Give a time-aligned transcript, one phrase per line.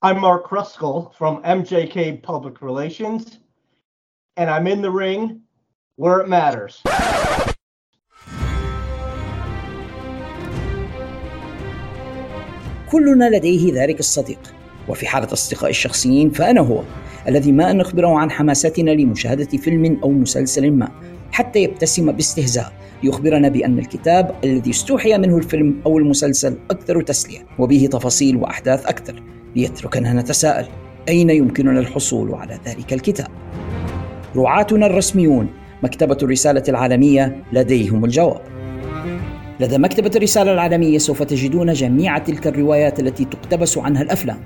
[0.00, 3.40] I'm Mark Kruskal from MJK Public Relations,
[4.36, 5.40] and I'm in the ring
[5.96, 6.82] where it matters.
[12.90, 14.54] كلنا لديه ذلك الصديق
[14.88, 16.82] وفي حالة أصدقائي الشخصيين فأنا هو
[17.28, 20.88] الذي ما أن نخبره عن حماستنا لمشاهدة فيلم أو مسلسل ما
[21.32, 22.72] حتى يبتسم باستهزاء
[23.02, 29.37] ليخبرنا بأن الكتاب الذي استوحي منه الفيلم أو المسلسل أكثر تسلية وبه تفاصيل وأحداث أكثر
[29.56, 30.66] ليتركنا نتساءل.
[31.08, 33.28] أين يمكننا الحصول على ذلك الكتاب؟
[34.36, 35.48] رعاتنا الرسميون
[35.82, 38.40] مكتبة الرسالة العالمية لديهم الجواب.
[39.60, 44.38] لدى مكتبة الرسالة العالمية سوف تجدون جميع تلك الروايات التي تقتبس عنها الأفلام.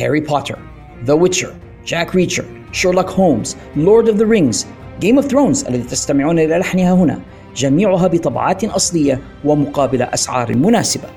[0.00, 0.58] هاري بوتر
[1.04, 1.54] The Witcher
[1.86, 4.66] جاك ريتشر شيرلوك هولمز Lord of the Rings
[5.00, 7.18] Game of Thrones الذي تستمعون إلى لحنها هنا.
[7.56, 11.08] جميعها بطبعات أصلية ومقابل أسعار مناسبة.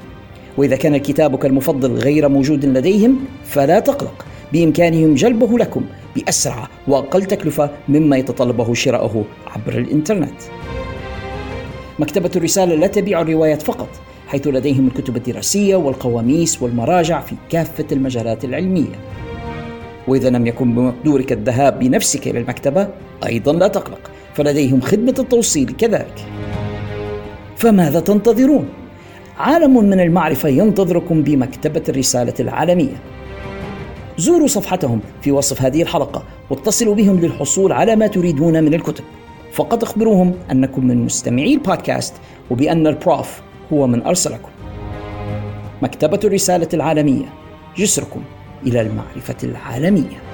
[0.57, 4.25] وإذا كان كتابك المفضل غير موجود لديهم فلا تقلق.
[4.53, 5.81] بإمكانهم جلبه لكم
[6.15, 10.41] بأسرع وأقل تكلفة مما يتطلبه شراؤه عبر الإنترنت.
[11.99, 13.89] مكتبة الرسالة لا تبيع الروايات فقط
[14.27, 18.99] حيث لديهم الكتب الدراسية والقواميس والمراجع في كافة المجالات العلمية.
[20.07, 22.87] وإذا لم يكن بمقدورك الذهاب بنفسك إلى المكتبة
[23.25, 26.25] أيضا لا تقلق فلديهم خدمة التوصيل كذلك.
[27.57, 28.80] فماذا تنتظرون؟
[29.37, 33.01] عالم من المعرفة ينتظركم بمكتبة الرسالة العالمية.
[34.17, 39.03] زوروا صفحتهم في وصف هذه الحلقة واتصلوا بهم للحصول على ما تريدون من الكتب.
[39.53, 42.13] فقط اخبروهم أنكم من مستمعي البودكاست
[42.51, 43.41] وبأن البروف
[43.73, 44.49] هو من أرسلكم.
[45.81, 47.25] مكتبة الرسالة العالمية
[47.77, 48.21] جسركم
[48.67, 50.30] إلى المعرفة العالمية.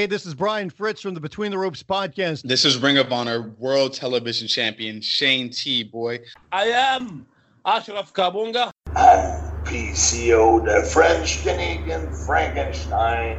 [0.00, 2.42] Hey, this is Brian Fritz from the Between the Ropes podcast.
[2.42, 5.84] This is Ring of Honor World Television Champion Shane T.
[5.84, 6.20] Boy.
[6.52, 7.24] I am
[7.64, 8.72] Ashraf Kabunga.
[8.94, 13.38] I'm PCO, the French Canadian Frankenstein.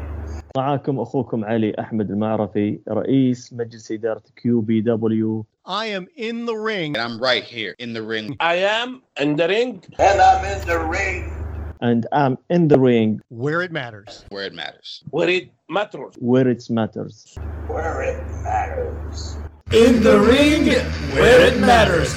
[0.58, 6.56] معاكم اخوكم علي احمد المعرفي رئيس مجلس اداره كيو بي دبليو I am in the
[6.56, 6.98] ring.
[6.98, 8.36] And I'm right here in the ring.
[8.40, 9.84] I am in the ring.
[10.00, 11.41] And I'm in the ring
[11.82, 14.26] and I'm in the ring Where it matters.
[14.30, 15.04] Where it matters.
[15.10, 16.16] Where it matters.
[16.20, 17.38] where it matters
[17.68, 19.38] where it matters.
[19.74, 20.66] In the ring
[21.14, 22.16] where it matters.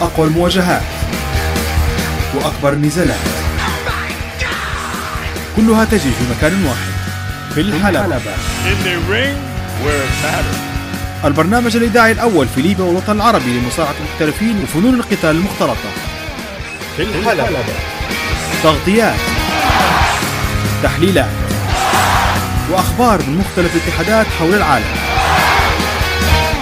[0.00, 0.82] أقوى المواجهات
[2.34, 3.20] وأكبر النزالات
[5.56, 6.92] كلها تجري في مكان واحد
[7.54, 8.16] في الحلبة
[8.66, 9.36] In the ring
[9.84, 10.69] where it matters.
[11.25, 15.89] البرنامج الإذاعي الأول في ليبيا والوطن العربي لمصارعة المحترفين وفنون القتال المختلطة
[16.97, 17.47] في الحلبة.
[18.63, 19.15] تغطيات
[20.83, 21.29] تحليلات
[22.71, 24.85] وأخبار من مختلف الاتحادات حول العالم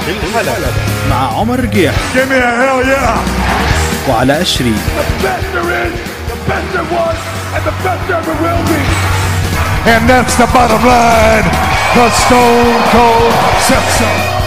[0.05, 0.67] في الحلبة.
[1.09, 4.09] مع عمر رقيح Give me a hell yeah.
[4.09, 5.93] وعلى أشري The best there is,
[6.29, 7.17] the best there was,
[7.55, 8.81] and the best there ever will be.
[9.93, 11.47] And that's the bottom line.
[11.95, 13.33] The Stone Cold
[13.67, 14.38] said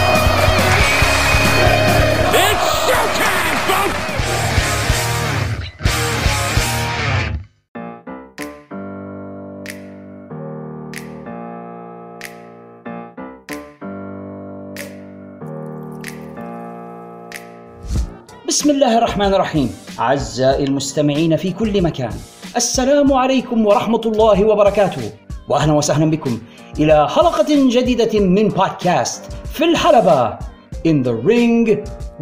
[18.53, 19.69] بسم الله الرحمن الرحيم.
[19.99, 22.13] أعزائي المستمعين في كل مكان
[22.55, 25.11] السلام عليكم ورحمة الله وبركاته.
[25.49, 26.39] وأهلا وسهلا بكم
[26.79, 29.21] إلى حلقة جديدة من بودكاست
[29.53, 30.37] في الحلبة
[30.85, 31.65] In the ring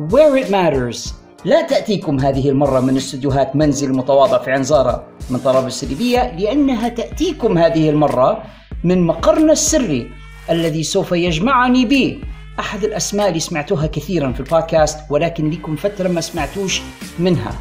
[0.07, 1.13] where it matters.
[1.45, 7.57] لا تأتيكم هذه المرة من استديوهات منزل المتواضع في عنزارة من طرابلس الليبية لأنها تأتيكم
[7.57, 8.43] هذه المرة
[8.83, 10.11] من مقرنا السري
[10.49, 12.19] الذي سوف يجمعني به
[12.59, 16.81] أحد الأسماء اللي سمعتوها كثيرا في البودكاست ولكن لكم فترة ما سمعتوش
[17.19, 17.51] منها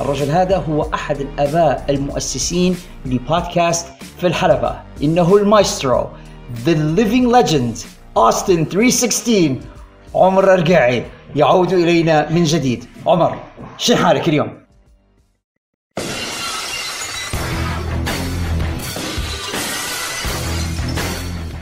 [0.00, 3.86] الرجل هذا هو أحد الآباء المؤسسين لبودكاست
[4.20, 6.06] في الحلبة إنه المايسترو
[6.66, 7.76] The Living Legend
[8.18, 9.56] Austin 316
[10.14, 11.04] عمر الرقاعي
[11.36, 13.38] يعود إلينا من جديد عمر
[13.78, 14.60] شو حالك اليوم؟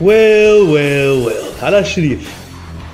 [0.01, 1.63] Well, well, well.
[1.63, 2.38] على شريف.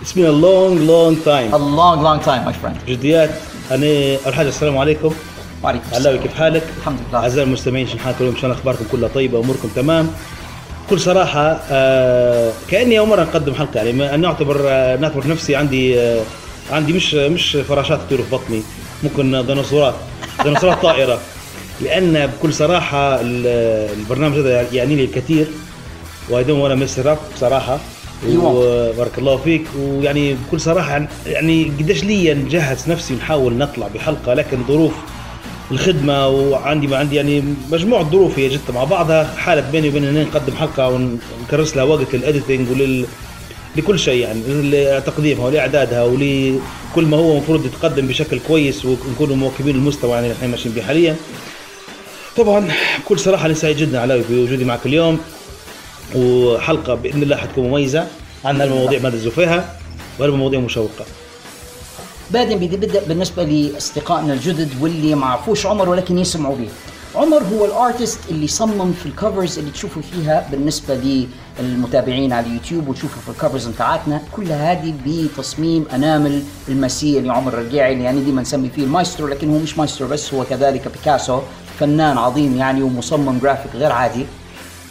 [0.05, 1.51] It's been a long, long time.
[1.51, 3.29] A long long time my friend جديات
[3.71, 5.13] أنا أول حاجة السلام عليكم.
[5.63, 9.39] وعليكم علاوي كيف حالك؟ الحمد لله أعزائي المستمعين شن حالكم اليوم؟ الله أخباركم كلها طيبة
[9.39, 10.09] أموركم تمام.
[10.87, 16.21] بكل صراحة آه كأني أول مرة نقدم حلقة يعني أعتبر آه نعتبر نفسي عندي آه
[16.71, 18.61] عندي مش مش فراشات تطير في بطني
[19.03, 19.95] ممكن ديناصورات
[20.43, 21.19] ديناصورات طائرة
[21.83, 23.47] لأن بكل صراحة ال-
[23.99, 25.47] البرنامج هذا يعني لي الكثير
[26.29, 27.79] وأنا mess up بصراحة
[28.33, 29.65] وبارك الله فيك.
[29.79, 34.94] ويعني بكل صراحة يعني قديش لي نجهز نفسي نحاول نطلع بحلقة لكن ظروف
[35.71, 39.23] الخدمة وعندي ما عندي يعني مجموعة ظروف هي جت مع بعضها.
[39.38, 43.06] حالت بيني وبين ان نقدم حلقة ونكرس لها وقت لل editing ولل
[43.75, 50.12] لكل شيء يعني لتقديمها ولإعدادها ولكل ما هو المفروض يتقدم بشكل كويس ونكون مواكبين المستوى
[50.12, 51.15] يعني اللي إحنا ماشيين به حاليا.
[52.38, 55.19] طبعا بكل صراحة أنا سعيد جدا علاوي بوجودي معك اليوم.
[56.15, 58.07] وحلقة بإذن الله حتكون مميزة
[58.45, 59.75] عندنا المواضيع ما فيها
[60.19, 61.05] والمواضيع مشوقة.
[62.31, 66.67] بدي بدأ بالنسبة لأصدقائنا الجدد واللي ما عرفوش عمر ولكن يسمعوا به
[67.15, 71.25] عمر هو ال artist اللي صمم في ال covers اللي تشوفوا فيها بالنسبة
[71.59, 77.53] للمتابعين على اليوتيوب وتشوفوا في ال covers بتاعتنا كلها هذه بتصميم أنامل المسيح اللي عمر
[77.53, 81.39] الرقيعي اللي يعني ديما نسمي فيه المايسترو لكن هو مش مايسترو بس هو كذلك بيكاسو
[81.79, 84.25] فنان عظيم يعني ومصمم جرافيك غير عادي.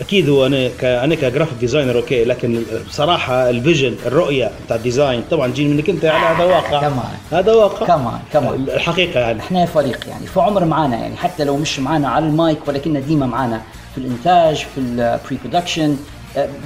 [0.00, 0.84] أكيد هو أنا ك...
[0.84, 5.70] أنا ك graphic designer okay لكن بصراحة ال vision الرؤية بتاع ال design طبعا جيل
[5.70, 6.80] منك أنت يعني هذا واقع.
[6.80, 7.04] كمان.
[7.32, 7.86] هذا واقع.
[7.86, 8.54] كمان كمان.
[8.54, 9.40] الحقيقة يعني.
[9.40, 13.62] إحنا فريق يعني فعمر معنا يعني حتى لو مش معنا على المايك ولكننا ديما معنا
[13.94, 15.96] في الإنتاج في ال pre-production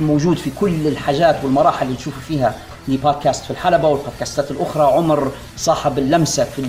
[0.00, 2.54] موجود في كل الحاجات والمراحل اللي تشوفوا فيها.
[2.88, 4.82] لبودكاست في الحلبة والبودكاستات الأخرى.
[4.82, 6.62] عمر صاحب اللمسة في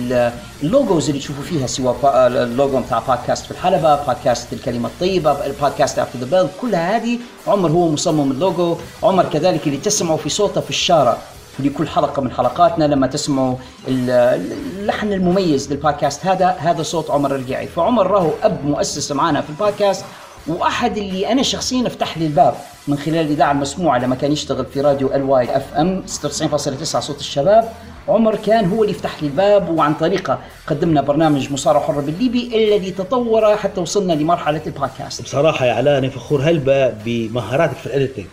[0.62, 5.98] ال logos اللي تشوفوا فيها سواء اللوجو بتاع بودكاست في الحلبة بودكاست الكلمة الطيبة البودكاست
[5.98, 8.76] After The Bell كلها هذه عمر هو مصمم اللوجو.
[9.02, 11.16] عمر كذلك اللي تسمعوا في صوته في الشارع
[11.58, 12.84] لكل حلقة من حلقاتنا.
[12.84, 13.54] لما تسمعوا
[13.88, 20.04] اللحن المميز للبودكاست هذا هذا صوت عمر الرقيعي فعمر راهو أب مؤسس معنا في البودكاست.
[20.50, 22.54] وأحد اللي أنا شخصيا فتح لي الباب
[22.88, 27.72] من خلال الاذاعه المسموعة لما كان يشتغل في راديو ال YFM 96.9 صوت الشباب
[28.08, 32.90] عمر كان هو اللي يفتح لي الباب وعن طريقة قدمنا برنامج مصارعه حرة بالليبي الذي
[32.90, 35.22] تطور حتى وصلنا لمرحلة البودكاست.
[35.22, 38.26] بصراحة يا علاء أنا فخور هلبا بمهاراتك في ال editing.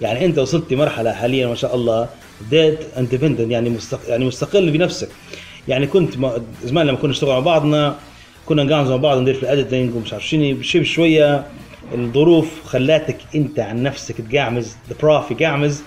[0.00, 2.08] يعني أنت وصلت لمرحله حاليا ما شاء الله
[2.40, 4.00] بديت independent يعني مستق...
[4.08, 5.08] يعني مستقل بنفسك.
[5.68, 6.42] يعني كنت ما...
[6.64, 7.94] زمان لما كنا نشتغل مع بعضنا
[8.48, 10.54] كنا نقعد مع بعض ندير في ال editing ومش عارف شنو.
[10.54, 11.46] بشوي بشويه
[11.94, 15.82] الظروف خلاتك أنت عن نفسك تقعمز بروحك يقعمز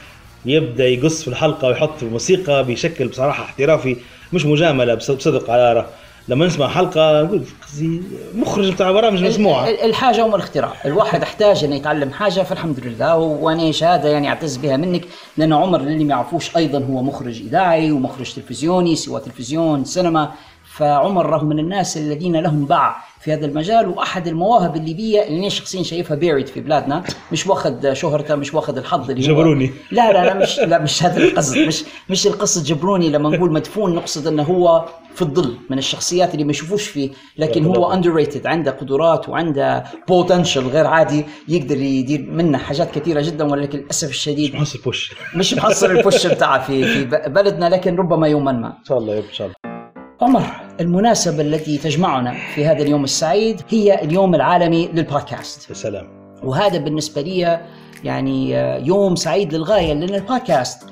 [0.46, 3.96] يبدأ يقص في الحلقة ويحط في الموسيقى بشكل بصراحة احترافي
[4.34, 5.86] مش مجاملة بصدق على
[6.28, 7.44] لما نسمع حلقة نقول
[8.36, 13.18] مخرج بتاع برامج مسموعه الحاجة ام الاختراع الواحد احتاج إنه يتعلم حاجة فالحمد لله.
[13.18, 15.02] وأنا شهادة يعني أعتز بها منك
[15.38, 20.32] لأن عمر اللي ما يعرفوش أيضا هو مخرج إذاعي ومخرج تلفزيوني سواء تلفزيون سينما.
[20.82, 25.50] فعمر رغم من الناس الذين لهم باع في هذا المجال وأحد المواهب الليبية اللي أنا
[25.50, 29.72] شخصيا شايفها بيريد في بلادنا مش واخذ شهرته مش واخذ الحظ اللي جبروني.
[29.92, 33.96] لا لا لا مش لا مش هذا القصد مش مش القصد جبروني لما نقول مدفون
[33.96, 34.86] نقصد إنه هو
[35.16, 40.68] في الظل من الشخصيات اللي ما يشوفوش فيه لكن هو underrated عنده قدرات وعنده potential
[40.68, 45.54] غير عادي يقدر يدير منه حاجات كثيرة جدا ولكن للأسف الشديد مش محصل push مش
[45.54, 48.68] محصل ال push بتاعه في في بلدنا لكن ربما يوما ما.
[48.68, 49.71] إن شاء الله إن شاء الله.
[50.22, 50.44] عمر
[50.80, 55.70] المناسبة التي تجمعنا في هذا اليوم السعيد هي اليوم العالمي للبودكاست.
[55.70, 56.08] يا سلام.
[56.44, 57.60] وهذا بالنسبة لي
[58.04, 58.52] يعني
[58.88, 60.84] يوم سعيد للغاية لأن البودكاست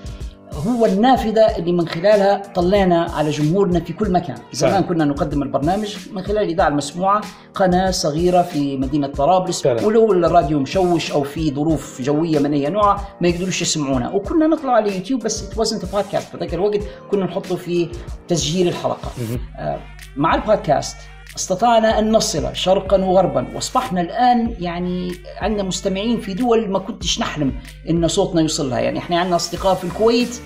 [0.53, 4.35] هو النافذة اللي من خلالها طلعنا على جمهورنا في كل مكان.
[4.51, 7.21] زمان كنا نقدم البرنامج من خلال الإذاعة المسموعة
[7.53, 12.99] قناة صغيرة في مدينة طرابلس ولو الراديو مشوش أو في ظروف جوية من أي نوع
[13.21, 14.09] ما يقدروش يسمعونا.
[14.09, 16.17] وكنا نطلع على يوتيوب بس wasn't a podcast.
[16.31, 17.89] في ذاك الوقت كنا نحطه في
[18.27, 19.11] تسجيل الحلقة.
[19.59, 19.79] آه
[20.17, 20.97] مع البودكاست
[21.39, 23.47] استطعنا أن نصل شرقا وغربا.
[23.55, 27.53] وأصبحنا الآن يعني عندنا مستمعين في دول ما كنتش نحلم
[27.89, 30.39] إن صوتنا يوصل لها يعني إحنا عندنا أصدقاء في الكويت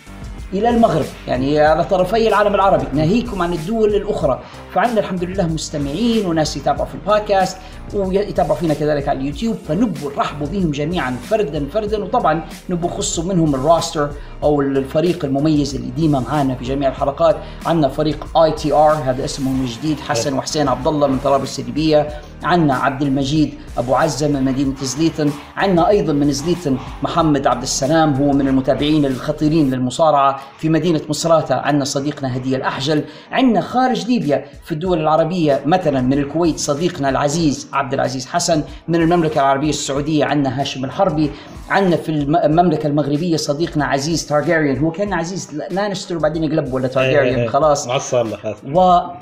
[0.53, 1.05] إلى المغرب.
[1.27, 2.85] يعني على طرفي العالم العربي.
[2.93, 4.39] ناهيكم عن الدول الأخرى.
[4.73, 7.57] فعندنا الحمد لله مستمعين وناس يتابعوا في البودكاست
[7.93, 9.55] ويتابعوا فينا كذلك على اليوتيوب.
[9.67, 12.03] فنبوا نرحبوا بهم جميعا فردا فردا.
[12.03, 14.09] وطبعا نبوا خصوا منهم الراستر
[14.43, 17.35] أو الفريق المميز اللي ديما معانا في جميع الحلقات.
[17.65, 22.07] عندنا فريق ITR هذا اسمهم الجديد حسن وحسين عبد الله من طرابلس الليبيه
[22.43, 28.13] عندنا عبد المجيد أبو عزة من مدينة زليتن عندنا أيضا من زليتن محمد عبد السلام
[28.13, 34.45] هو من المتابعين الخطيرين للمصارعة في مدينة مصراتة عندنا صديقنا هديه الأحجل عندنا خارج ليبيا
[34.65, 40.25] في الدول العربية مثلا من الكويت صديقنا العزيز عبد العزيز حسن من المملكة العربية السعودية
[40.25, 41.31] عندنا هاشم الحربي
[41.69, 42.09] عندنا في
[42.45, 47.87] المملكة المغربية صديقنا عزيز تارجيريان هو كان عزيز لانستر وبعدين قلب ولا تارجيريان خلاص.
[47.87, 48.23] عصر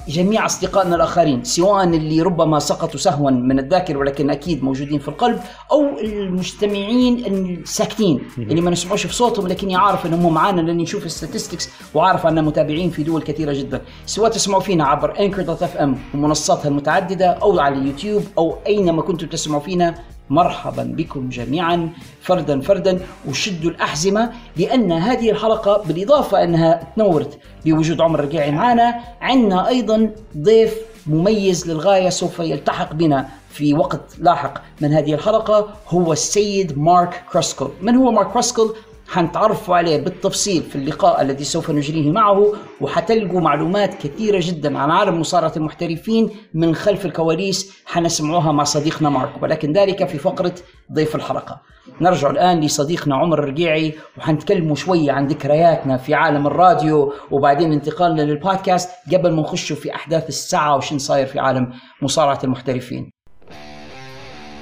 [0.07, 5.39] وجميع أصدقائنا الآخرين سواء اللي ربما سقطوا سهوا من الذاكرة ولكن أكيد موجودين في القلب
[5.71, 11.11] أو المستمعين الساكتين اللي ما نسمعوش في صوتهم لكن يعرف أنهم معانا لأن نشوف ال
[11.11, 13.81] statistics وعارف عنا متابعين في دول كثيرة جدا.
[14.05, 19.27] سواء تسمعوا فينا عبر Anchor dot FM ومنصاتها المتعددة أو على اليوتيوب أو أينما كنتم
[19.27, 19.95] تسمعوا فينا
[20.29, 21.89] مرحبا بكم جميعا
[22.21, 22.99] فردا فردا.
[23.29, 30.90] وشدوا الأحزمة لأن هذه الحلقة بالإضافة أنها تنورت بوجود عمر الرقيعي معنا عندنا أيضا ضيف
[31.07, 37.67] مميز للغاية سوف يلتحق بنا في وقت لاحق من هذه الحلقة هو السيد مارك كراسكل
[37.81, 38.73] من هو مارك كراسكل؟
[39.11, 45.19] حنتعرفوا عليه بالتفصيل في اللقاء الذي سوف نجريه معه وحتلقوا معلومات كثيرة جدا عن عالم
[45.19, 50.55] مصارعة المحترفين من خلف الكواليس حنسمعوها مع صديقنا مارك ولكن ذلك في فقرة
[50.93, 51.61] ضيف الحلقة.
[52.01, 58.89] نرجع الآن لصديقنا عمر الرقيعي وحنتكلموا شوية عن ذكرياتنا في عالم الراديو وبعدين انتقالنا للبودكاست
[59.13, 63.11] قبل ما نخشوا في أحداث الساعة وشن صاير في عالم مصارعة المحترفين.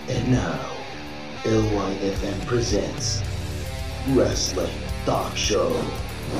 [0.09, 0.69] And now,
[4.15, 5.69] Wrestling Talk Show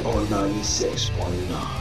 [0.03, 1.79] on 96.9.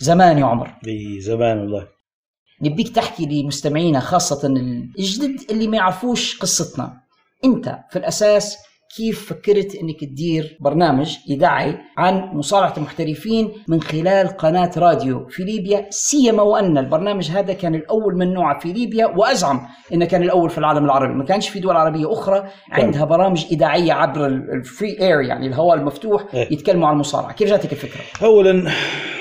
[0.00, 0.74] زمان يا عمر.
[0.86, 1.88] اي زمان والله.
[2.62, 4.46] نبيك تحكي لمستمعينا خاصة
[4.98, 7.03] الجدد اللي ما يعرفوش قصتنا.
[7.44, 8.56] انت في الأساس
[8.96, 15.86] كيف فكرت إنك تدير برنامج إذاعي عن مصارعة المحترفين من خلال قناة راديو في ليبيا؟
[15.90, 19.60] سيما وأن البرنامج هذا كان الأول من نوعه في ليبيا وأزعم
[19.92, 21.14] إنه كان الأول في العالم العربي.
[21.14, 25.78] ما كانش في دول عربية أخرى عندها برامج إذاعية عبر ال free air يعني الهواء
[25.78, 26.52] المفتوح إيه.
[26.52, 27.32] يتكلموا عن المصارعة.
[27.32, 28.70] كيف جاتك الفكرة؟ اولا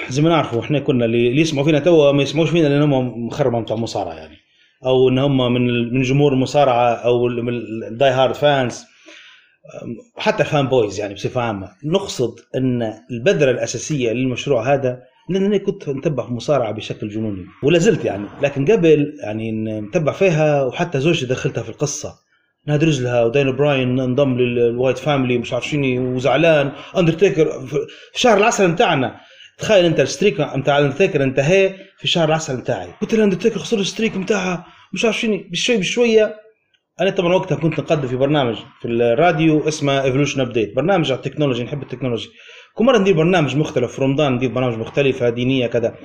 [0.10, 3.62] زي ما نعرفوا إحنا كنا اللي يسمعوا فينا توا ما يسمعوش فينا لأن هم مخربة
[3.62, 4.43] بتاع مصارعة يعني.
[4.86, 7.54] أو إن هم من من جمهور المصارعة أو من
[7.88, 8.84] ال die hard fans
[10.18, 11.70] حتى fan boys يعني بصفة عامة.
[11.86, 17.46] نقصد إن البذرة الأساسية للمشروع هذا لأن أنا كنت متبع في المصارعه بشكل جنوني.
[17.64, 18.26] ولا زلت يعني.
[18.42, 22.14] لكن قبل يعني متبع فيها وحتى زوجتي دخلتها في القصة.
[22.68, 26.72] نادي رجلها وداين براين انضم لل Wyatt Family مش عارف شنو وزعلان.
[26.98, 27.78] أندرتيكر في
[28.16, 29.16] شهر العسل بتاعنا.
[29.58, 33.85] تخيل انت ال streak نتاع الاندرتيكر انتهى في شهر العسل بتاعي قلت الاندرتيكر خسر ال
[33.85, 36.36] streak بتاعها مش عارف شنو بشوي بشوية.
[37.02, 41.22] أنا طبعا وقتها كنت نقدم في برنامج في الراديو اسمه Evolution ابديت برنامج على ال
[41.22, 42.30] technology نحب ال technology.
[42.76, 45.96] كل مرة ندير برنامج مختلف في رمضان ندير برامج مختلفة دينية كذا.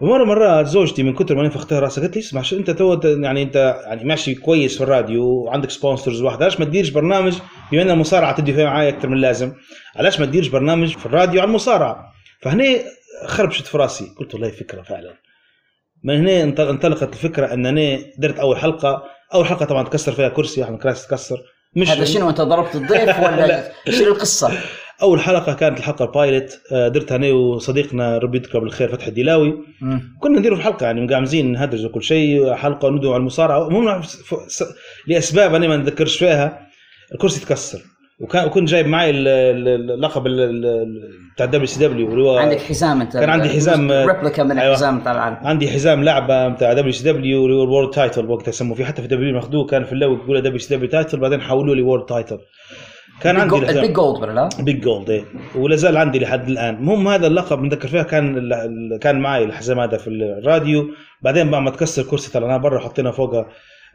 [0.00, 3.82] ومرة مرات زوجتي من كثر ما نفختها راسها قالت لي اسمع أنت تو يعني أنت
[3.86, 7.38] يعني ماشي كويس في الراديو وعندك sponsors واحد علاش ما تديرش برنامج
[7.72, 9.52] بما إن المصارعة تدي فيها معايا أكثر من اللازم؟
[9.96, 12.64] علاش ما تديرش برنامج في الراديو عن المصارعة؟ فهنا
[13.26, 15.14] خربشت في راسي قلت والله فكرة فعلا.
[16.04, 19.04] من هنا انطلقت الفكرة ان أنا درت أول حلقة.
[19.34, 21.42] أول حلقة طبعا تكسر فيها كرسي احمد كراسي تكسر.
[21.76, 24.52] مش هذا شنو؟ أنت ضربت الضيف ولا شنو القصة؟
[25.02, 26.60] أول حلقة كانت الحلقة البايلوت.
[26.70, 29.54] درتها أنا وصديقنا ربي يذكره بالخير فتحي الديلاوي.
[30.20, 33.68] كنا نديروا في الحلقة يعني مقامزين نهدرز وكل شيء حلقة وندعو على المصارعة.
[33.68, 34.02] المهم
[35.06, 36.66] لأسباب أنا ما نتذكرش فيها.
[37.12, 37.80] الكرسي تكسر.
[38.20, 40.26] وكان وكنت جايب معي اللقب
[41.36, 44.70] بتاع ال WCW اللي هو عندك حزام انت كان عندي حزام replica من أيوة.
[44.72, 48.76] الحزام بتاع العالم عندي حزام لعبة بتاع WCW اللي هو ال world title وقتها يسموه
[48.76, 51.76] فيه حتى في W ماخذوه كان في الأول يقولوا دبليو سي دبليو تايتل بعدين حولوه
[51.76, 52.38] لي world title
[53.20, 55.24] كان عندي ال big gold ولا لا؟ big gold إيه.
[55.56, 56.74] ولا زال عندي لحد الآن.
[56.74, 58.50] المهم هذا اللقب نذكر فيها كان
[59.00, 60.84] كان معي الحزام هذا في الراديو.
[61.22, 63.46] بعدين بعد ما تكسر كرسي طلعناه برا حطينا فوقه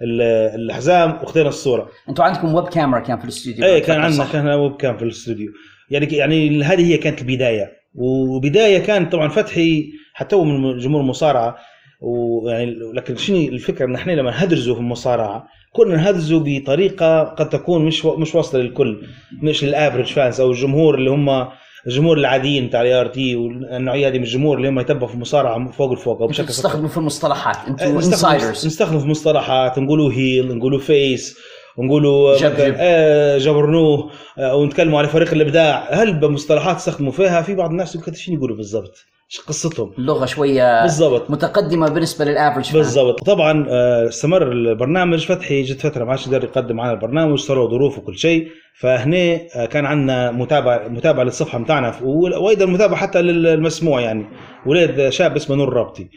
[0.02, 1.88] ال- الحزام واخذنا الصورة.
[2.10, 3.66] أنتوا عندكم ويب كاميرا كان في الاستوديو.
[3.66, 5.52] إيه كان عندنا؟ كان webcam في الاستوديو.
[5.92, 7.72] يعني يعني هذه هي كانت البداية.
[7.96, 11.56] وبداية كان طبعا فتحي حتى هو من جمهور المصارعه
[12.02, 17.86] ويعني لكن شنو الفكرة؟ ان إحنا لما نهدرزوا في المصارعة كنا نهدرزوا بطريقة قد تكون
[17.86, 19.02] مش مش واصلة للكل.
[19.42, 21.48] مش لل average fans أو الجمهور اللي هم
[21.88, 25.92] الجمهور العاديين بتاع ال ART والنوعية هذه من الجمهور اللي هم يتبعوا في المصارعة فوق
[25.92, 31.38] الفوق بشكل تستخدموا في المصطلحات أنتوا insiders نستخدم في مصطلحات نقولوا heel نقولوا face
[31.78, 32.36] ونقولوا
[32.80, 38.18] آه جبرنوه آه ونتكلموا على فريق الابداع هل بمصطلحات تستخدموا فيها؟ في بعض الناس يقول
[38.18, 41.32] شو يقولوا بالضبط؟ إيش قصتهم؟ اللغة شوية بالضبط.
[41.32, 42.74] متقدمة بالنسبة للافرج.
[42.74, 43.24] بالضبط.
[43.24, 47.98] طبعا آه، استمر البرنامج فتحي جت فترة ما عادش يقدر يقدم معنا البرنامج صاروا ظروف
[47.98, 48.48] وكل شيء.
[48.80, 54.26] فهنا آه، كان عندنا متابعة متابعة للصفحة بتاعنا وأيضا متابعة حتى للمسموع يعني.
[54.66, 56.10] ولاد شاب اسمه نور رابطي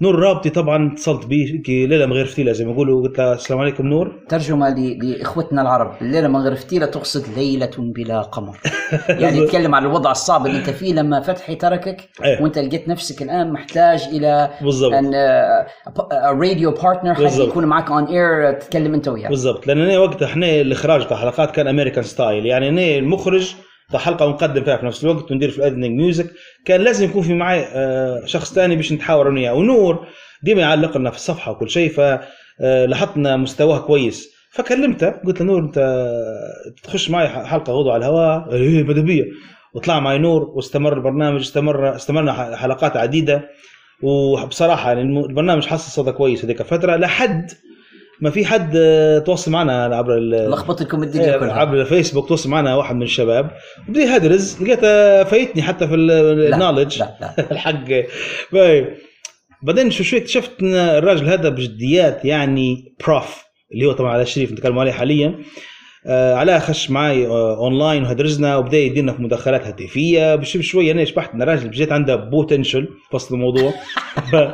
[0.00, 3.02] نور رابطي طبعا اتصلت به ليله من غير فتيلة زي ما يقولوا.
[3.02, 4.12] قلت له السلام عليكم نور.
[4.28, 5.92] ترجمة ل- لإخوتنا العرب.
[6.02, 8.56] من غير فتيلة تقصد ليلة بلا قمر.
[9.08, 12.42] يعني يتكلم عن الوضع الصعب اللي انت فيه لما فتحي تركك إيه.
[12.42, 14.92] وانت لقيت نفسك الآن محتاج إلى بالضبط.
[14.92, 15.10] أن
[16.40, 17.38] راديو partner حد.
[17.38, 19.28] يكون معك on air تتكلم انت وياه.
[19.28, 19.66] بالضبط.
[19.66, 23.54] لأن أنا وقتها إحنا الإخراج بتاع حلقات كان American style يعني أنا المخرج
[23.94, 26.26] حلقة ونقدم فيها في نفس الوقت وندير في ال editing music.
[26.64, 29.54] كان لازم يكون في معي آه، شخص ثاني باش نتحاور أنا وياه.
[29.54, 30.06] ونور
[30.42, 34.34] ديما يعلق لنا في الصفحة وكل شيء فلاحظنا مستواه كويس.
[34.50, 36.06] فكلمته قلت له نور أنت
[36.82, 39.24] تخش معي حلقة غدوة على الهواء؟ إيه ماذا بيا.
[39.74, 43.48] وطلع معي نور واستمر البرنامج استمر استمرنا حلقات عديدة.
[44.02, 47.50] وبصراحة يعني البرنامج حصل صدى كويس هذيك الفترة لحد
[48.20, 48.72] ما في حد
[49.26, 51.52] تواصل معنا عبر ال- لخبط لكم الدنيا إيه، كلها.
[51.52, 53.50] عبر الفيسبوك تواصل معنا واحد من الشباب.
[53.88, 57.02] بدي هدرز لقيته فايتني حتى في النولج.
[57.52, 57.84] الحق.
[58.52, 58.94] طيب.
[59.62, 63.44] بعدين شو شوي اكتشفت ان الراجل هذا بجديات يعني بروف
[63.74, 65.34] اللي هو طبعا علاء الشريف نتكلم عليه حاليا.
[66.06, 70.34] آه علاء خش معي آه اونلاين وهدرزنا وبدأ يدينا في مداخلات هاتفية.
[70.34, 73.74] بشوي بشوي أنا شبحت إن الراجل بجد عنده potential وسط الموضوع.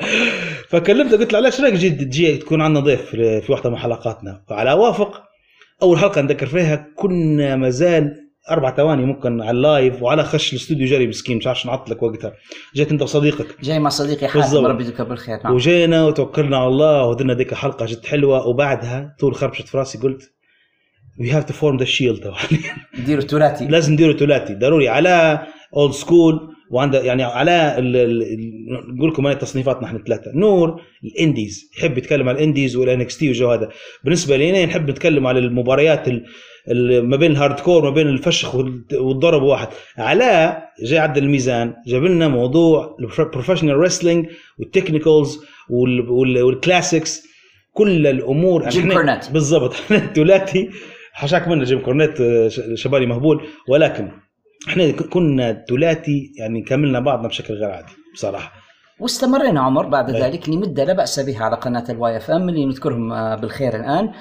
[0.70, 4.72] فكلمته قلت له علاش رايك جد تجي تكون عندنا ضيف في واحدة من حلقاتنا؟ فعلاء
[4.72, 5.22] وافق.
[5.82, 8.16] أول حلقة نذكر فيها كنا مازال
[8.50, 12.32] أربع ثواني ممكن على ال live وعلاء خش الاستوديو جري مسكين مش عارف نعطلك وقتها.
[12.74, 13.46] جيت أنت وصديقك.
[13.62, 14.66] جاي مع صديقي حاتم.
[14.66, 15.38] ربي يذكره بالخير.
[15.44, 15.54] نعم.
[15.54, 18.46] وجينا وتوكلنا على الله ودرنا ديك حلقه جد حلوة.
[18.46, 20.32] وبعدها طول خربشت في راسي قلت
[21.20, 22.32] we have to form The Shield
[22.98, 27.26] نديروا ثلاثي لازم نديروا ثلاثي ضروري علاء old school وعنده يعني
[27.78, 30.30] ال- نقول لكم انا تصنيفاتنا إحنا ثلاثة.
[30.34, 31.70] نور ال indies.
[31.78, 33.68] يحب يتكلم على ال indies وال NXT والجو هذا.
[34.04, 36.24] بالنسبة لي نحب نتكلم على المباريات ال-
[36.70, 39.68] ال- ما بين ال hardcore ما بين الفشخ وال- والضرب واحد.
[39.98, 44.26] علاء جاي عدل الميزان جاب لنا موضوع ال professional wrestling
[44.58, 47.22] وال technicals وال classics
[47.72, 49.30] كل الأمور جيم كورنيت.
[49.30, 49.74] بالضبط.
[49.80, 50.70] إحنا الثلاثي.
[51.12, 53.40] حشاك منا جيم كورنيت آه، شبالي مهبول.
[53.68, 54.08] ولكن
[54.68, 58.52] إحنا كنا ثلاثي يعني كملنا بعضنا بشكل غير عادي بصراحة
[59.00, 60.22] واستمرينا عمر بعد أي.
[60.22, 64.12] ذلك لمدة لا بأس بها على قناة ال Y FM اللي نذكرهم آه، بالخير الآن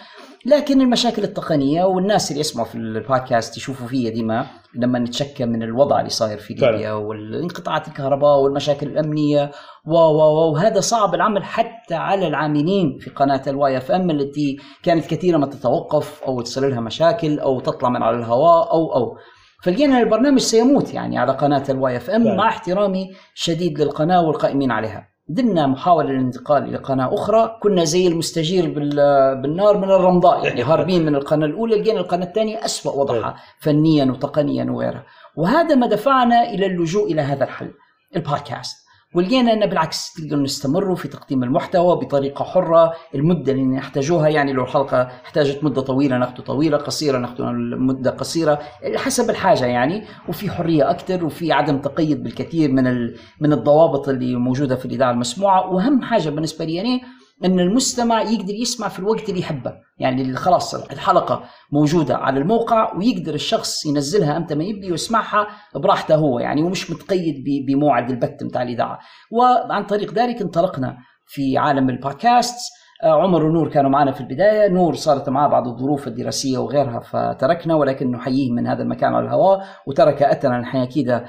[0.46, 6.00] لكن المشاكل التقنية والناس اللي يسمعوا في البودكاست يشوفوا فيا ديما لما نتشكى من الوضع
[6.00, 6.54] اللي صاير في.
[6.54, 9.52] ليبيا والانقطاعات الكهرباء والمشاكل الأمنية
[9.86, 15.06] و و وهذا صعب العمل حتى على العاملين في قناة ال Y FM التي كانت
[15.06, 19.18] كثيرا ما تتوقف أو تصير لها مشاكل أو تطلع من على الهواء أو أو
[19.64, 22.36] فلقينا البرنامج سيموت يعني على قناة ال Y FM.
[22.38, 25.10] مع احترامي شديد للقناة والقائمين عليها.
[25.28, 27.58] درنا محاولة للانتقال إلى قناة أخرى.
[27.64, 32.66] كنا زي المستجير بال- بالنار من الرمضاء يعني هاربين من القناة الأولى لقينا القناة الثانية
[32.66, 35.04] أسوأ وضعها فنيا وتقنيا وغيرها.
[35.36, 37.72] وهذا ما دفعنا إلى اللجوء إلى هذا الحل.
[38.16, 38.89] البودكاست.
[39.16, 44.64] ولقينا أن بالعكس تقدر نستمروا في تقديم المحتوى بطريقة حرة المدة اللي نحتاجوها يعني لو
[44.64, 47.44] الحلقة احتاجت مدة طويلة ناخذ طويلة قصيرة ناخذ
[47.78, 48.60] مدة قصيرة
[48.96, 53.10] حسب الحاجة يعني وفي حرية أكثر وفي عدم تقيد بالكثير من.
[53.42, 57.02] من الضوابط اللي موجودة في الإذاعة المسموعة وأهم حاجة بالنسبة لي يعني
[57.46, 59.74] إن المستمع يقدر يسمع في الوقت اللي يحبه.
[60.00, 66.40] يعني خلاص الحلقة موجودة على الموقع ويقدر الشخص ينزلها إمتى ما يبي ويسمعها براحته هو.
[66.40, 69.00] يعني ومش متقيد بموعد البث بتاع الإذاعة.
[69.32, 72.80] وعن طريق ذلك انطلقنا في عالم البودكاست.
[73.04, 74.70] آه، عمر ونور كانوا معنا في البداية.
[74.70, 79.60] نور صارت معاه بعض الظروف الدراسية وغيرها فتركنا ولكن نحييه من هذا المكان على الهواء
[79.88, 81.26] وترك اثرا نحن أكيد آه،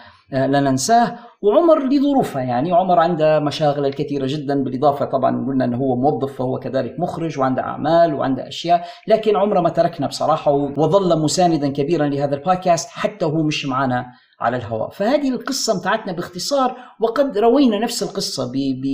[0.46, 1.18] لا ننساه.
[1.42, 6.58] وعمر لظروفها يعني عمر عنده مشاغل الكثيره جدا بالإضافة طبعا قلنا إنه هو موظف فهو
[6.58, 12.34] كذلك مخرج وعنده أعمال وعنده أشياء لكن عمره ما تركنا بصراحة وظل مساندا كبيرا لهذا
[12.34, 14.06] البودكاست حتى وهو مش معنا
[14.40, 14.90] على الهواء.
[14.90, 18.86] فهذه القصة متاعتنا باختصار وقد روينا نفس القصة ب ب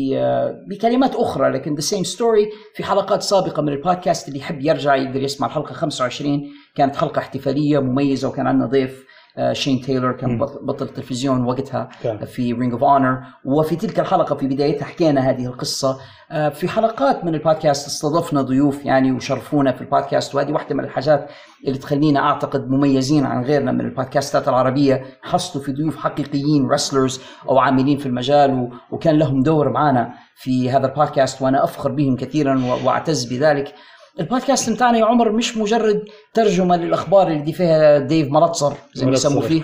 [0.70, 5.22] بكلمات أخرى لكن the same story في حلقات سابقة من البودكاست اللي يحب يرجع يقدر
[5.22, 6.42] يسمع الحلقة 25
[6.74, 9.06] كانت حلقة احتفالية مميزة وكان عندنا ضيف
[9.52, 10.38] شين تايلور كان.
[10.38, 12.24] بطل تلفزيون وقتها كان.
[12.24, 15.98] في Ring of Honor وفي تلك الحلقة في بدايتها حكينا هذه القصة
[16.30, 21.30] آه، في حلقات من البودكاست استضفنا ضيوف يعني وشرفونا في البودكاست وهذه واحدة من الحاجات
[21.66, 27.58] اللي تخلينا أعتقد مميزين عن غيرنا من البودكاستات العربية حصلوا في ضيوف حقيقيين رسلرز أو
[27.58, 33.24] عاملين في المجال وكان لهم دور معنا في هذا البودكاست وأنا أفخر بهم كثيرا وأعتز
[33.24, 33.74] بذلك
[34.20, 39.12] البودكاست بتاعنا يا عمر مش مجرد ترجمة للأخبار اللي فيها ديف ملتصر زي ما.
[39.12, 39.62] يسموا فيه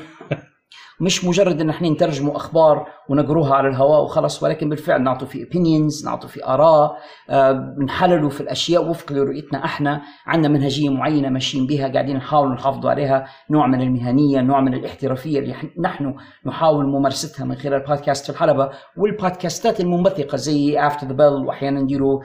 [1.01, 6.05] مش مجرد إن إحنا نترجموا أخبار ونقروها على الهواء وخلص ولكن بالفعل نعطوا في opinions
[6.07, 6.97] نعطوا في آراء
[7.31, 10.03] آه، نحللوا في الأشياء وفق لرؤيتنا إحنا.
[10.27, 15.39] عندنا منهجية معينة ماشيين بها قاعدين نحاول نحافظوا عليها نوع من المهنية نوع من الاحترافية
[15.39, 16.15] اللي نحن
[16.47, 18.71] نحاول ممارستها من خلال بودكاست الحلبة.
[18.97, 22.21] والبودكاستات المنبثقة زي After The Bell وأحيانا نديروا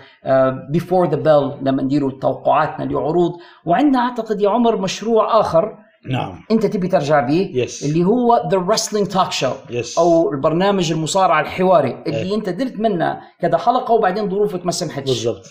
[0.72, 3.32] Before The Bell لما نديروا توقعاتنا لعروض.
[3.66, 6.40] وعندنا أعتقد يا عمر مشروع آخر نعم.
[6.52, 9.52] انت تبي ترجع به yes اللي هو The wrestling talk show
[9.98, 12.04] أو البرنامج المصارعه الحواري.
[12.08, 12.36] اللي إيه.
[12.36, 15.10] انت درت منه كذا حلقة وبعدين ظروفك ما سمحتش.
[15.10, 15.46] بالضبط.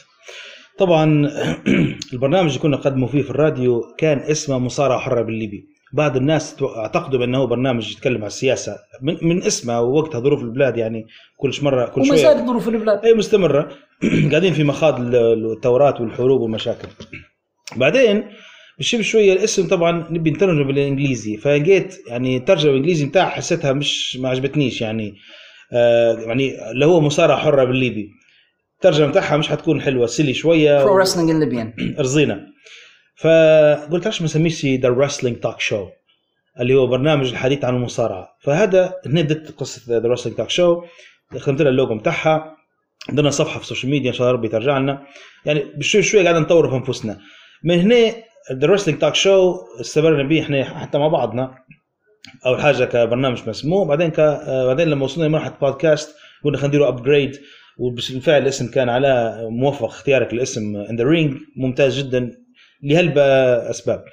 [0.78, 1.28] طبعا
[2.12, 5.66] البرنامج اللي كنا نقدمه فيه في الراديو كان اسمه مصارعه حرة بالليبي.
[5.92, 8.76] بعض الناس اعتقدوا بأنه هو برنامج يتكلم عن السياسة.
[9.02, 11.06] من, من اسمه ووقتها ظروف البلاد يعني
[11.36, 12.18] كل مره كل وما شوية.
[12.22, 13.04] زالت ظروف البلاد.
[13.04, 13.68] أي مستمرة.
[14.30, 16.88] قاعدين في مخاض ال- الثورات والحروب والمشاكل
[17.76, 18.24] بعدين
[18.78, 21.36] بشوي بشويه الاسم طبعا نبي نترجمه بالإنجليزي.
[21.36, 25.14] فلقيت يعني الترجمه بالإنجليزي بتاعها حسيتها مش ما عجبتنيش يعني.
[25.72, 28.10] آه يعني اللي هو مصارعة حرة بالليبي.
[28.76, 32.46] الترجمة بتاعها مش حتكون حلوة silly شوية pro wrestling in Libyan رزينا
[33.16, 35.86] فقلت ليش ما نسميش The Wrestling Talk Show
[36.60, 38.28] اللي هو برنامج الحديث عن المصارعة.
[38.42, 40.82] فهذا ندت قصة The Wrestling Talk Show
[41.38, 42.56] خدمت لها اللوجو بتاعها
[43.08, 45.06] عندنا صفحة في ال social media إن شاء الله ربي ترجع لنا
[45.44, 47.18] يعني بشوي شوي قاعد نطور في أنفسنا.
[47.64, 48.14] من هنا
[48.52, 51.54] the talk show استمرنا به إحنا حتى مع بعضنا
[52.46, 57.40] أول حاجة كبرنامج مسموع بعدين ك بعدين لما وصلنا لمرحلة بودكاست قلنا خلينا نديروا upgrade
[57.78, 62.32] وبالفعل الاسم كان علاء موفق اختيارك الاسم In The Ring ممتاز جدا
[62.82, 63.22] لهلبة
[63.70, 64.04] أسباب.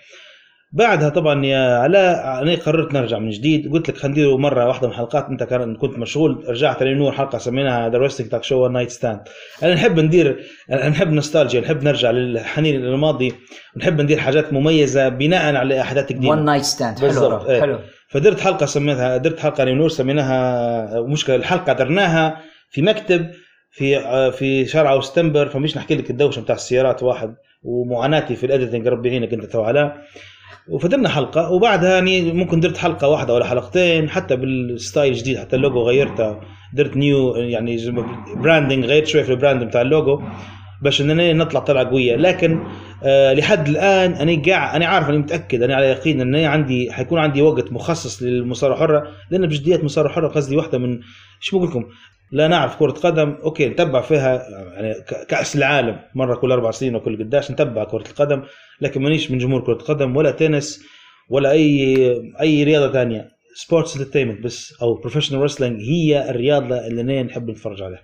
[0.76, 3.72] بعدها طبعا يا علاء أنا قررت نرجع من جديد.
[3.72, 5.26] قلت لك خلينا مرة واحدة من الحلقات.
[5.26, 6.46] أنت كان كنت مشغول.
[6.48, 9.20] رجعت لنور حلقة سميناها The Wrestling Talk Show Night Stand
[9.64, 13.34] أنا نحب ندير نحب نوستالجيا نحب نرجع للحنين للماضي
[13.76, 17.62] ونحب ندير حاجات مميزة بناء على أحداث قديمه One Night Stand حلو بالضبط إيه.
[17.62, 21.02] حلو فدرت حلقة سميتها درت حلقة لنور سميناها.
[21.02, 23.28] مشكلة الحلقة درناها في مكتب
[23.72, 27.36] في في شارع سبتمبر فمش نحكي لك الدوشة بتاع السيارات واحد.
[27.64, 29.98] ومعاناتي في ال editing ربي يعينك أنت تو علاء.
[30.68, 35.56] وفدرنا حلقة وبعدها يعني ممكن درت حلقة واحدة ولا حلقتين حتى بال style جديد حتى
[35.56, 36.38] اللوجو غيرته.
[36.74, 37.78] درت new يعني
[38.36, 40.22] branding غيرت شوي في ال brand بتاع اللوجو
[40.82, 42.16] باش اننا نطلع طلعة قوية.
[42.16, 42.64] لكن
[43.04, 46.92] آه لحد الآن أنا قاعد أنا عارف أنا متأكد أنا على يقين ان أنا عندي
[46.92, 51.00] حيكون عندي وقت مخصص للمصارعة الحرة لأن بجديات مصارعة حرة قصدي واحدة من
[51.40, 51.84] شو بقول لكم؟
[52.34, 53.38] لا نعرف كرة قدم.
[53.44, 54.94] okay نتبع فيها يعني
[55.28, 58.44] كأس العالم مرة كل أربع سنين وكل قداش نتبع كرة القدم
[58.82, 60.84] لكن مانيش من جمهور كرة القدم ولا تنس
[61.30, 61.98] ولا أي
[62.42, 67.82] أي رياضة ثانية sports entertainment بس أو professional wrestling هي الرياضة اللي أنا نحب نتفرج
[67.82, 68.02] عليها.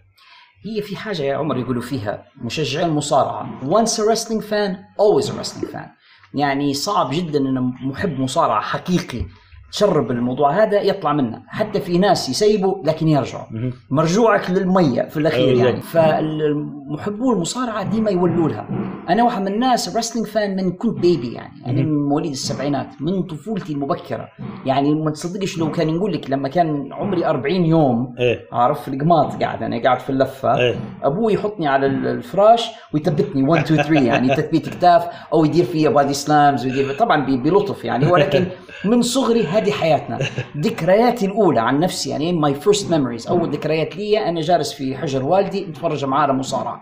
[0.66, 3.60] هي في حاجة يا عمر يقولوا فيها مشجعي المصارعة.
[3.64, 5.88] Once a wrestling fan always a wrestling fan.
[6.34, 9.26] يعني صعب جدا ان محب مصارعة حقيقي.
[9.72, 13.46] تشرب الموضوع هذا يطلع منه حتى في ناس يسيبوا لكن يرجعوا.
[13.90, 15.66] مرجوعك للمية في الأخير أيوة.
[15.70, 15.82] يعني.
[15.82, 18.68] فالمحبو المصارعة ديما يولوا لها.
[19.10, 21.54] أنا واحد من الناس رسلينج فان من كنت بيبي يعني.
[21.66, 24.28] أنا من مواليد السبعينات من طفولتي المبكرة.
[24.66, 28.40] يعني ما تصدقش لو كان يقول لك لما كان عمري 40 يوم إيه.
[28.52, 30.58] عارف في القماط قاعد أنا قاعد في اللفة.
[30.60, 30.76] إيه.
[31.04, 33.44] أبوي يحطني على ال- الفراش ويثبتني.
[33.44, 34.36] 1 2 3 يعني.
[34.36, 35.06] تثبيت كتاف.
[35.34, 38.12] أو يدير فيها body slams ويدير طبعا بلطف يعني.
[38.12, 38.46] ولكن
[38.86, 40.20] من صغري هذه حياتنا.
[40.58, 45.26] ذكرياتي الأولى عن نفسي يعني my first memories أول ذكريات لي أنا جالس في حجر
[45.26, 46.82] والدي نتفرج معاه على مصارعة.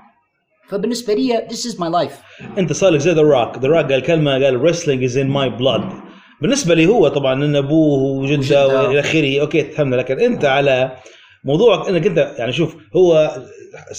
[0.69, 2.43] فبالنسبة لي this is my life.
[2.57, 5.49] أنت صار لك زي The Rock The Rock قال كلمة قال wrestling is in my
[5.49, 5.81] blood
[6.41, 8.67] بالنسبة لي هو طبعا إن أبوه وجدة.
[8.67, 9.41] وإلى آخره.
[9.41, 9.95] okay تفهمنا.
[9.95, 10.91] لكن أنت على
[11.43, 13.31] موضوعك إنك أنت يعني شوف هو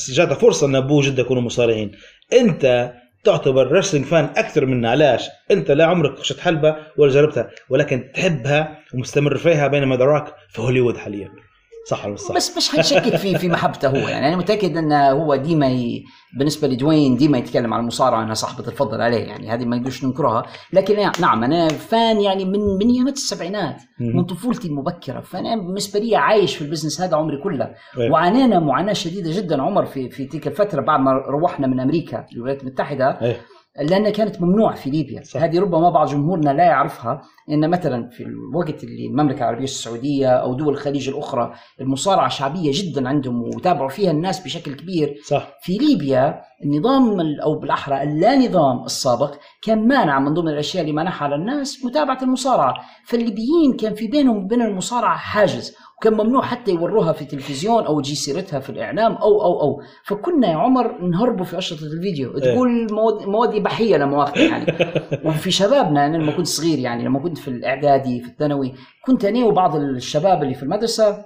[0.08, 1.92] جاته فرصة إن أبوه وجدة يكونوا مصارعين.
[2.32, 2.92] أنت
[3.24, 8.78] تعتبر wrestling fan أكثر منا علاش أنت لا عمرك خشت حلبة ولا جربتها ولكن تحبها
[8.94, 11.47] ومستمر فيها بينما روك في هوليوود حاليا.
[11.88, 14.29] صح ولا صح؟ بس مش حنشكك في في محبته هو يعني.
[14.29, 16.05] أنا متأكد انه هو ديما ي...
[16.38, 19.51] بالنسبة لدوين ديما يتكلم عن المصارعة إنها صاحبة الفضل عليه يعني.
[19.51, 20.46] هذه ما يقدرش ننكرها.
[20.72, 25.20] لكن نعم أنا fan يعني من من أيامات السبعينات من طفولتي المبكرة.
[25.20, 27.70] فأنا بالنسبة لي عايش في ال business هذا عمري كله.
[27.98, 28.11] إيه.
[28.11, 29.62] وعانينا معاناة شديدة جدا.
[29.62, 33.40] عمر في في تلك الفترة بعد ما روحنا من أمريكا الولايات المتحدة إيه.
[33.83, 35.23] لانها كانت ممنوع في ليبيا.
[35.23, 35.43] صح.
[35.43, 40.55] هذه ربما بعض جمهورنا لا يعرفها إن مثلا في الوقت اللي المملكة العربية السعودية أو
[40.55, 45.14] دول الخليج الأخرى المصارعة شعبية جدا عندهم وتابعوا فيها الناس بشكل كبير.
[45.27, 45.49] صح.
[45.62, 50.93] في ليبيا النظام ال- أو بالأحرى اللا نظام السابق كان مانع من ضمن الأشياء اللي
[50.95, 52.75] منحها على الناس متابعة المصارعة.
[53.07, 55.75] فالليبيين كان في بينهم وبين المصارعة حاجز.
[55.98, 59.82] وكان ممنوع حتى يوروها في التلفزيون أو تجي سيرتها في الإعلام أو أو أو.
[60.04, 62.34] فكنا يا عمر نهربوا في اشرطه الفيديو.
[62.34, 62.54] إيه.
[62.54, 64.66] تقول مواد, مواد إباحية لا مؤاخذة يعني.
[65.28, 69.44] وفي شبابنا أنا لما كنت صغير يعني لما كنت في الإعدادي في الثانوي كنت أنا
[69.44, 71.24] وبعض الشباب اللي في المدرسة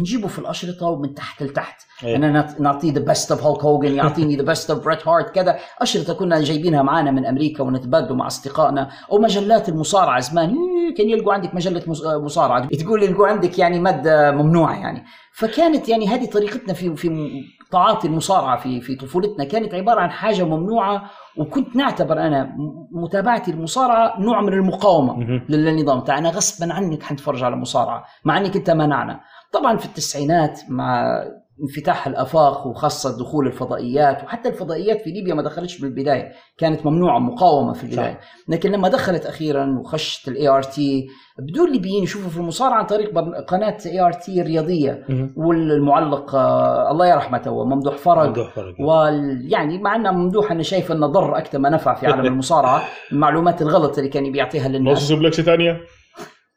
[0.00, 1.80] نجيبه في الأشرطة ومن تحت لتحت.
[2.04, 2.16] إيه.
[2.16, 5.58] أنا نعط- نعطيه the best of هولك هوجن يعطيني the best of بريت هارت كذا.
[5.82, 8.88] أشرطة كنا جايبينها معانا من أمريكا ونتبادلوا مع أصدقائنا.
[9.12, 12.66] أو مجلات المصارعة زمان إيه، كان يلقوا عندك مجلة مص- مصارعة.
[12.68, 15.04] تقول يلقوا عندك يعني ماده ممنوعه يعني.
[15.32, 17.28] فكانت يعني هذه طريقتنا في في
[17.72, 19.44] تعاطي المصارعة في في طفولتنا.
[19.44, 22.50] كانت عبارة عن حاجة ممنوعة وكنت نعتبر أنا
[22.92, 25.24] متابعتي المصارعه نوع من المقاومة.
[25.48, 29.20] للنظام تاعنا غصبا عنك حنتفرج على مصارعة مع إنك أنت منعنا.
[29.52, 31.22] طبعا في التسعينات مع
[31.62, 37.72] انفتاح الأفاق وخاصة دخول الفضائيات وحتى الفضائيات في ليبيا ما دخلتش بالبداية كانت ممنوعة مقاومة
[37.72, 38.20] في البداية.
[38.48, 41.06] لكن لما دخلت أخيرا وخشت ال ART
[41.38, 45.04] بدوا الليبيين يشوفوا في المصارعة عن طريق قناة ART الرياضية
[45.36, 48.26] والمعلق آه، الله يرحمه تو ممدوح فرج.
[48.28, 48.74] ممدوح فرج.
[48.80, 52.82] وال يعني مع ان ممدوح أنا شايف إنه ضر أكثر ما نفع في عالم المصارعة
[53.12, 55.12] المعلومات الغلط اللي كان بيعطيها للناس.
[55.12, 55.80] لك شيء ثانية؟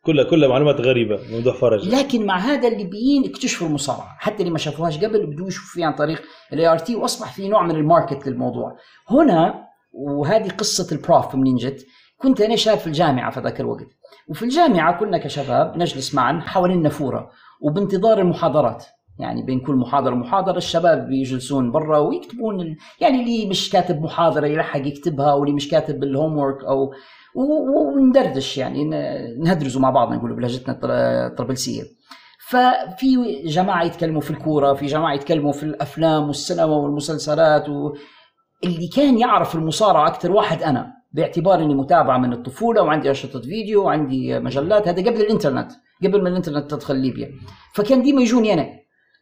[0.06, 1.90] كلها كلها معلومات غريبة ممدوح فرج.
[1.90, 4.16] لكن مع هذا الليبيين اكتشفوا المصارعة.
[4.20, 6.22] حتى اللي ما شافوهاش قبل بدوا يشوفوا فيها عن طريق
[6.54, 8.78] ال ART وأصبح في نوع من ال market للموضوع.
[9.10, 11.86] هنا وهذه قصة البروف منين جت؟
[12.18, 13.88] كنت أنا شاب في الجامعة في ذاك الوقت.
[14.28, 17.30] وفي الجامعة كنا كشباب نجلس معا حوالين نافورة.
[17.62, 18.86] وبانتظار المحاضرات.
[19.20, 22.76] يعني بين كل محاضرة ومحاضرة الشباب بيجلسون برا ويكتبون.
[23.02, 26.94] يعني اللي مش كاتب محاضرة يلحق يكتبها واللي مش كاتب الهوم أو
[27.36, 28.84] وندردش يعني
[29.40, 30.90] نهدرزوا مع بعض نقول بلهجتنا الطر-
[31.32, 31.84] الطرابلسيه
[32.50, 37.94] ففي جماعة يتكلموا في الكورة في جماعة يتكلموا في الأفلام والسينما والمسلسلات و...
[38.64, 43.84] اللي كان يعرف المصارعة أكثر واحد أنا باعتبار إني متابعه من الطفولة وعندي اشرطه فيديو
[43.86, 45.72] وعندي مجلات هذا قبل الإنترنت
[46.04, 47.32] قبل ما الإنترنت تدخل ليبيا.
[47.76, 48.68] فكان ديما يجوني أنا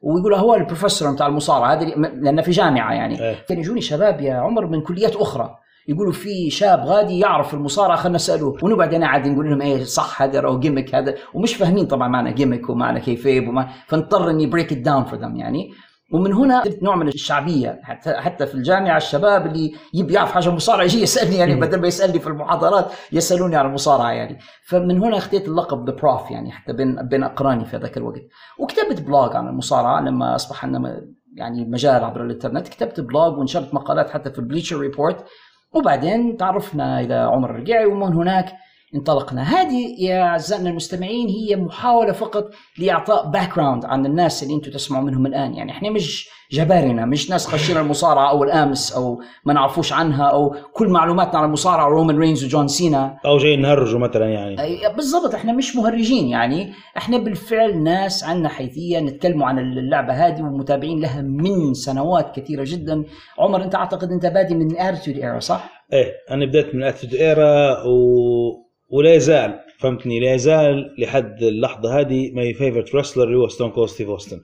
[0.02, 3.22] ويقول هو البروفيسور بتاع المصارعة هذا لأن في جامعة يعني.
[3.22, 3.36] إيه.
[3.50, 5.56] كان يجوني شباب يا عمر من كليات أخرى.
[5.90, 10.22] يقولوا في شاب غادي يعرف المصارعة خلينا نساله ونقعد أنا عادي نقول لهم إيه صح
[10.22, 11.16] هذا أو gimmick هذا.
[11.34, 13.70] ومش فاهمين طبعا معنى gimmick ومعنى kayfabe وما.
[13.88, 15.72] فنضطر إني break it down for them يعني.
[16.14, 17.80] ومن هنا صرت نوع من الشعبية.
[17.84, 21.88] حتى حتى في الجامعة الشباب اللي يبي يعرف حاجة مصارعة يجي يسألني يعني بدل ما
[21.88, 24.40] يسألني في المحاضرات يسألوني عن المصارعة يعني.
[24.68, 28.22] فمن هنا اخذت اللقب the prof يعني حتى بين بين أقراني في ذاك الوقت.
[28.60, 31.02] وكتبت blog عن المصارعة لما أصبح عندنا
[31.36, 32.68] يعني مجال عبر الإنترنت.
[32.68, 35.26] كتبت blog ونشرت مقالات حتى في ال Bleacher Report
[35.74, 38.54] وبعدين تعرفنا إلى عمر الرقيعي ومن هناك
[38.96, 39.44] انطلقنا.
[39.44, 45.26] هذه يا أعزائنا المستمعين هي محاولة فقط لإعطاء back عن الناس اللي أنتم تسمعوا منهم
[45.26, 45.54] الآن.
[45.54, 50.56] يعني إحنا مش جبارنه مش ناس خشين المصارعة أول امس أو ما نعرفوش عنها أو
[50.74, 53.18] كل معلوماتنا عن المصارعة رومان رينز وجون سينا.
[53.26, 54.56] أو جايين نهرجوا مثلا يعني.
[54.96, 56.74] بالضبط إحنا مش مهرجين يعني.
[56.98, 63.04] إحنا بالفعل ناس عندنا حيثية نتكلموا عن اللعبة هذه ومتابعين لها من سنوات كثيرة جدا.
[63.40, 67.84] عمر أنت أعتقد أنت بادي من Attitude Era صح؟ إيه أنا بديت من Attitude Era
[67.84, 68.70] و...
[68.92, 73.90] ولا يزال فهمتني لا يزال لحد اللحظة هذه my favorite wrestler اللي هو ستون كول
[73.90, 74.42] ستيف اوستن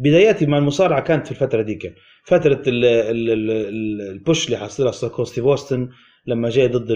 [0.00, 1.94] بداياتي مع المصارعة كانت في الفترة ديك.
[2.24, 5.88] فترة ال- ال- ال- ال- ال push اللي حصلها ستيف أوستن
[6.26, 6.92] لما جاي ضد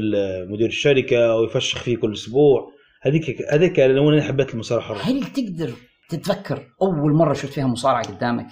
[0.49, 2.71] مدير الشركة ويفشخ فيه كل أسبوع.
[3.03, 5.71] هذيك هذيك أنا حبيت المصارعة الحره هل تقدر
[6.09, 8.47] تتذكر أول مرة شفت فيها مصارعة قدامك؟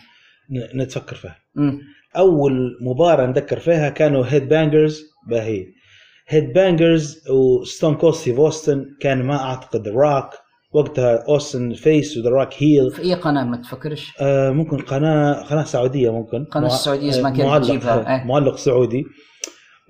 [0.74, 1.36] نتفكر فيها.
[1.54, 1.80] مم.
[2.16, 5.66] أول مباراة نذكر فيها كانوا هيد بانجرز باهي
[6.28, 10.30] هيد بانجرز وستون كول ستيف اوستن كان مع أعتقد روك
[10.72, 15.64] وقتها اوستن face وذا روك heel في أي قناة ما تفكرش؟ آه ممكن قناة قناة
[15.64, 16.46] سعودية ممكن.
[16.56, 18.24] مع- اسمها آه، كيف معلق تجيبها، آه، إيه.
[18.26, 19.04] معلق سعودي.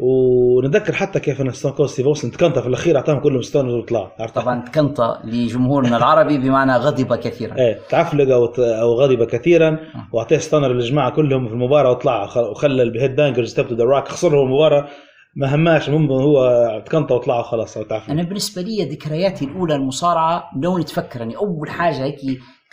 [0.01, 4.11] ونتذكر حتى كيف أن ستون كول ستيف اوستن تكنطه في الأخير أعطاهم كلهم stunner وطلع؟
[4.35, 7.57] طبعا كنطه لجمهورنا العربي بمعنى غضب كثيرا.
[7.59, 9.79] إيه تعفلق أو أو غضب كثيرا.
[10.13, 14.45] وأعطيه stunner للجماعة كلهم في المباراة وطلع وخ- وخلى الهيد بانجرز تبتو ذا روك خسروا
[14.45, 14.89] المباراة.
[15.37, 20.79] ما هماش المهم هو تكنطه وطلع وخلاص تعفلق أنا بالنسبة لي ذكرياتي الأولى المصارعة لو
[20.79, 22.19] نتفكر يعني أول حاجة هيك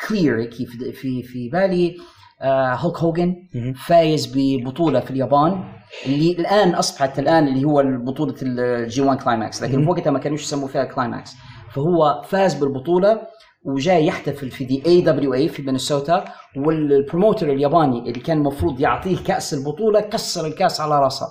[0.08, 1.96] clear هيك في في في بالي
[2.42, 3.36] آه هولك هوجن
[3.86, 5.64] فايز ببطولة في اليابان
[6.06, 9.84] اللي الآن أصبحت الآن اللي هو بطولة ال G 1 Climax لكن.
[9.84, 11.32] في وقتها ما كانوش يسموا فيها Climax
[11.74, 13.22] فهو فاز بالبطولة
[13.66, 16.26] وجاي يحتفل في دي اي دبليو اي في مينيسوتا
[16.58, 21.26] وال promoter الياباني اللي كان المفروض يعطيه كأس البطولة كسر الكأس على راسه.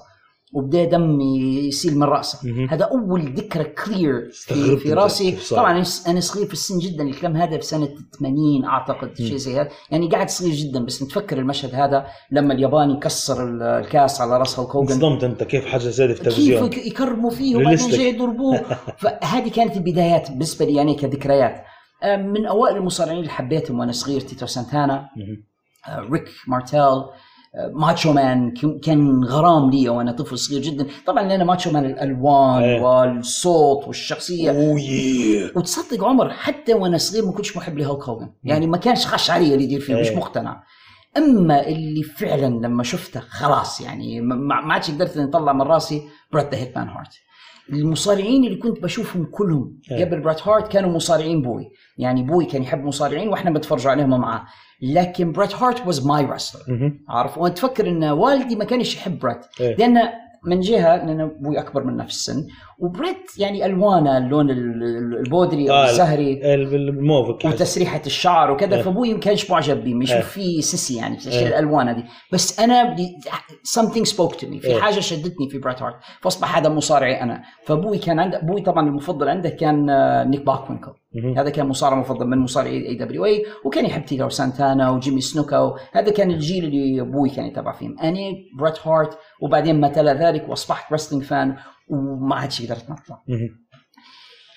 [0.53, 2.39] وبدأ دم يسيل من رأسه.
[2.71, 5.55] هذا أول ذكرى clear في, في رأسي كيف.
[5.55, 9.69] طبعا أنا صغير في السن جدا الكلام هذا في سنة 80 أعتقد شيء زي هذا
[9.91, 14.59] يعني قاعد صغير جدا بس نتفكر المشهد هذا لما الياباني كسر ال- الكاس على راس
[14.59, 17.89] هولك هوجن انصدمت أنت كيف حاجة زي في كيف التلفزيون يك- يكرموا فيه وبعدين.
[17.91, 18.57] جاي يضربوه
[19.01, 21.65] فهذه كانت البدايات بالنسبة لي يعني كذكريات
[22.19, 25.09] من أوائل المصارعين اللي حبيتهم وأنا صغير تيتو سانتانا.
[25.89, 27.03] آه، ريك مارتيل
[27.73, 30.87] ماتشو مان كان غرام لي وأنا طفل صغير جدا.
[31.07, 32.81] طبعا لأن ماتشو مان الألوان إيه.
[32.81, 34.53] والصوت والشخصية.
[34.53, 39.31] ياه وتصدق عمر حتى وأنا صغير ما كنتش محب لهولك هوجن يعني ما كانش خش
[39.31, 40.17] علي اللي يدير فيه مش إيه.
[40.17, 40.63] مقتنع.
[41.17, 46.61] أما اللي فعلا لما شفته خلاص يعني ما عادش قدرت أطلع من راسي برات ذا
[46.61, 47.13] هيتمان هارت.
[47.73, 50.05] المصارعين اللي كنت بشوفهم كلهم إيه.
[50.05, 51.71] قبل برات هارت كانوا مصارعين بوي.
[51.99, 54.47] يعني بوي كان يحب مصارعين وإحنا بنتفرج عليهم معاه.
[54.83, 56.63] لكن برات هارت was my wrestler.
[57.09, 59.77] عارف وأنا أتفكر إن والدي ما كانش يحب برات إيه.
[59.77, 59.99] لأن
[60.45, 62.47] من جهة لأن أبوي أكبر منا في السن
[62.79, 66.55] وبريت يعني ألوانه اللون ال- ال- البودري آه، الزهري.
[66.55, 68.77] ال- الموف وتسريحه الشعر وكذا.
[68.77, 68.83] إيه.
[68.83, 70.03] فأبوي ما كانش معجب به إيه.
[70.03, 71.47] يشوف فيه sissy يعني في إيه.
[71.47, 72.05] الألوان هذه.
[72.33, 72.97] بس أنا
[73.79, 74.61] something spoke to me.
[74.61, 74.81] في إيه.
[74.81, 77.43] حاجة شدتني في بريت هارت فأصبح هذا مصارعي أنا.
[77.67, 81.39] فأبوي كان عنده أبوي طبعا المفضل عنده كان آه، نيك باكوينكل مهم.
[81.39, 86.31] هذا كان مصارع مفضل من مصارعي AWA وكان يحب تيتو سانتانا وجيمي سنوكا هذا كان
[86.31, 87.97] الجيل اللي أبوي كان يتابع فيهم.
[88.03, 88.19] أنا
[88.59, 91.57] بريت هارت وبعدين ما تلا ذلك وأصبحت wrestling fan
[91.91, 93.23] وما عادش قدرت نطلع.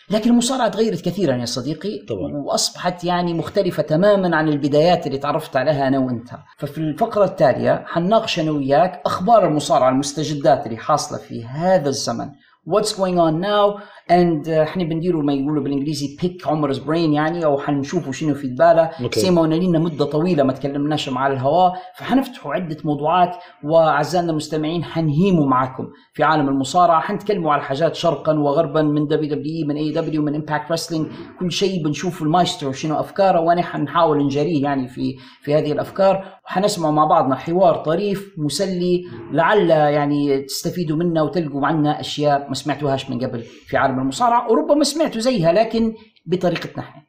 [0.09, 2.31] لكن المصارعة تغيرت كثيرا يا صديقي طبعاً.
[2.45, 8.39] وأصبحت يعني مختلفة تماما عن البدايات اللي تعرفت عليها أنا وأنت ففي الفقرة التالية حنناقش
[8.39, 12.29] أنا وياك أخبار المصارعة المستجدات اللي حاصلة في هذا الزمن
[12.69, 17.45] what's going on now and uh, إحنا بنديروا ما يقولوا بالإنجليزي pick عمر's brain يعني
[17.45, 19.19] أو حنشوفوا شنو في باله okay.
[19.19, 21.73] سيما لنا مدة طويلة ما تكلمناش مع الهواء.
[21.97, 27.01] فحنفتحوا عدة موضوعات وأعزائنا المستمعين حنهيموا معكم في عالم المصارعة.
[27.01, 31.07] حنتكلموا على حاجات شرقا وغربا من WWE من AEW من Impact Wrestling
[31.39, 36.25] كل شيء بنشوف المايسترو شنو أفكاره وأنا حنحاول نجريه يعني في في هذه الأفكار.
[36.45, 43.09] وحنسمع مع بعضنا حوار طريف مسلي لعل يعني تستفيدوا منا وتلقوا عنا أشياء ما سمعتوهاش
[43.09, 45.93] من قبل في عالم المصارعه وربما سمعتوا زيها لكن
[46.25, 47.01] بطريقتنا إحنا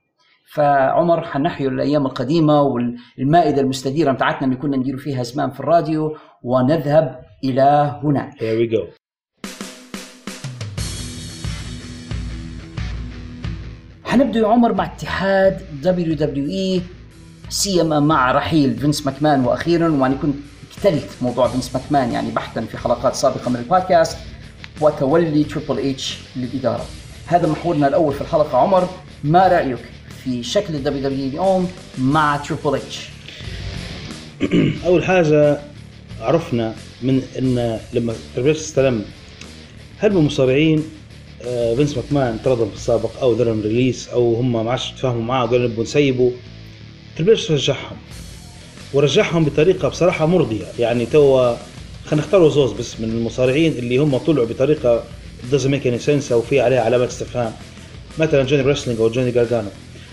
[0.55, 7.21] فعمر حنحيوا الأيام القديمة والمائدة المستديرة بتاعتنا اللي كنا نديروا فيها زمان في الراديو ونذهب
[7.45, 8.93] إلى هناك Here we go.
[14.05, 16.83] حنبدا يا عمر مع اتحاد WWE
[17.49, 20.35] سيما مع رحيل فينس ماكمان وأخيرا وأنا كنت
[20.77, 24.19] قتلت موضوع فينس ماكمان يعني بحثا في حلقات سابقة من البودكاست.
[24.81, 26.85] وتولي تريبل اتش للإدارة.
[27.27, 28.89] هذا محورنا الأول في الحلقة عمر
[29.25, 29.79] ما رأيك
[30.25, 33.09] في شكل ال WWE اليوم مع تريبل اتش؟
[34.87, 35.59] أول حاجة
[36.21, 39.05] عرفنا من إن لما تريبل اتش استلم
[39.99, 40.85] هلبا من المصارعين
[41.47, 45.45] آه، فينس ماكمان طردهم في السابق أو دارلهم release أو هم ما عادش تفاهموا معاه
[45.45, 46.33] وقالوا نبغى نسيبه
[47.17, 47.97] تريبل اتش رجعهم
[48.93, 51.55] ورجعهم بطريقة بصراحة مرضية يعني تو
[52.07, 55.05] خلينا نختار زوز بس من المصارعين اللي هم طلعوا بطريقة
[55.53, 57.53] doesn't make any sense أو في عليها علامات استفهام.
[58.19, 59.69] مثلا جوني wrestling أو جوني جارجانو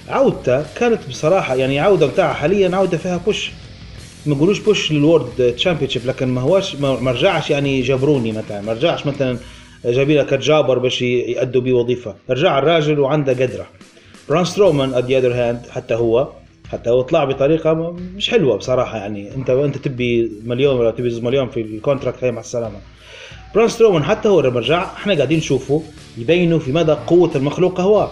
[0.10, 3.52] عودته كانت بصراحة يعني عودة بتاعها حاليا عودة فيها push
[4.26, 8.62] ما نقولوش push لل world championship لكن ما هوش ما رجعش يعني jabroni مثلا.
[8.62, 9.38] ما رجعش مثلا
[9.86, 13.68] جايبين لك jobber باش يأدوا بيه وظيفه رجع الراجل وعنده قدرة.
[14.30, 16.28] بران سترومان at the other hand حتى هو
[16.72, 17.74] حتى هو طلع بطريقة
[18.16, 19.36] مش حلوة بصراحة يعني.
[19.36, 22.78] انت انت تبي مليون ولا تبي مليون في ال contract هي مع السلامة.
[23.56, 25.84] بران سترومان حتى هو لما رجع إحنا قاعدين نشوفه
[26.18, 28.10] يبينوا في مدى قوة المخلوق هو.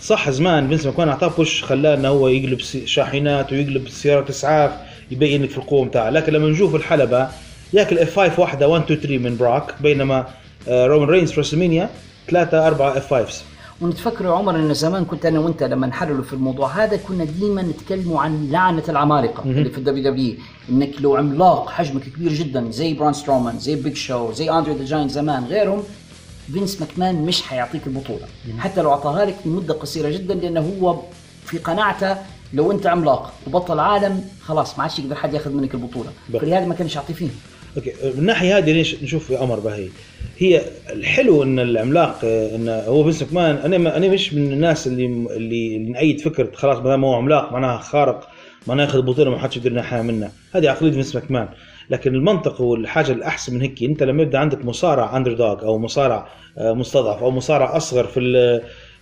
[0.00, 4.70] صح زمان فينس ماكمان أعطاه push خلاه إنه هو يقلب شاحنات ويقلب سيارات إسعاف
[5.10, 7.28] يبين لك في القوة بتاعه لكن لما نشوف الحلبة
[7.72, 10.26] ياكل F5 واحدة 1 2 3 من بروك بينما
[10.68, 11.90] آه، رومان رينز في WrestleMania
[12.30, 13.44] ثلاثة أربعة F5
[13.80, 17.62] ونتفكر يا عمر إن زمان كنت أنا وأنت لما نحللوا في الموضوع هذا كنا ديما
[17.62, 19.42] نتكلموا عن لعنة العمالقة.
[19.42, 20.34] اللي في ال WWE
[20.70, 24.84] إنك لو عملاق حجمك كبير جدا زي بران سترومان زي بيج شو زي اندري ذا
[24.84, 25.82] جاينت زمان غيرهم
[26.52, 28.26] فينس ماكمان مش حيعطيك البطولة.
[28.58, 30.96] حتى لو أعطاها لك لمدة قصيرة جدا لأنه هو
[31.44, 32.16] في قناعته
[32.52, 36.10] لو أنت عملاق وبطل عالم خلاص ما عادش يقدر حد ياخذ منك البطولة.
[36.32, 37.28] فلهذا ما كانش يعطي فيه.
[37.76, 39.88] okay من الناحيه هذه ليش نشوف يا عمر بهي؟
[40.38, 45.76] هي الحلو إن العملاق إن هو فينس ماكمان أنا أنا مش من الناس اللي اللي
[45.76, 48.28] اللي نأيد فكرة خلاص ما دام هو عملاق معناها خارق
[48.66, 50.30] معناها ياخذ بطولة ما حدش يقدر ينحيها منه.
[50.52, 51.48] هذه عقلية فينس ماكمان
[51.90, 56.28] لكن المنطق والحاجة الأحسن من هيك أنت لما يبدأ عندك مصارع underdog أو مصارع
[56.58, 58.20] آه، مستضعف أو مصارع أصغر في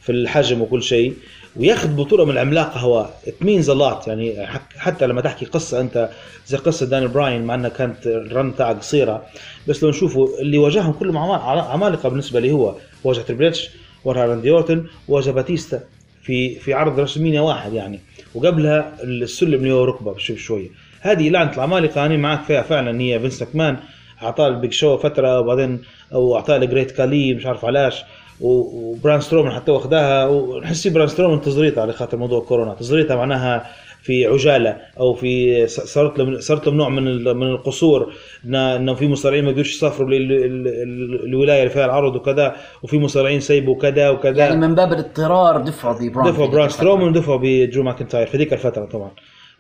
[0.01, 1.15] في الحجم وكل شيء
[1.59, 6.09] وياخذ بطولة من العملاق هو it means a lot يعني حتى لما تحكي قصة أنت
[6.47, 9.23] زي قصة داني براين مع أنها كانت ال run تاعها قصيرة.
[9.69, 13.71] بس لو نشوفوا اللي واجههم كلهم عما- عمالقة بالنسبة لي هو واجه تريبل اتش
[14.05, 15.81] واجه راندي اورتن واجه باتيستا
[16.23, 18.01] في في عرض WrestleMania واحد يعني.
[18.35, 20.69] وقبلها السلم اللي هو ركبه بشوي شوية
[21.01, 23.01] هذه لعنة العمالقة أنا معك فيها فعلا.
[23.01, 23.77] هي فينس ماكمان
[24.23, 28.03] أعطاه البيج شو فترة وبعدين أو أعطاه الجريت كالي مش عارف علاش.
[28.41, 30.27] وبران سترومان حتى واخداها.
[30.27, 32.75] ونحس بران سترومان تزريطة على خاطر موضوع كورونا.
[32.75, 33.67] تزريطة معناها
[34.03, 37.05] في عجالة أو في صارت له صارت له نوع من
[37.37, 38.13] من القصور.
[38.45, 42.99] إنه في مصارعين ما يقدروش يسافروا لل- ال- ال- الولايه اللي فيها العرض وكذا وفي
[42.99, 44.39] مصارعين سيبوا كذا وكذا.
[44.39, 48.85] يعني من باب الاضطرار دفعوا ببران دفعوا بران سترومان ودفعوا بدرو ماكنتاير في ذيك الفترة
[48.85, 49.11] طبعا.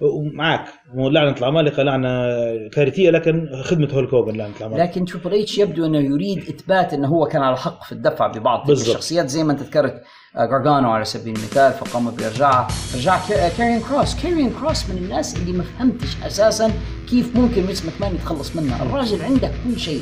[0.00, 2.08] ومعك لعنة العمالقة لعنة
[2.68, 4.82] كارثية لكن خدمة هولك هوجن لعنة العمالقة.
[4.84, 8.70] لكن تريبل اتش يبدو إنه يريد إثبات إنه هو كان على حق في الدفع ببعض.
[8.70, 10.02] الشخصيات زي ما أنت ذكرت
[10.36, 15.36] آه، جارجانو على سبيل المثال فقام بارجاعها رجع كا- كاريان كروس كاريان كروس من الناس
[15.36, 16.72] اللي ما فهمتش أساسا
[17.10, 18.82] كيف ممكن فينس ماكمان يتخلص منها.
[18.82, 20.00] الراجل عنده كل شيء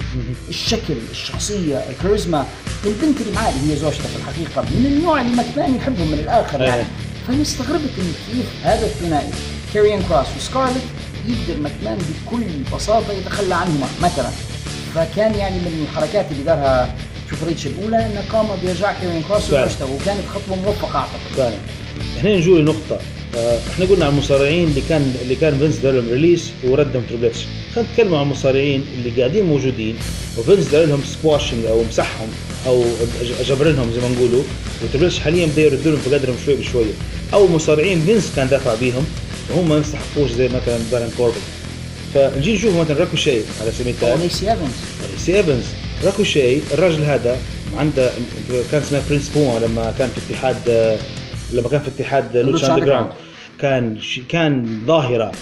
[0.48, 2.44] الشكل الشخصية الكاريزما.
[2.86, 6.60] البنت اللي معاه اللي هي زوجته في الحقيقة من النوع اللي ماكمان يحبهم من الآخر
[6.62, 6.84] يعني إيه.
[7.28, 9.30] فانا استغربت إن كيف هذا الثنائي.
[9.74, 10.82] كاريان كروس وسكارلت
[11.28, 12.42] يقدر ماكمان بكل
[12.76, 14.30] بساطة يتخلى عنهما مثلا.
[14.94, 16.94] فكان يعني من الحركات اللي دارها
[17.30, 19.64] تريبل اتش الأولى إنه قام بإرجاع كاريان كروس فعلا.
[19.66, 21.36] وزوجته وكانت خطوة موفقة أعتقد.
[21.36, 21.56] فعلا.
[22.18, 22.98] إحنا نجوا لنقطة
[23.36, 27.24] آه، إحنا قلنا عن المصارعين اللي كان اللي كان فينس دار لهم release وردهم تريبل
[27.24, 27.38] إتش.
[27.74, 29.96] خلينا نتكلم عن المصارعين اللي قاعدين موجودين
[30.38, 32.28] وفينس دار لهم squashing أو مسحهم
[32.66, 32.84] أو
[33.48, 34.42] جبر لهم زي ما نقولوا
[34.84, 36.92] وتريبل إتش حاليا بده يرد لهم في قدرهم شوي بشوية.
[37.34, 39.04] أو مصارعين فينس كان دافع بيهم
[39.50, 41.40] وهم ما يستحقوش زي مثلا بارون كوربن
[42.14, 44.20] فنجي نشوف مثلا ريكوشيه على سبيل المثال.
[44.20, 44.70] ولايسي ايفنز
[45.18, 45.64] سي ايفنز
[46.04, 47.38] ريكوشيه الراجل هذا
[47.76, 48.10] عنده
[48.72, 50.56] كان اسمه برنس بوما لما كان في اتحاد
[51.52, 53.10] لما كان في اتحاد Lucha Underground
[53.60, 55.32] كان كان ظاهرة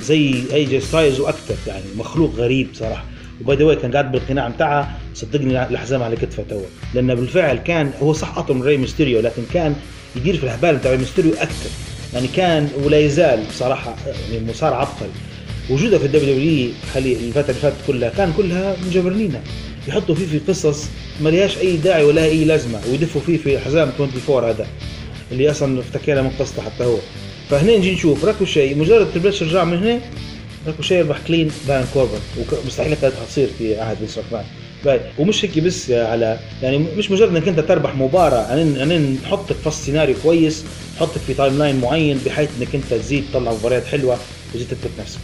[0.00, 3.04] زي اي جي ستايلز وأكثر يعني مخلوق غريب صراحة.
[3.40, 6.60] و by the way كان قاعد بالقناع بتاعها صدقني الحزام على كتفه تو
[6.94, 9.76] لأنه بالفعل كان هو صح اطول من ري ميستيريو لكن كان
[10.16, 11.70] يدير في الهبال بتاع ري ميستيريو أكثر.
[12.14, 13.96] يعني كان ولا يزال بصراحة
[14.32, 15.10] يعني مصارع عبقري
[15.70, 19.40] وجوده في ال WWE حاليا الفترة اللي فاتت كلها كان كلها مجبرينها
[19.88, 20.84] يحطوا فيه في قصص
[21.20, 24.66] ما لهاش أي داعي ولا أي لازمة ويدفوا فيه في حزام 24 هذا
[25.32, 26.96] اللي أصلا افتكرنا من قصته حتى هو.
[27.50, 30.00] فهنا نجي نشوف ريكوشيه مجرد تريبل اتش رجع من هنا
[30.66, 32.18] ريكوشيه يربح clean بارون كوربن
[32.64, 34.44] ومستحيل كانت حتصير في عهد ماكمان
[34.84, 39.56] باهي ومش هيك بس علاء يعني مش مجرد إنك أنت تربح مباراة أنا أنا نحطك
[39.64, 40.64] في سيناريو كويس
[40.96, 44.18] نحطك في timeline معين بحيث إنك أنت تزيد تطلع مباريات حلوة
[44.54, 45.18] وتزيد تثبت نفسك.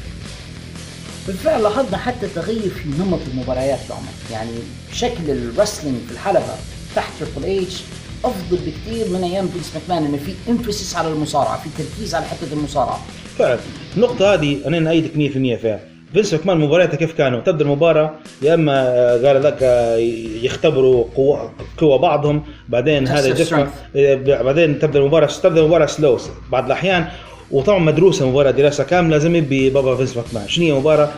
[1.27, 4.09] بالفعل لاحظنا حتى تغير في نمط المباريات يا عمر.
[4.33, 4.51] يعني
[4.93, 6.55] شكل ال wrestling في الحلبة
[6.97, 7.81] تحت تريبل اتش
[8.25, 12.53] أفضل بكثير من أيام فينس ماكمان انه في emphasis على المصارعة في تركيز على حتة
[12.53, 13.05] المصارعة.
[13.39, 13.59] فعلا.
[13.97, 15.81] النقطة هذه أنا نأيدك 100% فيها.
[16.13, 19.97] فينس ماكمان مبارياته كيف كانوا؟ تبدأ المباراة يا إما آه، قال لك آه،
[20.43, 26.19] يختبروا قوة قوة بعضهم بعدين هذا يدفع آه، بعدين تبدأ المباراة تبدأ المباراة slow
[26.53, 27.07] بعض الأحيان
[27.51, 31.09] وطبعا مدروسة مباراة دراسة كاملة زي ما يبي بابا فينس ماكمان شنو هي مباراة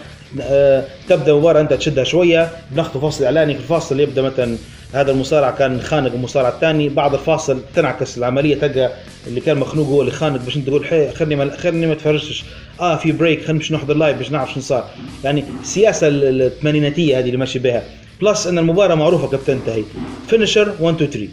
[0.40, 4.56] آه، تبدأ المباراة أنت تشدها شوية بناخذ فاصل إعلاني في الفاصل يبدأ مثلا
[4.92, 8.90] هذا المصارع كان خانق المصارع الثاني بعد الفاصل تنعكس العملية تلقى
[9.26, 12.44] اللي كان مخنوق هو اللي خانق باش أنت تقول حي خلني ما خلني ما تفرجش
[12.80, 14.90] آه في break خلينا نمشي نحضر live باش نعرف شنو صار.
[15.24, 17.82] يعني السياسة ال- الثمانيناتية هذه اللي ماشي بها.
[18.22, 19.82] plus أن المباراة معروفة كيف تنتهي
[20.28, 21.28] finisher 1 2 3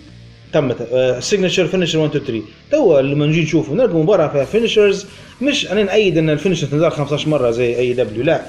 [0.54, 0.88] تمت.
[1.24, 2.41] signature finisher 1 2 3
[2.72, 5.05] تو لما نجي نشوف نلقى مباراة فيها finishers
[5.41, 8.41] مش أنا نأيد أن ال finisher تنزل 15 مرة زي AEW لا.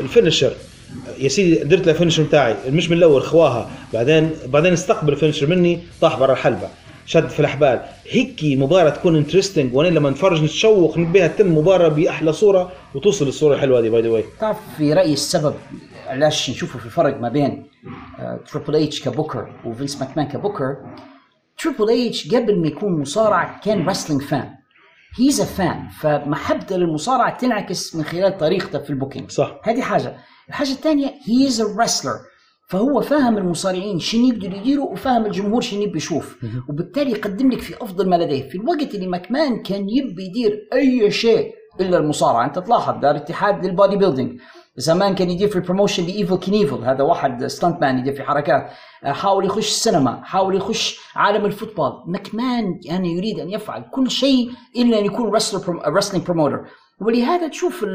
[0.00, 0.52] ال finisher
[1.20, 3.70] يا سيدي درت له ال finisher بتاعي مش من الأول خواها.
[3.92, 6.68] بعدين بعدين استقبل ال finisher مني طاح برا الحلبة.
[7.06, 7.80] شد في الأحبال.
[8.10, 13.54] هيك مباراة تكون interesting وأنا لما نتفرج نتشوق بها تتم مباراة بأحلى صورة وتوصل للصورة
[13.54, 15.54] الحلوة هذه by the way تعرف في رأيي السبب
[16.06, 17.66] علاش نشوفوا في فرق ما بين
[18.52, 20.76] تريبل اتش كبوكر وفينس ماكمان كبوكر؟
[21.58, 24.50] تريبل اتش قبل ما يكون مصارع كان wrestling fan
[25.18, 29.30] he's a fan فمحبته للمصارعة تنعكس من خلال طريقته في ال booking.
[29.30, 29.60] صح.
[29.64, 30.16] هذه حاجة.
[30.48, 32.12] الحاجة الثانية he's a wrestler
[32.70, 36.44] فهو فاهم المصارعين شنو يقدروا يديروا وفاهم الجمهور شنو يبي يشوف.
[36.68, 38.48] وبالتالي يقدم لك في أفضل ما لديه.
[38.48, 42.44] في الوقت اللي ماكمان كان يبي يدير أي شيء إلا المصارعة.
[42.44, 44.40] أنت تلاحظ دار اتحاد لل bodybuilding.
[44.76, 48.70] زمان كان يدير في ال promotion لإيفل كنيفل هذا واحد stuntman يدير في حركات.
[49.04, 54.10] آه، حاول يخش السينما حاول يخش عالم ال football ماكمان كان يريد أن يفعل كل
[54.10, 55.30] شيء إلا أن يكون
[55.86, 56.60] wrestling promoter
[57.00, 57.86] ولهذا تشوف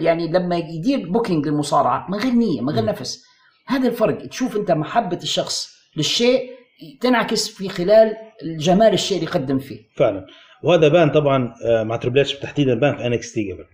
[0.00, 3.33] يعني لما يدير booking للمصارعة من غير نية من غير نفس.
[3.66, 4.26] هذا الفرق.
[4.26, 6.50] تشوف أنت محبة الشخص للشيء
[7.00, 8.16] تنعكس في خلال
[8.58, 9.78] جمال الشيء اللي يقدم فيه.
[9.96, 10.26] فعلا.
[10.62, 13.64] وهذا بان طبعا آه، مع تريبل اتش تحديدا بان في NXT قبل.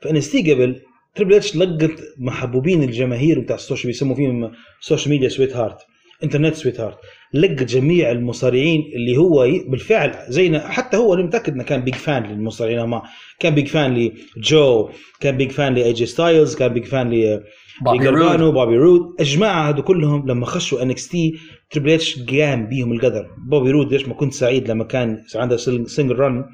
[0.00, 0.80] في NXT قبل
[1.14, 5.78] تريبل اتش لقت محبوبين الجماهير بتاع ال social بيسموا فيهم social media sweetheart
[6.22, 6.98] internet sweetheart
[7.34, 12.22] لقت جميع المصارعين اللي هو بالفعل زينا حتى هو أنا متأكد إنه كان big fan
[12.22, 13.02] للمصارعين ما
[13.40, 17.40] كان big fan لجو كان big fan لاي جي ستايلز كان big fan
[17.80, 19.02] ل بوبي لجربانو رود.
[19.20, 21.38] الجماعه هذو كلهم لما خشوا NXT
[21.70, 23.26] تريبل اتش قام بيهم القدر.
[23.50, 26.44] بوبي رود ليش ما كنت سعيد لما كان عنده single run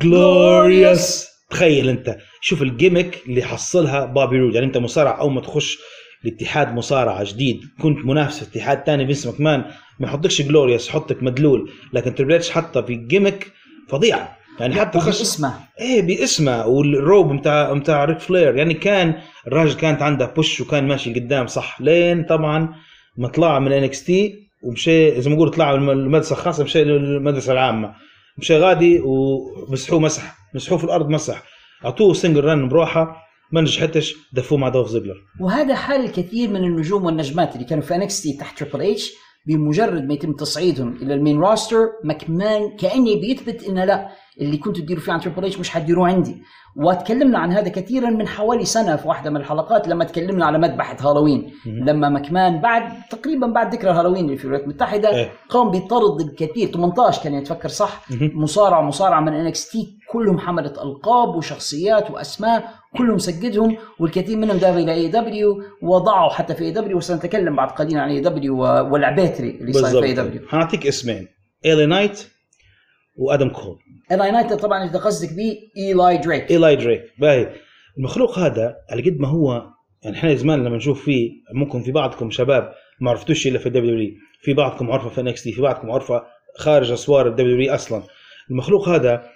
[0.00, 2.16] glorious تخيل أنت.
[2.40, 5.78] شوف ال gimmick اللي حصلها بوبي رود يعني أنت مصارع اول ما تخش
[6.24, 7.60] لاتحاد مصارعة جديد.
[7.82, 9.64] كنت منافس في اتحاد ثاني فينس ماكمان
[10.00, 11.70] ما يحطكش glorious يحطك مدلول.
[11.92, 13.52] لكن تريبل اتش حطها في gimmick
[13.88, 16.66] فظيعه يعني حتى خش اسمه إيه باسمه.
[16.66, 19.14] والروب بتاع بتاع ريك فلير يعني كان
[19.46, 21.80] الراجل كانت عنده push وكان ماشي قدام صح.
[21.80, 22.74] لين طبعا
[23.16, 27.94] ما طلع من NXT ومشي زي ما نقول طلع من المدرسة الخاصة مشي للمدرسة العامة.
[28.38, 30.36] مشي غادي ومسحوه مسح.
[30.54, 31.42] مسحوه في الأرض مسح.
[31.84, 33.16] أعطوه single run بروحه.
[33.52, 34.14] ما نجحتش.
[34.32, 38.62] دفوه مع دولف زيجلر وهذا حال الكثير من النجوم والنجمات اللي كانوا في NXT تحت
[38.62, 39.10] تريبل اتش
[39.46, 44.08] بمجرد ما يتم تصعيدهم إلى ال main roster مكمان كاني بيثبت ان لا.
[44.40, 46.42] اللي كنتوا تديروا فيه عن تريبل اتش مش حتديروه عندي.
[46.76, 50.96] وتكلمنا عن هذا كثيرا من حوالي سنة في واحدة من الحلقات لما تكلمنا على مذبحة
[51.00, 51.52] هالوين.
[51.66, 55.30] لما مكمان بعد تقريبا بعد ذكرى هالوين اللي في الولايات المتحدة إيه.
[55.48, 58.06] قام بطرد الكثير 18 كان يتفكر صح.
[58.20, 59.98] مصارعة مصارعة من NXT.
[60.12, 66.64] كلهم حملت ألقاب وشخصيات وأسماء كلهم سجدهم والكثير منهم ذهب إلى AEW وضعوا حتى في
[66.64, 71.28] AEW وسنتكلم بعد قليلا عن AEW والعبيتري اللي صار في AEW حنعطيك اسمين.
[71.64, 72.33] LA Knight
[73.16, 73.78] وآدم كول.
[74.12, 77.52] LA Knight طبعا انت قصدك به ايلاي دريك ايلاي دريك باهي.
[77.98, 79.66] المخلوق هذا على قد ما هو
[80.02, 83.90] يعني إحنا زمان لما نشوف فيه ممكن في بعضكم شباب ما عرفتوش إلا في ال
[83.90, 86.22] WWE في بعضكم عرفة في NXT في بعضكم عرفة
[86.58, 88.02] خارج أسوار ال WWE أصلا.
[88.50, 89.30] المخلوق هذا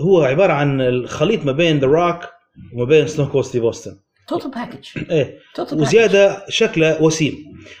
[0.00, 2.28] هو عبارة عن الخليط ما بين ذا روك
[2.74, 3.96] وما بين ستون كول ستيف اوستن
[4.28, 5.38] total package إيه.
[5.54, 7.34] total وزيادة شكله وسيم.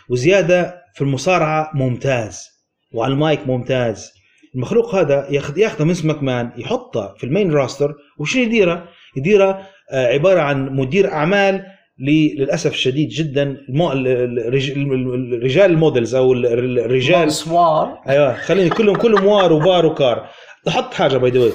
[0.08, 2.48] وزيادة في المصارعة ممتاز.
[2.94, 4.12] وعلى المايك ممتاز.
[4.54, 7.94] المخلوق هذا ياخذ ياخذه من ماكمان يحطه في ال main roster.
[8.18, 11.62] وشنو يديره؟ يديره آه، عبارة عن مدير أعمال
[11.98, 13.42] للأسف الشديد جدا.
[13.68, 13.92] المو...
[13.92, 17.32] ال- ال- الرج- ال- الرجال ال models أو ال- ال- الرجال.
[17.32, 20.28] سوار أيوه خليني كلهم كلهم وار وبار وكار.
[20.64, 21.50] تحط حاجة by the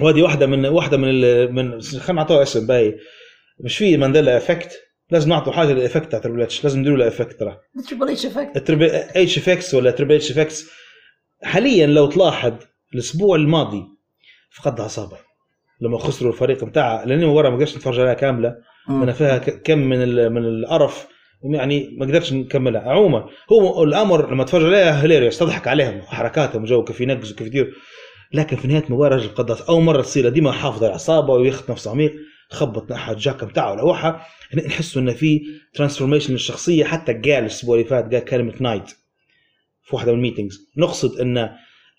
[0.00, 1.52] way هذه واحدة من واحدة من ال...
[1.54, 2.96] من خلينا نعطوها اسم باي.
[3.64, 4.80] مش في Mandela effect
[5.10, 7.56] لازم نعطوا حاجة لل effect تاع Triple H لازم نديروا له effect ترى.
[7.88, 8.70] Triple H effect
[9.16, 10.70] H effects ولا Triple H effects
[11.42, 12.52] حاليا لو تلاحظ
[12.94, 13.82] الأسبوع الماضي
[14.50, 15.16] فقد اعصابه
[15.80, 18.54] لما خسروا الفريق بتاعها لأني مباراة ما قدرتش نتفرج عليها كاملة.
[18.88, 19.02] مم.
[19.02, 21.06] أنا فيها كم من من القرف
[21.44, 22.80] يعني ما قدرتش نكملها.
[22.80, 27.74] عموما هو الأمر لما تفرج عليها hilarious تضحك عليهم حركاتهم جو كيف ينقز وكيف يدير
[28.32, 31.90] لكن في نهاية المباراة رجل قداس أول مرة تصير ديما حافظ على اعصابه وياخذ نفسه
[31.90, 32.12] عميق
[32.50, 34.26] خبط ناحية الجاكا بتاعه لوحه
[34.66, 35.40] نحس إنه في
[35.74, 36.84] transformation للشخصية.
[36.84, 38.92] حتى قال الأسبوع اللي فات قال كلمة Knight
[39.90, 41.50] في واحدة من ال meetings نقصد ان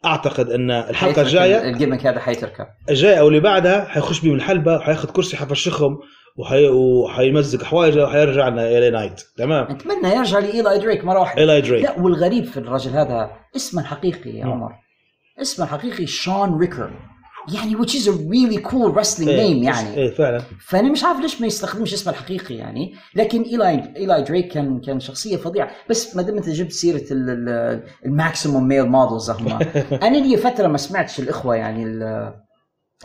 [0.05, 2.65] أعتقد أن الحلقة الجاية ال gimmick هذا حيتركب.
[2.89, 5.99] الجاية أو اللي بعدها حيخش بيهم الحلبة وحياخذ كرسي حيفشخهم
[6.37, 6.67] وحي...
[6.67, 9.21] وحيمزق حوايجه وحيرجع لنا LA Knight.
[9.37, 11.41] تمام؟ اتمنى يرجع لإيلاي دريك مرة واحدة.
[11.41, 11.83] إيلاي دريك.
[11.83, 14.71] لا والغريب في الرجل هذا اسمه الحقيقي يا عمر.
[15.41, 16.91] اسمه الحقيقي شون ريكر
[17.53, 19.95] يعني which is a really cool wrestling name يعني.
[19.95, 20.41] إيه فعلا.
[20.59, 22.93] فأنا مش عارف ليش ما يستخدمش اسمه الحقيقي يعني.
[23.15, 25.71] لكن إيلاي إيلاي دريك كان كان شخصية فظيعة.
[25.89, 27.03] بس ما دام أنت جبت سيرة
[28.05, 29.47] ال Maximum Male Models هم.
[30.03, 31.85] أنا لي فترة ما سمعتش الإخوة يعني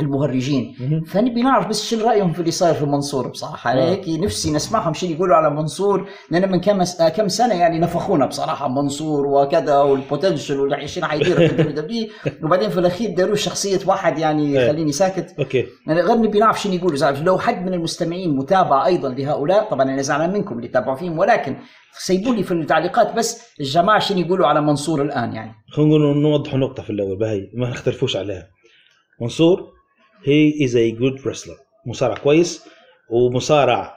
[0.01, 0.75] المهرجين.
[1.07, 3.73] فنبي نعرف بس شنو رأيهم في اللي صاير في منصور بصراحة.
[3.73, 3.91] أنا آه.
[3.91, 8.27] هيك نفسي نسمعهم شنو يقولوا على منصور لأن من كم آه، كم سنة يعني نفخونا
[8.27, 12.09] بصراحة منصور وكذا وال potential واللي شنو حيدير في الدبليو دبليو
[12.45, 14.65] وبعدين في الأخير داروا شخصية واحد يعني إيه.
[14.65, 15.35] يخليني ساكت.
[15.39, 15.67] okay.
[15.87, 17.11] يعني غير نبي نعرف شنو يقولوا.
[17.11, 21.57] لو حد من المستمعين متابع أيضا لهؤلاء طبعا أنا زعلان منكم اللي تابعوا فيهم ولكن
[21.99, 25.53] سيبوا لي في التعليقات بس الجماعة شنو يقولوا على منصور الآن يعني.
[25.69, 28.49] خلينا نقول نوضح نقطة في الأول بهي ما نختلفوش عليها.
[29.21, 29.76] منصور؟
[30.25, 31.61] he is a good wrestler.
[31.87, 32.65] مصارع كويس
[33.11, 33.97] ومصارع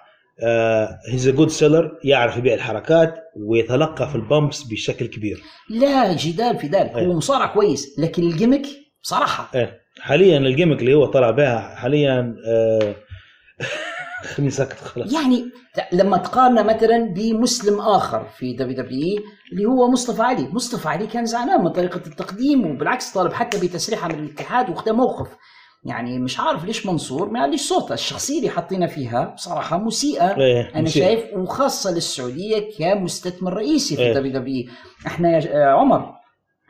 [1.12, 6.57] he's a good seller يعرف يبيع الحركات ويتلقى في ال bumps بشكل كبير لا جدال
[6.57, 6.91] في ذلك.
[6.91, 7.99] هو مصارع كويس.
[7.99, 8.62] لكن ال gimmick
[9.03, 9.80] بصراحه إيه.
[9.99, 12.95] حاليا ال gimmick اللي هو طلع بها حاليا آه
[14.36, 15.13] خليني ساكت خلاص.
[15.13, 15.45] يعني
[15.93, 21.26] لما تقارنه مثلا بمسلم آخر في دبليو دبليو اللي هو مصطفى علي، مصطفى علي كان
[21.26, 25.28] زعلان من طريقة التقديم وبالعكس طالب حتى بتسريحه من الاتحاد واخذ موقف.
[25.84, 30.72] يعني مش عارف ليش منصور ما عنديش صوته، الشخصية اللي حاطينها فيها بصراحة مسيئة إيه،
[30.76, 31.04] أنا مسيئة.
[31.06, 34.14] شايف وخاصة للسعودية كمستثمر رئيسي في إيه.
[34.14, 34.66] دبليو دبليو.
[35.08, 36.12] إحنا يا آه، عمر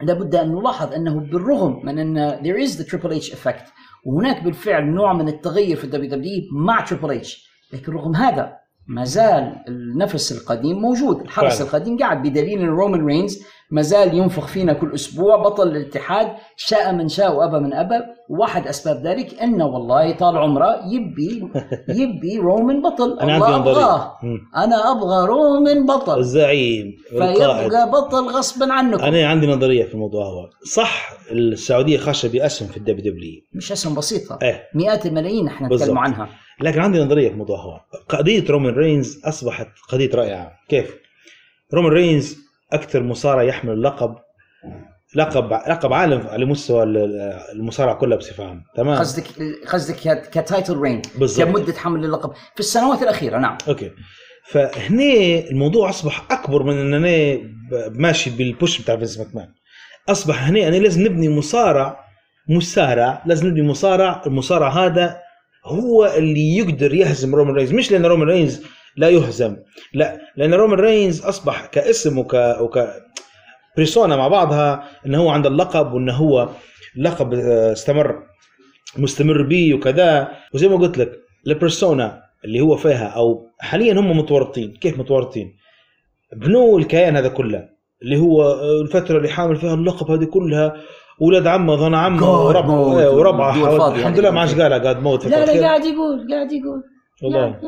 [0.01, 3.72] لابد أن نلاحظ أنه بالرغم من أن there is the Triple H effect
[4.05, 8.53] وهناك بالفعل نوع من التغير في الدبليو دبليو مع تريبل اتش لكن رغم هذا
[8.88, 11.70] ما زال النفس القديم موجود الحرس فعلا.
[11.70, 16.93] القديم قاعد بدليل إن رومان رينز ما زال ينفخ فينا كل أسبوع بطل الاتحاد شاء
[16.93, 17.95] من شاء وأبى من أبى.
[18.30, 21.49] واحد أسباب ذلك أنه والله طال عمره يبي
[22.01, 23.20] يبي رومان بطل.
[23.20, 24.13] أنا عندي نظريه.
[24.55, 26.20] أنا أبغى رومان بطل.
[26.20, 29.03] الزعيم فيبقى بطل غصبا عنكم.
[29.03, 33.95] أنا عندي نظرية في الموضوع هو صح السعودية خاشة باسهم في الدبليو دبليو مش اسهم
[33.95, 34.63] بسيطه إيه.
[34.76, 35.67] مئات الملايين إحنا.
[35.67, 36.30] نتكلم عنها.
[36.61, 40.51] لكن عندي نظرية في الموضوع هو قضية رومان رينز أصبحت قضية رائعة.
[40.70, 40.95] كيف؟
[41.74, 44.15] رومان رينز أكثر مصارع يحمل اللقب
[45.15, 48.61] لقب لقب عالم على مستوى ال- المصارعة كلها بصفة عامة.
[48.76, 49.26] تمام؟ قصدك
[49.74, 51.47] قصدك ك title reign بالضبط.
[51.47, 52.32] كمدة حمل اللقب.
[52.53, 53.57] في السنوات الأخيرة نعم.
[53.67, 53.91] okay.
[54.47, 55.03] فهنا
[55.51, 57.39] الموضوع أصبح أكبر من إن أنا
[57.89, 59.47] ماشي بال push بتاع فينس ماكمان.
[60.09, 61.99] أصبح هنا أنا لازم نبني مصارع
[62.49, 65.17] مصارع لازم نبني مصارع المصارع هذا
[65.65, 67.74] هو اللي يقدر يهزم رومان رينز.
[67.74, 68.63] مش لأن رومان رينز
[68.99, 69.55] لا يهزم.
[69.93, 72.79] لا لأن رومان رينز أصبح كاسم وك وك
[73.77, 76.49] persona مع بعضها انه هو عنده اللقب وانه هو
[76.97, 78.23] لقب آه، استمر
[78.97, 80.31] مستمر بيه وكذا.
[80.53, 81.11] وزي ما قلت لك
[81.47, 84.73] البرسونا اللي هو فيها أو حاليا هم متورطين.
[84.73, 85.55] كيف متورطين؟
[86.35, 87.69] بنوا الكيان هذا كله
[88.01, 90.73] اللي هو آه، الفترة اللي حامل فيها اللقب هذه كلها
[91.21, 94.19] ولاد عمه ظن عمه وربعه إيه، وربعه فاضي الحمد يعني.
[94.21, 95.61] لله ما عادش قالها قاعد موت لا لا.
[95.61, 96.83] قاعد يقول قاعد يقول.
[97.23, 97.59] والله.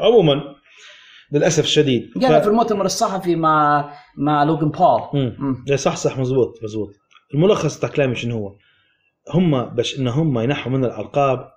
[0.00, 0.55] عموما
[1.32, 2.10] للأسف الشديد.
[2.22, 5.00] قال في المؤتمر الصحفي مع مع لوجن بول.
[5.14, 5.64] مم.
[5.66, 6.90] لا صح صح مزبوط مزبوط.
[7.34, 8.56] الملخص تاع كلامي شنو هو؟
[9.34, 11.48] هم باش ان هم ينحوا من الألقاب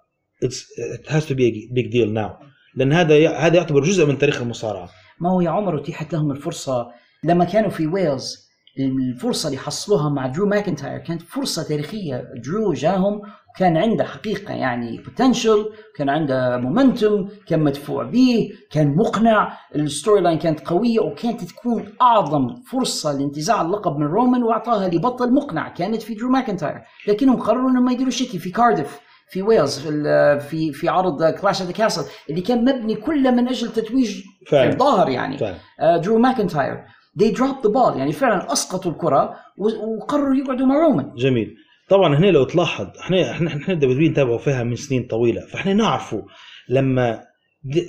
[0.45, 2.45] it has to be a big deal now.
[2.75, 4.89] لأن هذا هذا يعتبر جزء من تاريخ المصارعة.
[5.21, 6.87] ما هو يا عمر أتيحت لهم الفرصة.
[7.23, 8.49] لما كانوا في ويلز
[8.79, 12.23] الفرصة اللي حصلوها مع درو ماكنتاير كانت فرصة تاريخية.
[12.45, 13.21] درو جاهم
[13.59, 19.57] وكان عنده حقيقة يعني potential كان عنده momentum كان مدفوع به كان مقنع.
[19.75, 25.69] ال storyline كانت قوية وكانت تكون أعظم فرصة لانتزاع اللقب من رومان وأعطاها لبطل مقنع
[25.69, 26.81] كانت في درو ماكنتاير.
[27.07, 28.99] لكنهم قرروا إنهم ما يديروا شيء في كارديف
[29.29, 33.47] في ويلز في في في عرض Clash at the Castle اللي كان مبني كله من
[33.47, 34.73] أجل تتويج فعلا.
[34.73, 35.37] الظاهر يعني.
[35.37, 35.55] فعلا.
[35.79, 36.83] آه، درو ماكنتاير.
[37.21, 41.13] They dropped the ball يعني فعلا أسقطوا الكرة وقرروا يقعدوا مع رومان.
[41.15, 41.55] جميل.
[41.89, 46.21] طبعا هنا لو تلاحظ إحنا إحنا إحنا دبليو نتابعوا فيها من سنين طويلة فإحنا نعرفوا
[46.69, 47.21] لما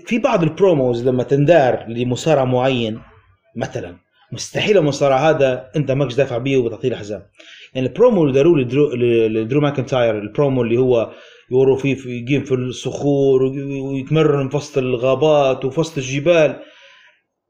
[0.07, 3.01] في بعض ال promos لما تندار لمصارع معين
[3.57, 3.97] مثلا
[4.33, 7.23] مستحيل المصارع هذا أنت ماكش دافع بيه وبتعطيه الحزام
[7.75, 8.91] يعني البرومو اللي داروا لدرو,
[9.29, 11.11] لدرو ماكنتاير البرومو اللي هو
[11.51, 16.57] يوروا فيه في يقيم في الصخور وي- ويتمرن في وسط الغابات وفي وسط الجبال.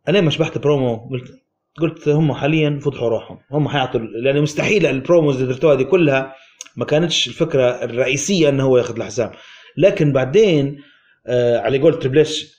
[0.08, 1.39] أنا لما شبحت برومو قلت
[1.80, 3.38] قلت هم حاليا فتحوا روحهم.
[3.50, 6.34] هم حيعطوا لأن مستحيل ال promos اللي درتوها دي كلها
[6.76, 9.30] ما كانتش الفكرة الرئيسية إنه هو ياخذ الحزام
[9.76, 10.78] لكن بعدين
[11.26, 12.54] آه على قول تريبل إتش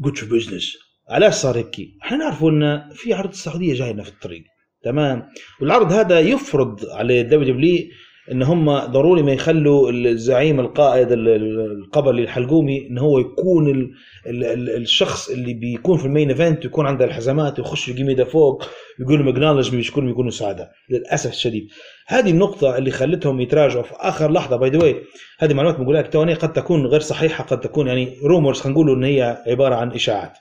[0.00, 0.76] good business
[1.10, 4.44] علاش صار هيك؟ إحنا نعرفوا إن في عرض السعودية جاي لنا في الطريق.
[4.84, 5.26] تمام؟
[5.60, 7.88] والعرض هذا يفرض على الدبليو دبليو
[8.32, 13.90] إن هم ضروري ما يخلوا الزعيم القائد ال- ال- القبلي الحلقومي إن هو يكون ال
[14.26, 18.24] ال ال الشخص اللي بيكون في ال main event ويكون عنده الحزامات ويخش يقيم يده
[18.24, 18.64] فوق
[19.00, 21.68] يقول لهم acknowledge me مش كلهم يكونوا سعداء للأسف الشديد.
[22.06, 24.56] هذه النقطة اللي خلتهم يتراجعوا في آخر لحظة.
[24.56, 24.94] by the
[25.38, 29.04] هذه معلومات بقولها لك قد تكون غير صحيحة قد تكون يعني rumors خلينا نقول إن
[29.04, 30.38] هي عبارة عن إشاعات.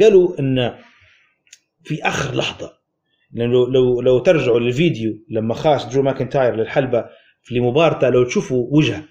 [0.00, 0.74] قالوا إن
[1.84, 2.79] في آخر لحظة
[3.32, 7.04] لأن لو لو لو ترجعوا للفيديو لما خاش درو ماكنتاير للحلبة
[7.42, 9.02] في مبارته لو تشوفوا وجه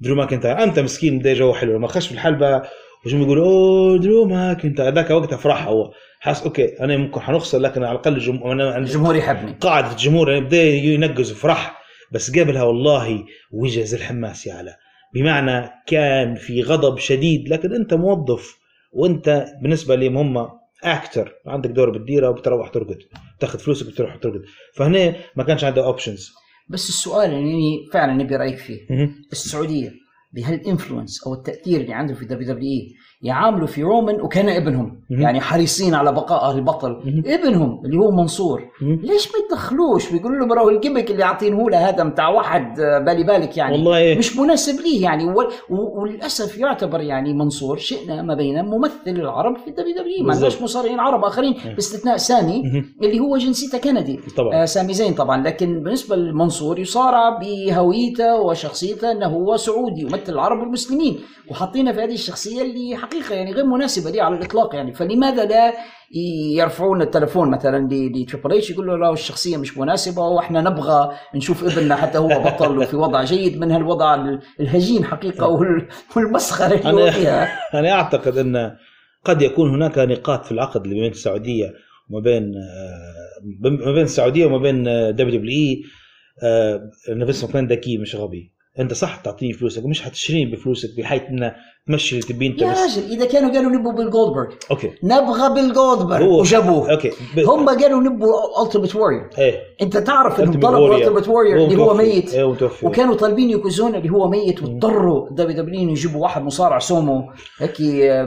[0.00, 1.76] درو ماكنتاير أنت مسكين ده جو حلو.
[1.76, 2.62] لما خش في الحلبة
[3.06, 4.94] وجم يقول أوه درو ماكنتاير.
[4.94, 5.92] ذاك وقتها فرح هو.
[6.20, 8.42] حاس okay أنا ممكن حنخسر لكن على الأقل الجم...
[8.44, 8.78] أنا...
[8.78, 9.52] الجمهور يحبني.
[9.60, 14.76] قاعدة الجمهور يعني بدأ ينقز وفرح بس قبلها والله وجه زي الحماس يا علا
[15.14, 18.54] بمعنى كان في غضب شديد لكن أنت موظف
[18.92, 20.48] وأنت بالنسبة لهم هم
[20.84, 22.98] أكتر عندك دور بتديره وبتروح ترقد.
[23.40, 24.42] تاخذ فلوسك وبتروح ترقد.
[24.74, 26.32] فهنا ما كانش عنده options
[26.68, 28.86] بس السؤال اللي فعلا نبي رايك فيه.
[29.32, 29.92] السعودية
[30.32, 32.92] بهال influence أو التأثير اللي عندهم في دبليو دبليو اي
[33.24, 35.00] يعاملوا في رومان وكأن ابنهم.
[35.10, 35.20] مهم.
[35.22, 37.22] يعني حريصين على بقاء البطل.
[37.26, 38.62] ابنهم اللي هو منصور.
[38.82, 42.98] ليش ما يدخلوش؟ بيقولوا له براه ال gimmick اللي عاطينه له هذا متاع واحد آه،
[42.98, 43.72] بالي بالك يعني.
[43.72, 44.18] والله إيه.
[44.18, 45.24] مش مناسب ليه يعني.
[45.24, 50.24] و- و- وللأسف يعتبر يعني منصور شئنا أم أبينا ممثل العرب في الدبليو دبليو.
[50.26, 50.32] ما.
[50.34, 51.54] عندناش مصارعين عرب آخرين.
[51.74, 52.94] باستثناء سامي مهم.
[53.02, 54.20] اللي هو جنسيته كندي.
[54.36, 54.62] طبعا.
[54.62, 55.42] آه سامي زين طبعا.
[55.46, 61.18] لكن بالنسبة لمنصور يصارع بهويته وشخصيته إنه هو سعودي يمثل العرب والمسلمين
[61.50, 64.92] وحاطينه في هذه الشخصية اللي حقيقة يعني غير مناسبة لي على الإطلاق يعني.
[64.94, 65.72] فلماذا لا
[66.56, 72.18] يرفعون التلفون مثلا لتريبل إتش؟ يقولوا له الشخصية مش مناسبة وإحنا نبغى نشوف ابننا حتى
[72.18, 74.26] هو بطل وفي وضع جيد من هالوضع
[74.60, 77.48] الهجين حقيقة وال- والمسخرة اللي أنا فيها
[77.80, 78.76] أنا أعتقد أن
[79.24, 81.72] قد يكون هناك نقاط في العقد اللي بين السعودية
[82.10, 85.82] وما بين آه، ما بين السعودية وما بين دبليو دبليو إي
[87.08, 88.53] ان فينس ماكمان ذكي مش غبي.
[88.78, 91.54] أنت صح تعطيني فلوسك مش حتشتريني بفلوسك بحيث انه
[91.86, 92.78] تمشي اللي تبي أنت يا بس.
[92.78, 94.90] راجل إذا كانوا قالوا نبوا بيل جولدبرغ okay.
[95.02, 96.90] نبغى بيل جولدبرغ وجابوه.
[96.92, 97.10] okay.
[97.36, 97.38] ب...
[97.38, 99.60] هم قالوا نبوا ألتيمت وورير إيه.
[99.82, 100.96] أنت تعرف إنهم طلبوا.
[100.96, 101.94] ألتيمت وورير اللي هو.
[101.94, 102.34] ميت.
[102.34, 107.76] إيه وكانوا طالبين يوكوزونا اللي هو ميت واضطروا دبليو دبليو يجيبوا واحد مصارع سومو هيك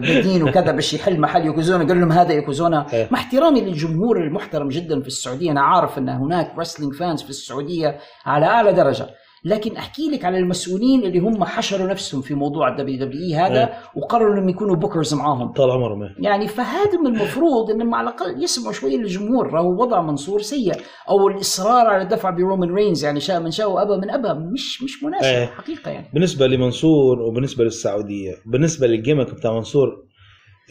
[0.02, 3.08] بدين وكذا باش يحل محل يوكوزونا قال لهم هذا يوكوزونا إيه.
[3.12, 5.52] مع احترامي للجمهور المحترم جدا في السعودية.
[5.52, 9.10] أنا عارف إن هناك wrestling fans في السعودية على أعلى درجة.
[9.46, 13.74] لكن أحكي لك على المسؤولين اللي هم حشروا نفسهم في موضوع الدبليو دبليو هذا إيه.
[13.96, 16.00] وقرروا إنهم يكونوا bookers معاهم طال عمرهم.
[16.20, 20.74] يعني فهذا من المفروض انهم على الأقل يسمعوا شوية للجمهور راهو وضع منصور سيء
[21.10, 25.04] أو الإصرار على الدفع برومان رينز يعني شاء من شاء وأبى من أبى مش مش
[25.04, 25.46] مناسب إيه.
[25.46, 30.08] حقيقة يعني بالنسبة لمنصور وبالنسبة للسعودية بالنسبة لل gimmick بتاع منصور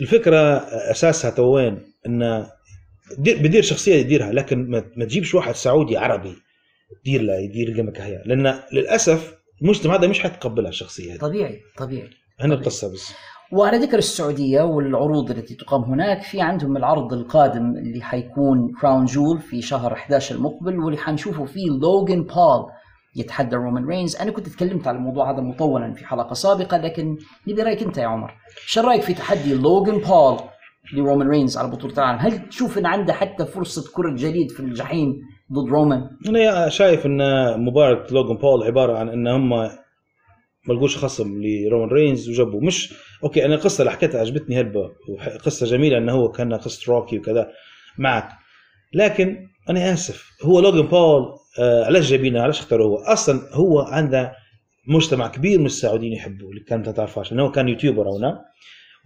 [0.01, 0.57] الفكرة
[0.91, 2.47] أساسها تو وين انه
[3.19, 6.35] دير بدير شخصية يديرها لكن ما ما تجيبش واحد سعودي عربي
[6.91, 11.61] يدير له يدير ال gimmick هي لأن للأسف المجتمع هذا مش حيتقبلها الشخصيه هذه طبيعي
[11.79, 12.11] طبيعي
[12.41, 13.13] هنا القصة بس.
[13.53, 19.39] وعلى ذكر السعودية والعروض التي تقام هناك في عندهم العرض القادم اللي حيكون كراون جويل
[19.39, 22.67] في شهر 11 المقبل واللي حنشوفه فيه لوجان بول
[23.17, 27.17] يتحدى رومان رينز أنا كنت تكلمت على الموضوع هذا مطولا في حلقة سابقة لكن
[27.49, 28.35] نبي رأيك أنت يا عمر.
[28.67, 30.39] شو رأيك في تحدي لوجان بول
[30.93, 35.21] لرومان رينز على بطولة العالم؟ هل تشوف إن عنده حتى فرصة كرة جليد في الجحيم
[35.53, 36.11] ضد رومان.
[36.29, 37.21] أنا شايف إن
[37.61, 42.95] مباراة لوجان بول عبارة عن إن هم ما لقوش خصم لرومان رينز وجابوا مش
[43.25, 47.49] okay أنا القصة اللي حكيتها عجبتني هلبة وقصة جميلة انه هو كان قصة روكي وكذا
[47.99, 48.29] معك.
[48.95, 51.23] لكن أنا آسف هو لوجان بول
[51.59, 54.33] آه علاش جايبينه؟ علاش اختاروه؟ هو أصلا هو عنده
[54.89, 58.45] مجتمع كبير من السعوديين يحبوه اللي كانت ما تعرفهاش هو كان YouTuber هنا.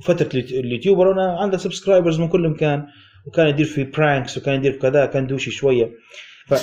[0.01, 2.87] وفترة ال YouT- ال YouTuber هنا عنده subscribers من كل مكان
[3.27, 5.91] وكان يدير في pranks وكان يدير في كذا كان douchey شوية.
[6.51, 6.55] ف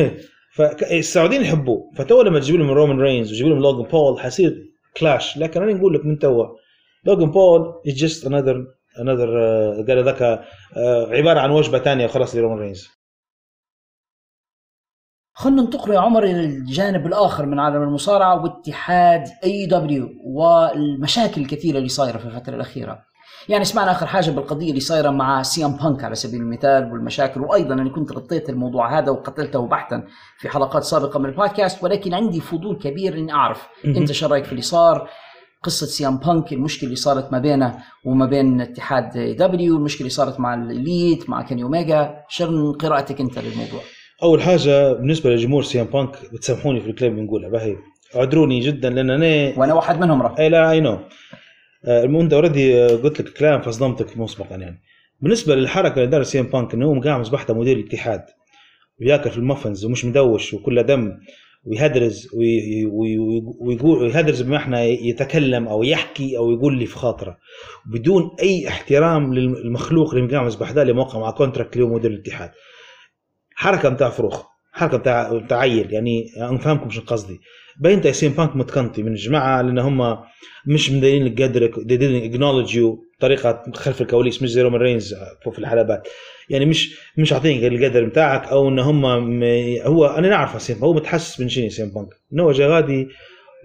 [0.56, 1.90] فالسعوديين يحبوه.
[1.96, 4.66] فتو لما تجيب لهم رومان رينز وتجيب لهم لوجان بول حيصير
[4.96, 6.46] clash لكن أنا نقول لك من توا
[7.04, 8.66] لوجان بول is just another
[9.00, 9.30] another
[9.88, 10.22] قال ذاك
[10.76, 12.88] آه، عبارة عن وجبة ثانية وخلاص لرومان رينز.
[15.32, 21.78] خلنا ننتقل يا عمر إلى الجانب الآخر من عالم المصارعة واتحاد اي دبليو والمشاكل الكثيرة
[21.78, 23.09] اللي صايرة في الفترة الأخيرة.
[23.48, 27.40] يعني سمعنا آخر حاجة بالقضية اللي صايرة مع سي ام بانك على سبيل المثال والمشاكل
[27.40, 30.04] وأيضا أنا كنت غطيت الموضوع هذا وقتلته بحثا
[30.38, 33.68] في حلقات سابقة من البودكاست ولكن عندي فضول كبير إني أعرف.
[33.84, 35.08] أنت شو رأيك في اللي صار؟
[35.62, 40.10] قصة سي ام بانك المشكلة اللي صارت ما بينه وما بين اتحاد دبليو المشكلة اللي
[40.10, 43.80] صارت مع الإليت مع كيني أوميجا شو قراءتك أنت للموضوع؟
[44.22, 47.76] أول حاجة بالنسبة لجمهور سي ام بانك بتسامحوني في الكلام بنقولها باهي
[48.16, 50.98] اعذروني جدا لأن أنا وأنا واحد منهم راه اي لا I know
[51.88, 54.80] انت already قلت لك كلام فصدمتك مسبقا يعني.
[55.20, 58.24] بالنسبة للحركة اللي دار سي إم بانك إنه هو مقام مصبحته مدير الاتحاد
[59.00, 61.12] وياكل في ال muffins ومش مدوش وكله دم
[61.64, 67.36] ويهدرز وي- وي- وي- ويقول يهدرز بمعنى يتكلم أو يحكي أو يقول اللي في خاطره.
[67.86, 72.10] بدون أي احترام للمخلوق اللي مقام مصباح ده اللي موقع مع contract اللي هو مدير
[72.10, 72.50] الاتحاد.
[73.54, 77.40] حركة متاع فروخ حركة بتاع بتاع عيل يعني أنا فاهمكم شو قصدي.
[77.76, 80.18] باين تا سي إم بانك متكنتي من الجماعة لأن هم
[80.66, 85.14] مش مدينين لك قدرك they didn't acknowledge you بطريقة خلف الكواليس مش زي رومان رينز
[85.52, 86.08] في الحلبات.
[86.50, 89.04] يعني مش مش عاطينك القدر بتاعك أو إن هم.
[89.84, 93.08] هو أنا نعرف سيم هو متحسس من شنو سي إم بانك؟ انه هو غادي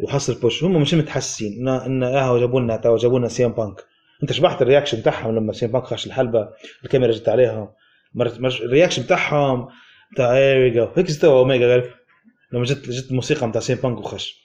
[0.03, 1.68] وحصل push هم مش متحسسين.
[1.68, 3.76] ان آه جابوا لنا تو جابوا لنا سي إم بانك.
[4.24, 6.49] أنت شبحت ال reaction بتاعهم لما سي إم بانك خش الحلبة
[6.84, 7.70] الكاميرا جت عليهم.
[8.61, 9.68] ال reaction بتاعهم
[10.14, 11.84] بتاع here we go هيك استوى اوميجا قال
[12.56, 14.36] لما جت جت الموسيقى بتاع سي إم بانك وخش.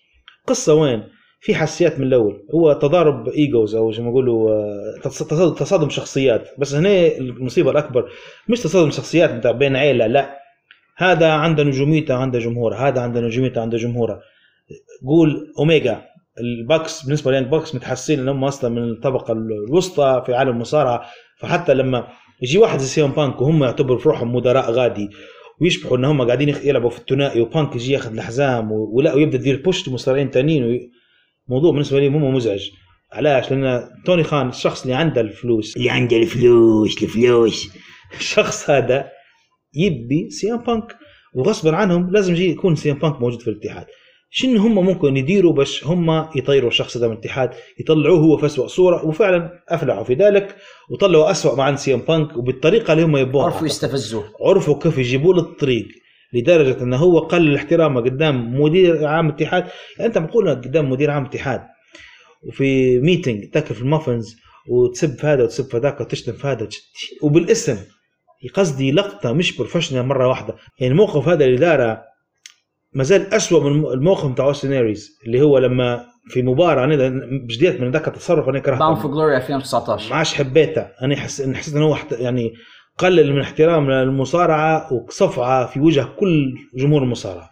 [0.47, 1.03] قصة وين؟
[1.41, 2.47] في حساسيات من الأول.
[2.55, 6.49] هو تضارب egos أو زي ما يقولوا آه، تص- تصادم- شخصيات.
[6.59, 8.11] بس هنا المصيبة الأكبر
[8.49, 10.37] مش تصادم شخصيات بتاع بين عيله لا
[10.97, 14.21] هذا عنده نجوميته عنده جمهور هذا عنده نجوميته عنده جمهورة.
[15.07, 16.03] قول أوميجا.
[16.41, 21.03] الباكس بالنسبة ليانج باكس متحسين إن هم أصلا من الطبقة الوسطى في عالم المصارعة.
[21.39, 22.07] فحتى لما
[22.43, 25.09] يجي واحد زي سي إم بانك وهم يعتبروا في روحهم مدراء غادي
[25.61, 29.89] ويشبحوا ان هم قاعدين يلعبوا في الثنائي وبانك يجي ياخذ الحزام ولا ويبدأ يدير push
[29.89, 30.91] لمصارعين ثانيين
[31.49, 32.71] موضوع بالنسبة لي مو مزعج.
[33.13, 35.77] علاش؟ لأن توني خان الشخص اللي عنده الفلوس.
[35.77, 37.71] اللي عنده الفلوس الفلوس.
[38.15, 39.11] الشخص هذا
[39.75, 40.97] يبي سي إم بانك
[41.35, 43.87] وغصبا عنهم لازم يجي يكون سي إم بانك موجود في الاتحاد.
[44.33, 47.51] شنو هم ممكن يديروا باش هم يطيروا الشخص ده من الاتحاد
[47.81, 50.57] يطلعوه هو في اسوء صورة وفعلا أفلحوا في ذلك
[50.91, 53.45] وطلعوا اسوء مع سي إم بانك وبالطريقة اللي هم يبغوها.
[53.45, 54.25] عرفوا يستفزوه.
[54.41, 55.89] عرفوا كيف يجيبوا له الطريق
[56.35, 59.65] لدرجة إنه هو قلل احترامه قدام مدير عام اتحاد.
[59.99, 61.61] يعني أنت بقول قدام مدير عام اتحاد
[62.49, 64.37] وفي meeting تاكل في ال muffins
[64.69, 66.69] وتسب في هذا وتسب في ذاك وتشتم في هذا
[67.23, 67.77] وبالاسم
[68.55, 70.55] قصدي لقطة مش professional مرة واحدة.
[70.81, 72.10] يعني الموقف هذا اللي داره
[72.93, 74.73] ما زال اسوء من الموقف بتاع اوستن
[75.27, 77.09] اللي هو لما في مباراة أنا
[77.45, 80.87] بجديت من ذاك التصرف أنا باون كرهته for Glory 2019 ما عادش حبيته.
[81.03, 82.53] أنا حس حسيت انه هو حت- يعني
[82.99, 87.51] قلل من احترام للمصارعة وصفعة في وجه كل جمهور المصارعة.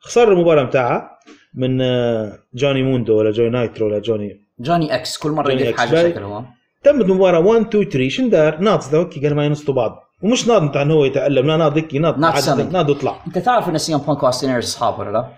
[0.00, 1.10] خسر المباراة بتاعها
[1.54, 5.80] من آه، جوني موندو ولا جوني نايترو ولا جوني جوني إكس كل مرة إكس.
[5.80, 6.10] حاجة باي.
[6.12, 6.42] شكل هو
[6.84, 8.60] تمت المباراه 1 2 3 شن دار
[8.92, 10.01] ذوك قال ما ينصتوا بعض.
[10.22, 13.78] ومش ناض بتاع إنه هو يتألم لا ناض هيك ناض ناض وطلع أنت تعرف إن
[13.78, 15.28] سي ام بانك وأستن اريز أصحاب ولا لا؟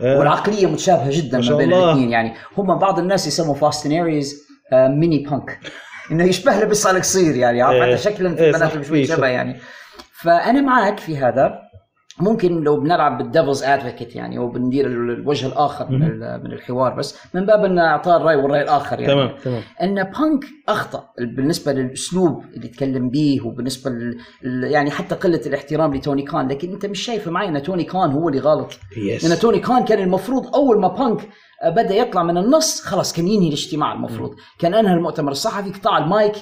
[0.00, 1.72] آه، والعقلية متشابهة جدا ما بين.
[1.72, 2.10] الاثنين.
[2.10, 5.58] يعني هم بعض الناس يسموا فاستن اريز آه، ميني بانك
[6.10, 7.94] إنه يشبه له بس على قصير يعني عارف؟ إيه.
[7.94, 9.26] حتى شكلا في إيه، البنات شبه شبه.
[9.26, 9.60] يعني.
[10.22, 11.58] فأنا معك في هذا.
[12.22, 17.18] ممكن لو بنلعب بال devil's advocate يعني وبندير ال- الوجه الآخر من من الحوار بس
[17.34, 19.12] من باب ان اعطاء الرأي والرأي الآخر يعني.
[19.14, 19.62] تمام تمام.
[19.82, 24.16] إن بانك أخطأ بالنسبة للأسلوب اللي تكلم به وبالنسبة لل...
[24.64, 28.28] يعني حتى قلة الاحترام لتوني خان لكن أنت مش شايف معي إن توني خان هو
[28.28, 28.72] اللي غلط.
[28.96, 31.28] yes لأن توني خان كان المفروض أول ما بانك
[31.66, 34.34] بدأ يطلع من النص خلاص كان ينهي الاجتماع المفروض.
[34.58, 35.32] كان أنهى المؤتمر.
[35.32, 36.32] الصحفي قطع المايك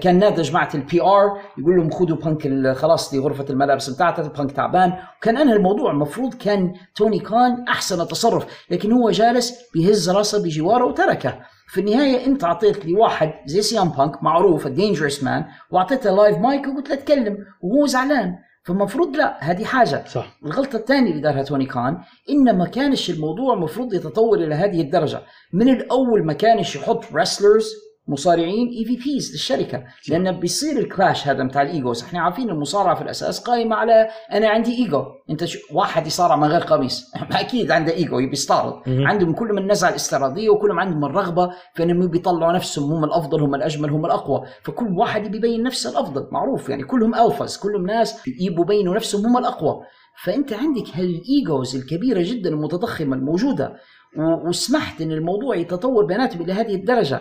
[0.00, 4.52] كان نادى جماعة ال PR يقول لهم خذوا بانك خلاص دي غرفة الملابس بتاعته بانك
[4.52, 4.92] تعبان.
[5.18, 5.90] وكان أنهى الموضوع.
[5.90, 11.38] المفروض كان توني خان أحسن تصرف لكن هو جالس بيهز راسه بجواره وتركه.
[11.68, 16.10] في النهاية أنت أعطيت لي واحد زي سي إم بانك معروف ال dangerous man وأعطيته
[16.10, 18.34] live mic وقلت له اتكلم وهو زعلان.
[18.66, 20.04] فالمفروض لا هذه حاجة.
[20.06, 20.38] صح.
[20.44, 21.98] الغلطة الثانية اللي دارها توني خان
[22.30, 25.20] إن ما كانش الموضوع المفروض يتطور إلى هذه الدرجة.
[25.52, 29.84] من الأول ما كانش يحط wrestlers مصارعين EVPs للشركة.
[30.08, 34.08] لأن بيصير ال clash هذا بتاع ال egos إحنا عارفين المصارعة في الأساس قائمه على
[34.32, 37.12] أنا عندي ايجو أنت شو واحد يصارع من غير قميص.
[37.32, 38.82] أكيد عنده ايجو يبي يستعرض.
[38.86, 43.90] عندهم كلهم النزعة الاستعراضية وكلهم عندهم الرغبة في انهم بيطلعوا نفسهم هم الأفضل هم الأجمل
[43.90, 44.42] هم الأقوى.
[44.62, 46.68] فكل واحد يبي يبين نفسه الأفضل معروف.
[46.68, 49.80] يعني كلهم ألفاز كلهم ناس يبوا يبينوا نفسهم هم الأقوى.
[50.24, 53.66] فأنت عندك هالايجوز الكبيرة جدا المتضخمة الموجودة.
[53.68, 53.76] و-
[54.18, 57.20] وسمحت إن الموضوع يتطور بيناتهم إلى هذه الدرجة.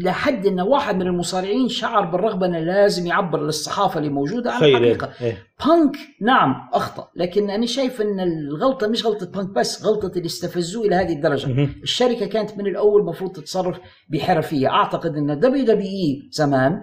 [0.00, 4.64] إلى حد إن واحد من المصارعين شعر بالرغبة إنه لازم يعبر للصحافة اللي موجودة عن
[4.64, 5.10] الحقيقة.
[5.20, 5.46] إيه.
[5.66, 7.08] بانك نعم أخطأ.
[7.16, 11.46] لكن أنا شايف إن الغلطة مش غلطة بانك بس غلطة اللي استفزوه إلى هذه الدرجة.
[11.46, 11.74] مهم.
[11.82, 13.78] الشركة كانت من الأول المفروض تتصرف
[14.08, 14.68] بحرفية.
[14.68, 16.80] أعتقد إن دبليو دبليو إي زمان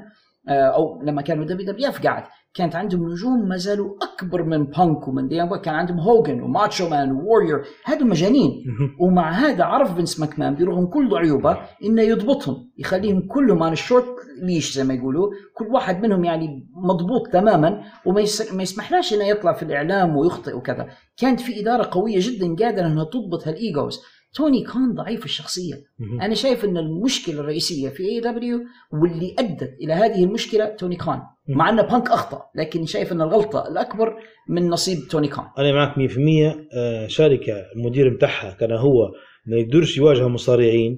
[0.50, 2.24] آه، أو لما كانوا دبليو دبليو اف قاعد
[2.54, 5.60] كانت عندهم نجوم ما زالوا أكبر من بانك ومن ذا يانج باكس.
[5.60, 8.64] كان عندهم هوجن وماتشو مان وورير هذول مجانين.
[9.00, 14.74] ومع هذا عرف فينس ماكمان برغم كل عيوبه إنه يضبطهم يخليهم كلهم على الشورت leash
[14.74, 15.32] زي ما يقولوا.
[15.54, 18.54] كل واحد منهم يعني مضبوط تماما وما يس...
[18.54, 20.88] ما يسمحلاش إنه يطلع في الإعلام ويخطئ وكذا.
[21.18, 24.00] كانت في إدارة قوية جدا قادرة إنها تضبط هال egos
[24.36, 25.76] توني خان ضعيف الشخصية.
[26.22, 28.60] أنا شايف إن المشكلة الرئيسية في AEW
[28.92, 31.22] واللي أدت إلى هذه المشكلة توني خان.
[31.48, 34.16] مع أن بانك أخطأ لكن شايف أن الغلطة الأكبر
[34.50, 35.46] من نصيب توني خان.
[35.58, 39.12] أنا معك 100% آه، شركه المدير بتاعها كان هو
[39.46, 40.98] ما يقدرش يواجه مصارعين.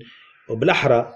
[0.49, 1.11] وبالأحرى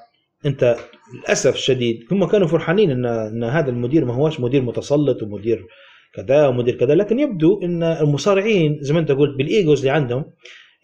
[0.45, 0.75] أنت
[1.15, 5.65] للأسف الشديد هم كانوا فرحانين ان إن هذا المدير ما هوش مدير متسلط ومدير
[6.13, 10.25] كذا ومدير كذا لكن يبدو إن المصارعين زي ما أنت قلت بال egos اللي عندهم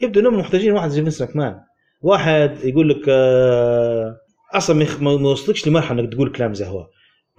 [0.01, 1.55] يبدو إنهم محتاجين واحد زي فينس ماكمان
[2.01, 4.15] واحد يقول لك آه،
[4.53, 6.87] أصلا ما يخ- ما ما وصلكش لمرحلة إنك تقول كلام زي هو.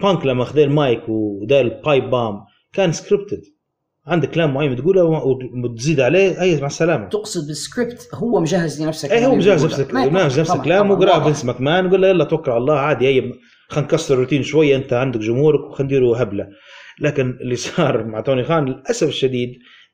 [0.03, 2.41] بانك لما خذ المايك ودار ال pipe bomb
[2.73, 3.41] كان scripted
[4.07, 5.05] عندك كلام معين تقوله
[5.65, 7.09] وتزيد عليه أي مع السلامة.
[7.09, 9.65] تقصد بالسكريبت هو مجهز لنفسه اي هو كلام مجهز.
[9.65, 11.25] نفسك مجهز نفسك كلام طبعاً، وقرأ واضح.
[11.25, 13.33] فينس ماكمان وقال له يلا توكل على الله عادي هي
[13.69, 16.47] خلينا نكسر الروتين شوية أنت عندك جمهورك وخلينا نديروا هبلة.
[17.01, 19.51] لكن اللي صار مع توني خان للأسف الشديد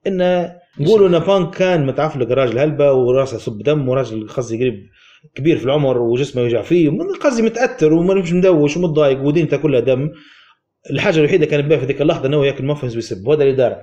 [0.07, 4.89] إنه نقولوا إن بانك كان متعفلق راجل هلبه وراسه يصب دم وراجل قصدي قريب
[5.35, 10.11] كبير في العمر وجسمه يوجع فيه قصدي متأثر ومش مدوش ومتضايق ودينته كلها دم.
[10.91, 13.77] الحاجة الوحيدة كانت بها في ذيك اللحظة إنه يأكل muffins ويسب وهذا اللي دار.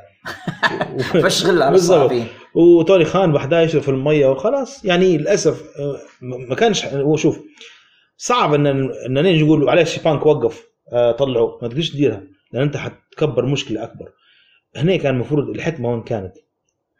[1.23, 2.11] فشغل على بالضبط.
[2.55, 4.85] وتوني خان بحداه يشرب في المية وخلاص.
[4.85, 7.39] يعني للأسف آه، ما كانش هو شوف
[8.17, 10.63] صعب ان إن نيجي نقول معلش بانك وقف؟
[10.93, 14.11] آه، طلعوا ما تقدرش تديرها لأن أنت حتكبر مشكلة أكبر.
[14.75, 16.33] هنا كان المفروض الحكمة وين كانت؟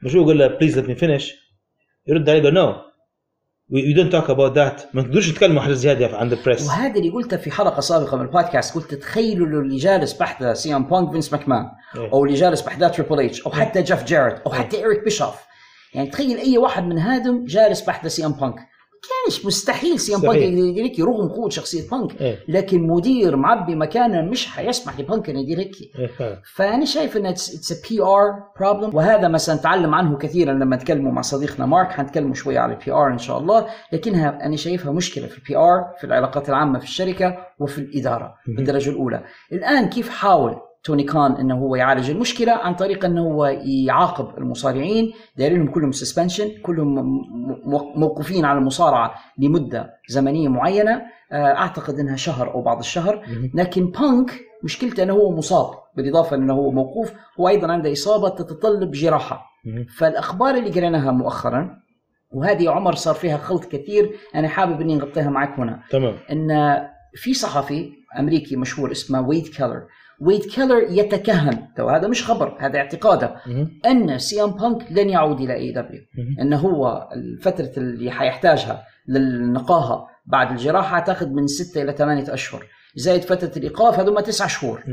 [0.04, 1.36] مش هو يقول له please let me finish
[2.08, 2.76] يرد عليه no
[3.72, 7.38] you don't talk about that ما تقدرش تتكلموا حاجة زياده عند البريس وهذا اللي قلته
[7.38, 11.34] في حلقة سابقة من البودكاست قلت تخيلوا لو اللي جالس بحث سي إم بونك فينس
[11.34, 11.66] ماكمان
[11.96, 12.12] إيه.
[12.14, 15.36] أو اللي جالس بحث تريبل إتش أو حتى جيف جاريت أو حتى إيريك بيشوف.
[15.94, 18.56] يعني تخيل أي واحد من هادم جالس بحث سي إم بانك
[19.02, 22.40] كانش مستحيل سي إم بانك يدير هيك رغم قوة شخصية بانك إيه.
[22.48, 26.42] لكن مدير معبي مكانه مش حيسمح لبانك إنه يدير هيك إيه.
[26.56, 31.66] فأنا شايف ان it's PR problem وهذا ما سنتعلم عنه كثيرا لما نتكلموا مع صديقنا
[31.66, 35.56] مارك حنتكلموا شوية على ال PR إن شاء الله لكنها أنا شايفها مشكلة في ال
[35.56, 38.36] PR في العلاقات العامة في الشركة وفي الإدارة.
[38.48, 43.46] بالدرجة الأولى الآن كيف حاول توني خان إنه هو يعالج المشكلة عن طريق إنه هو
[43.86, 45.12] يعاقب المصارعين.
[45.38, 46.96] دايرين لهم كلهم suspension كلهم
[47.96, 51.02] موقوفين على المصارعة لمدة زمنية معينة.
[51.32, 53.26] آه، أعتقد إنها شهر أو بعض الشهر.
[53.54, 57.12] لكن بانك مشكلته إنه هو مصاب بالإضافة إنه هو موقوف.
[57.40, 59.46] هو أيضا عنده إصابة تتطلب جراحة.
[59.98, 61.70] فالأخبار اللي قريناها مؤخرا
[62.32, 65.80] وهذه عمر صار فيها خلط كثير أنا حابب إني نغطيها معك هنا.
[65.90, 66.16] تمام.
[66.32, 66.78] إن
[67.16, 69.84] في صحفي أمريكي مشهور اسمه ويد كيلر
[70.22, 71.68] ويد كيلر يتكهن.
[71.78, 73.36] توا هذا مش خبر هذا اعتقاده.
[73.86, 76.02] أن سي إم بانك لن يعود إلى AEW
[76.42, 82.66] أنه هو الفترة اللي حيحتاجها للنقاهة بعد الجراحة تأخذ من ستة إلى ثمانية أشهر.
[82.96, 84.84] زائد فترة الإيقاف هذول تسعة شهور.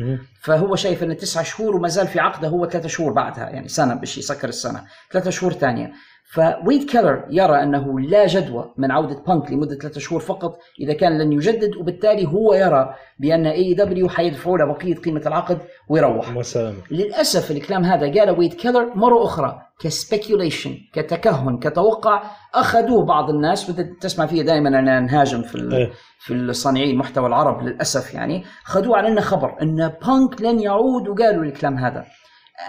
[0.41, 3.95] فهو شايف أن تسعة شهور وما زال في عقده هو ثلاثة شهور بعدها يعني سنة
[3.95, 4.85] باش يسكر السنة.
[5.13, 5.93] ثلاثة شهور ثانية.
[6.33, 11.19] فويد كيلر يرى أنه لا جدوى من عودة بانك لمدة ثلاثة شهور فقط إذا كان
[11.19, 15.59] لن يجدد وبالتالي هو يرى بأن AEW حيدفعوا له بقية قيمة العقد
[15.89, 16.29] ويروح.
[16.37, 22.23] السلامه للأسف الكلام هذا قاله ويد كيلر مرة أخرى ك speculation كتكهن كتوقع
[22.55, 25.91] أخذوه بعض الناس تسمع فيه دائما أنا نهاجم في ال- إيه.
[26.19, 31.45] في الصانعين المحتوى العرب للأسف يعني خذوه على أنه خبر أن بانك لن يعود وقالوا
[31.45, 32.05] الكلام هذا.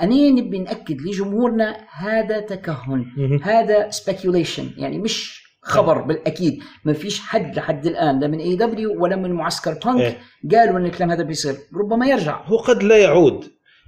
[0.02, 3.06] أنا نبي نأكد لجمهورنا هذا تكهن
[3.44, 6.60] هذا speculation يعني مش خبر بالأكيد.
[6.86, 10.18] ما فيش حد لحد الآن لا من AEW ولا من معسكر بانك إيه.
[10.52, 11.56] قالوا أن الكلام هذا بيصير.
[11.76, 12.46] ربما يرجع.
[12.46, 13.46] هو قد لا يعود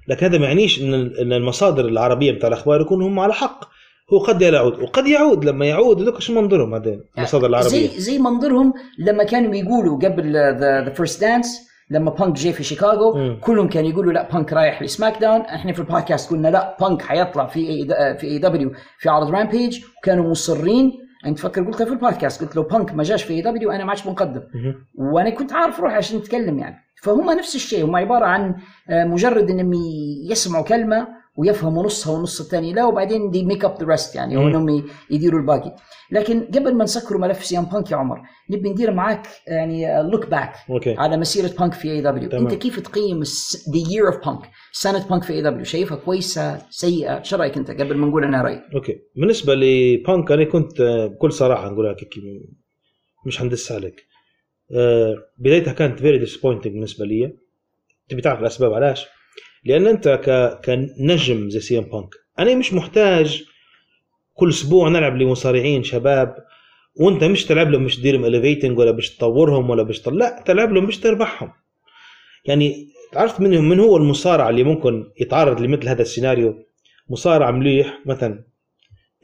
[0.07, 3.69] لكن هذا ما يعنيش إن إن المصادر العربية بتاع الأخبار يكونوا هم على حق.
[4.13, 5.45] هو قد لا يعود وقد يعود.
[5.45, 10.33] لما يعود ذوك شو منظرهم بعدين المصادر العربية؟ زي زي منظرهم لما كانوا يقولوا قبل
[10.33, 13.13] The First Dance لما بانك جاي في شيكاغو.
[13.41, 17.47] كلهم كانوا يقولوا لا بانك رايح لسماك داون إحنا في البودكاست قلنا لا بانك حيطلع
[17.47, 17.87] في اي
[18.17, 20.91] في AEW في عرض رامبيج وكانوا مصرين.
[21.25, 24.07] أنت تفكر قلتها في البودكاست قلت لو بانك ما جاش في AEW أنا ما عادش
[24.07, 24.41] بنقدم.
[24.95, 26.75] وأنا كنت عارف روحي عشان نتكلم يعني.
[27.01, 27.85] فهم نفس الشيء.
[27.85, 28.55] هم عبارة عن
[28.89, 29.73] آه، مجرد إنهم
[30.31, 31.07] يسمعوا كلمة
[31.39, 34.43] ويفهموا نصها والنص الثاني لا وبعدين they make up the rest يعني مم.
[34.43, 35.75] وانهم ي- يديروا الباقي.
[36.11, 40.25] لكن قبل ما نسكروا ملف سي إم بانك يا عمر نبي ندير معاك يعني look
[40.27, 40.53] back
[40.87, 42.29] على مسيرة بانك في AEW.
[42.41, 43.23] أنت كيف تقيم
[43.73, 44.39] the year of Punk
[44.71, 48.61] سنة بانك في AEW شايفها كويسة سيئة؟ شو رأيك أنت قبل ما نقول أنا رأيي؟
[48.75, 48.99] Okay.
[49.15, 50.81] بالنسبة لبانك أنا كنت
[51.15, 52.13] بكل صراحة نقول لك هيك
[53.25, 53.95] مش هندس عليك.
[54.75, 57.37] آه، بدايتها كانت very disappointing بالنسبة لي.
[58.09, 59.07] تبي تعرف الأسباب علاش؟
[59.69, 60.59] لأن أنت ك...
[60.65, 62.15] كنجم زي سي إم بانك.
[62.39, 63.43] أنا مش محتاج
[64.33, 66.35] كل أسبوع نلعب لمصارعين شباب
[66.95, 70.71] وأنت مش تلعب لهم مش تدير لهم elevating ولا باش تطورهم ولا باش لا تلعب
[70.73, 71.51] لهم باش تربحهم.
[72.45, 76.65] يعني عرفت منهم من هو المصارع اللي ممكن يتعرض لمثل هذا السيناريو؟
[77.09, 78.43] مصارع مليح مثلا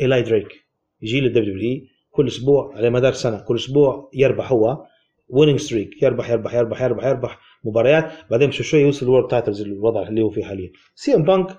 [0.01, 0.65] إيلاي دريك
[1.01, 4.85] يجي لل WWE كل أسبوع على مدار سنة كل أسبوع يربح هو.
[5.27, 9.61] Winning streak يربح يربح يربح يربح يربح مباريات بعدين بشوي شوي يوصل ال world titles
[9.61, 10.71] الوضع اللي هو فيه حاليا.
[10.95, 11.57] سي إم بانك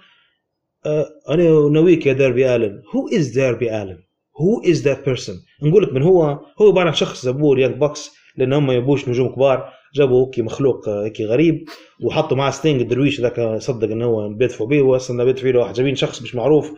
[0.87, 2.83] آه أنا ناويك يا ديربي آلن.
[2.95, 3.99] هو از ديربي آلن؟
[4.41, 6.23] هو از ذات بيرسون نقول لك من هو.
[6.61, 9.73] هو عبارة عن شخص زبور يانج بوكس لأن هم يبوش نجوم كبار.
[9.95, 11.65] جابوا هيك مخلوق آه، هيك غريب.
[12.03, 16.23] وحطوا معاه ستينج الدرويش ذاك صدق إنه هو بيدفعوا به واصلا بيدفعوا له جايبين شخص
[16.23, 16.73] مش معروف.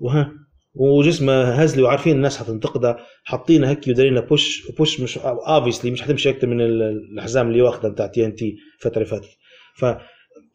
[0.00, 0.32] وها
[0.74, 6.46] وجسمه هزلي وعارفين الناس حتنتقده حاطينه هيك ودارين بوش بوش مش اوبسلي مش حتمشي أكثر
[6.46, 9.28] من ال- الحزام اللي واخدة بتاع تي ان تي الفترة اللي فاتت.
[9.76, 9.84] ف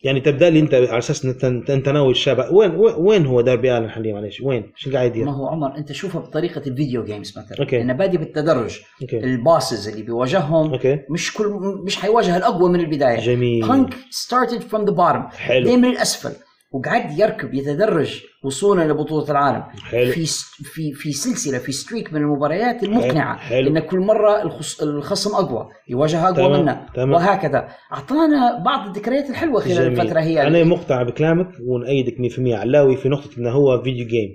[0.04, 3.90] يعني تبدأ لي أنت على أساس إن انت ناوي الشاب وين وين- هو داربي آلن
[3.90, 7.30] حاليا معلش وين؟ شو قاعد يدير؟ ما هو عمر أنت شوفها بطريقة ال video games
[7.38, 7.60] مثلا.
[7.60, 7.82] okay.
[7.82, 8.80] انه بادي بالتدرج.
[9.02, 9.18] أوكي.
[9.20, 11.00] ال bosses اللي بيواجههم okay.
[11.10, 11.46] مش كل
[11.86, 13.20] مش حيواجه الأقوى من البداية.
[13.20, 13.68] جميل.
[13.68, 15.76] بانك started from the bottom حلو.
[15.76, 16.32] من الاسفل
[16.72, 19.62] وقعد يركب يتدرج وصولا لبطولة العالم.
[19.84, 20.12] حلو.
[20.12, 20.44] في س-
[20.74, 23.38] في في سلسلة في streak من المباريات المقنعة.
[23.38, 23.68] حلو.
[23.70, 27.12] إن كل مرة الخص الخصم أقوى يواجه أقوى تمام، منه تمام.
[27.12, 27.68] وهكذا.
[27.94, 30.00] أعطانا بعض الذكريات الحلوة خلال جميل.
[30.02, 30.48] الفترة هي.
[30.48, 34.30] أنا مقتنع بكلامك ونأيدك 100% علاوي في نقطة إنه هو video game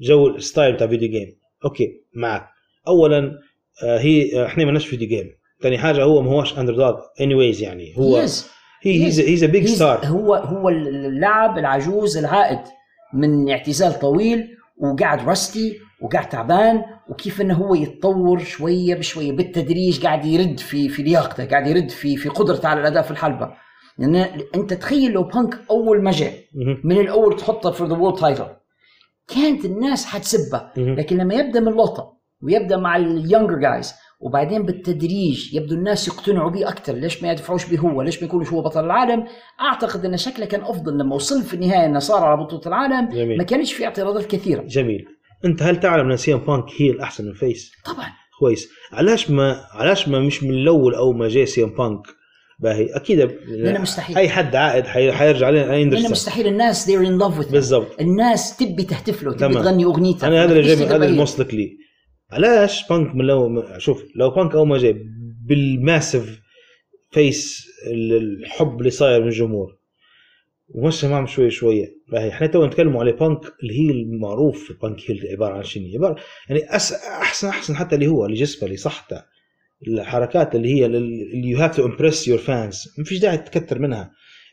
[0.00, 1.28] جو ال style بتاع video game
[1.64, 2.46] okay معك.
[2.88, 3.32] اولا
[3.84, 5.30] آه، هي آه، إحنا مالناش video game
[5.62, 7.94] ثاني حاجة هو ما هوش underdog اني يعني.
[7.98, 8.30] هو Yes.
[8.82, 12.60] هي he's a big star هو هو اللاعب العجوز العائد
[13.14, 20.24] من اعتزال طويل وقاعد rusty وقاعد تعبان وكيف إنه هو يتطور شوية بشوية بالتدريج قاعد
[20.24, 23.50] يرد في في لياقته قاعد يرد في في قدرته على الأداء في الحلبة.
[23.98, 24.16] لأن
[24.54, 26.34] أنت تخيل لو بانك أول ما جاء
[26.84, 28.46] من الأول تحطه في the world title
[29.34, 30.70] كانت الناس حتسبه.
[30.76, 32.12] لكن لما يبدأ من لوطه
[32.42, 37.66] ويبدأ مع ال younger guys وبعدين بالتدريج يبدو الناس يقتنعوا به أكثر ليش ما يدفعوش
[37.70, 39.24] به هو؟ ليش ما يكونش هو بطل العالم؟
[39.60, 43.08] أعتقد إن شكله كان أفضل لما وصل في النهايه إنه صار على بطولة العالم.
[43.08, 43.38] جميل.
[43.38, 44.62] ما كانش في اعتراضات كثيرة.
[44.62, 45.04] جميل.
[45.44, 48.06] أنت هل تعلم إن سي إم بانك heel أحسن من face؟ طبعا.
[48.40, 48.68] كويس.
[48.92, 52.02] علاش ما علاش ما مش من الأول اول ما جاي سي إم بانك؟
[52.58, 52.86] باهي.
[52.96, 54.16] أكيد لأنه مستحيل.
[54.16, 56.46] أي حد عائد حي- حيرجع علينا لأنه يندرسون مستحيل.
[56.46, 57.52] الناس they're in love with.
[57.52, 58.00] بالضبط.
[58.00, 59.54] الناس تبي تهتف له تبي.
[59.54, 61.16] تغني اغنيته أنا هذا اللي جاي هذا اللي.
[61.16, 61.82] موصلك لي.
[62.32, 65.06] علاش بانك من لو شوف لو بانك أول ما جاي
[65.46, 66.40] بالماسف
[67.10, 69.76] فيس الحب اللي صاير من الجمهور
[70.68, 75.10] ومشى معهم شوي شوية؟ باهي إحنا تو نتكلموا على بانك اللي هي المعروف في بانك
[75.10, 76.16] هيل عبارة عن شنو؟ عباره
[76.48, 79.22] يعني أس احسن أحسن حتى اللي هو اللي جسمه اللي صحته
[79.86, 84.10] الحركات اللي هي اللي you have to impress your fans ما فيش داعي تكتر منها.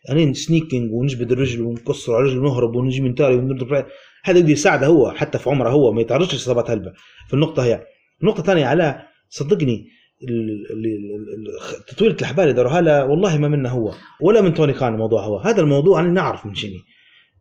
[0.10, 3.86] يعني sneaking ونجبد الرجل ونكسر على الرجل ونهرب ونجي من تالي ونضرب
[4.24, 6.91] هذا يقدر يساعده هو حتى في عمره هو ما يتعرضش لإصابات هلبة.
[7.28, 7.84] في النقطة هي
[8.22, 9.86] النقطه الثانية علاء صدقني
[10.30, 13.93] ال- ال- ال- ال- تطويله الأحبال اللي داروها له والله ما منه هو.
[14.22, 15.38] ولا من توني كان الموضوع هو.
[15.38, 16.72] هذا الموضوع أنا نعرف من شنو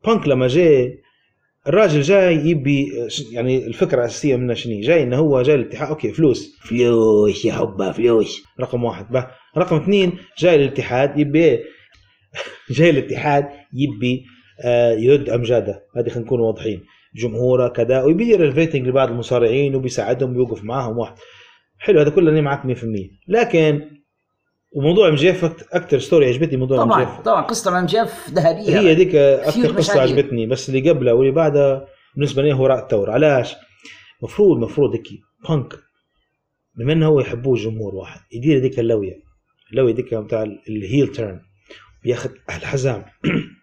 [0.04, 0.98] بانك لما جاي
[1.66, 2.92] الراجل جاي يبي
[3.32, 6.58] يعني الفكرة الأساسية منه شنو جاي إنه هو جاي الاتحاد okay فلوس.
[6.62, 8.42] فلوس يا حبة فلوس.
[8.60, 9.12] رقم واحد.
[9.12, 9.30] بقى.
[9.58, 11.64] رقم اثنين جاي الاتحاد يبي إيه؟
[12.76, 14.24] جاي الاتحاد يبي
[14.98, 16.82] يرد امجاده هذه خلينا نكون واضحين.
[17.16, 21.14] جمهورة كذا ويبي يدير ال feuding لبعض المصارعين وبيساعدهم ويوقف معاهم واحد.
[21.78, 22.84] حلو هذا كله أنا معك 100%
[23.28, 23.90] لكن
[24.72, 28.80] وموضوع MJF أكثر story عجبتني موضوع MJ طبعا F طبعا قصة MJF ذهبية.
[28.80, 30.00] هي ديك أكثر قصة.
[30.00, 30.46] عجبتني.
[30.46, 33.54] بس اللي قبلها واللي بعدها بالنسبة لي هو راء الثور علاش؟
[34.22, 35.08] مفروض مفروض هيك
[35.48, 35.74] بانك
[36.78, 39.14] بما إنه هو يحبوه الجمهور واحد يدير ديك اللوية.
[39.72, 41.40] اللوية ديك بتاع ال heel turn
[42.04, 43.04] بياخذ الحزام.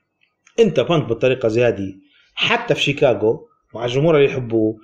[0.60, 1.94] انت بانك بالطريقة زي هذه
[2.36, 4.78] حتى في شيكاغو مع الجمهور اللي يحبوه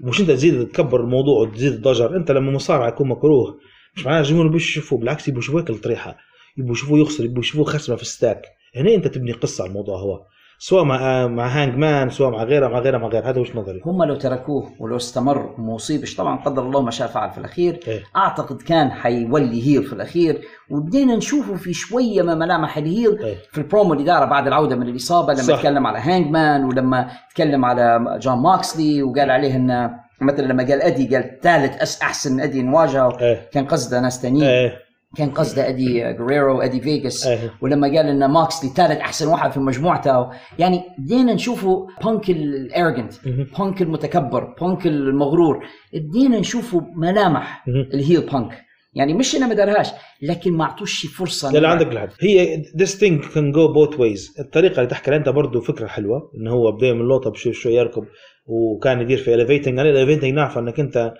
[0.00, 3.58] مش انت تزيد تكبر الموضوع وتزيد الضجر انت لما مصارع يكون مكروه
[3.96, 6.16] مش معناه الجمهور بيش يشوفوه بالعكس يبغوا يشوفوه ياكل طريحه
[6.58, 8.42] يبغوا يشوفوه يخسر يبغوا يشوفوه خسمة في الستاك.
[8.76, 10.26] هنا انت تبني قصة على الموضوع هو.
[10.58, 13.28] سواء مع مع Hangman سواء مع غيره مع غيره مع غيره.
[13.30, 17.08] هذا وجهة نظري؟ هم لو تركوه ولو استمر وما اصيبش طبعا قدر الله ما شاء
[17.08, 17.80] فعل في الأخير.
[17.88, 18.02] إيه.
[18.16, 20.40] أعتقد كان حيولي heel في الأخير.
[20.70, 23.36] وبدينا نشوفه في شوية من ملامح ال heel إيه.
[23.52, 25.60] في البرومو اللي داره بعد العودة من الإصابة لما صح.
[25.60, 29.90] تكلم على Hangman ولما تكلم على جون موكسلي وقال عليه انه
[30.20, 33.20] مثلا لما قال إدي قال ثالث أحسن إدي نواجهه.
[33.20, 33.48] إيه.
[33.52, 34.83] كان قصده ناس ثانيين إيه.
[35.16, 37.52] كان قصده إدي جريرو إدي فيجاس أيه.
[37.60, 43.12] ولما قال إن موكسلي ثالث أحسن واحد في مجموعته يعني بدينا نشوفه بانك ال arrogant.
[43.58, 45.64] بانك المتكبر بانك المغرور.
[45.94, 47.64] بدينا نشوفه ملامح.
[47.94, 49.88] ال heel بانك يعني مش إنه ما دارهاش
[50.22, 54.40] لكن ما اعطوش فرصة لا عندك الحق هي this thing can go both ways.
[54.40, 58.04] الطريقة اللي تحكي أنت برضه فكرة حلوة إنه هو بدأ من اللوطه بشوي شوي يركض
[58.46, 59.68] وكان يدير في elevating.
[59.68, 61.14] يعني elevating نعرف إنك أنت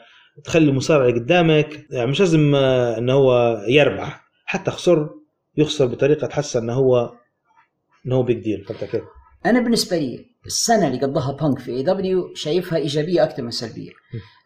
[0.45, 5.11] تخلي المصارع اللي قدامك يعني مش لازم آه، إنه هو يربح حتى خسر
[5.57, 7.12] يخسر بطريقة تحس إنه هو
[8.07, 9.03] إنه هو big deal فهمت كيف؟
[9.47, 13.91] أنا بالنسبة لي السنة اللي قضاها بانك في AEW شايفها إيجابية أكثر من سلبية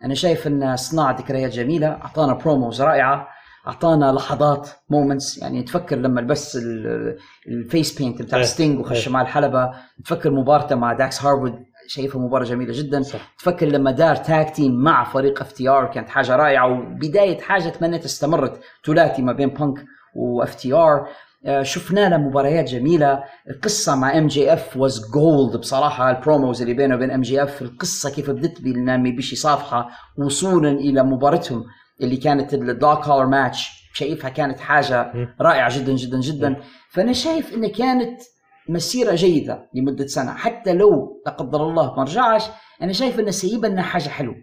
[0.04, 3.28] أنا شايف إن صناعة ذكريات جميلة أعطانا promos رائعة
[3.66, 7.16] أعطانا لحظات moments يعني تفكر لما لبس ال-
[7.48, 8.44] ال face paint بتاع إيه.
[8.44, 9.12] ستينج وخش إيه.
[9.12, 9.70] مع الحلبة
[10.04, 11.54] تفكر مبارته مع داكس هاروود
[11.88, 13.02] شايفها مباراة جميلة جدا.
[13.02, 13.34] صح.
[13.38, 18.60] تفكر لما دار tag team مع فريق FTR كانت حاجة رائعة وبداية حاجة تمنيت استمرت
[18.86, 19.84] ثلاثي ما بين بانك
[20.16, 21.08] و FTR
[21.62, 23.24] شفنا له مباريات جميلة.
[23.50, 26.10] القصة مع MJF was gold بصراحة.
[26.10, 29.88] ال promos اللي بينه وبين MJF القصة كيف بدت بأنه ما يبيش يصافحه
[30.18, 31.64] وصولا إلى مباراتهم
[32.00, 36.56] اللي كانت ال dog collar match شايفها كانت حاجة رائعة جدا جدا جدا.
[36.90, 38.20] فأنا شايف انه كانت
[38.68, 40.32] مسيرة جيدة لمدة سنة.
[40.32, 42.42] حتى لو لا قدر الله ما رجعش
[42.82, 44.34] أنا شايف انه سيب لنا حاجة حلوة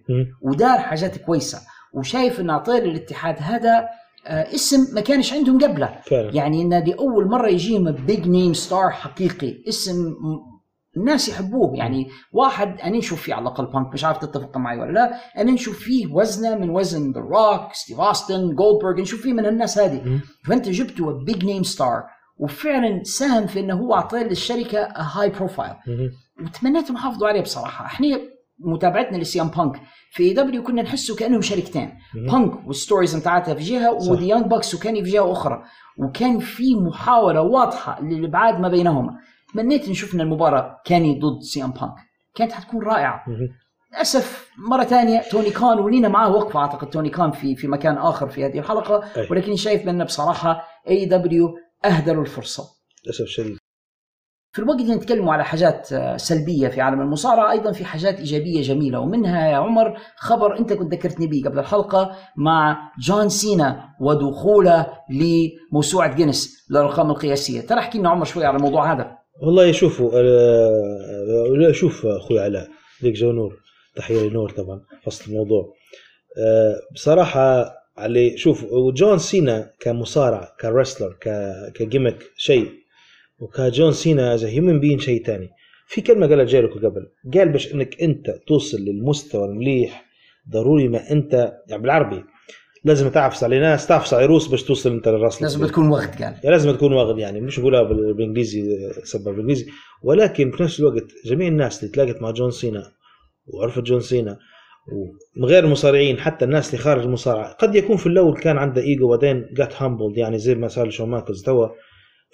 [0.42, 1.60] ودار حاجات كويسة
[1.94, 3.88] وشايف انه اعطى للاتحاد هذا
[4.28, 5.96] آه، اسم ما كانش عندهم قبله.
[6.06, 6.32] فعلا.
[6.36, 10.16] يعني انه لاول مرة يجيهم big name star حقيقي اسم
[10.98, 11.78] الناس يحبوه.
[11.78, 15.14] يعني واحد أنا نشوف فيه على الأقل بانك مش عارف تتفق معي ولا لا.
[15.38, 19.78] أنا نشوف فيه وزنه من وزن ذا روك ستيف اوستن جولدبرغ نشوف فيه من الناس
[19.78, 20.20] هذه.
[20.46, 22.04] فأنت جبته big name star
[22.38, 25.74] وفعلا ساهم في إنه هو اعطى للشركة high profile
[26.46, 27.86] وتمنيتهم يحافظوا عليه بصراحة.
[27.86, 28.08] إحنا
[28.60, 29.82] متابعتنا لسي ام بانك.
[30.12, 31.94] في AEW كنا نحسه كأنهم شركتين.
[32.32, 33.92] بانك وال stories بتاعتها في جهة.
[33.92, 35.64] و The Young Bucks وكان في جهة أخرى.
[36.00, 39.18] وكان في محاولة واضحة للإبعاد ما بينهما.
[39.54, 41.94] تمنيت نشوفنا المباراة كيني ضد سي ام بانك.
[42.36, 43.24] كانت حتكون رائعة.
[43.92, 46.60] للأسف مرة ثانية توني كان ولينا معاه وقفة.
[46.60, 49.04] أعتقد توني كان في في مكان آخر في هذه الحلقة.
[49.32, 51.56] ولكن شايف بأن بصراحة AEW
[51.88, 52.64] اهدروا الفرصة.
[53.06, 53.58] للأسف شديد
[54.56, 58.62] في الوقت اللي نتكلموا على حاجات آه، سلبية في عالم المصارعة أيضا في حاجات إيجابية
[58.62, 64.88] جميلة ومنها يا عمر خبر أنت كنت ذكرتني به قبل الحلقة مع جون سينا ودخوله
[65.10, 67.62] لموسوعة جينيس للأرقام القياسية.
[67.62, 69.18] ترى احكي لنا عمر شوي على الموضوع هذا.
[69.42, 72.68] والله شوفوا آه، لا شوف أخوي علاء
[73.02, 73.56] ديك جو نور
[73.96, 75.74] تحية لنور طبعا فصل الموضوع.
[76.38, 76.76] آه،
[77.98, 81.16] على شوف جون سينا كمصارع ك wrestler
[81.76, 82.70] ك gimmick شيء.
[83.40, 85.50] وكجون سينا as human being شيء تاني.
[85.88, 87.08] في كلمة قالها جيريكو قبل.
[87.34, 90.06] قال باش إنك أنت توصل للمستوى المليح
[90.52, 92.24] ضروري ما أنت يعني بالعربي
[92.84, 96.22] لازم تعفس على ناس تعفس على روس باش توصل أنت للراس لازم تكون وقت قال.
[96.22, 99.66] يعني لازم تكون واخد يعني مش بقولها بال- بالإنجليزي سبب بالإنجليزي.
[100.04, 102.92] ولكن في نفس الوقت جميع الناس اللي تلاقت مع جون سينا
[103.48, 104.38] وعرفت جون سينا
[104.92, 107.54] ومن غير المصارعين حتى الناس اللي خارج المصارعة.
[107.54, 111.10] قد يكون في الأول كان عنده إيجو وبعدين جات humbled يعني زي ما صار شون
[111.10, 111.68] مايكلز توا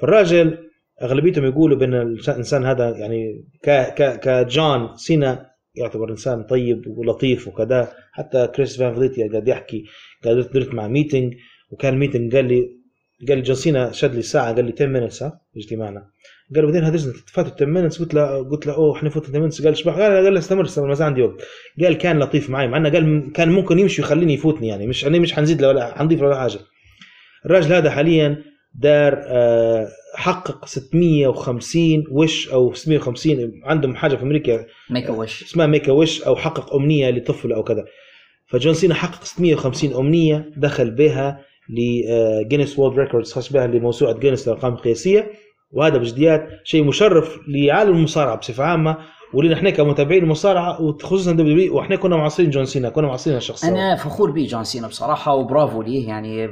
[0.01, 0.57] فالراجل
[1.01, 7.93] أغلبيتهم يقولوا بأن الانسان هذا يعني ك ك كجون سينا يعتبر إنسان طيب ولطيف وكذا.
[8.11, 9.83] حتى كريس فان فليت قاعد يحكي
[10.23, 11.33] قاعد درت مع meeting
[11.71, 12.81] وكان meeting قال لي
[13.27, 16.09] قال لي جون سينا شد لي ساعه قال لي 10 minutes ها اجتماعنا
[16.55, 19.65] قال بعدين هذا فاتوا 10 minutes قلت له قلت له oh إحنا فوت 10 minutes
[19.65, 21.41] قال شبح قال قال استمر استمر ما عندي وقت.
[21.81, 24.87] قال كان لطيف معي مع إنه قال كان ممكن يمشي ويخليني يفوتني يعني.
[24.87, 26.59] مش أنا مش حنزيد له ولا حنضيف له ولا حاجة.
[27.45, 28.43] الراجل هذا حاليا
[28.75, 36.35] دار آه، حقق 650 wish أو 650 عندهم حاجة في أمريكا Make-A-Wish اسمها Make-A-Wish أو
[36.35, 37.85] حقق أمنية لطفل أو كذا.
[38.47, 44.47] فجون سينا حقق 650 أمنية دخل بها ل Guinness World Records خش بها لموسوعة جينيس
[44.47, 45.31] للارقام القياسيه
[45.73, 48.97] وهذا بجديات شيء مشرف لعالم المصارعة بصفة عامة
[49.33, 53.95] ولنا إحنا كمتابعين المصارعه وخصوصا W وإحنا كنا معاصرين جون سينا كنا معاصرين الشخص أنا
[53.95, 56.49] فخور به جون سينا بصراحة وبرافو ليه يعني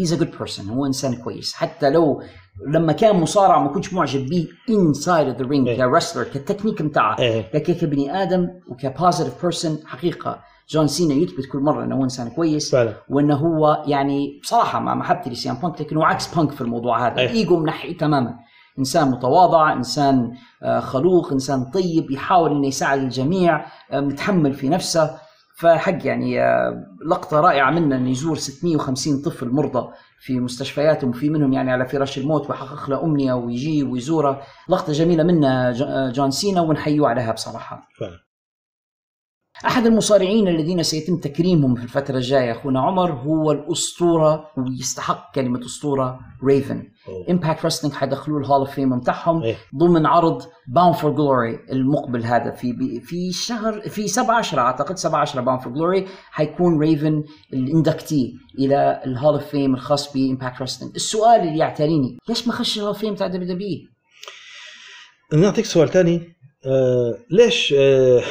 [0.00, 2.22] he's a good person هو إنسان كويس حتى لو
[2.68, 5.70] لما كان مصارع ما كنتش معجب به inside the ring.
[5.70, 7.50] ك wrestler كال technique بتاعه إيه.
[7.54, 10.38] لكن كبني آدم وك positive person حقيقة
[10.70, 14.94] جون سينا يثبت كل مرة إنه هو إنسان كويس فعلا وإنه هو يعني بصراحة مع
[14.94, 17.30] محبتي ل CM Punk لكن هو عكس بانك في الموضوع هذا أي.
[17.30, 18.34] إيجو منحي تماما
[18.78, 20.32] إنسان متواضع إنسان
[20.62, 25.18] آه، خلوق إنسان طيب يحاول إنه يساعد الجميع آه، متحمل في نفسه.
[25.56, 31.52] فحق يعني آه، لقطة رائعة منه إنه يزور 650 طفل مرضى في مستشفياتهم وفي منهم
[31.52, 34.42] يعني على فراش الموت ويحقق له أمنية ويجي ويزوره.
[34.68, 35.70] لقطة جميلة منه
[36.10, 37.88] جون سينا ونحييه عليها بصراحة.
[38.00, 38.18] فعلا.
[39.66, 46.20] أحد المصارعين الذين سيتم تكريمهم في الفترة الجاية أخونا عمر هو الأسطورة ويستحق كلمة أسطورة
[46.44, 46.91] ريفن.
[47.30, 49.56] Impact Wrestling حيدخلوه ال Hall of Fame بتاعهم إيه.
[49.76, 55.20] ضمن عرض Bound for Glory المقبل هذا في في شهر في 7 10 أعتقد 7
[55.20, 60.19] 10 Bound for Glory حيكون ريفن ال inductee إلى ال Hall of Fame الخاص ب
[60.19, 63.78] Impact Wrestling السؤال اللي يعتريني ليش ما خش ال Hall of Fame بتاع WW
[65.32, 68.22] نعطيك سؤال ثاني آه ليش آه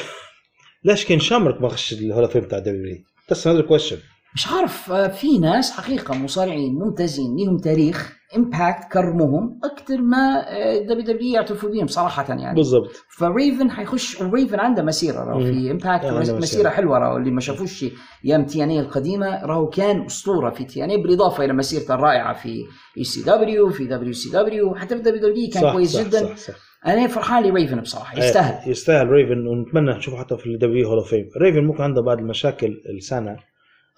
[0.83, 2.97] ليش Ken Shamrock ما خش ال Hall of Fame بتاع W
[3.31, 3.97] بس هذا ال question
[4.35, 10.45] مش عارف آه، في ناس حقيقة مصارعين ممتازين لهم تاريخ Impact كرموهم أكثر ما
[10.79, 12.55] WW يعترفوا بهم صراحة يعني.
[12.55, 12.91] بالضبط.
[13.09, 15.39] فريفن حيخش وريفن عنده مسيرة راهو.
[15.39, 16.69] في Impact عنده مسيرة.
[16.69, 17.17] حلوة راهو.
[17.17, 17.85] اللي ما شافوش
[18.25, 22.63] أيام TNA القديمة راهو كان أسطورة في TNA بالإضافة إلى مسيرته الرائعة في
[22.97, 26.19] ECW في WCW حتى في WW كان صح كويس صح جدا.
[26.19, 26.53] صح صح.
[26.87, 28.53] أنا فرحان لريفن بصراحة يستاهل.
[28.53, 32.01] آه، يستاهل ريفن ونتمنى نشوفه حتى في ال W Hall of Fame ريفن ممكن عنده
[32.01, 33.37] بعض المشاكل لسانه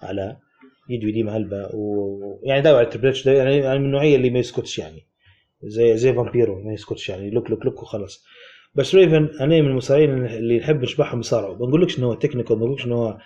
[0.02, 0.36] على
[0.88, 4.38] يد ويدي مهلبة ويعني داوي على تريبل اتش ده يعني يعني من النوعية اللي ما
[4.38, 5.02] يسكتش يعني.
[5.62, 7.30] زي زي فامبيرو ما يسكتش يعني.
[7.30, 8.24] لوك لوك لوك وخلاص.
[8.74, 12.64] بس ريفن أنا من المصارعين اللي نحب نشبحهم بيصارعوا ما نقولكش إنه هو technical ما
[12.64, 13.18] نقولكش إنه هو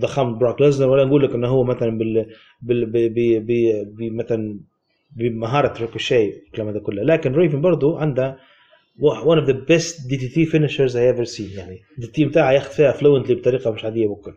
[0.00, 2.26] ضخامه براك ليزنر ولا نقول لك إنه هو مثلا بال
[2.62, 4.60] بال ب- ب- مثلا
[5.16, 7.02] بمهارة ريكوشي الكلام هذا كله.
[7.02, 8.36] لكن ريفن برضه عنده
[9.00, 11.80] one of the best DDT finishers I ever seen يعني.
[11.98, 14.32] التيم بتاعه ياخذ فيها fluently بطريقة مش عادية ممكن.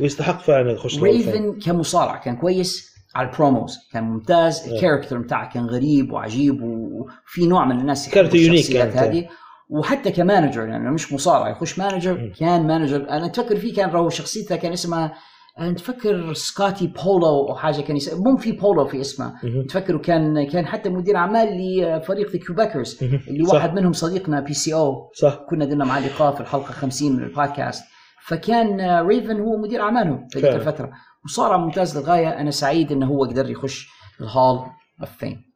[0.00, 1.02] ويستحق فعلا يخش.
[1.02, 4.74] ريفن كمصارع كان كويس على ال promos كان ممتاز إيه.
[4.76, 8.96] ال character بتاعه كان غريب وعجيب وفي نوع من الناس character unique كانت.
[8.96, 9.28] هذه
[9.70, 14.08] وحتى ك manager يعني مش مصارع يخش manager كان manager أنا أتفكر فيه كان راهو
[14.08, 15.14] شخصيته كان اسمها
[15.58, 18.14] أنا تفكر سكوتي بولو أو حاجة كان يس...
[18.14, 19.66] مو في بولو في اسمه مهم.
[19.66, 23.20] تفكر كان كان حتى مدير أعمال لفريق The Quebecers مهم.
[23.28, 23.54] اللي صح.
[23.54, 27.84] واحد منهم صديقنا PCO صح كنا درنا معاه لقاء في الحلقة 50 من البودكاست
[28.26, 30.56] فكان ريفن هو مدير أعمالهم في فعلا.
[30.56, 30.92] الفترة.
[31.24, 32.40] وصار ممتاز للغاية.
[32.40, 33.88] أنا سعيد إنه هو قدر يخش
[34.20, 34.70] ال Hall
[35.00, 35.52] of Fame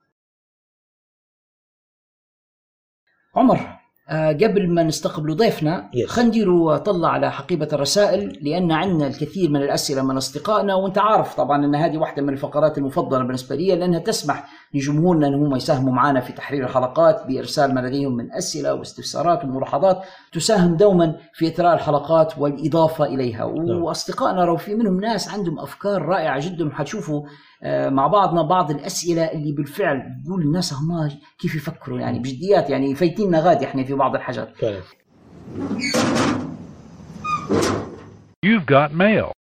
[3.36, 3.77] عمر.
[4.10, 6.08] قبل ما نستقبل ضيفنا Yes.
[6.10, 11.34] خلينا نديروا طلع على حقيبة الرسائل لأن عندنا الكثير من الأسئلة من أصدقائنا وأنت عارف
[11.34, 14.44] طبعا أن هذه واحدة من الفقرات المفضلة بالنسبة لي لأنها تسمح
[14.74, 20.02] لجمهورنا أن هم يساهموا معنا في تحرير الحلقات بإرسال ما لديهم من أسئلة واستفسارات وملاحظات
[20.32, 23.44] تساهم دوما في إثراء الحلقات والإضافة إليها
[23.82, 27.28] وأصدقائنا لو في منهم ناس عندهم أفكار رائعة جدا وحتشوفوا آه،
[27.64, 31.08] مع بعضنا بعض الأسئلة اللي بالفعل يقول الناس هم
[31.38, 34.56] كيف يفكروا يعني بجديات يعني فايتيننا غادي إحنا في بعض الحاجات.
[34.56, 34.80] فعلا
[38.46, 39.32] You've got mail.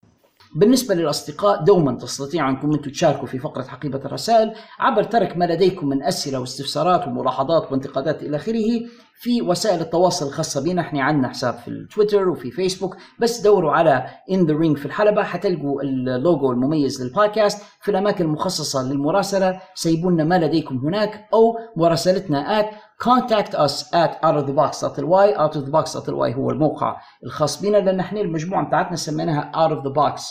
[0.56, 5.90] بالنسبة للأصدقاء دوما تستطيعوا أنكم أنتم تشاركوا في فقرة حقيبة الرسائل عبر ترك ما لديكم
[5.90, 8.82] من أسئلة واستفسارات وملاحظات وانتقادات إلى آخره.
[9.20, 10.82] في وسائل التواصل الخاصة بنا.
[10.82, 12.98] إحنا عندنا حساب في التويتر وفي فيسبوك.
[13.20, 15.24] بس دوروا على In the Ring في الحلبة.
[15.24, 17.64] حتلقوا اللوجو المميز للبودكاست.
[17.82, 22.66] في الأماكن المخصصة للمراسلة سيبوا لنا ما لديكم هناك أو مراسلتنا at
[23.04, 27.78] contact us at out of the box.ly out of the box.ly هو الموقع الخاص بنا.
[27.78, 30.22] لأن إحنا المجموعة بتاعتنا سميناها Out of the Box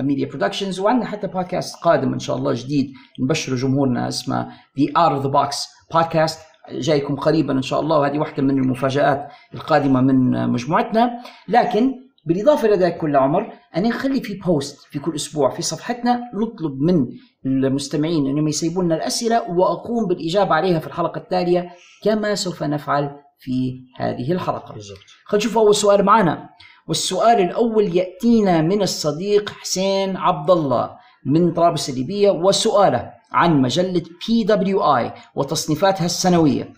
[0.00, 2.92] Media Productions وعندنا حتى بودكاست قادم إن شاء الله جديد.
[3.22, 5.56] نبشر جمهورنا اسمه The Out of the Box
[5.94, 6.40] Podcast
[6.72, 11.10] جايكم قريبا إن شاء الله وهذه واحدة من المفاجآت القادمة من مجموعتنا
[11.48, 11.94] لكن
[12.26, 17.06] بالإضافة لذلك كل عمر ان نخلي في post في كل أسبوع في صفحتنا نطلب من
[17.46, 21.70] المستمعين إنهم يسيبوا لنا الأسئلة وأقوم بالإجابة عليها في الحلقة التالية
[22.04, 24.74] كما سوف نفعل في هذه الحلقة.
[24.74, 24.98] بالضبط.
[25.26, 26.48] خلينا نشوف أول سؤال معنا
[26.88, 30.90] والسؤال الأول يأتينا من الصديق حسين عبد الله
[31.26, 36.72] من طرابلس الليبية وسؤاله عن مجلة PWI وتصنيفاتها السنوية.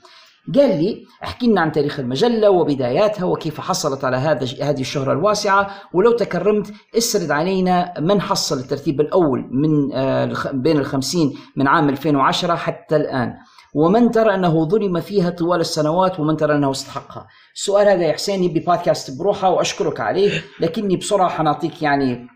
[0.54, 5.70] قال لي احكي لنا عن تاريخ المجلة وبداياتها وكيف حصلت على هذا هذه الشهرة الواسعة
[5.92, 12.54] ولو تكرمت اسرد علينا من حصل الترتيب الأول من آه بين الخمسين من عام 2010
[12.54, 13.34] حتى الآن
[13.74, 18.44] ومن ترى أنه ظلم فيها طوال السنوات ومن ترى أنه استحقها السؤال هذا يا حسين
[18.44, 22.28] يبي بودكاست بروحة وأشكرك عليه لكني بسرعة حنعطيك يعني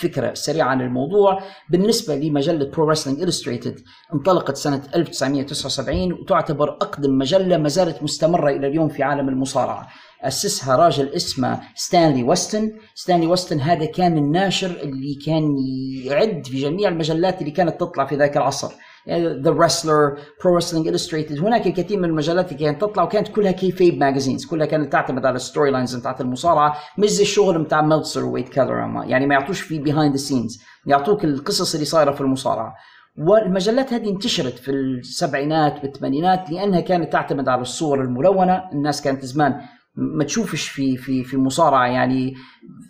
[0.00, 1.40] فكرة سريعة عن الموضوع.
[1.70, 3.80] بالنسبة لمجلة Pro Wrestling Illustrated
[4.14, 9.88] انطلقت سنة 1979 وتعتبر أقدم مجلة ما زالت مستمرة إلى اليوم في عالم المصارعة.
[10.22, 15.56] أسسها راجل اسمه ستانلي ويستن ستانلي ويستن هذا كان الناشر اللي كان
[16.04, 18.72] يعد في جميع المجلات اللي كانت تطلع في ذاك العصر.
[19.42, 23.98] The Wrestler Pro Wrestling Illustrated هناك الكثير من المجلات اللي كانت تطلع وكانت كلها kayfabe
[23.98, 28.48] magazines كلها كانت تعتمد على ال storylines بتاعت المصارعة مش زي الشغل بتاع ميلتسر وويد
[28.48, 32.74] كيلر يعني ما يعطوش في behind the scenes يعطوك القصص اللي صايرة في المصارعة.
[33.18, 38.62] والمجلات هذه انتشرت في السبعينات والثمانينات لأنها كانت تعتمد على الصور الملونة.
[38.72, 39.60] الناس كانت زمان
[39.96, 42.34] ما تشوفش في في في مصارعة يعني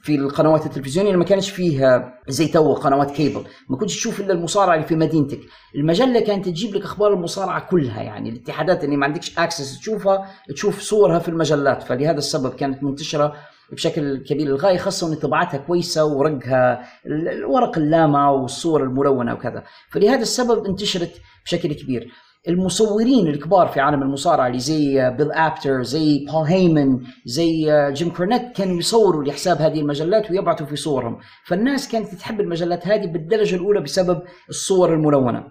[0.03, 3.45] في القنوات التلفزيونية ما كانش فيها زي تو قنوات كيبل.
[3.69, 5.41] ما كنتش تشوف إلا المصارعة اللي في مدينتك.
[5.75, 10.81] المجلة كانت تجيب لك أخبار المصارعة كلها يعني الاتحادات اللي ما عندكش access تشوفها تشوف
[10.81, 11.83] صورها في المجلات.
[11.83, 13.35] فلهذا السبب كانت منتشرة
[13.73, 14.47] بشكل كبير.
[14.47, 19.65] للغايه خاصة إن طباعتها كويسة ورقها الورق اللامع والصور الملونة وكذا.
[19.91, 21.13] فلهذا السبب انتشرت
[21.45, 22.13] بشكل كبير.
[22.49, 28.43] المصورين الكبار في عالم المصارعة اللي زي بيل ابتر زي بول هيمن زي جيم كورنيت
[28.57, 31.19] كانوا يصوروا لحساب هذه المجلات ويبعثوا في صورهم.
[31.47, 35.45] فالناس كانت تحب المجلات هذه بالدرجة الأولى بسبب الصور الملونة.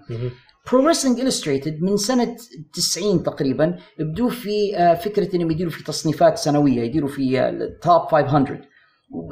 [0.72, 2.35] Pro Wrestling Illustrated من سنة
[2.73, 4.72] 90 تقريبا بدوا في
[5.03, 8.61] فكرة إنهم يديروا في تصنيفات سنوية يديروا في ال top 500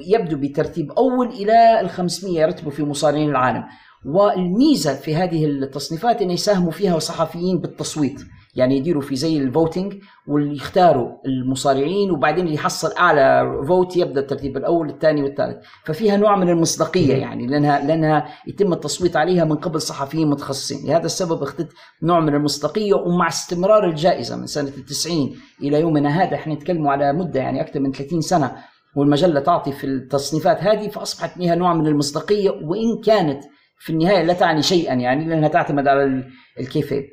[0.07, 3.63] يبدو بترتيب أول إلى ال 500 يرتبوا في مصارعين العالم.
[4.05, 8.21] والميزة في هذه التصنيفات انه يساهموا فيها صحفيين بالتصويت.
[8.55, 9.93] يعني يديروا في زي ال voting
[10.27, 15.57] واللي يختاروا المصارعين وبعدين اللي يحصل أعلى vote يبدأ الترتيب الأول الثاني والثالث.
[15.85, 20.87] ففيها نوع من المصداقية يعني لانها لأنها يتم التصويت عليها من قبل صحفيين متخصصين.
[20.87, 21.69] لهذا السبب اخذت
[22.03, 26.35] نوع من المصداقية ومع استمرار الجائزة من سنة التسعين إلى يومنا هذا.
[26.35, 28.55] إحنا نتكلم على مدة يعني أكثر من 30 سنة
[28.95, 32.49] والمجلة تعطي في التصنيفات هذه فأصبحت فيها نوع من المصداقية.
[32.49, 33.43] وإن كانت
[33.83, 36.23] في النهاية لا تعني شيئا يعني لأنها تعتمد على
[36.59, 37.09] الكيفيب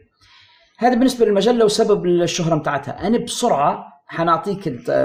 [0.78, 4.64] هذا بالنسبة للمجله وسبب الشهرة بتاعتها أنا بسرعة حنعطيك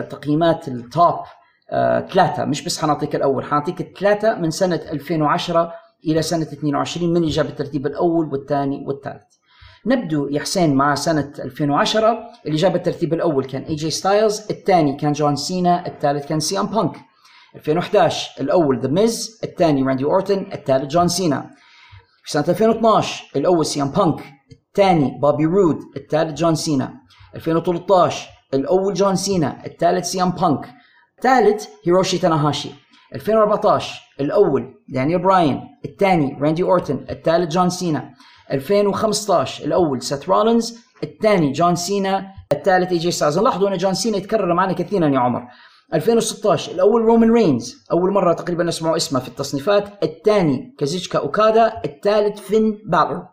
[0.10, 1.16] تقييمات ال top
[1.70, 2.46] آه، ثلاثة.
[2.46, 5.74] مش بس حنعطيك الأول حنعطيك الثلاثة من سنة 2010
[6.08, 9.24] إلى سنة 22 من جاب الترتيب الأول والثاني والثالث.
[9.86, 14.98] نبدو يا حسين مع سنة 2010 اللي جاب الترتيب الأول كان اي جي ستايلز الثاني
[14.98, 16.96] كان جون سينا الثالث كان سي ام بانك
[17.56, 21.50] 2011 الأول ذا ميز الثاني راندي أورتن الثالث جون سينا
[22.24, 26.94] في سنة 2012 الأول سي ام بانك الثاني بوبي رود الثالث جون سينا
[27.36, 30.70] 2013 الأول جون سينا الثالث سي ام بانك
[31.18, 32.70] الثالث هيروشي تاناهاشي
[33.16, 38.14] 2014 الأول دانيال براين الثاني راندي أورتن الثالث جون سينا
[38.52, 44.18] 2015 الأول سيث رولينز الثاني جون سينا الثالث اي جي ستايلز لاحظوا إن جون سينا
[44.18, 45.48] يتكرر معنا كثيرا يا عمر.
[45.94, 52.40] 2016 الأول رومان رينز أول مرة تقريبا نسمعوا اسمه في التصنيفات الثاني كازيتشكا أوكادا الثالث
[52.40, 53.28] فين بالر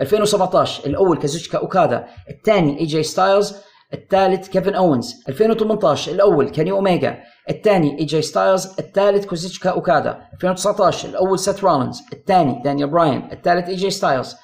[0.00, 3.54] 2017 الأول كازوتشكا أوكادا الثاني اي جي ستايلز
[3.94, 7.18] الثالث كيفن اونز 2018 الأول كيني اوميجا
[7.50, 10.18] الثاني اي جي ستايلز الثالث كوزيتشكا أوكادا.
[10.34, 14.36] 2019 الأول سيث رولينز الثاني دانيال براين الثالث اي جي ستايلز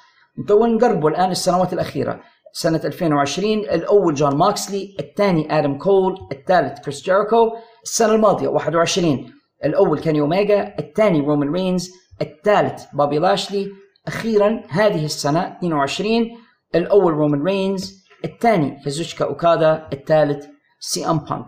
[0.47, 2.19] تو نقربوا الآن السنوات الأخيرة؟
[2.59, 7.51] سنة 2020 الأول جون موكسلي الثاني آدم كول الثالث كريس جيريكو
[7.83, 9.33] السنة الماضية 21
[9.65, 13.67] الأول كيني اوميجا الثاني رومان رينز الثالث بابي لاشلي
[14.07, 16.29] أخيرا هذه السنة 22
[16.75, 20.45] الأول رومان رينز الثاني كازوشكا أوكادا الثالث
[20.79, 21.47] سي أم بانك.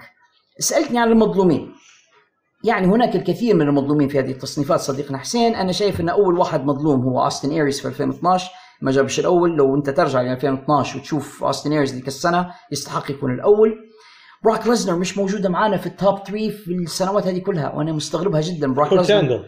[0.59, 1.71] سألتني عن المظلومين.
[2.63, 5.55] يعني هناك الكثير من المظلومين في هذه التصنيفات صديقنا حسين.
[5.55, 9.55] أنا شايف إن أول واحد مظلوم هو اوستن ايريس في 2012 ما جابش الأول.
[9.55, 13.77] لو أنت ترجع ل 2012 وتشوف اوستن ايريس ذيك السنة يستحق يكون الأول.
[14.43, 18.41] بروك ليسنر مش موجودة معنا في ال top 3 في السنوات هذه كلها وأنا مستغربها
[18.41, 18.73] جدا.
[18.73, 19.45] بروك ليسنر.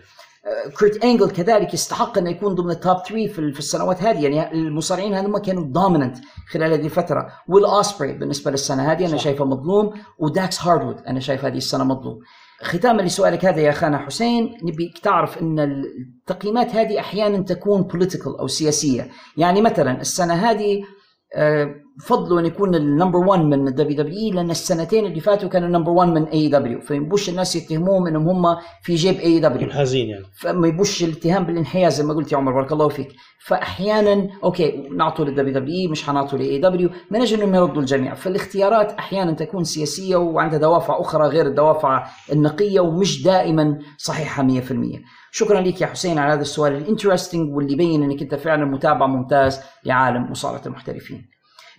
[0.80, 4.24] كريت انجل كذلك يستحق انه يكون ضمن ال top 3 في في السنوات هذه.
[4.24, 6.18] يعني المصارعين هذول كانوا dominant
[6.52, 7.28] خلال هذه الفترة.
[7.48, 12.20] ويل اوسبري بالنسبة للسنة هذه أنا شايفه مظلوم وداكس هاردوود أنا شايف هذه السنة مظلوم.
[12.64, 18.48] ختاما لسؤالك هذا يا أخانا حسين نبيك تعرف إن التقييمات هذه أحيانا تكون political أو
[18.48, 19.10] سياسية.
[19.38, 20.84] يعني مثلا السنة هذه
[21.36, 21.76] آه،
[22.06, 25.71] فضلوا أن يكون ال number 1 من ال WWE لأن السنتين اللي فاتوا كانوا ال
[25.71, 30.26] number 1 من AEW فيبوش الناس يتهموهم إنهم هم في جيب AEW منحازين يعني.
[30.40, 33.08] فما يبوش الاتهام بالانحياز زي ما قلت يا عمر بارك الله فيك.
[33.46, 38.14] فاحيانا okay نعطوا لل WWE مش حنعطوا ل AEW من أجل إنهم يردوا الجميع.
[38.14, 44.72] فالاختيارات أحيانا تكون سياسية وعندها دوافع أخرى غير الدوافع النقية ومش دائما صحيحة 100%
[45.32, 49.06] شكرا لك يا حسين على هذا السؤال ال interesting واللي يبين إنك أنت فعلا متابع
[49.08, 51.30] ممتاز لعالم مصارعه المحترفين.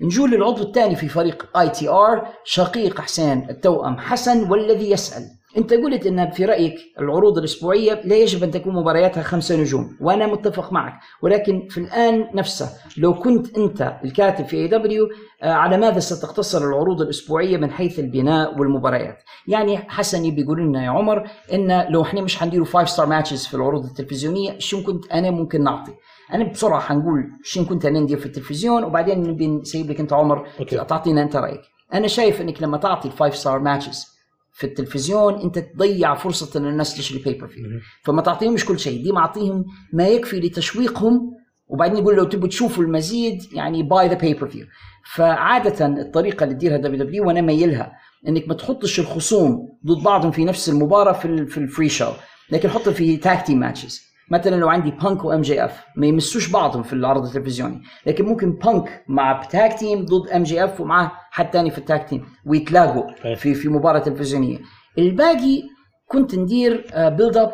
[0.01, 5.23] نجو للعضو الثاني في فريق ITR شقيق حسين التوأم حسن والذي يسأل.
[5.57, 10.27] أنت قلت إن في رأيك العروض الأسبوعية لا يجب أن تكون مبارياتها خمسة نجوم وأنا
[10.27, 10.93] متفق معك.
[11.23, 15.09] ولكن في الآن نفسه لو كنت أنت الكاتب في AEW
[15.43, 20.91] على ماذا ستقتصر العروض الأسبوعية من حيث البناء والمباريات؟ يعني حسن يبي يقول لنا يا
[20.91, 25.31] عمر إن لو إحنا مش حنديروا five star matches في العروض التلفزيونية شو كنت أنا
[25.31, 25.93] ممكن نعطي؟
[26.35, 30.47] أنا بسرعة حنقول شو كنت أنا ندير في التلفزيون وبعدين نبي نسيب لك أنت عمر
[30.61, 30.77] okay.
[30.85, 31.61] تعطينا أنت رأيك.
[31.95, 34.07] أنا شايف إنك لما تعطي ال five star matches
[34.55, 37.65] في التلفزيون أنت تضيع فرصة إن الناس تشتري pay-per-view
[38.05, 41.21] فما تعطيهمش كل شيء دي معطيهم ما يكفي لتشويقهم
[41.69, 44.67] وبعدين يقول لو تبوا تشوفوا المزيد يعني buy the pay-per-view
[45.15, 47.93] فعادة الطريقة اللي تديرها WWE وأنا ميلها
[48.29, 52.13] إنك ما تحطش الخصوم ضد بعضهم في نفس المباراة في ال- في ال free show
[52.51, 54.01] لكن حط في tag team matches
[54.33, 59.05] مثلا لو عندي بانك و MJF ما يمسوش بعضهم في العرض التلفزيوني لكن ممكن بانك
[59.09, 63.69] مع tag team ضد MJF ومعاه حد ثاني في ال tag team ويتلاقوا في في
[63.69, 64.59] مباراة تلفزيونية.
[64.99, 65.63] الباقي
[66.07, 67.53] كنت ندير build up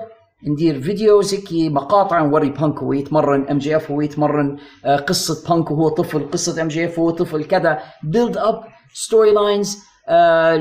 [0.48, 5.88] ندير videos هيك مقاطع نوري بانك وهو يتمرن MJF وهو يتمرن آه، قصة بانك وهو
[5.88, 7.78] طفل قصة MJF وهو طفل كذا.
[8.02, 8.60] build up
[8.94, 9.78] story lines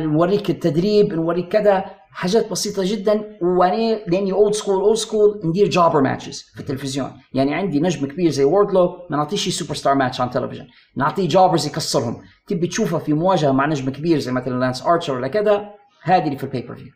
[0.06, 1.86] نوريك التدريب نوريك كذا.
[2.20, 7.56] حاجات بسيطة جدا وأنا لأني old school old school ندير jobber matches في التلفزيون يعني
[7.56, 12.18] عندي نجم كبير زي ووردلو ما نعطيش superstar match على التلفزيون نعطيه jobbers يكسرهم
[12.48, 15.70] تبي تشوفها في مواجهة مع نجم كبير زي مثلا لانس ارشر ولا كذا
[16.04, 16.92] هذه اللي في ال pay-per-view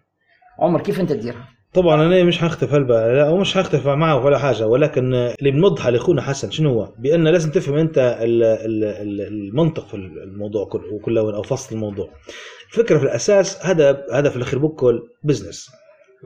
[0.59, 4.67] عمر كيف أنت تديرها؟ طبعا أنا مش هختلف هلبا لا ومش هختلف معه ولا حاجة
[4.67, 9.87] ولكن اللي بنوضحها لأخونا حسن شنو هو؟ بأن لازم تفهم أنت ال- ال- ال- المنطق
[9.87, 12.09] في الموضوع كله كله أو فصل الموضوع.
[12.71, 15.69] الفكرة في الأساس هذا هذا في الأخير بكل business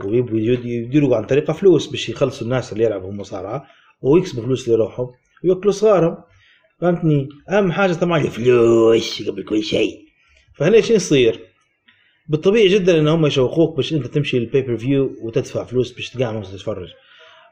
[0.05, 3.65] ويبوا يديروا عن طريقة فلوس باش يخلصوا الناس اللي يلعبوا مصارعة
[4.01, 5.07] ويكسبوا فلوس لروحهم
[5.43, 6.17] ويأكلوا صغارهم
[6.81, 10.05] فهمتني؟ أهم حاجة طبعا الفلوس قبل كل شيء.
[10.55, 11.39] فهنا شو يصير؟
[12.29, 16.89] بالطبيعي جدا إن هم يشوقوك باش أنت تمشي لل pay-per-view وتدفع فلوس باش تقعد تتفرج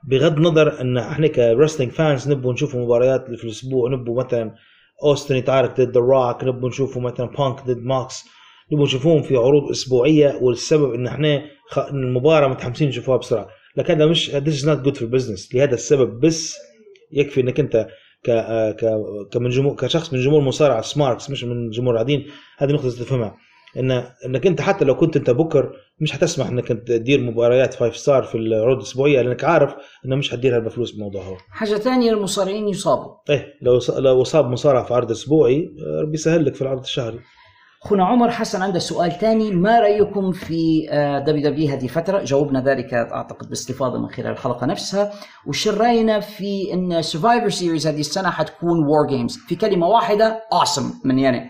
[0.07, 4.56] بغض النظر إن إحنا ك wrestling fans نبوا نشوفوا مباريات في الأسبوع نبوا مثلا
[5.03, 8.24] اوستن يتعارك ضد روك نبوا نشوفوا مثلا بانك ضد ماكس
[8.72, 11.80] نبوا نشوفوهم في عروض أسبوعية والسبب إن إحنا خ...
[11.80, 13.48] إن المباراة متحمسين نشوفوها بسرعة.
[13.77, 15.56] لكن هذا مش this is not good for business.
[15.56, 16.56] لهذا السبب بس
[17.11, 17.88] يكفي إنك أنت
[18.26, 18.30] ك
[18.80, 18.85] ك
[19.31, 22.26] كمن جمهور كشخص من جمهور مصارعة smarks مش من جمهور عاديين
[22.57, 23.35] هذه نقطة تفهمها.
[23.77, 23.91] ان
[24.26, 28.24] إنك أنت حتى لو كنت أنت بكر مش هتسمح إنك أنت تدير مباريات five star
[28.23, 29.76] في العروض الأسبوعية لأنك عارف
[30.06, 31.38] إنه مش هتديرها بفلوس بالموضوع هو.
[31.49, 33.11] حاجة ثانية المصارعين يصابوا.
[33.30, 35.69] إيه لو لو أصاب مصارع في عرض أسبوعي
[36.03, 37.19] ربي يسهل لك في العرض الشهري.
[37.85, 40.88] اخونا عمر حسن عنده سؤال ثاني ما رأيكم في
[41.28, 45.11] WWE هذه الفترة جاوبنا ذلك أعتقد باستفاضة من خلال الحلقة نفسها.
[45.47, 51.05] وش رأينا في إن Survivor Series هذه السنة حتكون War Games في كلمة واحدة awesome
[51.05, 51.49] من يعني.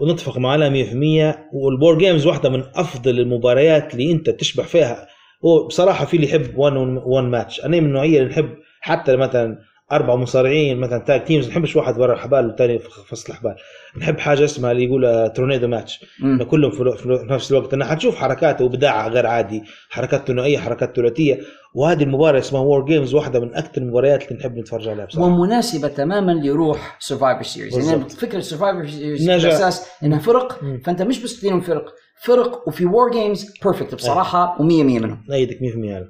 [0.00, 5.06] ونتفق معنا 100% وال War Games واحدة من أفضل المباريات اللي أنت تشبع فيها.
[5.44, 8.48] هو بصراحة في اللي يحب one on one match أنا من النوعية اللي نحب
[8.80, 9.58] حتى مثلا
[9.92, 13.54] أربع مصارعين مثلا tag teams ما نحبش واحد برا الحبال والثاني في فصل الحبال.
[13.98, 16.04] نحب حاجة اسمها اللي يقول tornado match.
[16.22, 17.74] إن كلهم في نفس الوقت.
[17.74, 19.62] انها حتشوف حركات وابداع غير عادي.
[19.90, 21.40] حركات ثنائية حركات ثلاثية.
[21.74, 25.28] وهذه المباراة اسمها War Games واحدة من أكثر المباريات اللي نحب نتفرج عليها بصراحة.
[25.28, 28.08] ومناسبة تماما لروح Survivor Series يعني.
[28.08, 29.30] فكرة Survivor Series.
[29.30, 30.60] بالاساس إنها فرق.
[30.84, 31.84] فأنت مش بس تديرهم فرق.
[32.22, 35.24] فرق وفي War Games perfect بصراحة و100 100 منهم.
[35.28, 36.08] نأيدك 100% هذا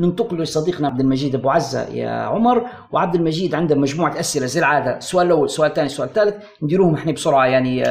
[0.00, 4.96] ننتقل لصديقنا عبد المجيد أبو عزة يا عمر وعبد المجيد عنده مجموعة أسئلة زي العادة.
[4.96, 7.82] السؤال الأول السؤال الثاني السؤال الثالث نديروهم إحنا بسرعة يعني.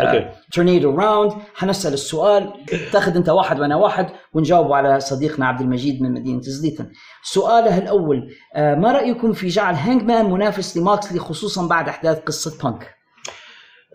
[0.54, 2.54] tornado round حنسأل السؤال.
[2.92, 6.90] تأخذ أنت واحد وأنا واحد ونجاوب على صديقنا عبد المجيد من مدينة زليتن
[7.24, 12.90] سؤاله الأول آه، ما رأيكم في جعل هانجمان منافس لموكسلي خصوصا بعد أحداث قصة بانك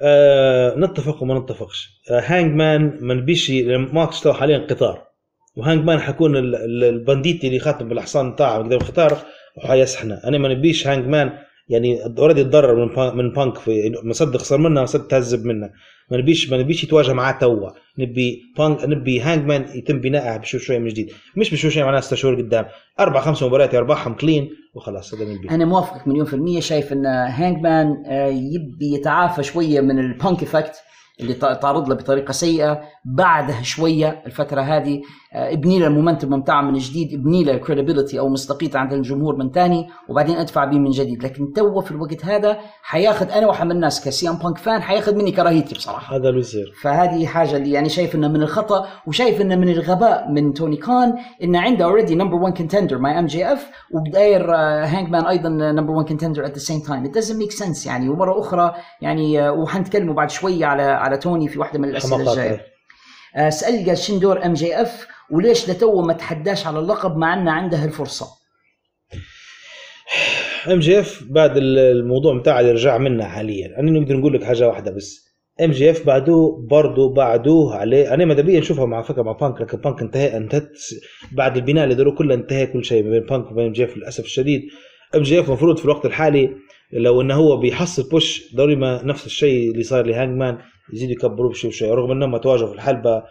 [0.03, 1.89] آه نتفق وما نتفقش.
[2.11, 3.51] آه هانج مان ما نبيش
[3.93, 5.08] موكس توا حاليا قطار.
[5.59, 9.19] وهانج مان حيكون ال- ال- البنديتي اللي خاتم بالحصان بتاعه قدام القطار
[9.57, 11.33] وحيسحنا أنا ما نبيش هانج مان
[11.69, 15.71] يعني already تضرر من من بانك في مصدق خسر منه مصدق تهذب منه.
[16.11, 17.71] ما نبيش ما نبيش يتواجه معاه توا.
[17.99, 21.11] نبي بانك نبي هانج مان يتم بنائه بشوي شوي من جديد.
[21.37, 22.65] مش بشوي شوي معناها ست شهور قدام.
[23.01, 26.61] أربع خمس مباريات يربحهم clean وخلاص هذا نبيه أنا موافقك مليون في المية.
[26.61, 30.77] شايف إن هانجمان آه، يبي يتعافى شوية من ال Punk effect
[31.21, 32.81] اللي تعرض له بطريقة سيئة.
[33.05, 38.19] بعدها شوية الفترة هذه آه، ابني له ال momentum بتاعه من جديد ابني له credibility
[38.19, 41.25] أو مصداقيته عند الجمهور من ثاني وبعدين أدفع به من جديد.
[41.25, 45.15] لكن تو في الوقت هذا حياخذ أنا وأحد من الناس ك CM Punk fan حياخذ
[45.15, 46.17] مني كراهيتي بصراحة.
[46.17, 46.73] هذا اللي يصير.
[46.83, 51.15] فهذه حاجة اللي يعني شايف إنه من الخطأ وشايف إنه من الغباء من توني خان
[51.43, 54.55] إنه عنده already number 1 contender مع MJF وبداير
[54.85, 58.09] هانج مان أيضا number 1 contender at the same time it doesn't make sense يعني.
[58.09, 62.67] ومرة أخرى يعني آه، وحنتكلموا بعد شوية على على توني في واحدة من الأسئلة الجاية.
[63.37, 67.85] آه، سأل قال شن دور MJF وليش لتو ما تحداش على اللقب مع إنه عنده
[67.85, 68.27] الفرصة؟
[70.73, 73.79] MJF بعد ال- الموضوع بتاع اللي رجع منه حاليا.
[73.81, 75.29] أنا نقدر نقول لك حاجة واحدة بس.
[75.65, 78.15] MJF بعدوه برضه بعدوه عليه.
[78.15, 80.71] أنا ماذا بيا نشوفها مع فكرة مع بانك لكن بانك انتهى انتهت
[81.33, 84.63] بعد البناء اللي داروه كله انتهى كل شيء بين بانك وبين MJF للأسف الشديد.
[85.15, 86.51] MJF المفروض في الوقت الحالي
[86.93, 90.59] لو إنه هو بيحصل بوش ضروري ما نفس الشيء اللي صار لهانج مان
[90.93, 93.23] يزيدوا يكبروه بشيء وشيء رغم إنهم تواجهوا في الحلبة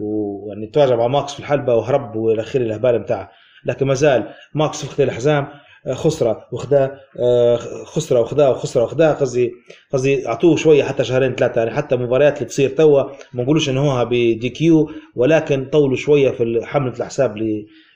[0.00, 3.30] ويعني تواجه مع ماكس في الحلبة وهرب وإلى آخره الهباله بتاعه.
[3.66, 5.48] لكن ما زال ماكس فقد الحزام
[5.86, 9.52] آه، خسرة وخداه آه، خسرة وخداه وخسرة وخداه قصدي
[9.92, 11.58] قصدي أعطوه شوية حتى شهرين ثلاثة.
[11.58, 13.02] يعني حتى مباريات اللي تصير توا
[13.34, 17.36] ما نقولوش إنه هو بدي كيو ولكن طولوا شوية في حملة الحساب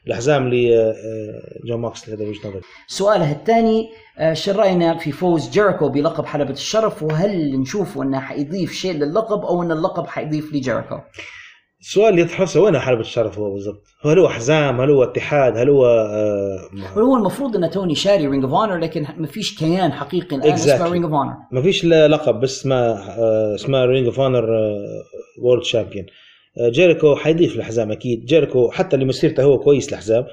[0.07, 2.61] الحزام لجون ماكس هذا وجهة نظري.
[2.87, 3.89] سؤاله الثاني
[4.19, 9.45] آه، شو رأينا في فوز جيريكو بلقب حلبة الشرف؟ وهل نشوف أنه حيضيف شيء للقب
[9.45, 10.99] أو أن اللقب حيضيف لجيريكو؟
[11.81, 15.69] السؤال اللي يطرح وين حلبة الشرف هو بالضبط؟ هل هو حزام هل هو اتحاد؟ هل
[15.71, 16.59] هو آه
[16.97, 20.79] هو المفروض أن توني شاري Ring of Honor لكن ما فيش كيان حقيقي الآن اسمه
[20.79, 20.93] Exactly.
[20.93, 24.45] Ring of Honor ما فيش لقب بس اسمها آه، اسمها Ring of Honor
[25.43, 26.07] World Champion
[26.61, 28.25] جيريكو حيضيف الحزام أكيد.
[28.25, 30.27] جيريكو حتى اللي مسيرته هو كويس الحزام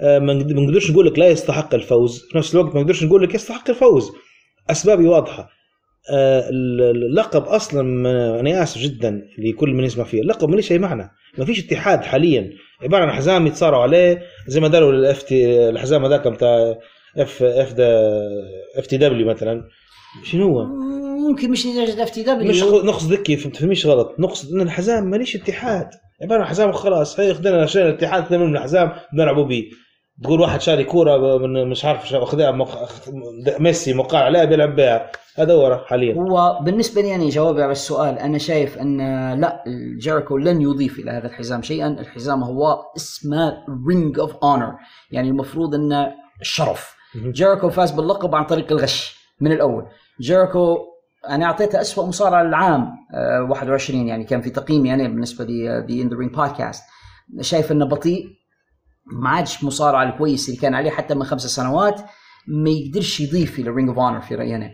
[0.00, 2.28] آه، ما نقد- ما نقدرش نقول لك لا يستحق الفوز.
[2.30, 4.10] في نفس الوقت ما نقدرش نقول لك يستحق الفوز.
[4.70, 5.48] أسبابي واضحة.
[6.12, 7.80] آه، اللقب أصلا
[8.40, 11.10] أنا آسف جدا لكل من يسمع فيه اللقب ماليش أي معنى.
[11.38, 12.50] ما فيش اتحاد حاليا.
[12.82, 14.22] عبارة عن حزام يتصارعوا عليه.
[14.46, 16.74] زي ما داروا ال FT الحزام هذاك بتاع
[17.16, 17.74] F F
[18.76, 19.64] FTW مثلا.
[20.24, 20.66] شنو هو؟
[21.28, 24.14] ممكن مش لدرجه FT مش نقصد هكي فهمت فهميش غلط.
[24.18, 25.90] نقصد إن الحزام ماليش اتحاد.
[26.22, 27.20] عبارة عن حزام وخلاص.
[27.20, 29.70] هي خدنا شيء الاتحاد من الحزام بنلعبوا بيه.
[30.22, 32.88] تقول واحد شاري كورة من مش عارف خدها مق...
[33.58, 35.10] ميسي مقال عليها بيلعب بها.
[35.36, 36.14] هذا هو حاليا.
[36.14, 38.98] هو بالنسبة لي يعني جوابي على السؤال أنا شايف أن
[39.40, 39.64] لا
[39.98, 41.88] جيريكو لن يضيف إلى هذا الحزام شيئا.
[41.88, 44.72] الحزام هو اسمه Ring of Honor
[45.10, 49.86] يعني المفروض أنه الشرف جيريكو فاز باللقب عن طريق الغش من الأول.
[50.20, 50.78] جيريكو
[51.28, 56.02] أنا أعطيته اسوء مصارع العام آه، 21 يعني كان في تقييمي أنا بالنسبة لي The
[56.02, 56.84] In The Ring Podcast
[57.40, 58.26] شايف إنه بطيء
[59.12, 62.00] ما عادش مصارع الكويس اللي كان عليه حتى من خمس سنوات
[62.48, 64.70] ما يقدرش يضيف إلى Ring of Honor في رأيي أنا.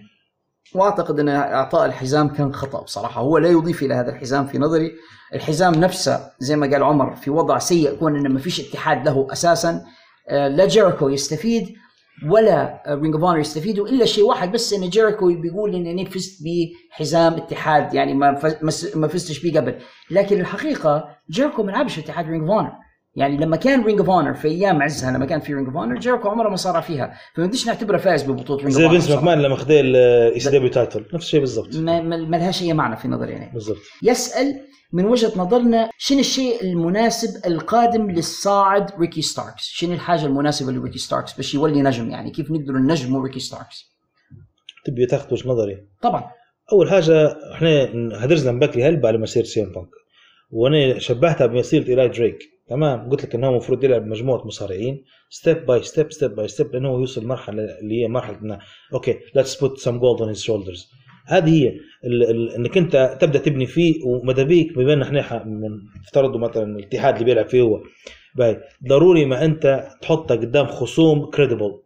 [0.74, 4.92] وأعتقد إن إعطاء الحزام كان خطأ بصراحة هو لا يضيف إلى هذا الحزام في نظري.
[5.34, 9.26] الحزام نفسه زي ما قال عمر في وضع سيء كون انه ما فيش اتحاد له
[9.32, 9.84] أساسا
[10.28, 11.74] آه، لا جيريكو يستفيد
[12.28, 16.38] ولا Ring of Honor يستفيدوا إلا شيء واحد بس إن جيريكو بيقول إن أنا فزت
[16.44, 18.40] بحزام اتحاد يعني ما
[18.94, 19.74] ما فزتش بيه قبل.
[20.10, 22.72] لكن الحقيقة جيريكو ما لعبش اتحاد Ring of Honor
[23.16, 25.98] يعني لما كان Ring of Honor في أيام عزها لما كان في Ring of Honor
[25.98, 27.14] جيريكو عمره ما صارع فيها.
[27.34, 30.50] فما بديش نعتبره فاز ببطولة Ring زي of فينس Honor ماكمان لما خذ الاي سي
[30.50, 31.76] دبليو تايتل نفس الشيء بالضبط.
[31.76, 33.52] ما لهاش أي معنى في نظري يعني.
[33.54, 33.78] بالضبط.
[34.02, 34.60] يسأل
[34.92, 41.32] من وجهة نظرنا شنو الشيء المناسب القادم للصاعد ريكي ستاركس؟ شنو الحاجة المناسبة لريكي ستاركس
[41.36, 43.94] باش يولي نجم يعني؟ كيف نقدر ننجمه ريكي ستاركس؟
[44.86, 46.30] تبي تاخذ وجهة نظري؟ طبعا.
[46.72, 47.88] أول حاجة إحنا
[48.24, 49.88] هدرزنا من بكري هلبة على مسيره سي ام بانك.
[50.50, 52.38] وأنا شبهتها بمسيرة إيلاي دريك.
[52.68, 56.88] تمام؟ قلت لك انه المفروض يلعب مجموعة مصارعين step by step step by step لأنه
[56.88, 58.58] هو يوصل مرحلة اللي هي مرحلة إنه
[58.94, 60.90] okay let's put some gold on his shoulders
[61.26, 61.72] هذه هي.
[62.56, 65.70] انك انت تبدأ تبني فيه وماذا بيك بما ان إحنا من
[66.04, 67.80] افترضوا مثلا الاتحاد اللي بيلعب فيه هو.
[68.36, 71.80] باهي ضروري ما انت تحطه قدام خصوم credible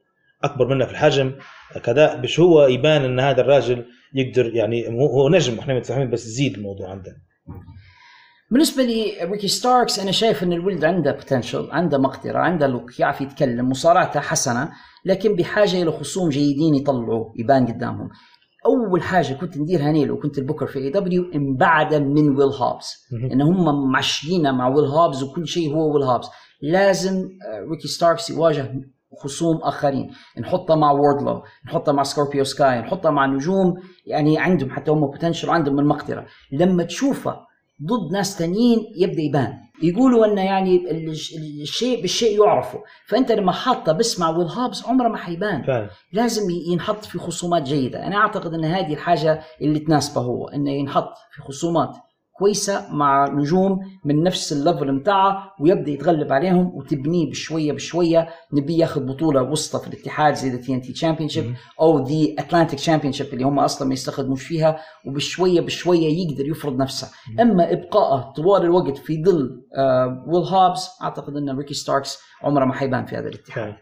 [0.45, 1.33] أكبر منه في الحجم.
[1.85, 3.85] كذا باش هو يبان إن هذا الراجل
[4.15, 7.17] يقدر يعني هو نجم إحنا متفاهمين بس يزيد الموضوع عنده
[8.51, 13.21] بالنسبة لي ريكي ستاركس أنا شايف إن الولد عنده potential عنده مقدرة عنده look يعرف
[13.21, 14.73] يتكلم مصارعته حسنة
[15.05, 18.09] لكن بحاجة إلى خصوم جيدين يطلعوه يبان قدامهم.
[18.69, 23.41] أول حاجة كنت نديرها أنا لو كنت البوكر في AEW انبعد من ويل هابز إن
[23.43, 26.29] هم معشقين مع ويل هابز وكل شيء هو ويل هابز
[26.63, 28.75] لازم آه، ريكي ستاركس يواجه
[29.23, 30.11] خصوم آخرين.
[30.41, 33.75] نحطه مع ووردلو نحطه مع سكوربيو سكاي نحطه مع نجوم
[34.07, 36.27] يعني عندهم حتى هم potential عندهم المقدرة.
[36.53, 37.48] لما تشوفه
[37.83, 39.55] ضد ناس تانيين يبدأ يبان.
[39.83, 42.79] يقولوا انه يعني الش- الشيء بالشيء يعرفه.
[43.07, 45.63] فأنت لما حاطه بس مع ويل هابز عمره ما حيبان.
[45.63, 45.91] فعلا.
[46.13, 48.07] لازم ينحط في خصومات جيدة.
[48.07, 51.97] أنا أعتقد إن هذه الحاجة اللي تناسبه هو إنه ينحط في خصومات
[52.39, 58.29] كويسة مع نجوم من نفس ال level متاعه ويبدأ يتغلب عليهم وتبنيه بشوية بشوية.
[58.53, 63.45] نبي ياخذ بطولة وسطى في الاتحاد زي the TNT Championship أو the Atlantic Championship اللي
[63.45, 67.09] هم أصلا ما يستخدموش فيها وبشوية بشوية يقدر يفرض نفسه.
[67.41, 72.75] أما إبقائه طوال الوقت في ظل آه ويل هابز أعتقد إن ريكي ستاركس عمره ما
[72.75, 73.75] حيبان في هذا الاتحاد.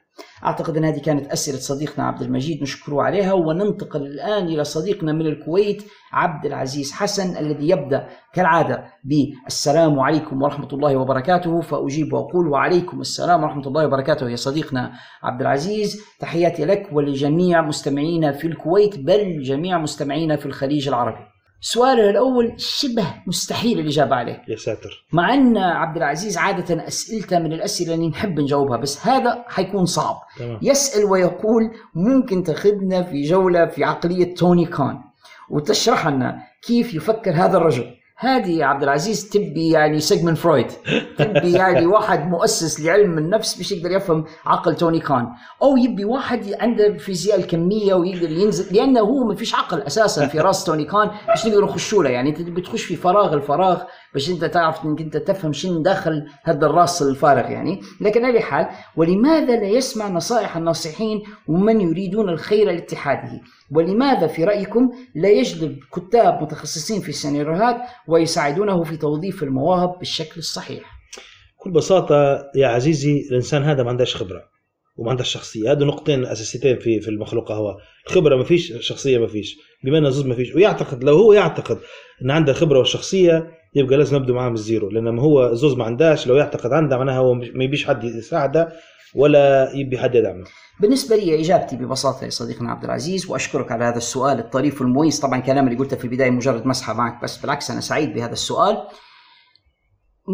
[0.45, 5.27] أعتقد أن هذه كانت أسئلة صديقنا عبد المجيد نشكره عليها وننتقل الآن إلى صديقنا من
[5.27, 5.83] الكويت
[6.13, 11.61] عبد العزيز حسن الذي يبدأ كالعادة بالسلام عليكم ورحمة الله وبركاته.
[11.61, 14.93] فأجيب وأقول وعليكم السلام ورحمة الله وبركاته يا صديقنا
[15.23, 16.03] عبد العزيز.
[16.21, 21.36] تحياتي لك ولجميع مستمعينا في الكويت بل جميع مستمعينا في الخليج العربي.
[21.61, 24.43] سؤاله الأول شبه مستحيل الاجابه عليه.
[24.49, 25.07] يا ساتر.
[25.13, 30.17] مع أن عبد العزيز عادة أسئلته من الأسئلة اللي نحب نجاوبها بس هذا حيكون صعب.
[30.39, 30.59] تمام.
[30.63, 34.99] يسأل ويقول ممكن تأخذنا في جولة في عقلية توني كان
[35.51, 37.96] وتشرح لنا كيف يفكر هذا الرجل.
[38.19, 40.67] هذه يا عبد العزيز تبي يعني سيجموند فرويد
[41.19, 45.29] تبي يعني واحد مؤسس لعلم النفس باش يقدر يفهم عقل توني كان.
[45.63, 50.41] أو يبي واحد عنده الفيزياء الكمية ويقدر ينزل لأنه هو ما فيش عقل أساسا في
[50.41, 52.11] راس توني كان باش نقدر نخشوا له.
[52.11, 53.83] يعني أنت تبي تخش في فراغ الفراغ
[54.15, 57.81] باش أنت تعرف إنك أنت تفهم شنو داخل هذا الراس الفارغ يعني.
[58.01, 58.67] لكن على حال
[58.97, 63.41] ولماذا لا يسمع نصائح الناصحين ومن يريدون الخير لاتحاده؟
[63.71, 67.77] ولماذا في رأيكم لا يجلب كتاب متخصصين في السيناريوهات
[68.09, 70.97] ويساعدونه في توظيف المواهب بالشكل الصحيح.
[71.59, 74.43] بكل بساطة يا عزيزي الإنسان هذا ما عندهش خبرة
[74.97, 75.73] وما عندهش شخصية.
[75.73, 77.77] هذا نقطتين أساسيتين في في المخلوق هو.
[78.07, 79.57] الخبره ما فيش الشخصيه ما فيش.
[79.85, 81.79] بما أن زوز ما فيش ويعتقد لو هو يعتقد
[82.23, 84.91] إن عنده خبرة والشخصيه يبقى لازم نبدأ معاه من الزيرو.
[84.91, 88.73] لأن ما هو زوز ما عندهاش لو يعتقد عنده معناها هو ما يبيش حد يساعده
[89.15, 90.45] ولا يبي حد يدعمه.
[90.81, 95.21] بالنسبة لي إجابتي ببساطة يا صديقنا عبد العزيز وأشكرك على هذا السؤال الطريف والمميز.
[95.21, 98.83] طبعا كلام اللي قلته في البداية مجرد مسحة معك بس بالعكس أنا سعيد بهذا السؤال.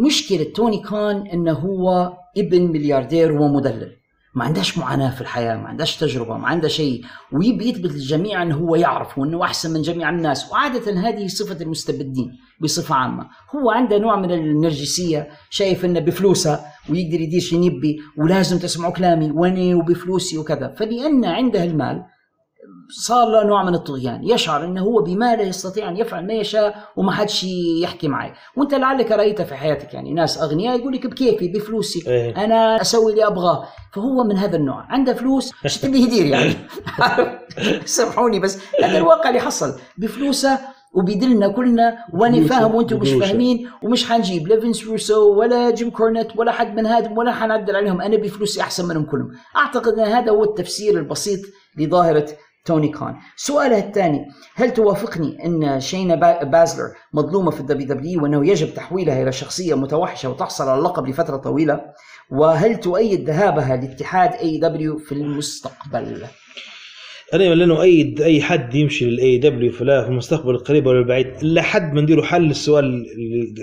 [0.06, 4.01] مشكلة توني كان أنه هو ابن ملياردير ومدلل.
[4.34, 7.04] ما عندهاش معاناة في الحياة ما عندهاش تجربة ما عنده شيء.
[7.32, 10.52] ويبي يثبت للجميع أنه هو يعرف وأنه أحسن من جميع الناس.
[10.52, 13.28] وعادة هذه صفة المستبدين بصفة عامة.
[13.54, 16.60] هو عنده نوع من النرجسية شايف أنه بفلوسه
[16.90, 20.74] ويقدر يدير شي يبي ولازم تسمعوا كلامي وأنا وبفلوسي وكذا.
[20.78, 22.02] فلأن عنده المال
[22.92, 24.24] صار له نوع من الطغيان.
[24.24, 27.44] يشعر إنه هو بماله يستطيع أن يفعل ما يشاء وما حدش
[27.82, 28.32] يحكي معي.
[28.56, 32.10] وأنت لعلك رأيت في حياتك يعني ناس أغنياء يقول لك بكيفي بفلوسي.
[32.10, 32.44] إيه.
[32.44, 33.68] أنا أسوي اللي أبغاه.
[33.92, 34.86] فهو من هذا النوع.
[34.88, 36.54] عنده فلوس؟ إيش تبي يدير يعني.
[37.84, 39.80] سامحوني بس هذا الواقع اللي حصل.
[39.98, 40.58] بفلوسه
[40.94, 43.10] وبيدلنا كلنا وأنا فاهم وأنتم مش.
[43.10, 43.70] فاهمين.
[43.82, 48.00] ومش حنجيب لا فينس روسو ولا جيم كورنت ولا حد من هذا ولا حنعدل عليهم.
[48.00, 49.30] أنا بفلوسي أحسن منهم كلهم.
[49.56, 51.40] أعتقد إن هذا هو التفسير البسيط
[51.78, 52.26] لظاهرة
[52.64, 53.14] توني كان.
[53.36, 59.22] سؤاله الثاني هل توافقني إن شينا با- بازلر مظلومة في ال WW وأنه يجب تحويلها
[59.22, 61.80] إلى شخصية متوحشة وتحصل على اللقب لفترة طويلة؟
[62.30, 66.22] وهل تؤيد ذهابها لاتحاد AEW في المستقبل؟
[67.34, 71.26] أنا لا نؤيد أي حد يمشي لل AEW في لا- المستقبل القريب ولا البعيد.
[71.42, 73.06] الا حد ما نديروا حل للسؤال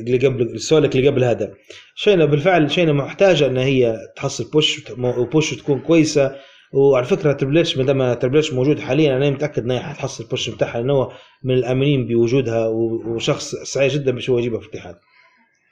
[0.07, 1.51] اللي قبل سؤالك اللي قبل هذا.
[1.95, 6.35] شينا بالفعل شينا محتاجة إن هي تحصل push و push تكون كويسة.
[6.73, 10.23] وعلى فكرة تريبل اتش ما دام تريبل اتش موجود حاليا أنا متأكد ان هي حتحصل
[10.23, 11.11] ال push بتاعها لأنه هو
[11.43, 14.95] من المؤمنين بوجودها وشخص سعيد جدا باش هو يجيبها في الاتحاد.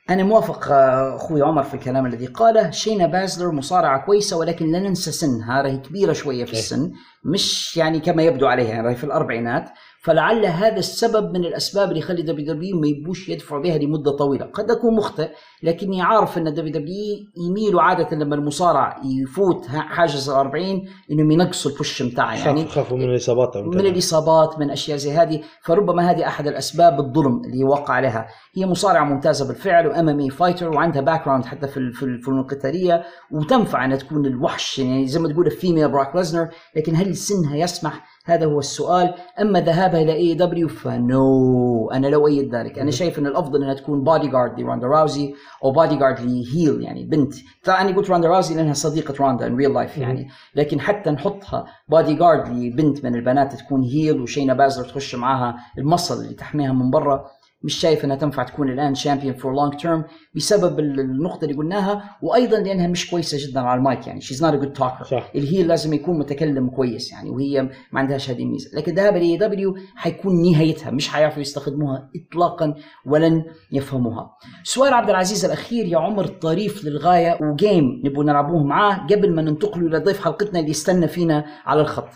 [0.09, 2.71] أنا موافق آه، أخوي عمر في الكلام الذي قاله.
[2.71, 6.59] شينا بازلر مصارعة كويسة ولكن لا ننسى سنها راهي كبيرة شوية في إيه.
[6.59, 6.91] السن
[7.25, 9.69] مش يعني كما يبدو عليها راهي في الأربعينات.
[10.07, 14.71] فلعل هذا السبب من الأسباب اللي يخلي WWE ما يبوش يدفعوا بها لمدة طويلة، قد
[14.71, 15.29] أكون مخطئ
[15.63, 21.77] لكني عارف أن WWE يميلوا عادة لما المصارع يفوت حاجز ال 40 انهم ينقصوا ال
[21.77, 25.41] push بتاعه يعني خافوا من الإصابات من الإصابات من أشياء زي هذه.
[25.61, 28.27] فربما هذه أحد الأسباب الظلم اللي وقع عليها.
[28.55, 33.03] هي مصارعة ممتازة بالفعل و MMA fighter وعندها background حتى في الفنون القتالية.
[33.31, 37.55] وتنفع انها تكون الوحش يعني زي ما تقول ال female بروك ليسنر لكن هل سنها
[37.55, 39.13] يسمح هذا هو السؤال.
[39.41, 42.79] أما ذهابها إلى AEW فنو أنا لا اؤيد ذلك.
[42.79, 45.33] أنا شايف إن الأفضل إنها تكون بادي جارد لروندا راوزي
[45.63, 47.33] أو bodyguard ل heel يعني بنت.
[47.63, 50.27] طبعا أنا قلت روندا راوزي لأنها صديقة روندا in real life يعني.
[50.55, 56.23] لكن حتى نحطها بادي جارد لبنت من البنات تكون heel وشينا بازلر تخش معاها المصل
[56.23, 57.25] اللي تحميها من برا.
[57.63, 60.03] مش شايف إنها تنفع تكون الآن champion for long term
[60.35, 64.21] بسبب ال- النقطة اللي قلناها وأيضا لأنها مش كويسة جدا على المايك يعني.
[64.21, 65.31] She's not a good talker صح.
[65.35, 67.61] ال heel لازم يكون متكلم كويس يعني وهي
[67.91, 68.69] ما عندهاش هذه الميزة.
[68.77, 72.73] لكن ذهاب ال AEW حيكون نهايتها مش حيعرفوا يستخدموها اطلاقا
[73.05, 74.31] ولن يفهموها.
[74.63, 79.91] سؤال عبد العزيز الأخير يا عمر طريف للغاية وجيم نبغى نلعبوه معاه قبل ما ننتقل
[79.91, 82.09] لضيف حلقتنا اللي يستنى فينا على الخط.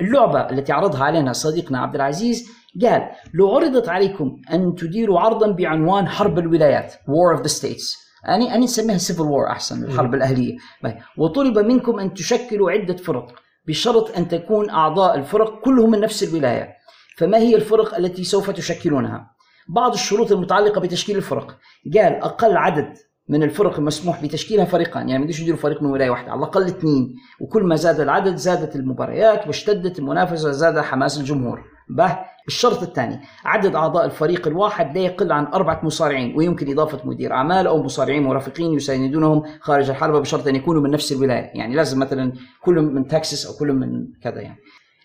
[0.00, 6.08] اللعبة التي عرضها علينا صديقنا عبد العزيز قال لو عرضت عليكم أن تديروا عرضا بعنوان
[6.08, 8.08] حرب الولايات War of the States.
[8.28, 10.56] أنا أنا نسميها Civil War أحسن الحرب الأهلية.
[10.82, 10.98] باي.
[11.16, 13.34] وطلب منكم أن تشكلوا عدة فرق
[13.68, 16.68] بشرط أن تكون أعضاء الفرق كلهم من نفس الولاية.
[17.18, 19.30] فما هي الفرق التي سوف تشكلونها؟
[19.68, 21.58] بعض الشروط المتعلقة بتشكيل الفرق.
[21.94, 22.94] قال أقل عدد
[23.28, 25.08] من الفرق المسموح بتشكيلها فريقان.
[25.08, 26.30] يعني ما يديروا فريق من ولاية واحدة.
[26.30, 27.14] على الأقل اثنين.
[27.40, 31.77] وكل ما زاد العدد زادت المباريات واشتدت المنافسة وزاد حماس الجمهور.
[31.90, 33.20] به الشرط الثاني.
[33.44, 38.22] عدد أعضاء الفريق الواحد لا يقل عن أربعة مصارعين ويمكن إضافة مدير أعمال أو مصارعين
[38.22, 41.50] مرافقين يساندونهم خارج الحلبة بشرط أن يكونوا من نفس الولاية.
[41.54, 44.58] يعني لازم مثلا كلهم من تكساس أو كلهم من كذا يعني.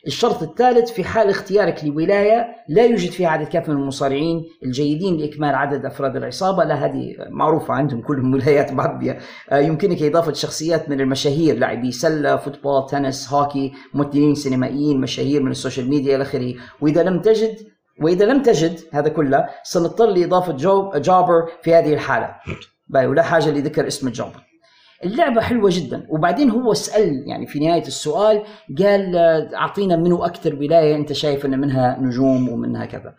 [0.08, 5.56] الشرط الثالث في حال اختيارك لولاية لا يوجد فيها عدد كافي من المصارعين الجيدين لإكمال
[5.56, 6.64] عدد أفراد العصابة.
[6.64, 9.20] لا هذه معروفة عندهم كلهم ولايات معبية
[9.50, 15.52] آه، يمكنك إضافة شخصيات من المشاهير لاعبي سلة football تنس هوكي ممثلين سينمائيين مشاهير من
[15.52, 16.54] السوشيال ميديا إلى آخره.
[16.82, 17.56] وإذا لم تجد
[18.02, 22.36] وإذا لم تجد هذا كله سنضطر لإضافة جو جابر في هذه الحالة.
[22.96, 24.53] ولا حاجة لذكر اسم الجابر
[25.06, 26.06] اللعبة حلوة جدا.
[26.10, 28.44] وبعدين هو سأل يعني في نهاية السؤال
[28.80, 33.16] قال آه، أعطينا منو أكثر ولاية أنت شايف أن منها نجوم ومنها كذا.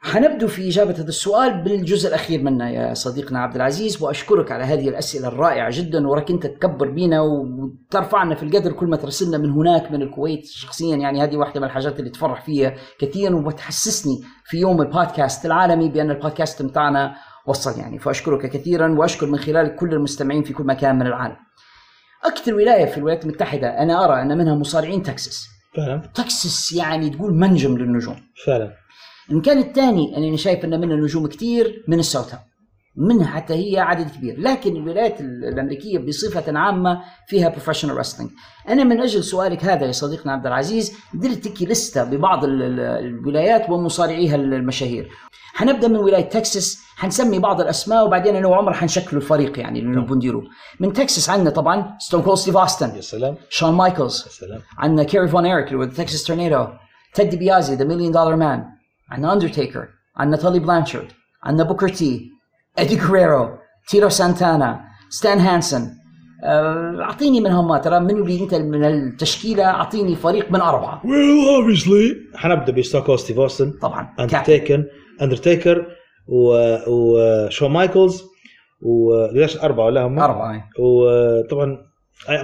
[0.00, 4.88] حنبدو في إجابة هذا السؤال بالجزء الأخير منا يا صديقنا عبد العزيز وأشكرك على هذه
[4.88, 9.92] الأسئلة الرائعة جدا وراك أنت تكبر بينا وترفعنا في القدر كل ما ترسلنا من هناك
[9.92, 10.46] من الكويت.
[10.46, 15.88] شخصيا يعني هذه واحدة من الحاجات اللي تفرح فيها كثيرا وتحسسني في يوم البودكاست العالمي
[15.88, 17.14] بأن البودكاست بتاعنا
[17.46, 17.98] وصل يعني.
[17.98, 21.36] فأشكرك كثيرا وأشكر من خلالك كل المستمعين في كل مكان من العالم.
[22.24, 25.46] أكثر ولاية في الولايات المتحدة أنا أرى أن منها مصارعين تكساس.
[25.76, 26.02] فعلا.
[26.14, 28.16] تكساس يعني تقول منجم للنجوم.
[28.46, 28.72] فعلا.
[29.30, 32.38] المكان الثاني اللي أنا شايف أن منها نجوم كثير مينيسوتا
[32.96, 34.40] منها حتى هي عدد كبير.
[34.40, 38.30] لكن الولايات ال- الأمريكية بصفة عامة فيها professional wrestling
[38.68, 42.80] أنا من أجل سؤالك هذا يا صديقنا عبد العزيز درت لك لستة ببعض ال- ال-
[42.80, 45.08] الولايات ومصارعيها المشاهير.
[45.56, 50.16] حنبدا من ولاية تكساس حنسمي بعض الأسماء وبعدين أنا وعمر حنشكلوا الفريق يعني اللي نبغى
[50.16, 50.42] نديروه
[50.80, 53.34] من تكساس عندنا طبعا ستون كولد ستيف اوستن يا سلام.
[53.48, 54.60] شون مايكلز يا سلام.
[54.78, 56.66] عندنا كيري فون ايريك اللي هو Texas Tornado
[57.14, 58.64] تيد ديبياسي the Million Dollar Man
[59.10, 61.12] عندنا اندرتيكر عندنا تولي بلانشارد
[61.42, 62.30] عندنا بوكر تي
[62.78, 63.48] ايدي غيريرو
[63.88, 65.94] تيتو سانتانا ستان هانسون
[66.44, 71.02] أعطيني منهم ما ترى منو اللي أنت من التشكيلة؟ أعطيني فريق من أربعة.
[71.02, 74.84] Well obviously حنبدأ بستوك ستيف اوستن طبعا أندرتيكر
[75.22, 75.86] اندرتيكر
[76.88, 78.24] وشون مايكلز
[78.82, 81.78] وليش أربعة ولا هم؟ أربعة وطبعا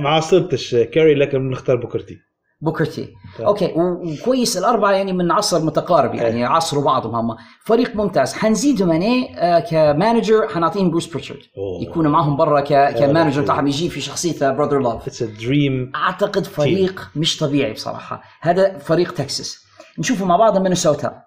[0.01, 2.19] ما عاصرتش كيري لكن بنختار بوكر تي
[2.63, 3.09] بوكر تي
[3.41, 7.37] okay و- وكويس الأربعة يعني من عصر متقارب يعني عصروا بعضهم هم.
[7.65, 8.35] فريق ممتاز.
[8.35, 11.41] حنزيدهم أنا آه، ك manager حنعطيهم بروس بريتشارد.
[11.83, 16.45] يكونوا معهم برا ك- ك manager تاعهم يجي في شخصيه Brother Love it's dream أعتقد
[16.45, 18.23] فريق مش طبيعي بصراحة.
[18.41, 19.59] هذا فريق تكساس.
[19.99, 21.23] نشوفه مع بعض مينيسوتا.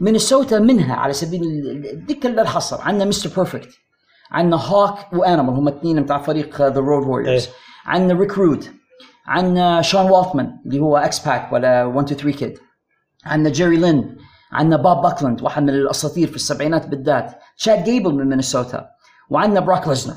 [0.00, 1.40] مينيسوتا منها على سبيل
[2.24, 2.80] لا الحصر.
[2.80, 3.68] عندنا مستر بيرفكت
[4.30, 7.48] عندنا هوك وانيمال هم اثنين بتاع فريق The Road Warriors
[7.86, 8.38] عندنا ريك
[9.26, 12.58] عندنا شون والتمان اللي هو إكس باك ولا 1 2 3 كيد
[13.24, 14.16] عندنا جيري لين
[14.52, 17.34] عندنا بوب باكلاند واحد من الأساطير في السبعينات بالذات.
[17.58, 18.86] تشاد جيبل من مينيسوتا.
[19.30, 20.14] وعندنا بروك ليسنر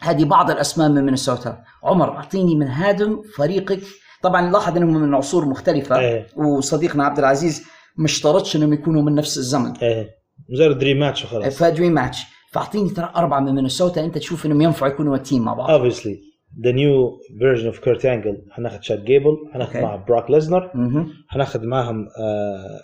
[0.00, 1.62] هذه بعض الأسماء من مينيسوتا.
[1.84, 3.80] عمر أعطيني من هادم فريقك.
[4.22, 5.98] طبعا لاحظ إنهم من عصور مختلفة.
[5.98, 6.26] إيه.
[6.36, 7.64] وصديقنا عبد العزيز
[7.96, 9.76] ما اشترطش إنهم يكونوا من نفس الزمن.
[9.76, 10.10] إيه.
[10.48, 11.58] مجرد dream match وخلاص.
[11.58, 12.22] ف dream match.
[12.52, 14.04] فأعطيني ترى أربعة من مينيسوتا.
[14.04, 15.70] أنت تشوف إنهم ينفعوا يكونوا team مع بعض.
[15.70, 16.20] obviously
[16.64, 19.86] the new version of كيرت انجل حناخذ تشاد جيبل حناخذ okay.
[19.86, 21.08] مع بروك ليسنر مهم.
[21.28, 22.80] حناخذ معهم آه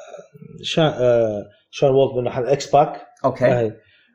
[0.62, 3.73] شون آه شون والتمان إكس باك okay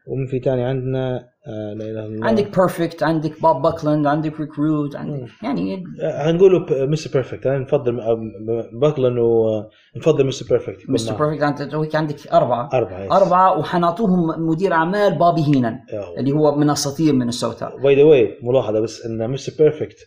[0.08, 1.16] ومن في تاني عندنا
[1.48, 2.28] آه لا إله إلا الله.
[2.28, 8.02] عندك بيرفكت عندك بوب باكلاند عندك ريك رود عندك يعني هنقوله مستر بيرفكت أنا نفضل
[8.74, 12.70] باكلن ونفضل مستر بيرفكت مستر بيرفكت أنت عندك أربعة.
[12.74, 13.12] أربعة يس.
[13.12, 15.80] أربعة وحنعطوهم مدير أعمال بابي هينان
[16.18, 19.98] اللي هو من اساطير مينيسوتا باي ذا واي ملاحظة بس إن مستر بيرفكت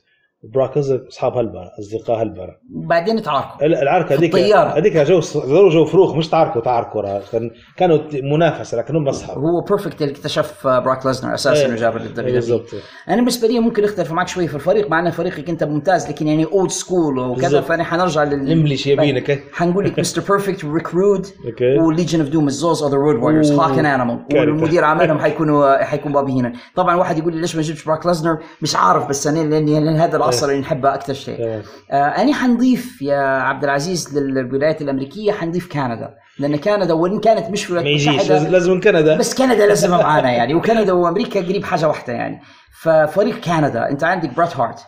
[0.45, 4.35] وبراك ليزنر أصحاب هالبرة أصدقاء هالبرة بعدين تعاركوا ال- العركة هذيك.
[4.37, 7.19] هذيك جو جو جو فروخ مش تعاركوا تعاركوا.
[7.33, 11.73] كان- كانوا منافسة لكن هم أصحاب هو بيرفكت اللي اكتشف براك ليزنر أساسا إيه.
[11.73, 12.67] وجاب للدبليو بالضبط
[13.09, 16.27] أنا بالنسبة لي ممكن أختلف معك شوي في الفريق مع ان فريقك أنت ممتاز لكن
[16.29, 17.61] يعني اولد سكول وكذا.
[17.61, 19.41] فأنا حنرجع لل يمينك إيه.
[19.53, 20.65] حنقول لك مستر بيرفكت
[21.47, 23.67] okay و Legion of Doom الزوز the Road Warriors أوه.
[23.73, 24.25] Hawk and Animal.
[24.35, 28.39] والمدير اعمالهم حيكونوا حيكون بوبي هينان طبعا واحد يقول لي ليش ما جبتش بروك ليسنر
[28.63, 30.53] مش عارف بس أنا لأن هذا العصر إيه.
[30.53, 31.63] اللي نحبه أكثر شيء تمام.
[31.91, 37.71] آه أنا حنضيف يا عبد العزيز للولايات الأمريكية حنضيف كندا لأن كندا وإن كانت مش
[37.71, 41.89] ما ولايات يجيش متحدة، لازم- كندا بس كندا لازم معانا يعني وكندا وأمريكا قريب حاجة
[41.89, 42.41] واحدة يعني
[42.83, 44.81] ففريق كندا أنت عندك بريت هارت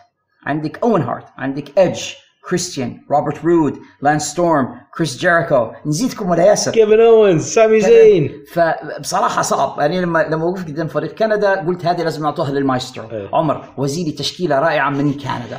[0.45, 2.01] عندك أوين هارت عندك ايدج
[2.49, 4.67] كريستيان روبرت رود لانس ستورم
[4.97, 8.43] كريس جيريكو نزيدكم ولا ياسر كيفن أوينز سامي زين.
[8.53, 9.79] فبصراحه صعب.
[9.79, 13.11] يعني لما لما وقفت قدام فريق كندا قلت هذه لازم نعطوها للمايسترو.
[13.11, 13.29] إيه.
[13.33, 15.57] عمر وزيري تشكيلة رائعة من كندا.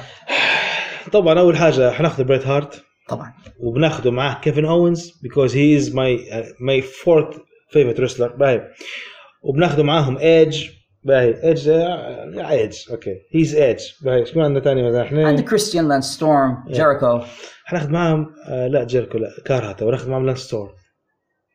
[1.12, 2.84] طبعا أول حاجة حناخذ بريت هارت.
[3.08, 3.32] طبعا.
[3.60, 6.18] وبناخذه معاه كيفن أوينز because he is my
[6.60, 7.36] my fourth
[7.70, 8.62] favorite wrestler باهي
[9.42, 10.66] وبناخذه معاهم ايدج
[11.04, 11.68] باهي إيدج
[12.38, 16.64] إيدج okay he's إيدج باهي شو عندنا ثاني مثلا إحنا عندك كريستيان لانس ستورم.
[16.68, 17.20] جيريكو
[17.64, 20.74] حناخذ معاهم آه لا جيركو لا كارهاتا وناخذ معاهم لانس ستورم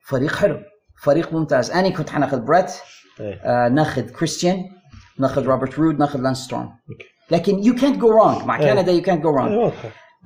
[0.08, 0.60] فريق حلو
[1.04, 2.72] فريق ممتاز أنا كنت حناخذ بريت
[3.20, 3.34] إيه.
[3.34, 4.58] آه ناخذ كريستيان
[5.20, 6.70] ناخذ روبرت رود ناخذ لانس ستورم.
[7.32, 8.58] لكن يو كانت جو رونج مع.
[8.58, 9.72] كندا يو كانت جو رونج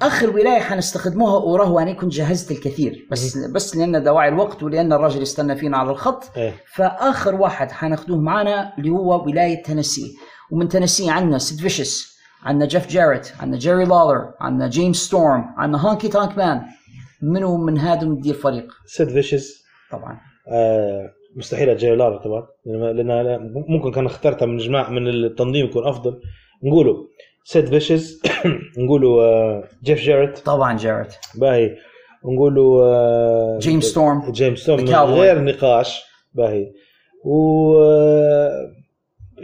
[0.01, 3.07] آخر ولاية حنستخدموها وراه وأنا كنت جهزت الكثير.
[3.11, 6.37] بس بس لأن دواعي الوقت ولأن الراجل يستنى فينا على الخط.
[6.37, 6.53] إيه.
[6.75, 10.15] فآخر واحد حناخذوه معنا اللي هو ولاية تنسي.
[10.51, 12.13] ومن تنسي عندنا سيد فيشس
[12.43, 16.61] عندنا جيف جاريت عندنا جيري لالر عندنا جيمس ستورم عندنا هونكي تونك مان.
[17.21, 20.19] منو من هذا مدير فريق؟ سيد فيشز طبعا.
[20.47, 22.47] آه مستحيل جيري لالر طبعا.
[22.65, 26.21] لأن ممكن كان اخترتها من جماعة من التنظيم يكون أفضل.
[26.63, 26.95] نقولوا
[27.43, 28.21] سيد فيشز
[28.77, 31.75] نقولوا آه جيف جاريت طبعا جاريت باهي.
[32.23, 34.85] ونقولوا آه جيمس ستورم جيمس ستورم.
[34.89, 36.01] غير نقاش.
[36.33, 36.71] باهي.
[37.25, 38.71] و آه،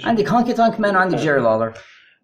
[0.03, 1.73] عندك هونكي تونك مان وعندك جيري لالر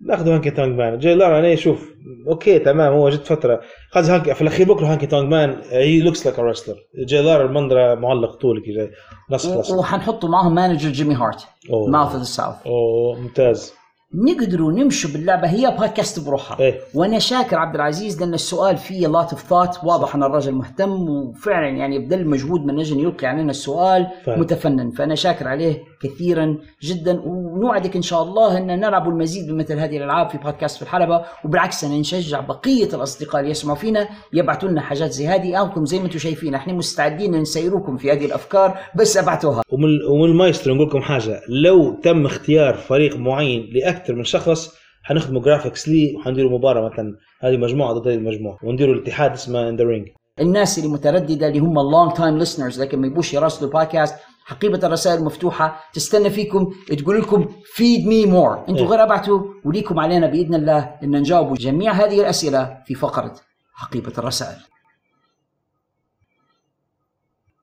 [0.02, 1.90] ناخذ هونكي تونك مان جيري لالر أنا شوف
[2.28, 3.62] okay تمام هو جت فترة.
[3.92, 6.76] خذ هونكي في الأخير بكرة هونكي تونك مان he looks like wrestler
[7.08, 8.90] جيري لالر المنظره معلق طولي كذا
[9.32, 11.48] نص خلاص وحنحطوا معهم manager جيمي هارت.
[11.88, 13.74] Mouth of the South أوه ممتاز.
[14.14, 15.48] نقدروا نمشوا باللعبة.
[15.48, 16.60] هي بودكاست بروحها.
[16.60, 16.80] إيه.
[16.94, 21.78] وأنا شاكر عبد العزيز لأن السؤال فيه lot of thought واضح أن الرجل مهتم وفعلا
[21.78, 24.40] يعني بذل مجهود من أجل يلقي علينا السؤال فعلا.
[24.40, 24.92] متفنن.
[24.92, 25.84] فأنا شاكر عليه.
[26.04, 27.22] كثيرا جدا.
[27.26, 31.26] ونوعدك إن شاء الله إن نلعب المزيد من مثل هذه الألعاب في بودكاست في الحلبة.
[31.46, 35.56] وبالعكس أنا نشجع بقية الأصدقاء اللي يسمعوا فينا يبعثوا لنا حاجات زي هذه.
[35.56, 36.56] اوكم زي ما أنتم شايفين.
[36.56, 39.62] إحنا مستعدين نسيروكم في هذه الأفكار بس ابعتوها
[40.10, 41.42] ومن المايسترو نقول لكم حاجة.
[41.50, 47.16] لو تم اختيار فريق معين لأكثر من شخص حنخدموا graphics ليه وحنديروا مباراة مثلا.
[47.42, 48.58] هذه مجموعة ضد هذه المجموعة.
[48.64, 50.08] ونديروا الاتحاد اسمه In The Ring
[50.40, 54.16] الناس اللي متردده اللي هم ال long time listeners لكن ما يبوش يراسلوا البودكاست
[54.46, 58.86] حقيبة الرسائل مفتوحة تستنى فيكم تقول لكم feed me more أنتم.
[58.86, 63.36] غير أبعتوا وليكم علينا بإذن الله إن نجاوب جميع هذه الأسئلة في فقرة
[63.74, 64.58] حقيبة الرسائل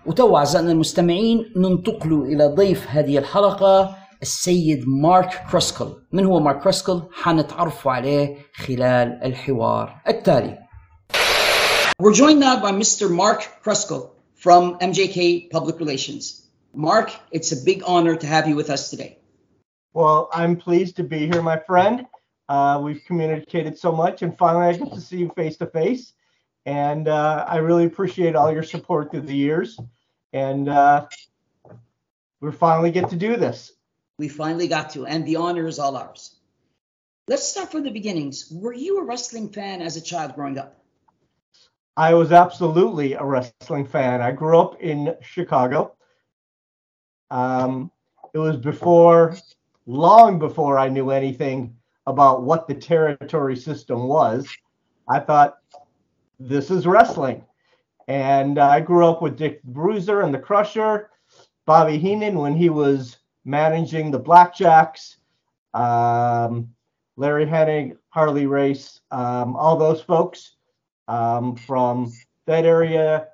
[0.06, 7.02] وتو أعزائنا المستمعين ننتقل إلى ضيف هذه الحلقة السيد مارك كروسكل من هو مارك كروسكل
[7.12, 10.59] حنتعرفوا عليه خلال الحوار التالي
[12.02, 13.09] We're joined now by Mr.
[13.09, 16.42] Mark Kruskal from MJK Public Relations.
[16.74, 19.19] Mark, it's a big honor to have you with us today.
[19.93, 22.07] Well, I'm pleased to be here, my friend.
[22.49, 26.15] Uh, we've communicated so much, and finally, I get to see you face to face.
[26.65, 29.78] And uh, I really appreciate all your support through the years.
[30.32, 31.09] And uh,
[32.40, 33.73] we finally get to do this.
[34.19, 36.36] We finally got to, and the honor is all ours.
[37.28, 38.51] Let's start from the beginnings.
[38.51, 40.82] Were you a wrestling fan as a child growing up?
[41.97, 44.23] I was absolutely a wrestling fan.
[44.23, 45.94] I grew up in Chicago.
[47.32, 47.90] Um,
[48.34, 49.36] it was before,
[49.86, 51.74] long before I knew anything
[52.06, 54.46] about what the territory system was.
[55.09, 55.59] I thought,
[56.38, 57.42] this is wrestling.
[58.06, 61.09] And I grew up with Dick Bruiser and the Crusher,
[61.64, 65.16] Bobby Heenan when he was managing the Blackjacks.
[65.72, 66.68] Um,
[67.16, 70.56] Larry Hennig, Harley Race, um, all those folks
[71.09, 72.12] um, from
[72.46, 73.28] that area.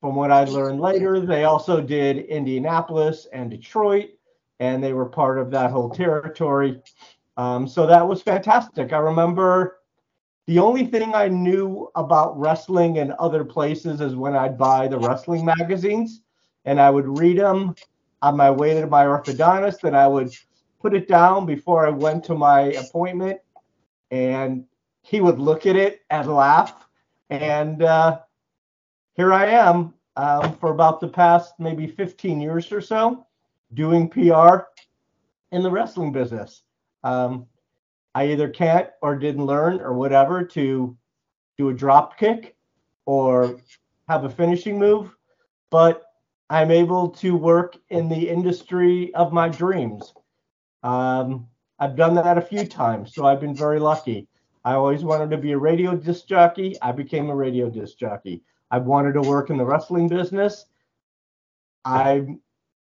[0.00, 4.10] From what I learned later, they also did Indianapolis and Detroit,
[4.58, 6.80] and they were part of that whole territory.
[7.36, 8.92] Um, so that was fantastic.
[8.92, 9.80] I remember
[10.46, 14.98] the only thing I knew about wrestling in other places is when I'd buy the
[14.98, 16.22] wrestling magazines
[16.64, 17.74] and I would read them
[18.22, 20.32] on my way to my orthodontist, and I would
[20.80, 23.40] put it down before I went to my appointment,
[24.10, 24.64] and
[25.02, 26.86] he would look at it and laugh.
[27.30, 28.20] And uh,
[29.16, 33.26] here I am um, for about the past maybe 15 years or so
[33.74, 34.64] doing PR
[35.52, 36.62] in the wrestling business.
[37.04, 37.46] Um,
[38.14, 40.96] I either can't or didn't learn or whatever to
[41.58, 42.56] do a drop kick
[43.06, 43.60] or
[44.08, 45.14] have a finishing move,
[45.70, 46.02] but
[46.48, 50.12] I'm able to work in the industry of my dreams.
[50.82, 51.46] Um,
[51.78, 54.26] I've done that a few times, so I've been very lucky.
[54.64, 56.76] I always wanted to be a radio disc jockey.
[56.82, 58.42] I became a radio disc jockey.
[58.70, 60.66] I wanted to work in the wrestling business.
[61.84, 62.40] I'm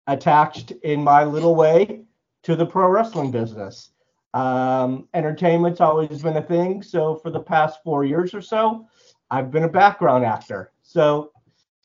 [0.08, 2.04] attached in my little way
[2.44, 3.92] to the pro wrestling business.
[4.34, 6.82] Um, entertainment's always been a thing.
[6.82, 8.88] So for the past four years or so,
[9.30, 10.72] I've been a background actor.
[10.82, 11.32] So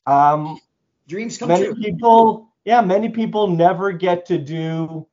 [0.05, 0.59] um,
[1.07, 1.75] dreams come many true.
[1.75, 5.07] people, yeah, many people never get to do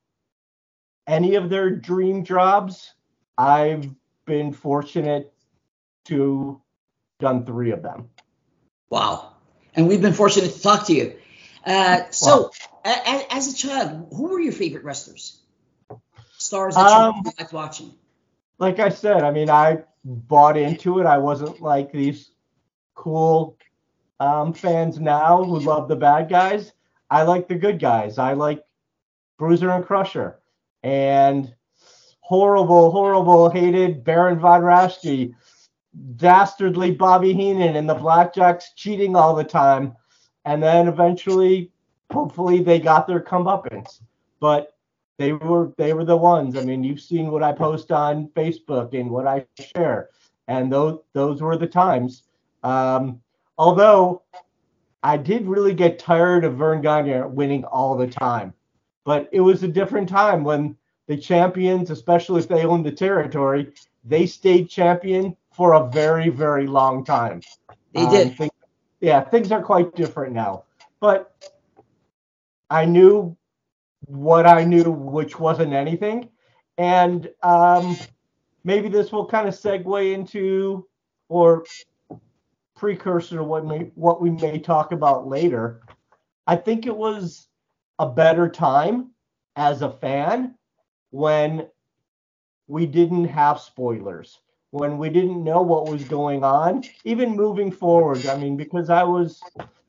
[1.06, 2.94] any of their dream jobs.
[3.36, 3.88] I've
[4.26, 5.32] been fortunate
[6.06, 6.60] to
[7.20, 8.08] done three of them.
[8.94, 9.32] Wow.
[9.74, 11.16] And we've been fortunate to talk to you.
[11.66, 12.52] Uh, so,
[12.84, 15.40] a- a- as a child, who were your favorite wrestlers?
[16.38, 17.92] Stars that Um, you liked watching?
[18.60, 21.06] like I said, I mean, I bought into it.
[21.06, 22.30] I wasn't like these
[22.94, 23.56] cool
[24.20, 26.72] um, fans now who love the bad guys.
[27.10, 28.16] I like the good guys.
[28.18, 28.64] I like
[29.38, 30.38] Bruiser and Crusher,
[30.84, 31.52] and
[32.20, 35.34] horrible, horrible, hated Baron von Raschke,
[36.16, 39.96] dastardly Bobby Heenan, and the Blackjacks cheating all the time,
[40.44, 41.70] and then eventually,
[42.10, 44.00] hopefully, they got their comeuppance.
[44.40, 44.74] But
[45.18, 46.56] they were they were the ones.
[46.56, 50.10] I mean, you've seen what I post on Facebook and what I share,
[50.48, 52.24] and those those were the times.
[52.62, 53.20] Um,
[53.58, 54.22] although
[55.02, 58.52] I did really get tired of Vern Gagne winning all the time,
[59.04, 60.76] but it was a different time when
[61.06, 63.72] the champions, especially if they owned the territory,
[64.04, 67.40] they stayed champion for a very very long time.
[67.92, 68.36] They did.
[68.36, 68.50] thi-
[69.00, 70.64] yeah, things are quite different now,
[71.00, 71.32] but
[72.70, 73.36] I knew
[74.06, 76.28] what I knew, which wasn't anything.
[76.78, 77.96] And um,
[78.64, 80.86] maybe this will kind of segue into
[81.28, 81.64] or
[82.76, 85.82] precursor to what may, what we may talk about later.
[86.46, 87.48] I think it was
[87.98, 89.10] a better time
[89.56, 90.54] as a fan
[91.10, 91.68] when
[92.66, 94.40] we didn't have spoilers,
[94.74, 98.26] when we didn't know what was going on, even moving forward.
[98.26, 99.40] I mean, because I was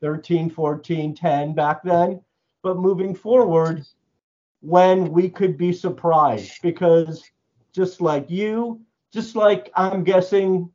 [0.02, 2.22] 13, 14, 10 back then,
[2.62, 3.84] but moving forward,
[4.62, 7.24] when we could be surprised because
[7.74, 8.80] just like you,
[9.12, 10.70] just like I'm guessing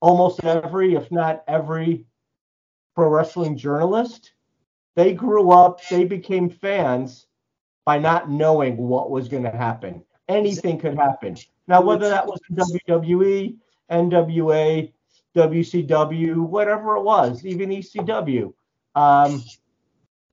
[0.00, 2.04] almost every, if not every,
[2.94, 4.32] pro wrestling journalist,
[4.94, 7.24] they grew up, they became fans
[7.86, 10.04] by not knowing what was going to happen.
[10.28, 11.38] Anything could happen.
[11.68, 13.56] Now, whether that was WWE,
[13.90, 14.92] NWA,
[15.36, 18.52] WCW, whatever it was, even ECW,
[18.94, 19.44] um,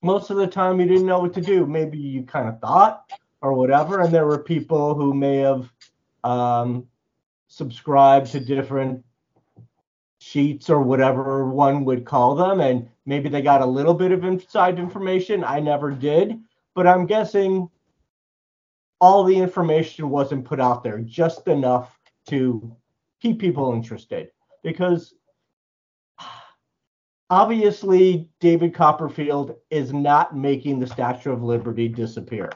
[0.02, 1.66] most of the time you didn't know what to do.
[1.66, 5.70] Maybe you kind of thought or whatever, and there were people who may have
[6.24, 6.88] um,
[7.48, 9.04] subscribed to different
[10.20, 14.24] sheets or whatever one would call them, and maybe they got a little bit of
[14.24, 15.44] inside information.
[15.44, 16.40] I never did,
[16.74, 17.70] but I'm guessing
[19.06, 21.96] all the information wasn't put out there, just enough
[22.26, 22.76] to
[23.22, 24.32] keep people interested.
[24.64, 25.14] Because
[27.30, 32.50] obviously, David Copperfield is not making the Statue of Liberty disappear.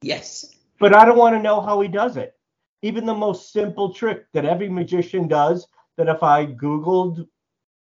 [0.00, 0.54] Yes.
[0.78, 2.36] But I don't want to know how he does it.
[2.82, 5.66] Even the most simple trick that every magician does,
[5.96, 7.26] that if I Googled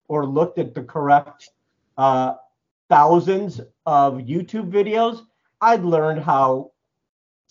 [0.10, 1.50] or looked at the correct
[1.98, 2.34] uh,
[2.90, 5.22] thousands of YouTube videos,
[5.62, 6.72] I'd learn how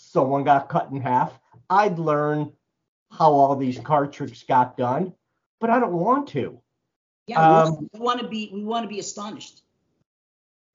[0.00, 1.38] someone got cut in half.
[1.68, 2.52] I'd learn
[3.12, 5.12] how all these card tricks got done,
[5.60, 6.60] but I don't want to.
[7.26, 9.62] Yeah, Um, we want to be we want to be astonished.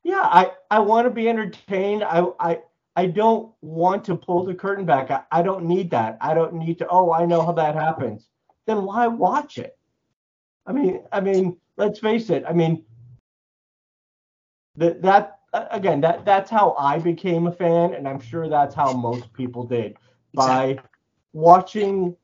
[0.04, 2.04] Yeah, I, I want to be entertained.
[2.04, 2.62] I, I
[2.96, 5.12] I don't want to pull the curtain back.
[5.12, 6.18] I, I don't need that.
[6.22, 6.88] I don't need to.
[6.88, 8.30] Oh, I know how that happens.
[8.68, 9.78] Then why watch it?
[10.66, 12.44] I mean, I mean, let's face it.
[12.48, 12.86] I mean,
[14.78, 15.35] that that
[15.72, 19.65] again, that that's how I became a fan, and I'm sure that's how most people
[19.65, 19.98] did
[20.34, 20.77] by
[21.34, 22.15] watching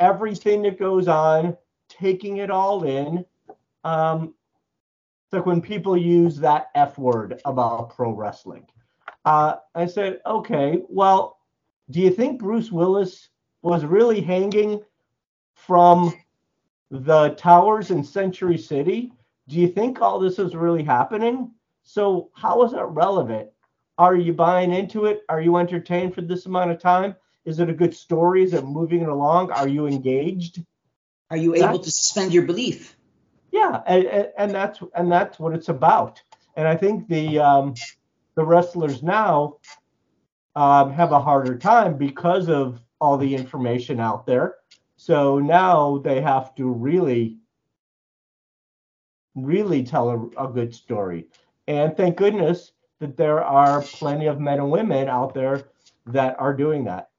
[0.00, 1.56] everything that goes on,
[1.88, 3.24] taking it all in.
[3.84, 4.34] Um,
[5.24, 8.66] it's like when people use that F word about pro wrestling.
[9.24, 11.38] Uh, I said, okay, well,
[11.90, 13.28] do you think Bruce Willis
[13.62, 14.82] was really hanging
[15.54, 16.12] from
[16.90, 19.12] the towers in Century City?
[19.48, 21.52] Do you think all this is really happening?
[21.82, 23.50] So, how is that relevant?
[23.98, 25.22] Are you buying into it?
[25.28, 27.14] Are you entertained for this amount of time?
[27.44, 28.42] Is it a good story?
[28.42, 29.50] Is it moving it along?
[29.50, 30.62] Are you engaged?
[31.30, 32.96] Are you able to suspend your belief?
[33.50, 36.22] Yeah, and, and that's and that's what it's about.
[36.56, 37.74] And I think the um,
[38.34, 39.56] the wrestlers now
[40.56, 44.56] um, have a harder time because of all the information out there.
[44.96, 47.38] So now they have to really,
[49.34, 51.26] really tell a, a good story.
[51.66, 55.64] And thank goodness that there are plenty of men and women out there
[56.06, 57.10] that are doing that.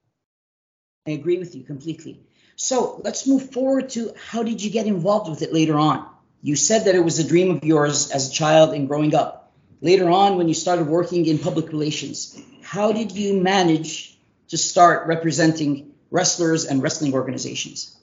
[1.06, 2.20] I agree with you completely.
[2.56, 6.08] So let's move forward to how did you get involved with it later on?
[6.40, 9.52] You said that it was a dream of yours as a child and growing up.
[9.80, 14.18] Later on, when you started working in public relations, how did you manage
[14.48, 17.96] to start representing wrestlers and wrestling organizations?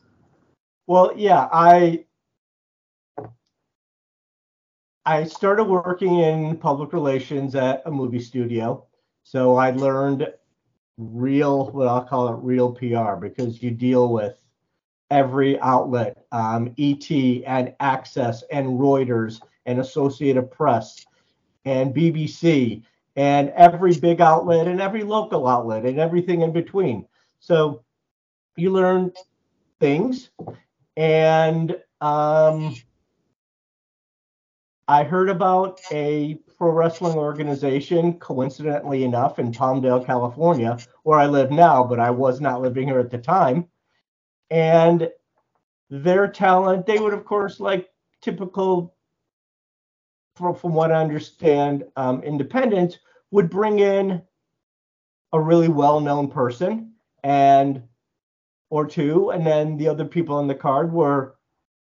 [0.86, 2.06] Well, yeah, I
[5.06, 8.86] I started working in public relations at a movie studio.
[9.24, 10.28] So I learned
[10.98, 14.40] real, what I'll call it real PR, because you deal with
[15.10, 21.06] every outlet, um, ET and Access and Reuters and Associated Press
[21.66, 22.84] and BBC
[23.16, 27.08] and every big outlet and every local outlet and everything in between.
[27.40, 27.84] So
[28.56, 29.12] you learn
[29.80, 30.30] things.
[30.96, 32.76] And um,
[34.88, 41.52] I heard about a pro wrestling organization, coincidentally enough, in Palmdale, California, where I live
[41.52, 43.68] now, but I was not living here at the time.
[44.50, 45.10] And
[45.90, 47.90] their talent, they would, of course, like
[48.22, 48.96] typical,
[50.36, 52.98] from, what I understand, um, independents,
[53.32, 54.22] would bring in
[55.34, 56.94] a really well known person
[57.24, 57.84] and
[58.70, 61.36] or two, and then the other people on the card were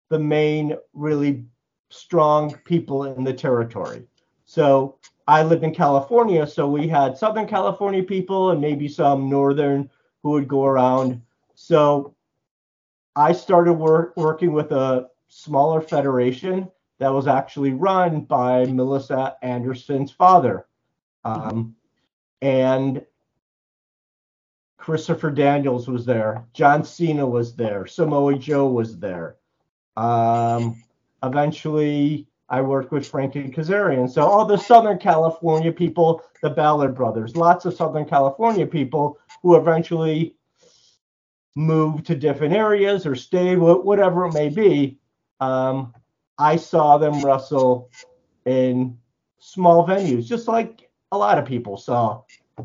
[0.09, 1.45] the main really
[1.91, 4.07] strong people in the territory.
[4.45, 4.97] So
[5.27, 9.89] I lived in California, so we had Southern California people and maybe some Northern
[10.23, 11.21] who would go around.
[11.53, 12.15] So
[13.15, 16.69] I started work, working with a smaller federation
[16.99, 20.67] that was actually run by Melissa Anderson's father.
[21.23, 21.75] Um,
[22.41, 23.05] and
[24.77, 26.45] Christopher Daniels was there.
[26.53, 27.85] John Cena was there.
[27.85, 29.37] Samoa Joe was there.
[29.97, 30.81] Um,
[31.23, 34.09] eventually, I worked with Frankie Kazarian.
[34.09, 39.55] So all the Southern California people, the Ballard brothers, lots of Southern California people who
[39.55, 40.35] eventually
[41.55, 44.97] moved to different areas or stayed, whatever it may be.
[45.39, 45.93] Um,
[46.37, 47.89] I saw them wrestle
[48.45, 48.97] in
[49.39, 52.23] small venues, just like a lot of people saw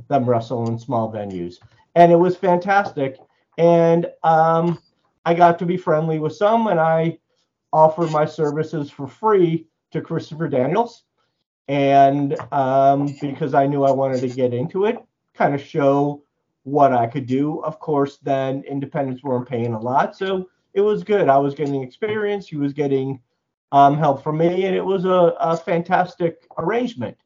[0.09, 1.59] them wrestle in small venues
[1.97, 3.17] and it was fantastic.
[3.59, 4.79] And um,
[5.25, 7.19] I got to be friendly with some, and I
[7.73, 11.05] offered my services for free to Christopher Daniels.
[11.69, 14.99] And um, because I knew I wanted to get into it,
[15.35, 16.23] kind of show
[16.63, 17.61] what I could do.
[17.63, 21.29] Of course, then independents weren't paying a lot, so it was good.
[21.29, 22.49] I was getting experience.
[22.49, 23.21] He was getting
[23.73, 27.17] um, help from me, and it was a, a fantastic arrangement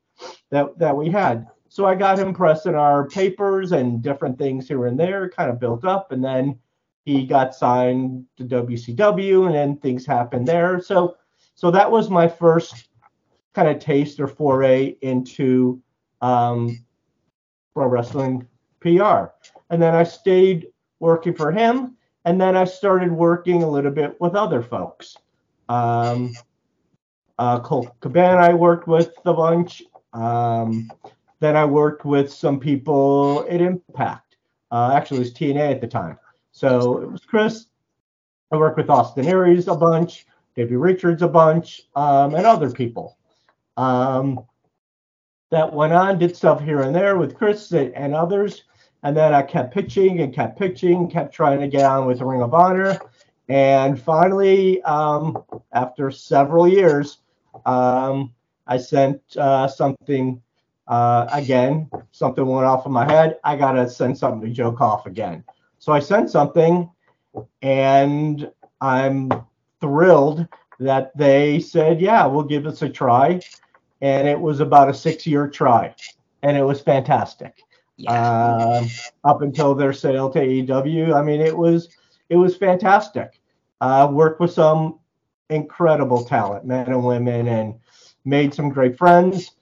[0.50, 1.46] that that we had.
[1.68, 5.60] So I got him pressing our papers and different things here and there, kind of
[5.60, 6.58] built up, and then
[7.04, 10.80] he got signed to WCW, and then things happened there.
[10.80, 11.16] So,
[11.54, 12.88] so that was my first
[13.54, 15.82] kind of taste or foray into
[16.20, 16.78] um,
[17.74, 18.46] pro wrestling
[18.80, 19.26] PR,
[19.70, 20.68] and then I stayed
[21.00, 25.16] working for him, and then I started working a little bit with other folks.
[25.68, 26.32] Um,
[27.38, 29.82] uh, Colt I worked with a bunch.
[30.12, 30.90] Um,
[31.40, 34.36] then I worked with some people at Impact.
[34.70, 36.18] Uh, actually, it was TNA at the time.
[36.60, 37.68] So it was Chris.
[38.52, 43.16] I worked with Austin Aries a bunch, Davey Richards a bunch, um, and other people.
[43.78, 44.44] Um,
[45.50, 48.64] that went on, did stuff here and there with Chris and others.
[49.02, 52.26] And then I kept pitching and kept pitching, kept trying to get on with the
[52.26, 53.00] Ring of Honor.
[53.48, 55.42] And finally, um,
[55.72, 57.20] after several years,
[57.64, 58.34] um,
[58.66, 60.42] I sent uh, something
[60.86, 63.38] uh, again, something went off in my head.
[63.44, 65.42] I got to send something to Joe Koff again.
[65.80, 66.90] So I sent something,
[67.62, 68.50] and
[68.82, 69.30] I'm
[69.80, 70.46] thrilled
[70.78, 73.40] that they said, yeah, we'll give this a try.
[74.02, 75.94] And it was about a six year try,
[76.42, 77.62] and it was fantastic.
[77.96, 78.12] Yeah.
[78.12, 78.86] Uh,
[79.24, 81.88] up until their sale to AEW, I mean, it was
[82.28, 83.40] it was fantastic.
[83.80, 85.00] Uh, worked with some
[85.48, 87.74] incredible talent, men and women, and
[88.24, 89.52] made some great friends.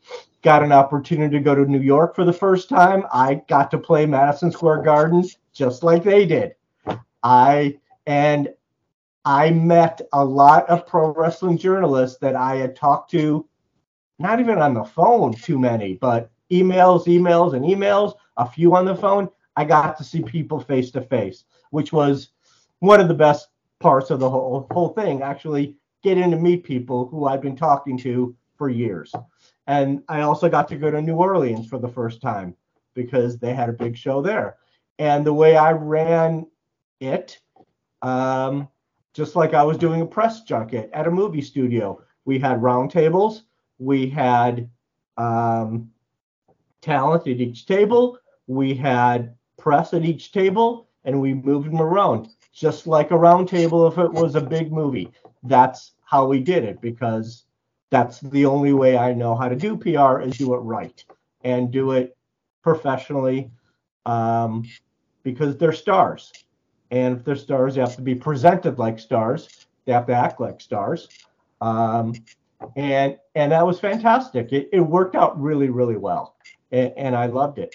[0.42, 3.04] Got an opportunity to go to New York for the first time.
[3.12, 5.24] I got to play Madison Square Garden
[5.58, 6.54] just like they did.
[7.22, 8.48] I and
[9.24, 13.46] I met a lot of pro wrestling journalists that I had talked to,
[14.18, 18.86] not even on the phone, too many, but emails, emails, and emails, a few on
[18.86, 19.28] the phone.
[19.56, 22.30] I got to see people face to face, which was
[22.78, 23.48] one of the best
[23.80, 25.22] parts of the whole whole thing.
[25.22, 29.12] Actually, getting to meet people who I've been talking to for years.
[29.66, 32.54] And I also got to go to New Orleans for the first time
[32.94, 34.56] because they had a big show there.
[34.98, 36.46] And the way I ran
[37.00, 37.38] it,
[38.02, 38.68] um,
[39.14, 43.42] just like I was doing a press junket at a movie studio, we had roundtables,
[43.78, 44.68] we had
[45.16, 45.90] um,
[46.80, 52.28] talent at each table, we had press at each table, and we moved them around
[52.52, 55.10] just like a roundtable if it was a big movie.
[55.44, 57.44] That's how we did it because
[57.90, 61.02] that's the only way I know how to do PR is do it right
[61.44, 62.16] and do it
[62.62, 63.50] professionally.
[64.06, 64.64] Um,
[65.22, 66.32] because they're stars.
[66.90, 69.66] And if they're stars, they have to be presented like stars.
[69.84, 71.08] They have to act like stars.
[71.60, 72.14] Um,
[72.76, 74.52] and and that was fantastic.
[74.52, 76.36] It, it worked out really, really well.
[76.72, 77.74] And, and I loved it.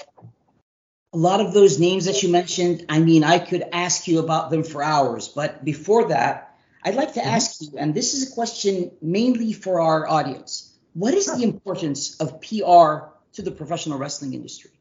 [1.13, 4.49] A lot of those names that you mentioned, I mean, I could ask you about
[4.49, 5.27] them for hours.
[5.27, 7.29] But before that, I'd like to Mm-hmm.
[7.29, 12.17] ask you, and this is a question mainly for our audience what is the importance
[12.17, 14.71] of PR to the professional wrestling industry?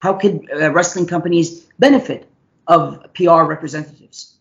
[0.00, 2.28] How could uh, wrestling companies benefit
[2.66, 4.38] of PR representatives?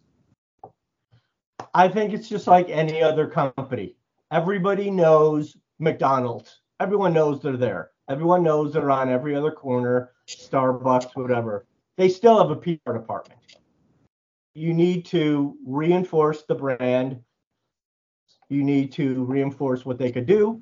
[1.73, 3.95] I think it's just like any other company.
[4.32, 6.61] Everybody knows McDonald's.
[6.80, 7.91] Everyone knows they're there.
[8.10, 11.65] Everyone knows they're on every other corner, Starbucks, whatever.
[11.98, 13.40] They still have a PR department.
[14.53, 17.22] You need to reinforce the brand.
[18.49, 20.61] You need to reinforce what they could do,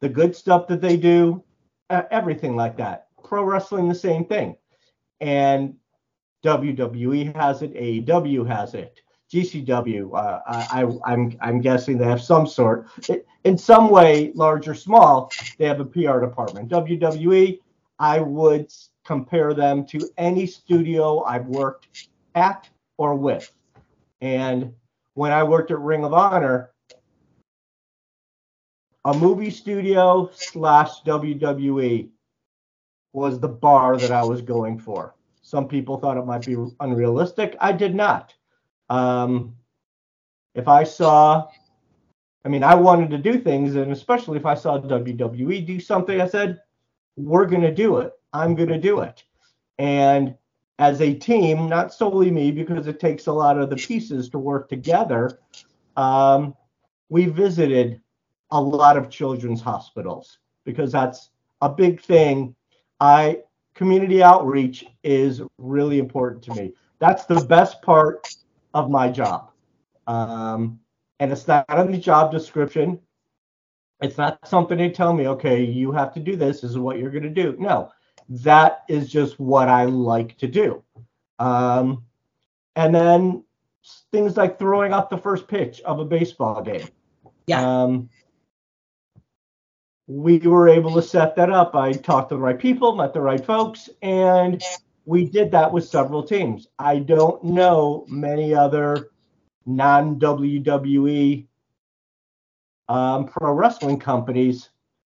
[0.00, 1.42] the good stuff that they do,
[1.88, 3.08] everything like that.
[3.30, 4.56] Pro wrestling, the same thing.
[5.20, 5.76] And
[6.44, 9.00] WWE has it, AEW has it.
[9.32, 12.88] GCW, uh, I, I, I'm, I'm guessing they have some sort,
[13.44, 16.68] in some way, large or small, they have a PR department.
[16.70, 17.60] WWE,
[18.00, 18.72] I would
[19.04, 23.52] compare them to any studio I've worked at or with.
[24.20, 24.74] And
[25.14, 26.72] when I worked at Ring of Honor,
[29.04, 32.08] a movie studio slash WWE
[33.12, 35.14] was the bar that I was going for.
[35.42, 37.56] Some people thought it might be unrealistic.
[37.60, 38.34] I did not.
[38.88, 39.56] Um,
[40.54, 41.48] if I saw,
[42.44, 46.20] I mean, I wanted to do things, and especially if I saw WWE do something,
[46.20, 46.60] I said,
[47.16, 48.12] we're going to do it.
[48.32, 49.24] I'm going to do it.
[49.78, 50.36] And
[50.78, 54.38] as a team, not solely me, because it takes a lot of the pieces to
[54.38, 55.38] work together,
[55.96, 56.54] um,
[57.08, 58.00] we visited
[58.50, 61.30] a lot of children's hospitals because that's
[61.60, 62.54] a big thing.
[63.00, 63.40] I
[63.74, 66.74] community outreach is really important to me.
[66.98, 68.28] That's the best part
[68.74, 69.50] of my job.
[70.06, 70.80] Um,
[71.18, 73.00] and it's not in the job description.
[74.02, 76.98] It's not something they tell me, okay, you have to do this, this is what
[76.98, 77.56] you're going to do.
[77.58, 77.90] No,
[78.28, 80.82] that is just what I like to do.
[81.38, 82.04] Um,
[82.76, 83.44] and then
[84.12, 86.88] things like throwing out the first pitch of a baseball game.
[87.46, 87.82] Yeah.
[87.82, 88.08] Um,
[90.10, 91.76] we were able to set that up.
[91.76, 94.60] I talked to the right people, met the right folks, and
[95.04, 96.66] we did that with several teams.
[96.80, 99.10] I don't know many other
[99.66, 101.46] non WWE
[102.88, 104.70] um, pro wrestling companies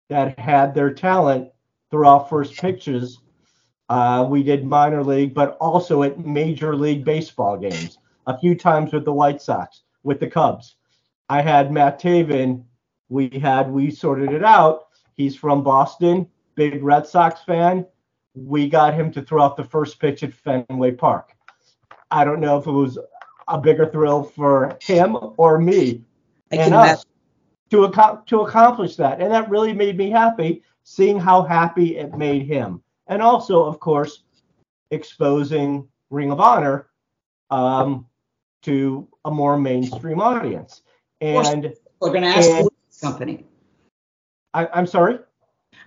[0.09, 1.49] that had their talent
[1.89, 3.17] throughout first pitches.
[3.89, 7.97] Uh, we did minor league, but also at major league baseball games.
[8.27, 10.75] A few times with the White Sox, with the Cubs.
[11.29, 12.63] I had Matt Taven.
[13.13, 14.87] We had we sorted it out.
[15.13, 17.85] He's from Boston, big Red Sox fan.
[18.33, 21.29] We got him to throw out the first pitch at Fenway Park.
[22.09, 22.97] I don't know if it was
[23.47, 26.01] a bigger thrill for him or me
[26.51, 27.05] I and us
[27.69, 29.21] to, ac- to accomplish that.
[29.21, 32.81] And that really made me happy seeing how happy it made him.
[33.05, 34.23] And also, of course,
[34.89, 36.87] exposing Ring of Honor
[37.51, 38.07] um,
[38.63, 40.81] to a more mainstream audience.
[41.21, 42.72] And We're going to ask
[43.03, 43.45] and- who is this company.
[44.53, 45.19] I, I'm sorry?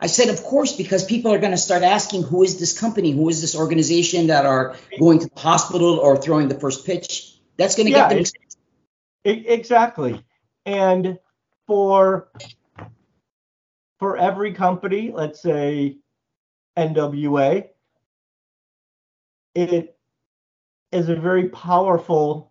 [0.00, 3.12] I said, of course, because people are going to start asking, who is this company?
[3.12, 7.38] Who is this organization that are going to the hospital or throwing the first pitch?
[7.56, 8.42] That's going to Yeah, get them.
[9.24, 10.24] it- exactly.
[10.66, 11.18] And
[11.66, 12.28] for
[13.98, 15.96] for every company, let's say
[16.76, 17.68] NWA,
[19.54, 19.96] it
[20.92, 22.50] is a very powerful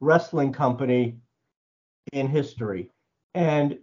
[0.00, 1.16] wrestling company
[2.12, 2.91] in history.
[3.34, 3.78] And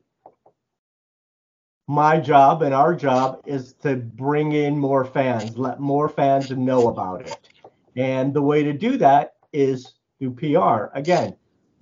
[1.87, 6.87] my job and our job is to bring in more fans, let more fans know
[6.87, 7.49] about it.
[7.95, 10.95] And the way to do that is through PR.
[10.95, 11.35] Again,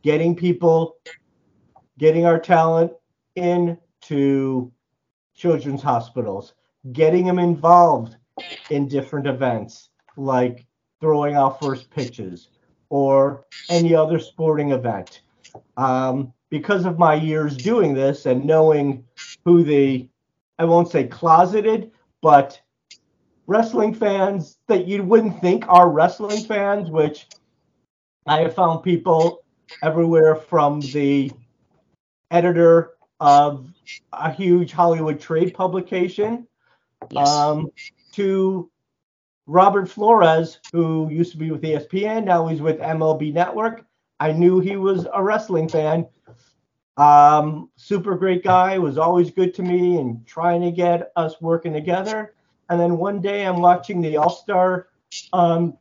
[0.03, 0.95] getting people,
[1.99, 2.93] getting our talent
[3.35, 4.71] into
[5.35, 6.53] children's hospitals,
[6.93, 8.15] getting them involved
[8.69, 10.65] in different events like
[11.01, 12.49] throwing out first pitches
[12.89, 15.21] or any other sporting event.
[15.75, 19.03] Um, because of my years doing this and knowing
[19.45, 20.07] who the,
[20.59, 21.91] I won't say closeted,
[22.21, 22.59] but
[23.47, 27.27] wrestling fans that you wouldn't think are wrestling fans, which
[28.25, 29.43] I have found people
[29.83, 31.31] everywhere from the
[32.31, 33.67] editor of
[34.13, 36.47] a huge Hollywood trade publication
[37.11, 37.27] Yes.
[37.27, 37.71] um,
[38.13, 38.69] to
[39.45, 43.85] Robert Flores, who used to be with ESPN, now he's with MLB Network.
[44.19, 46.07] I knew he was a wrestling fan.
[46.97, 51.71] Um, super great guy, was always good to me and trying to get us working
[51.73, 52.33] together.
[52.69, 54.87] And then one day I'm watching the All Star
[55.31, 55.77] um,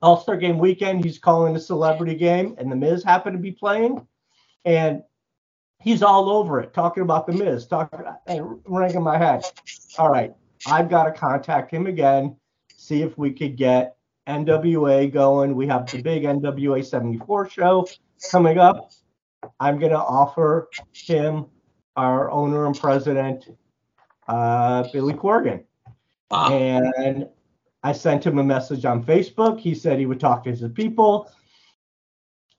[0.00, 1.04] All Star Game weekend.
[1.04, 4.06] He's calling a celebrity game, and The Miz happened to be playing,
[4.64, 5.02] and
[5.80, 9.44] he's all over it, talking about The Miz, talking and ringing my head.
[9.98, 10.34] All right,
[10.66, 12.36] I've got to contact him again,
[12.74, 13.97] see if we could get
[14.28, 15.54] NWA going.
[15.54, 17.86] We have the big NWA 74 show
[18.30, 18.92] coming up.
[19.60, 21.46] I'm going to offer him
[21.96, 23.48] our owner and president,
[24.28, 25.64] uh, Billy Corgan.
[26.52, 27.26] And
[27.82, 29.58] I sent him a message on Facebook.
[29.58, 31.30] He said he would talk to his people.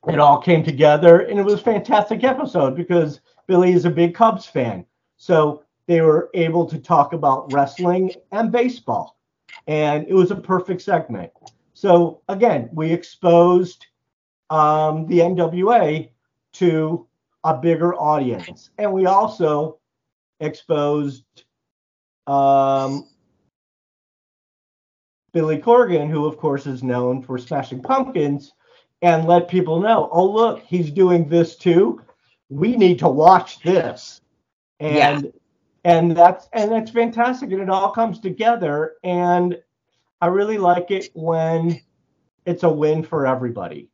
[0.08, 4.16] It all came together, and it was a fantastic episode because Billy is a big
[4.16, 4.86] Cubs fan.
[5.18, 9.20] So they were able to talk about wrestling and baseball,
[9.68, 11.32] and it was a perfect segment.
[11.80, 13.88] So again, we exposed
[14.49, 16.10] um, the NWA
[16.56, 17.07] to
[17.45, 19.80] a bigger audience, and we also
[20.41, 21.23] exposed
[22.27, 23.07] um,
[25.31, 28.51] Billy Corgan, who of course is known for Smashing Pumpkins,
[29.01, 32.01] and let people know, oh look, he's doing this too.
[32.49, 34.19] We need to watch this,
[34.81, 35.31] and
[35.85, 38.95] and that's and that's fantastic, and it all comes together.
[39.06, 39.57] And
[40.22, 41.80] I really like it when
[42.46, 43.90] it's a win for everybody,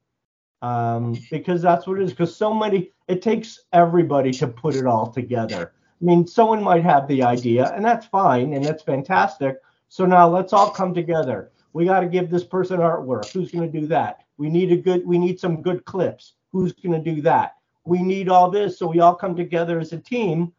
[0.62, 2.12] um, because that's what it is.
[2.12, 5.74] Because so many, it takes everybody to put it all together.
[6.02, 9.58] I mean, someone might have the idea, and that's fine, and that's fantastic.
[9.88, 11.52] So now let's all come together.
[11.74, 13.32] We got to give this person artwork.
[13.32, 14.24] Who's going to do that?
[14.38, 15.06] We need a good.
[15.06, 16.34] We need some good clips.
[16.52, 17.56] Who's going to do that?
[17.86, 20.54] We need all this, so we all come together as a team,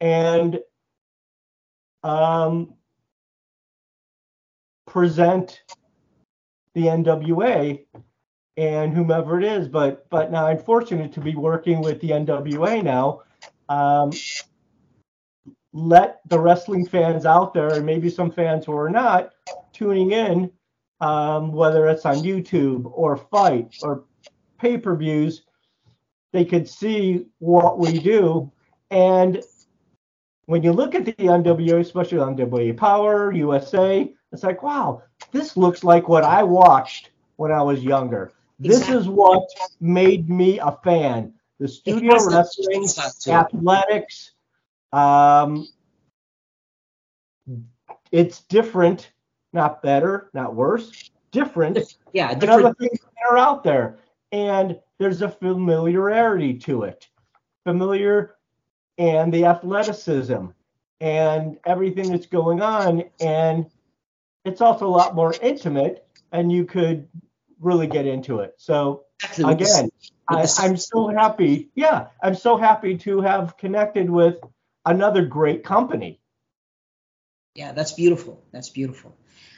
[0.00, 0.58] and
[2.02, 2.74] um,
[4.90, 5.62] present
[6.74, 7.86] the NWA
[8.56, 9.68] and whomever it is.
[9.68, 13.22] But but now I'm fortunate to be working with the NWA now.
[13.68, 14.10] Um,
[15.72, 19.30] let the wrestling fans out there, and maybe some fans who are not
[19.72, 20.50] tuning in,
[21.00, 24.04] um, whether it's on YouTube or Fight or
[24.58, 25.44] pay-per-views,
[26.32, 28.50] they could see what we do.
[28.90, 29.40] And
[30.46, 35.02] when you look at the NWA, especially the NWA Power, USA, it's like, wow,
[35.32, 38.32] this looks like what I watched when I was younger.
[38.58, 39.48] This is what
[39.80, 41.32] made me a fan.
[41.58, 43.34] The studio wrestling, stuff to it.
[43.34, 44.32] athletics,
[44.92, 45.68] um,
[48.12, 49.12] it's different,
[49.52, 51.96] not better, not worse, different.
[52.12, 52.78] Yeah, than other different.
[52.78, 53.98] things that are out there.
[54.32, 57.08] And there's a familiarity to it.
[57.64, 58.36] Familiar
[58.98, 60.46] and the athleticism
[61.00, 63.04] and everything that's going on.
[63.20, 63.66] And
[64.44, 67.08] it's also a lot more intimate and you could
[67.60, 68.54] really get into it.
[68.58, 69.90] So Exactly, with the- again,
[70.28, 71.70] I, i'm so happy.
[71.74, 74.36] Yeah, I'm so happy to have connected with
[74.86, 76.20] another great company.
[77.54, 78.42] Yeah, that's beautiful.
[78.52, 79.16] That's beautiful.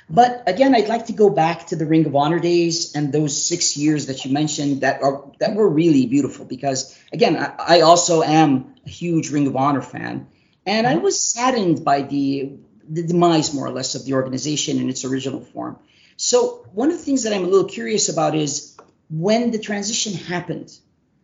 [0.08, 3.46] But again, I'd like to go back to the Ring of Honor days and those
[3.46, 7.80] six years that you mentioned that are that were really beautiful because again, I, I
[7.82, 10.26] also am a huge Ring of Honor fan,
[10.66, 11.02] and I mm-hmm.
[11.02, 15.40] was saddened by the the demise more or less of the organization in its original
[15.40, 15.78] form.
[16.16, 18.76] So one of the things that I'm a little curious about is
[19.10, 20.76] when the transition happened.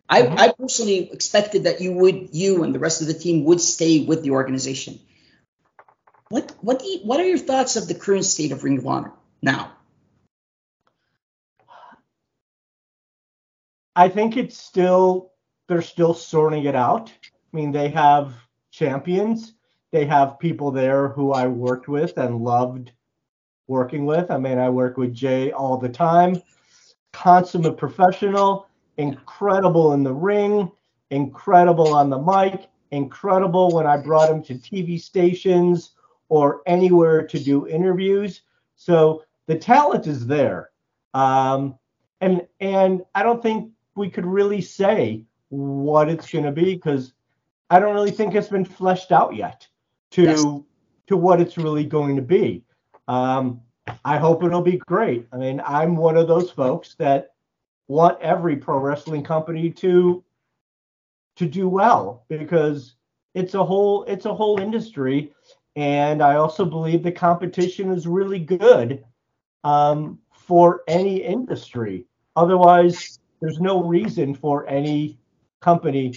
[0.07, 0.39] I, mm-hmm.
[0.39, 4.03] I personally expected that you would you and the rest of the team would stay
[4.03, 4.99] with the organization.
[6.29, 8.87] What what do you, what are your thoughts of the current state of Ring of
[8.87, 9.71] Honor now?
[13.95, 15.31] I think it's still
[15.67, 17.11] they're still sorting it out.
[17.53, 18.33] I mean, they have
[18.71, 19.53] champions.
[19.91, 22.91] They have people there who I worked with and loved
[23.67, 24.29] working with.
[24.29, 26.41] I mean, I work with Jay all the time.
[27.13, 28.67] Consummate professional.
[28.97, 30.69] incredible in the ring,
[31.09, 35.91] incredible on the mic, incredible when I brought him to TV stations
[36.27, 38.41] or anywhere to do interviews.
[38.75, 40.71] So the talent is there.
[41.13, 41.79] Um,
[42.21, 47.13] and and I don't think we could really say what it's going to be because
[47.69, 49.68] I don't really think it's been fleshed out yet
[50.11, 50.45] to Yes.
[51.07, 52.63] to what it's really going to be.
[53.07, 53.61] Um,
[54.05, 55.27] I hope it'll be great.
[55.31, 57.33] I mean, I'm one of those folks that
[57.87, 60.23] want every pro wrestling company to
[61.37, 62.95] to do well because
[63.33, 65.31] it's a whole it's a whole industry
[65.75, 69.05] and I also believe the competition is really good
[69.63, 72.05] um, for any industry.
[72.35, 75.17] Otherwise, there's no reason for any
[75.61, 76.15] company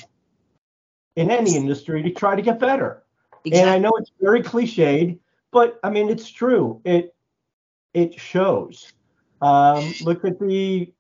[1.17, 3.02] in any industry to try to get better.
[3.51, 5.19] And I know it's very cliched,
[5.51, 6.81] but I mean it's true.
[6.85, 7.15] It
[7.95, 8.93] it shows.
[9.41, 10.93] Um, look at the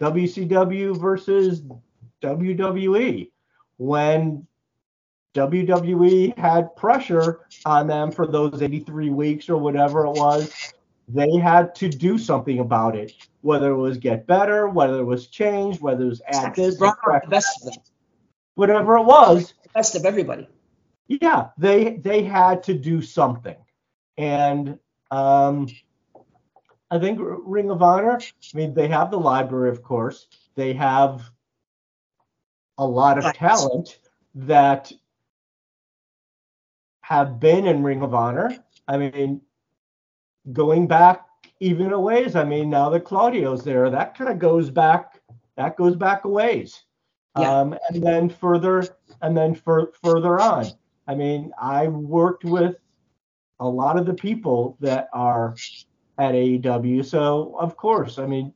[0.00, 1.62] WCW versus
[2.22, 3.30] WWE
[3.76, 4.46] when
[5.34, 10.72] WWE had pressure on them for those 83 weeks or whatever it was.
[11.08, 13.12] They had to do something about it,
[13.42, 16.92] whether it was get better, whether it was change, whether it was add this, Brought
[16.92, 17.82] out correct the best of them,
[18.54, 19.52] whatever it was.
[19.62, 20.48] the best of everybody.
[21.08, 23.56] Yeah, they they had to do something,
[24.18, 24.78] and
[25.10, 25.68] um,
[26.90, 28.18] I think Ring of Honor.
[28.20, 30.26] I mean, they have the library, of course.
[30.56, 31.30] They have
[32.78, 33.98] a lot of talent
[34.34, 34.92] that
[37.02, 38.56] have been in Ring of Honor.
[38.88, 39.40] I mean,
[40.52, 41.26] going back
[41.60, 42.36] even a ways.
[42.36, 45.20] I mean, now that Claudio's there, that kind of goes back.
[45.56, 46.84] That goes back a ways.
[47.38, 47.60] Yeah.
[47.60, 48.86] Um, and then further,
[49.22, 50.66] and then fur- further on.
[51.06, 52.76] I mean, I worked with
[53.60, 55.54] a lot of the people that are
[56.18, 57.04] at AEW.
[57.04, 58.52] So of course, I mean,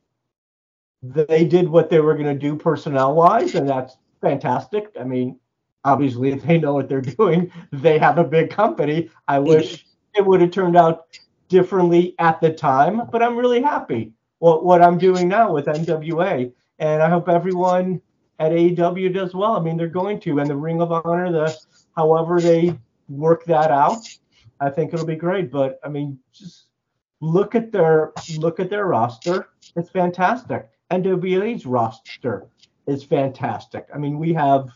[1.03, 4.91] they did what they were going to do personnel wise, and that's fantastic.
[4.99, 5.39] I mean,
[5.85, 9.11] obviously, if they know what they're doing, they have a big company.
[9.27, 11.07] I wish it would have turned out
[11.49, 16.53] differently at the time, but I'm really happy what what I'm doing now with NWA,
[16.79, 18.01] and I hope everyone
[18.39, 19.57] at AEW does well.
[19.57, 21.57] I mean, they're going to, and the Ring of Honor, the
[21.97, 24.07] however they work that out,
[24.61, 25.51] I think it'll be great.
[25.51, 26.67] But I mean, just
[27.21, 29.49] look at their look at their roster.
[29.77, 30.69] It's fantastic.
[30.91, 32.49] NWA's roster
[32.87, 33.87] is fantastic.
[33.95, 34.71] I mean, we have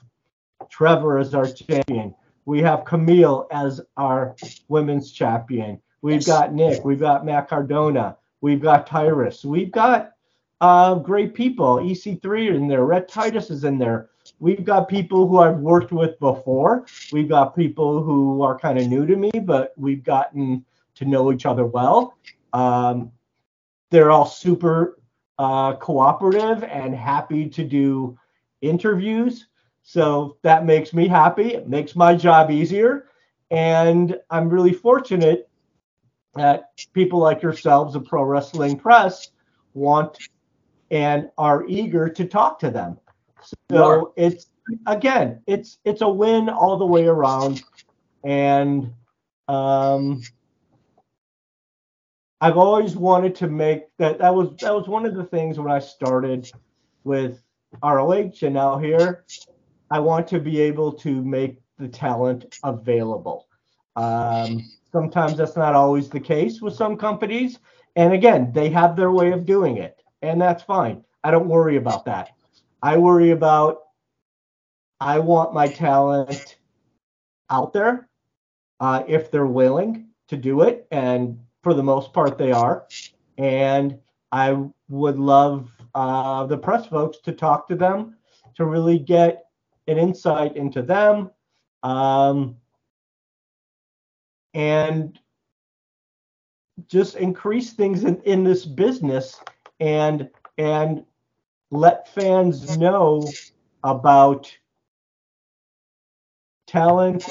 [0.68, 2.14] Trevor as our champion.
[2.46, 4.36] We have Camille as our
[4.68, 5.80] women's champion.
[6.02, 6.84] We've got Nick.
[6.84, 8.16] We've got Matt Cardona.
[8.40, 9.44] We've got Tyrus.
[9.44, 10.12] We've got
[10.60, 11.76] uh, great people.
[11.76, 12.84] EC3 is in there.
[12.84, 14.10] Red Titus is in there.
[14.38, 16.86] We've got people who I've worked with before.
[17.12, 20.64] We've got people who are kind of new to me, but we've gotten
[20.96, 22.16] to know each other well.
[22.52, 23.10] Um,
[23.90, 24.98] they're all super
[25.38, 28.18] uh, cooperative and happy to do
[28.60, 29.46] interviews.
[29.82, 31.54] So that makes me happy.
[31.54, 33.06] It makes my job easier.
[33.50, 35.48] And I'm really fortunate
[36.34, 39.30] that people like yourselves, the Pro Wrestling Press,
[39.74, 40.18] want
[40.90, 42.98] and are eager to talk to them.
[43.70, 44.46] So it's
[44.86, 47.62] again, it's it's a win all the way around.
[48.24, 48.92] And
[49.48, 50.22] um,
[52.40, 54.18] I've always wanted to make that.
[54.18, 56.50] That was that was one of the things when I started
[57.04, 57.42] with
[57.82, 59.24] ROH and now here.
[59.90, 63.46] I want to be able to make the talent available.
[63.96, 67.58] Um, sometimes that's not always the case with some companies,
[67.96, 71.04] and again, they have their way of doing it, and that's fine.
[71.22, 72.33] I don't worry about that.
[72.84, 73.80] I worry about
[75.00, 76.58] I want my talent
[77.48, 78.10] out there
[78.78, 82.86] uh, if they're willing to do it, and for the most part they are.
[83.38, 83.98] And
[84.32, 88.18] I would love uh, the press folks to talk to them
[88.56, 89.46] to really get
[89.86, 91.30] an insight into them.
[91.82, 92.56] Um,
[94.52, 95.18] and
[96.86, 99.40] just increase things in, in this business
[99.80, 100.28] and
[100.58, 101.04] and
[101.74, 103.28] let fans know
[103.82, 104.56] about
[106.66, 107.28] talent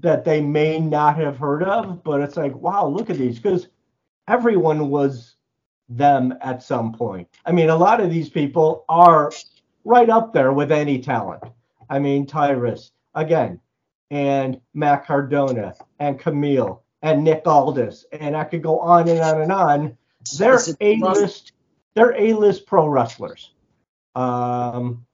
[0.00, 3.68] that they may not have heard of, but it's like, wow, look at these, because
[4.28, 5.36] everyone was
[5.88, 7.28] them at some point.
[7.44, 9.30] I mean, a lot of these people are
[9.84, 11.42] right up there with any talent.
[11.90, 13.60] I mean, Tyrus, again,
[14.10, 19.42] and Matt Cardona, and Camille, and Nick Aldis, and I could go on and on
[19.42, 19.98] and on.
[20.38, 21.52] They're a- A-list,
[21.94, 23.52] they're A-list pro wrestlers.
[24.14, 25.06] Um,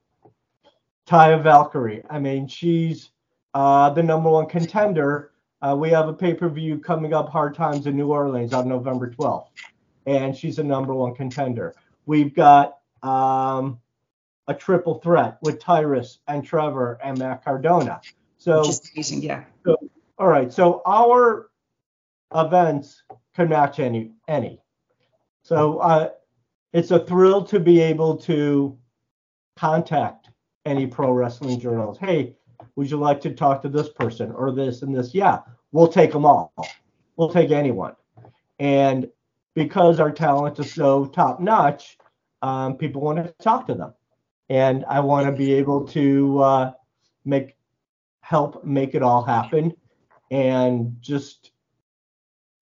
[1.07, 3.09] Taya Valkyrie, I mean, she's
[3.53, 5.31] uh, the number one contender.
[5.61, 9.47] Uh, we have a pay-per-view coming up, Hard Times in New Orleans on November 12th,
[10.05, 11.73] and she's a number one contender.
[12.05, 13.79] We've got um,
[14.47, 18.01] a triple threat with Tyrus and Trevor and Matt Cardona.
[18.37, 19.43] So is amazing, yeah.
[19.65, 19.77] so,
[20.17, 20.51] all right.
[20.53, 21.49] So our
[22.33, 23.03] events
[23.35, 24.61] can match any any.
[25.43, 26.09] So uh,
[26.73, 28.77] it's a thrill to be able to
[29.57, 30.29] contact
[30.65, 31.97] any pro wrestling journals.
[31.97, 32.35] Hey,
[32.75, 35.13] would you like to talk to this person or this and this?
[35.13, 35.39] Yeah,
[35.71, 36.53] we'll take them all.
[37.15, 37.95] We'll take anyone.
[38.59, 39.09] And
[39.55, 41.97] because our talent is so top notch,
[42.41, 43.93] um, people want to talk to them.
[44.49, 46.71] And I want to be able to uh,
[47.25, 47.55] make
[48.21, 49.73] help make it all happen
[50.29, 51.51] and just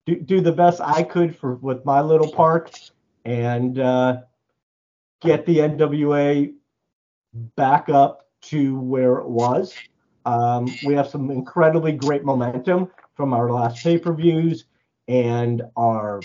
[0.05, 2.91] do, do the best I could for with my little part
[3.27, 4.21] and uh,
[5.21, 6.53] get the NWA
[7.33, 9.75] back up to where it was.
[10.25, 14.65] Um, we have some incredibly great momentum from our last pay per views
[15.09, 16.21] and our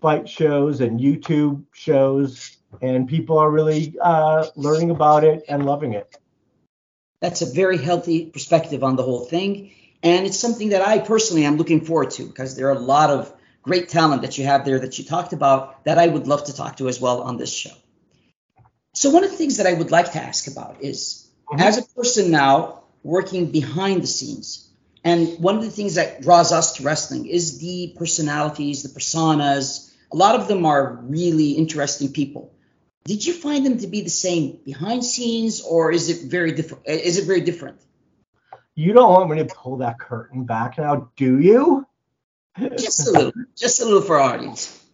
[0.00, 5.94] fight shows and YouTube shows, and people are really uh, learning about it and loving
[5.94, 6.16] it.
[7.20, 9.72] That's a very healthy perspective on the whole thing.
[10.04, 13.10] And it's something that I personally am looking forward to because there are a lot
[13.10, 13.32] of
[13.68, 16.54] great talent that you have there that you talked about that I would love to
[16.54, 17.76] talk to as well on this show.
[18.94, 21.60] So, one of the things that I would like to ask about is mm-hmm.
[21.60, 24.68] as a person now working behind the scenes,
[25.04, 29.94] and one of the things that draws us to wrestling is the personalities, the personas.
[30.10, 32.52] A lot of them are really interesting people.
[33.04, 36.86] Did you find them to be the same behind scenes, or is it very different?
[36.86, 37.78] Is it very different?
[38.74, 41.87] You don't want me to pull that curtain back now, do you?
[42.76, 44.84] Just a little, just a little for audience.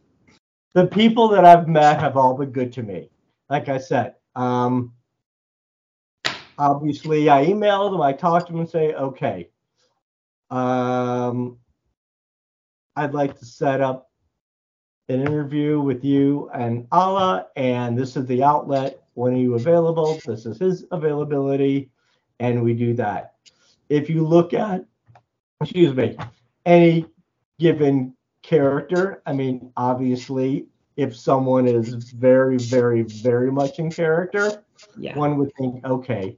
[0.74, 3.08] the people that I've met have all been good to me.
[3.48, 4.92] Like I said, um,
[6.58, 9.48] obviously I email them, I talk to them and say, okay,
[10.50, 11.58] um,
[12.96, 14.10] I'd like to set up
[15.08, 19.00] an interview with you and Allah, and this is the outlet.
[19.14, 20.18] When are you available?
[20.26, 21.90] This is his availability,
[22.40, 23.34] and we do that.
[23.88, 24.84] If you look at,
[25.60, 26.16] excuse me,
[26.66, 27.06] any
[27.58, 30.66] given character, I mean, obviously,
[30.96, 34.62] if someone is very, very, very much in character,
[34.96, 35.16] Yeah.
[35.16, 36.36] one would think, okay,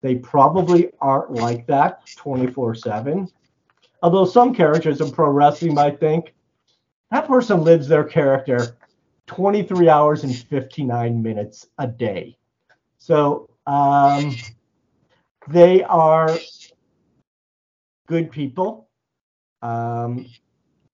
[0.00, 3.28] they probably aren't like that 24 7.
[4.02, 6.34] Although some characters in pro wrestling might think
[7.10, 8.76] that person lives their character
[9.26, 12.36] 23 hours and 59 minutes a day.
[12.98, 14.34] So um,
[15.48, 16.38] they are
[18.06, 18.87] good people.
[19.62, 20.26] Um,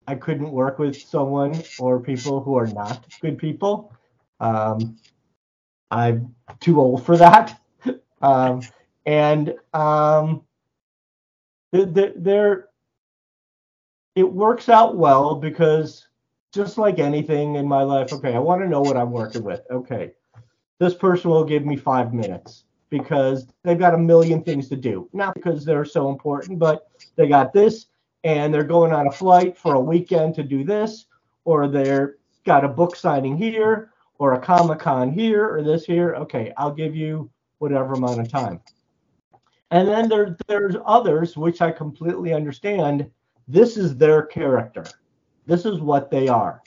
[0.06, 3.92] I couldn't work with someone or people who are not good people.
[4.40, 4.96] Um,
[5.90, 7.60] I'm too old for that.
[8.22, 8.62] um,
[9.06, 10.42] and um,
[11.72, 12.68] th- th- they're
[14.14, 16.08] it works out well because
[16.52, 19.60] just like anything in my life, okay, I want to know what I'm working with.
[19.70, 20.12] Okay,
[20.80, 25.08] this person will give me five minutes because they've got a million things to do.
[25.12, 27.86] Not because they're so important, but they got this
[28.24, 31.06] and they're going on a flight for a weekend to do this,
[31.44, 36.14] or they're got a book signing here, or a Comic Con here, or this here.
[36.14, 38.60] Okay, I'll give you whatever amount of time.
[39.70, 43.10] And then there, there's others which I completely understand.
[43.46, 44.84] This is their character.
[45.46, 46.62] This is what they are.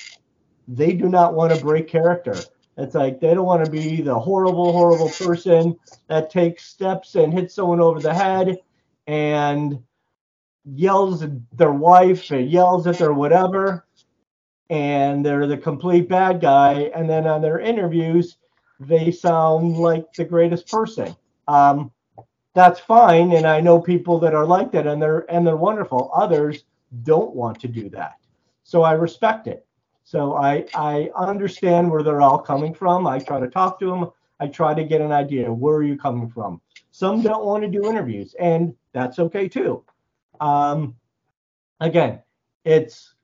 [0.68, 2.36] They do not want to break character.
[2.78, 7.34] It's like they don't want to be the horrible, horrible person that takes steps and
[7.34, 8.58] hits someone over the head
[9.08, 9.84] and
[10.66, 13.86] yells at their wife and yells at their whatever.
[14.70, 16.92] And they're the complete bad guy.
[16.96, 18.38] And then on their interviews,
[18.80, 21.16] they sound like the greatest person.
[21.48, 21.92] Um,
[22.54, 23.34] that's fine.
[23.34, 26.12] And I know people that are like that and they're and they're wonderful.
[26.14, 26.64] Others
[27.04, 28.16] don't want to do that.
[28.64, 29.66] So I respect it.
[30.04, 33.08] So I I understand where they're all coming from.
[33.08, 34.12] I try to talk to them.
[34.40, 36.62] I try to get an idea where are you coming from.
[36.92, 39.84] Some don't want to do interviews, and that's okay too.
[40.42, 40.96] Um,
[41.80, 42.22] again,
[42.66, 43.16] it's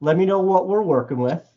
[0.00, 1.48] let me know what we're working with,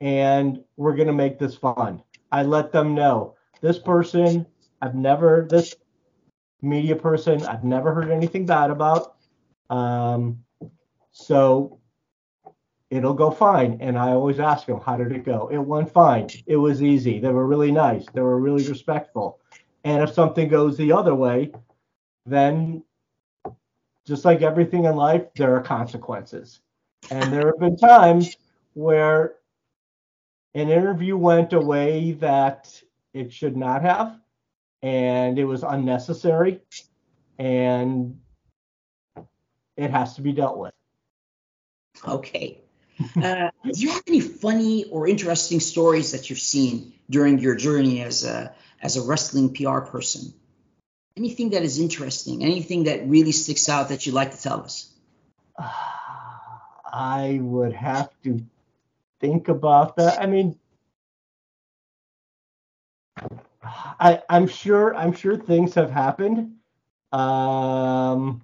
[0.00, 2.02] and we're gonna make this fun.
[2.32, 4.46] I let them know this person
[4.82, 5.74] I've never this
[6.62, 9.16] media person I've never heard anything bad about.
[9.70, 10.44] Um,
[11.12, 11.80] so
[12.90, 13.78] it'll go fine.
[13.80, 15.48] And I always ask them, how did it go?
[15.50, 16.28] It went fine.
[16.46, 17.20] It was easy.
[17.20, 18.04] They were really nice.
[18.12, 19.40] They were really respectful.
[19.84, 21.52] And if something goes the other way,
[22.26, 22.82] then
[24.10, 26.58] just like everything in life, there are consequences.
[27.12, 28.36] And there have been times
[28.74, 29.36] where
[30.52, 32.82] an interview went a way that
[33.14, 34.18] it should not have,
[34.82, 36.60] and it was unnecessary,
[37.38, 38.18] and
[39.76, 40.74] it has to be dealt with.
[42.06, 42.58] Okay.
[43.16, 48.02] Uh, do you have any funny or interesting stories that you've seen during your journey
[48.02, 50.34] as a as a wrestling PR person?
[51.16, 54.92] Anything that is interesting, anything that really sticks out that you'd like to tell us?
[56.92, 58.44] I would have to
[59.20, 60.20] think about that.
[60.20, 60.58] I mean,
[63.62, 66.56] I I'm sure I'm sure things have happened.
[67.12, 68.42] Um,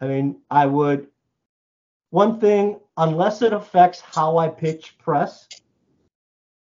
[0.00, 1.06] I mean, I would
[2.10, 5.46] one thing unless it affects how I pitch press,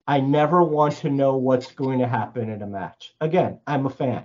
[0.08, 3.14] I never want to know what's going to happen in a match.
[3.20, 4.24] Again, I'm a fan.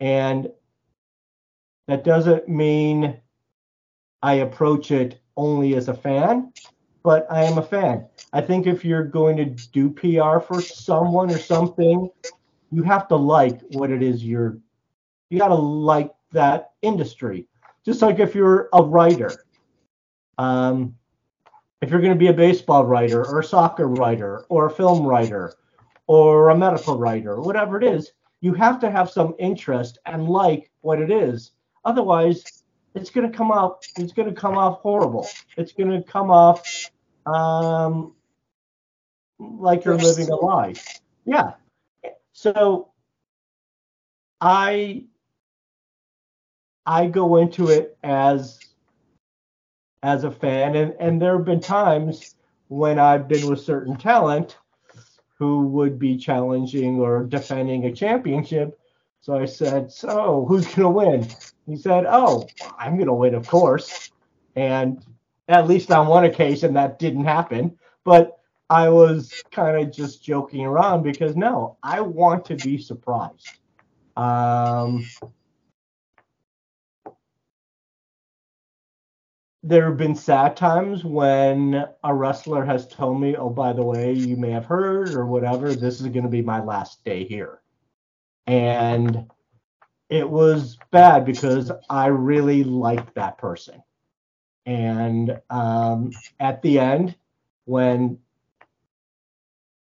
[0.00, 0.50] And
[1.86, 3.20] that doesn't mean
[4.22, 6.52] I approach it only as a fan,
[7.02, 8.06] but I am a fan.
[8.32, 12.10] I think if you're going to do PR for someone or something,
[12.72, 14.58] you have to like what it is you're
[15.30, 17.46] you got to like that industry.
[17.84, 19.32] Just like if you're a writer.
[20.38, 20.96] Um,
[21.86, 25.06] if you're going to be a baseball writer or a soccer writer or a film
[25.06, 25.54] writer
[26.08, 28.10] or a medical writer, whatever it is,
[28.40, 31.52] you have to have some interest and like what it is.
[31.84, 32.64] Otherwise,
[32.96, 33.86] it's going to come off.
[33.96, 35.28] It's going to come off horrible.
[35.56, 36.90] It's going to come off
[37.24, 38.14] um,
[39.38, 40.74] like you're living a lie.
[41.24, 41.52] Yeah.
[42.32, 42.90] So
[44.40, 45.04] I
[46.84, 48.58] I go into it as
[50.02, 52.34] as a fan and and there have been times
[52.68, 54.56] when I've been with certain talent
[55.38, 58.78] who would be challenging or defending a championship.
[59.20, 61.28] So I said, "So, who's going to win?"
[61.66, 62.46] He said, "Oh,
[62.78, 64.10] I'm going to win, of course."
[64.54, 65.04] And
[65.48, 68.38] at least on one occasion that didn't happen, but
[68.70, 73.58] I was kind of just joking around because no, I want to be surprised.
[74.16, 75.04] Um,
[79.66, 84.12] there have been sad times when a wrestler has told me, "Oh, by the way,
[84.12, 87.60] you may have heard or whatever, this is going to be my last day here,"
[88.46, 89.28] and
[90.08, 93.82] it was bad because I really liked that person.
[94.66, 97.16] And um, at the end,
[97.64, 98.20] when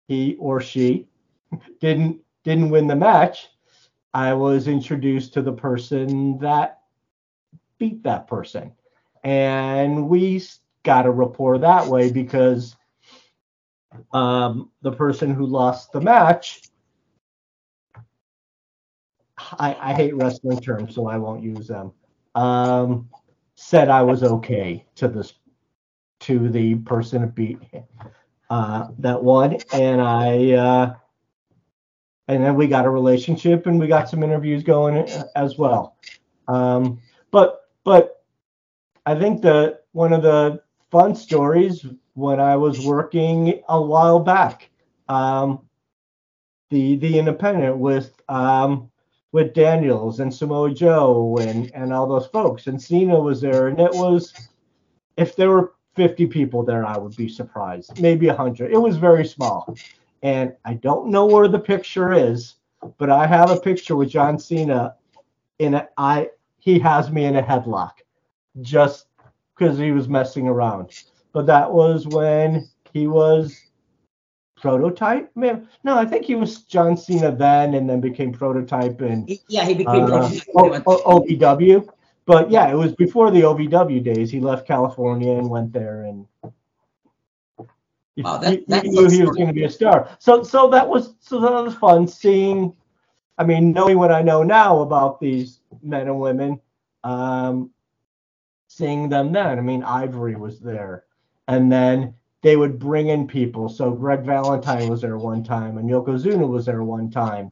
[0.08, 1.08] he or she
[1.80, 3.50] didn't didn't win the match,
[4.16, 6.82] I was introduced to the person that
[7.78, 8.72] beat that person
[9.26, 10.42] and we
[10.84, 12.78] got a rapport that way because
[14.14, 16.62] um, the person who lost the match
[19.38, 21.92] I, I, hate wrestling terms so i won't use them
[22.36, 23.10] um,
[23.56, 25.34] said i was okay to this
[26.22, 27.58] to the person beat
[28.50, 30.94] uh, that won and i uh,
[32.28, 35.98] and then we got a relationship and we got some interviews going as well
[36.48, 38.15] um, but but
[39.06, 40.62] I think that one of the
[40.92, 44.70] fun stories when I was working a while back,
[45.08, 45.62] um,
[46.70, 48.90] the the Independent with um,
[49.32, 53.80] with Daniels and Samoa Joe and and all those folks, and Cena was there, and
[53.80, 54.34] it was
[55.18, 58.72] if there were 50 people there, I would be surprised, maybe 100.
[58.72, 59.78] It was very small,
[60.24, 62.56] and I don't know where the picture is,
[62.98, 64.96] but I have a picture with John Cena
[65.60, 68.05] in a, I he has me in a headlock
[68.62, 69.08] just
[69.56, 71.04] because he was messing around.
[71.34, 73.60] But that was when he was
[74.56, 75.32] prototype.
[75.36, 79.66] Man, no, I think he was John Cena then, and then became prototype and yeah,
[79.66, 80.84] he became uh, prototype.
[80.88, 81.88] O- o- OVW.
[82.26, 84.32] But yeah, it was before the OVW days.
[84.32, 86.26] He left California and went there, and
[88.18, 90.10] wow, that, you, knew he was going to be a star.
[90.18, 92.76] So, so that was so that was fun seeing.
[93.38, 96.60] I mean, knowing what I know now about these men and women,
[97.04, 97.70] um,
[98.76, 99.58] seeing them then.
[99.58, 101.06] I mean, Ivory was there.
[101.48, 103.70] And then they would bring in people.
[103.70, 107.52] So Greg Valentine was there one time, and Yokozuna was there one time.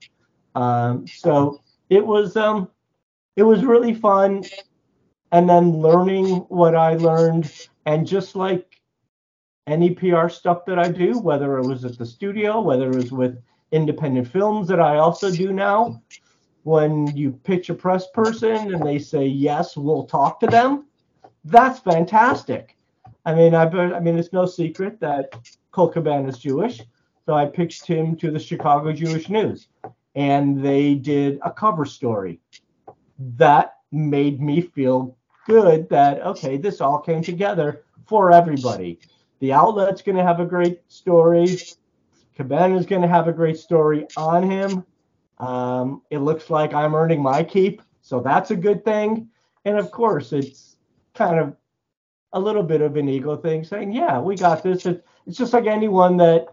[0.56, 2.70] Um, so it was um,
[3.36, 4.44] it was really fun.
[5.32, 7.52] And then learning what I learned,
[7.86, 8.82] and just like
[9.66, 13.12] any PR stuff that I do, whether it was at the studio, whether it was
[13.12, 16.02] with independent films that I also do now,
[16.64, 20.86] when you pitch a press person and they say yes, we'll talk to them
[21.46, 22.78] that's fantastic.
[23.26, 25.34] I mean, I, I mean, it's no secret that
[25.72, 26.82] Colt Cabana is Jewish,
[27.26, 29.68] so I pitched him to the Chicago Jewish News,
[30.16, 32.40] and they did a cover story.
[33.38, 35.16] That made me feel
[35.48, 39.00] good that okay, this all came together for everybody.
[39.40, 41.60] The outlet's going to have a great story.
[42.36, 44.86] Cabana's going to have a great story on him.
[45.38, 49.30] Um, it looks like I'm earning my keep, so that's a good thing.
[49.66, 50.73] And of course, it's
[51.14, 51.56] kind of
[52.34, 55.54] a little bit of an ego thing, saying, "Yeah, we got this." It, it's just
[55.54, 56.48] like anyone that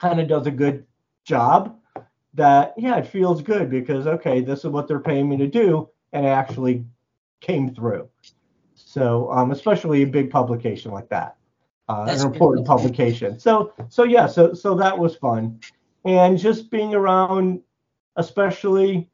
[0.00, 0.86] kind of does a good
[1.24, 1.76] job.
[2.34, 5.88] That yeah, it feels good because okay, this is what they're paying me to do,
[6.12, 6.84] and it actually
[7.40, 8.08] came through.
[8.74, 11.36] So um, especially a big publication like that,
[11.88, 13.38] uh, an important publication.
[13.38, 15.58] So so yeah, so so that was fun,
[16.04, 17.62] and just being around,
[18.14, 19.10] especially,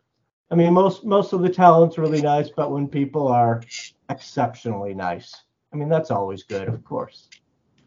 [0.50, 3.62] I mean most most of the talent's really nice, but when people are
[4.08, 5.34] exceptionally nice,
[5.72, 7.28] I mean that's always good, of course.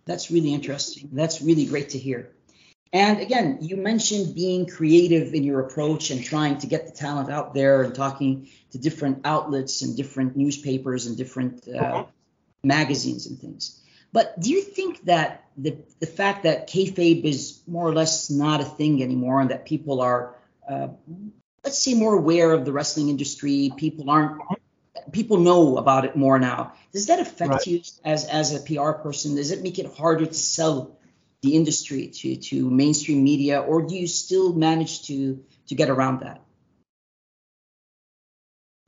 [0.05, 1.09] That's really interesting.
[1.13, 2.31] That's really great to hear.
[2.91, 7.29] And again, you mentioned being creative in your approach and trying to get the talent
[7.29, 12.05] out there and talking to different outlets and different newspapers and different uh,
[12.63, 13.79] magazines and things.
[14.11, 18.61] But do you think that the the fact that kayfabe is more or less not
[18.61, 20.35] a thing anymore, and that people are,
[20.67, 20.87] uh,
[21.63, 24.41] let's say, more aware of the wrestling industry, people aren't,
[25.11, 26.73] people know about it more now.
[26.91, 27.67] Does that affect Right.
[27.67, 29.35] you as as a PR person?
[29.35, 30.97] Does it make it harder to sell
[31.41, 36.21] the industry to to mainstream media, or do you still manage to to get around
[36.21, 36.41] that?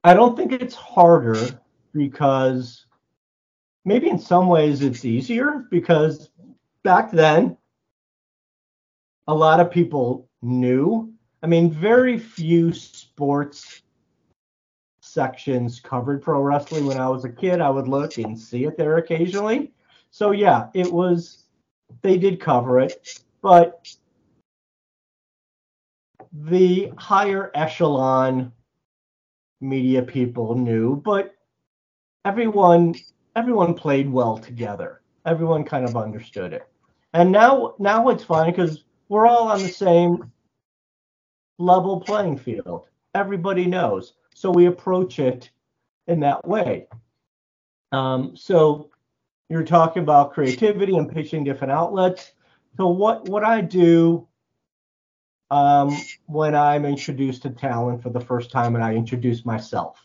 [0.04, 1.62] I don't think it's harder
[1.94, 2.86] because
[3.86, 6.30] maybe in some ways it's easier because
[6.84, 7.58] back then
[9.28, 11.14] a lot of people knew.
[11.44, 13.82] I mean, very few sports
[15.12, 17.62] sections covered pro wrestling when I was a kid.
[17.62, 19.72] I would look and see it there occasionally.
[20.10, 21.44] So yeah, it was
[22.02, 23.88] they did cover it, but
[26.32, 28.52] the higher echelon
[29.60, 31.36] media people knew, but
[32.26, 32.96] everyone
[33.36, 35.02] everyone played well together.
[35.26, 36.68] Everyone kind of understood it.
[37.14, 40.32] And now now it's fine because we're all on the same
[41.60, 42.88] level playing field.
[43.14, 44.14] Everybody knows.
[44.34, 45.50] So we approach it
[46.08, 46.88] in that way.
[47.92, 48.90] Um, so
[49.50, 52.32] you're talking about creativity and pitching different outlets.
[52.78, 54.28] So what what I do
[55.52, 55.96] um,
[56.28, 60.04] when I'm introduced to talent for the first time and I introduce myself.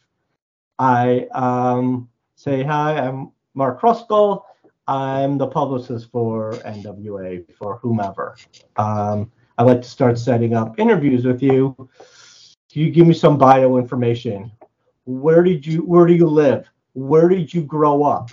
[0.78, 4.42] I um, say, Hi, I'm Mark Kruskel.
[4.88, 8.36] I'm the publicist for NWA, for whomever.
[8.76, 11.88] Um, I'd like to start setting up interviews with you.
[12.73, 14.53] Can you give me some bio information?
[15.05, 16.69] Where did you where do you live?
[16.95, 18.31] Where did you grow up?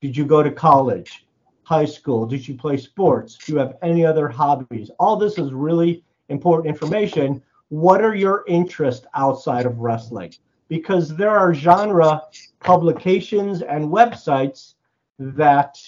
[0.00, 1.24] Did you go to college?
[1.64, 2.26] high school?
[2.26, 3.36] Did you play sports?
[3.36, 4.90] Do you have any other hobbies?
[4.98, 7.42] All this is really important information.
[7.68, 10.34] What are your interests outside of wrestling?
[10.68, 12.22] Because there are genre
[12.60, 14.74] publications and websites
[15.18, 15.78] that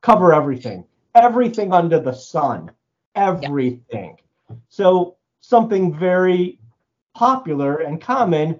[0.00, 2.70] cover everything, everything under the sun,
[3.14, 4.16] everything.
[4.68, 6.58] So, something very
[7.14, 8.58] popular and common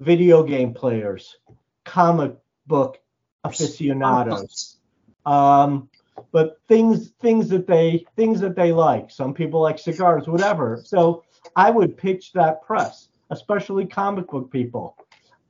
[0.00, 1.36] video game players,
[1.84, 2.36] comic
[2.66, 2.98] book
[3.44, 4.78] aficionados
[5.26, 5.88] um,
[6.30, 9.10] but things things that they things that they like.
[9.10, 10.80] Some people like cigars, whatever.
[10.84, 11.24] So
[11.56, 14.96] I would pitch that press, especially comic book people.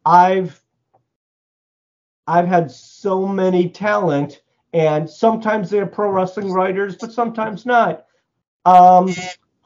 [0.04, 0.60] I've
[2.26, 8.06] I've had so many talent, and sometimes they're pro wrestling writers, but sometimes not.
[8.64, 9.12] Um,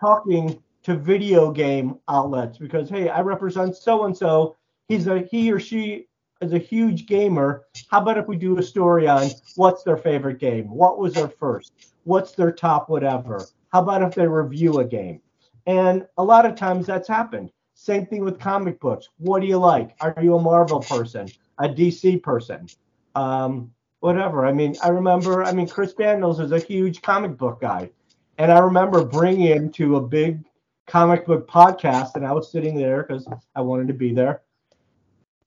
[0.00, 4.56] talking to video game outlets because hey, I represent so and so.
[4.86, 6.06] He's a he or she
[6.40, 7.65] is a huge gamer.
[7.90, 10.70] How about if we do a story on what's their favorite game?
[10.70, 11.73] What was their first?
[12.05, 13.44] What's their top whatever?
[13.73, 15.20] How about if they review a game?
[15.66, 17.50] And a lot of times that's happened.
[17.74, 19.08] Same thing with comic books.
[19.18, 19.97] What do you like?
[20.00, 21.26] Are you a Marvel person?
[21.58, 22.68] A DC person?
[23.16, 24.47] Um, whatever.
[24.47, 27.90] I mean, I remember, I mean, Chris Daniels is a huge comic book guy.
[28.39, 30.44] And I remember bringing him to a big
[30.86, 34.42] comic book podcast, and I was sitting there because I wanted to be there.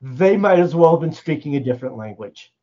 [0.01, 2.53] They might as well have been speaking a different language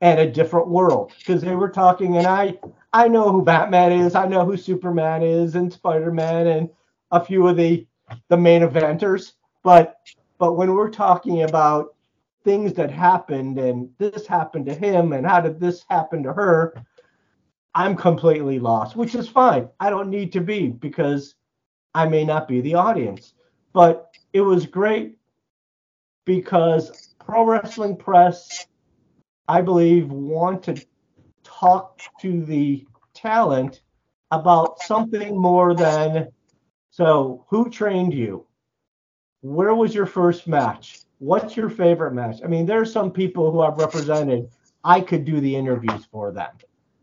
[0.00, 2.56] and a different world because they were talking and i
[2.92, 6.70] i know who batman is i know who superman is and spider-man and
[7.10, 7.86] a few of the
[8.28, 9.32] the main eventers
[9.64, 9.96] but
[10.38, 11.94] but when we're talking about
[12.44, 16.74] things that happened and this happened to him and how did this happen to her
[17.74, 19.68] i'm completely lost which is fine.
[19.80, 21.34] I don't need to be because
[21.94, 23.34] i may not be the audience
[23.72, 25.16] but it was great
[26.24, 28.66] because pro wrestling press,
[29.48, 30.84] I believe, want to
[31.42, 33.82] talk to the talent
[34.30, 36.28] about something more than
[36.90, 38.46] so who trained you?
[39.40, 41.00] Where was your first match?
[41.18, 42.40] What's your favorite match?
[42.44, 44.48] I mean, there are some people who I've represented.
[44.84, 46.50] I could do the interviews for them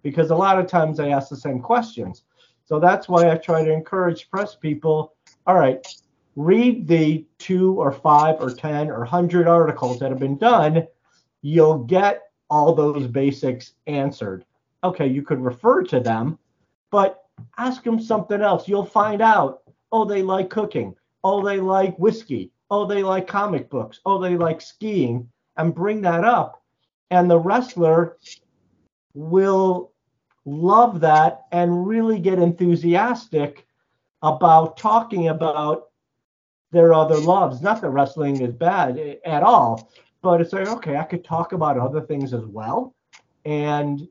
[0.03, 2.23] because a lot of times they ask the same questions.
[2.65, 5.13] So that's why I try to encourage press people.
[5.47, 5.85] All right,
[6.35, 10.87] read the two or five or 10 or 100 articles that have been done,
[11.41, 14.45] you'll get all those basics answered.
[14.83, 16.37] Okay, you could refer to them,
[16.91, 17.23] but
[17.57, 18.67] ask them something else.
[18.67, 19.61] You'll find out.
[19.91, 20.95] Oh, they like cooking.
[21.23, 22.51] Oh, they like whiskey.
[22.69, 23.99] Oh, they like comic books.
[24.05, 25.29] Oh, they like skiing.
[25.57, 26.61] And bring that up.
[27.11, 28.17] And the wrestler
[29.13, 29.91] will
[30.45, 33.65] love that and really get enthusiastic
[34.21, 35.89] about talking about
[36.71, 37.61] their other loves.
[37.61, 39.91] Not that wrestling is bad at all,
[40.21, 42.95] but it's like, okay, I could talk about other things as well.
[43.45, 44.07] And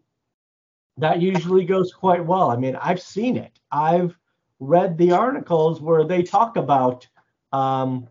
[0.96, 2.50] that usually goes quite well.
[2.50, 3.58] I mean, I've seen it.
[3.72, 4.16] I've
[4.60, 7.06] read the articles where they talk about
[7.52, 8.08] um,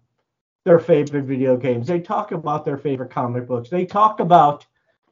[0.65, 1.87] their favorite video games.
[1.87, 3.69] They talk about their favorite comic books.
[3.69, 4.65] They talk about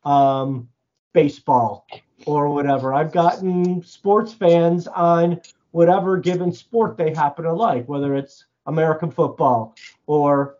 [0.03, 0.69] um,
[1.13, 1.87] baseball
[2.25, 2.93] or whatever.
[2.93, 5.41] I've gotten sports fans on
[5.71, 9.75] whatever given sport they happen to like, whether it's American football
[10.05, 10.57] or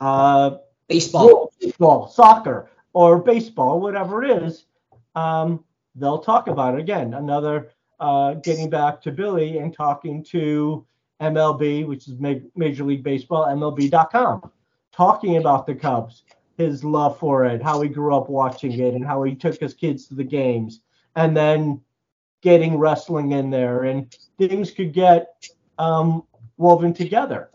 [0.00, 0.56] uh,
[0.88, 4.66] baseball, baseball, soccer, or baseball, whatever it is.
[5.14, 5.64] Um,
[5.94, 7.14] they'll talk about it again.
[7.14, 10.86] Another uh, getting back to Billy and talking to
[11.20, 12.14] MLB, which is
[12.54, 14.50] Major League Baseball, MLB.com,
[14.92, 16.22] talking about the Cubs,
[16.58, 19.72] his love for it, how he grew up watching it, and how he took his
[19.72, 20.80] kids to the games,
[21.16, 21.80] and then
[22.42, 26.24] getting wrestling in there, and things could get um,
[26.56, 27.48] woven together,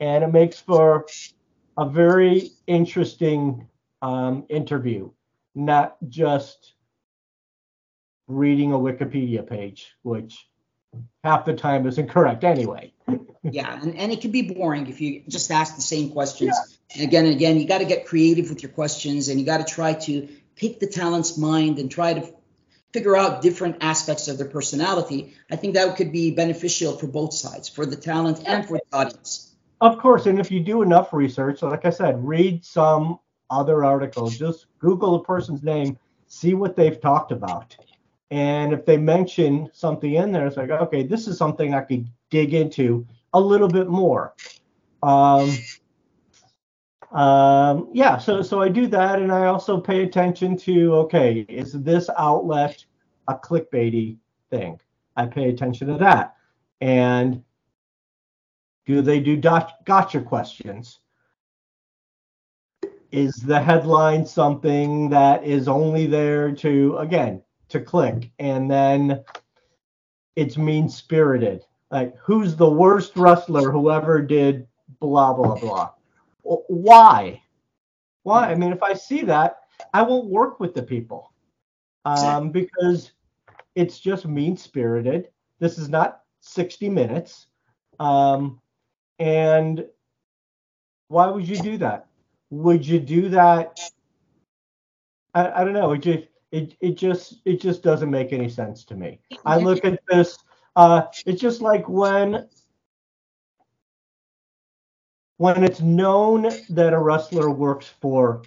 [0.00, 1.06] and it makes for
[1.78, 3.66] a very interesting
[4.02, 5.08] um, interview,
[5.54, 6.74] not just
[8.26, 10.48] reading a Wikipedia page, which
[11.22, 12.92] half the time is incorrect anyway.
[13.44, 16.77] yeah, and, and it can be boring if you just ask the same questions.
[16.94, 17.58] Again and again.
[17.58, 20.80] You got to get creative with your questions and you got to try to pick
[20.80, 22.32] the talent's mind and try to
[22.92, 25.34] figure out different aspects of their personality.
[25.50, 28.96] I think that could be beneficial for both sides, for the talent and for the
[28.96, 29.54] audience.
[29.80, 34.36] Of course, and if you do enough research, like I said, read some other articles,
[34.36, 37.76] just Google a person's name, see what they've talked about.
[38.30, 42.08] And if they mention something in there, it's like, okay, this is something I could
[42.30, 44.34] dig into a little bit more.
[45.02, 45.56] Um,
[47.12, 51.72] um, yeah, so so I do that, and I also pay attention to okay, is
[51.72, 52.84] this outlet
[53.28, 54.18] a clickbaity
[54.50, 54.78] thing?
[55.16, 56.36] I pay attention to that,
[56.80, 57.42] and
[58.84, 61.00] do they do gotcha questions?
[63.10, 69.24] Is the headline something that is only there to again to click, and then
[70.36, 71.64] it's mean spirited?
[71.90, 74.66] Like who's the worst wrestler who ever did
[75.00, 75.90] blah blah blah?
[76.42, 77.42] Why?
[78.22, 78.50] Why?
[78.50, 79.60] I mean, if I see that,
[79.92, 81.32] I won't work with the people
[82.04, 83.12] um, because
[83.74, 85.28] it's just mean spirited.
[85.60, 87.46] This is not 60 minutes.
[88.00, 88.60] Um,
[89.18, 89.84] and
[91.08, 92.06] why would you do that?
[92.50, 93.80] Would you do that?
[95.34, 95.92] I, I don't know.
[95.92, 99.20] It just it, it just it just doesn't make any sense to me.
[99.44, 100.38] I look at this.
[100.76, 102.48] Uh, it's just like when
[105.38, 108.42] when it's known that a wrestler works for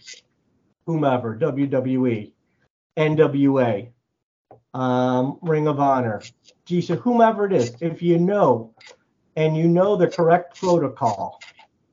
[0.85, 2.31] whomever, WWE,
[2.97, 3.89] NWA,
[4.73, 6.21] um, Ring of Honor,
[6.67, 8.75] GSA, whomever it is, if you know
[9.37, 11.39] and you know the correct protocol,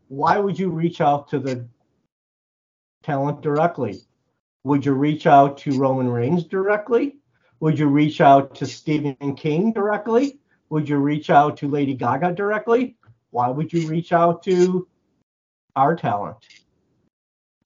[0.08, 1.66] why would you reach out to the
[3.04, 4.00] talent directly?
[4.64, 7.18] Would you reach out to Roman Reigns directly?
[7.60, 10.40] Would you reach out to Stephen King directly?
[10.70, 12.96] Would you reach out to Lady Gaga directly?
[13.30, 14.88] Why would you reach out to
[15.76, 16.36] our talent?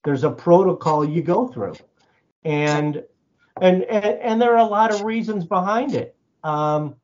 [0.03, 1.75] There's a protocol you go through,
[2.43, 3.03] and
[3.61, 6.15] and and, and there are a lot of reasons behind it.
[6.43, 6.95] Um,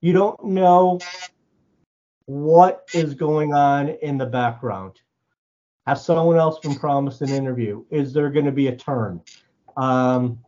[0.00, 1.00] you don't know
[2.26, 5.00] what is going on in the background.
[5.86, 7.84] Has someone else been promised an interview?
[7.90, 9.20] Is there going to be a turn?
[9.76, 10.38] Um,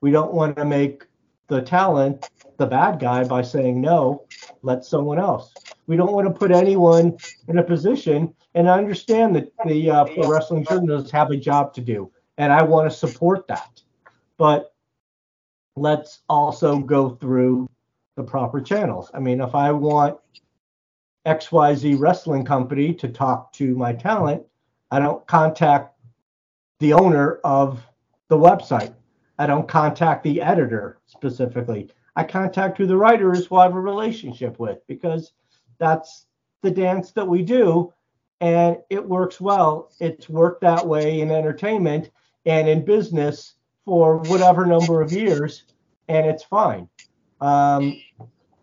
[0.00, 1.04] we don't want to make
[1.48, 4.26] the talent the bad guy by saying no,
[4.62, 5.52] let someone else.
[5.90, 7.16] We don't want to put anyone
[7.48, 11.74] in a position, and I understand that the uh, pro wrestling journalists have a job
[11.74, 13.82] to do, and I want to support that.
[14.38, 14.72] But
[15.74, 17.68] let's also go through
[18.14, 19.10] the proper channels.
[19.14, 20.16] I mean, if I want
[21.26, 24.44] XYZ wrestling company to talk to my talent,
[24.92, 25.98] I don't contact
[26.78, 27.84] the owner of
[28.28, 28.94] the website.
[29.40, 31.90] I don't contact the editor specifically.
[32.14, 35.32] I contact who the writer is who I have a relationship with because
[35.80, 36.26] that's
[36.62, 37.92] the dance that we do
[38.40, 39.90] and it works well.
[40.00, 42.10] It's worked that way in entertainment
[42.46, 45.64] and in business for whatever number of years,
[46.08, 46.88] and it's fine.
[47.40, 48.00] Um,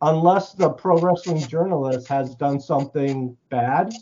[0.01, 3.93] unless the pro wrestling journalist has done something bad,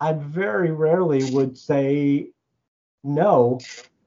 [0.00, 2.30] I very rarely would say
[3.02, 3.60] no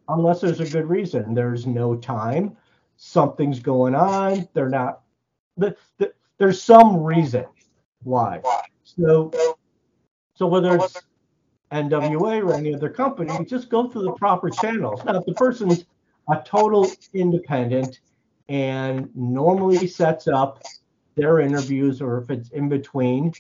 [0.09, 1.33] unless there's a good reason.
[1.33, 2.55] There's no time,
[2.97, 4.47] something's going on.
[4.53, 5.01] They're not.
[5.57, 7.45] The, the, there's some reason
[8.07, 8.41] why.
[8.83, 9.31] So,
[10.33, 11.01] so whether it's
[11.71, 15.03] NWA or any other company, just go through the proper channels.
[15.03, 15.85] Now, if the person's
[16.29, 17.99] a total independent
[18.49, 20.63] and normally sets up
[21.15, 23.33] their interviews, or if it's in between,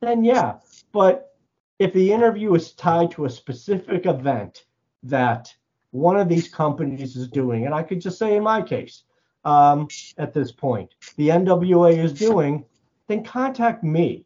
[0.00, 0.54] then yeah.
[0.92, 1.34] But
[1.78, 4.64] if the interview is tied to a specific event
[5.02, 5.52] that
[5.90, 9.02] one of these companies is doing, and I could just say in my case,
[9.44, 12.64] um, at this point, the NWA is doing,
[13.08, 14.24] then contact me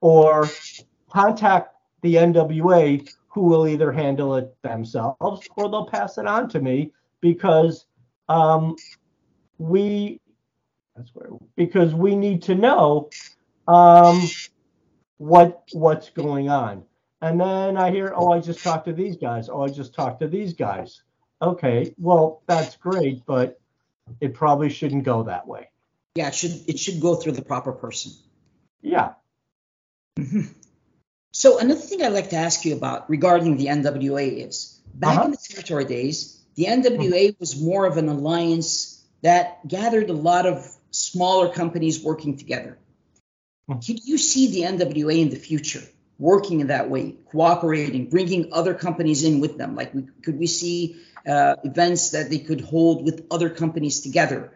[0.00, 0.48] or
[1.10, 6.60] contact the NWA who will either handle it themselves or they'll pass it on to
[6.60, 7.86] me because
[8.28, 8.76] um,
[9.58, 10.20] we
[10.96, 13.08] that's where because we need to know
[13.68, 14.22] um,
[15.16, 16.84] what what's going on.
[17.22, 19.48] And then I hear, oh, I just talked to these guys.
[19.48, 21.02] Oh, I just talked to these guys.
[21.40, 23.60] Okay, well, that's great, but
[24.20, 25.71] it probably shouldn't go that way.
[26.14, 28.12] Yeah, it should it should go through the proper person.
[28.82, 29.14] Yeah.
[30.18, 30.52] Mm-hmm.
[31.32, 35.24] So another thing I'd like to ask you about regarding the NWA is back Uh-huh.
[35.26, 40.44] in the territory days, the NWA was more of an alliance that gathered a lot
[40.46, 42.76] of smaller companies working together.
[43.68, 45.82] Could you see the NWA in the future
[46.18, 49.74] working in that way, cooperating, bringing other companies in with them?
[49.74, 54.52] Like, we, could we see uh, events that they could hold with other companies together?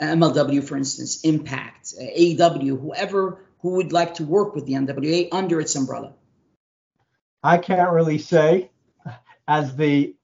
[0.00, 5.28] MLW, for instance, Impact, uh, AEW, whoever who would like to work with the NWA
[5.32, 6.14] under its umbrella.
[7.42, 8.70] I can't really say,
[9.48, 10.14] as the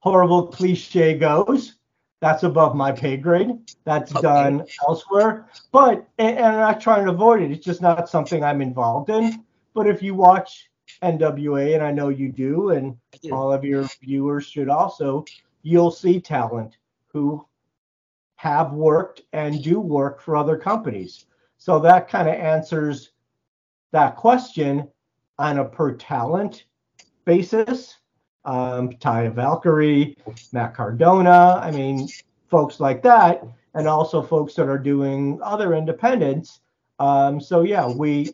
[0.00, 1.74] horrible cliche goes,
[2.20, 3.50] that's above my pay grade.
[3.84, 5.48] That's done elsewhere.
[5.70, 7.52] But and, and I'm not trying to avoid it.
[7.52, 9.44] It's just not something I'm involved in.
[9.74, 10.68] But if you watch
[11.02, 12.96] NWA, and I know you do, and
[13.30, 15.24] all of your viewers should also,
[15.62, 16.76] you'll see talent
[17.12, 17.46] who
[18.38, 21.26] have worked and do work for other companies.
[21.56, 23.10] So that kind of answers
[23.90, 24.86] that question
[25.40, 26.66] on a per talent
[27.24, 27.96] basis.
[28.44, 30.16] Um, Taya Valkyrie,
[30.52, 32.08] Matt Cardona, I mean,
[32.48, 33.42] folks like that,
[33.74, 36.60] and also folks that are doing other independents.
[37.00, 38.32] Um, so yeah, we.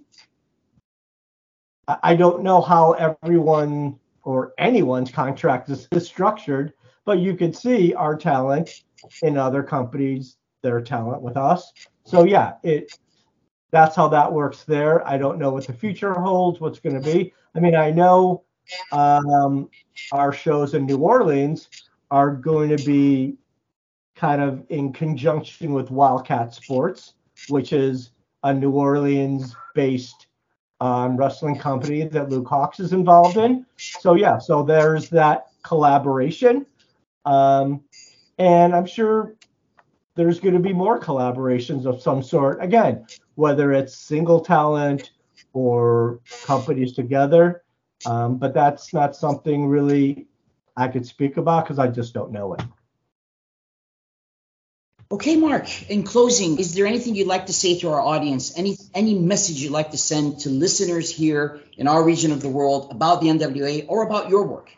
[1.88, 6.74] I don't know how everyone or anyone's contract is, is structured,
[7.06, 8.83] but you could see our talent
[9.22, 11.72] in other companies, their talent with us.
[12.04, 12.92] So yeah, it
[13.70, 15.06] that's how that works there.
[15.06, 17.34] I don't know what the future holds, what's going to be.
[17.56, 18.44] I mean, I know
[18.92, 19.68] um,
[20.12, 21.68] our shows in New Orleans
[22.10, 23.36] are going to be
[24.14, 27.14] kind of in conjunction with Wildcat Sports,
[27.48, 28.10] which is
[28.44, 30.28] a New Orleans based
[30.80, 33.66] um, wrestling company that Luke Hawks is involved in.
[33.76, 36.66] So, yeah, so there's that collaboration.
[37.24, 37.82] Um,
[38.38, 39.34] and I'm sure
[40.14, 42.62] there's going to be more collaborations of some sort.
[42.62, 45.10] Again, whether it's single talent
[45.52, 47.62] or companies together.
[48.06, 50.26] Um, but that's not something really
[50.76, 52.62] I could speak about because I just don't know it.
[55.10, 55.90] Okay, Mark.
[55.90, 58.58] In closing, is there anything you'd like to say to our audience?
[58.58, 62.48] Any any message you'd like to send to listeners here in our region of the
[62.48, 64.70] world about the NWA or about your work?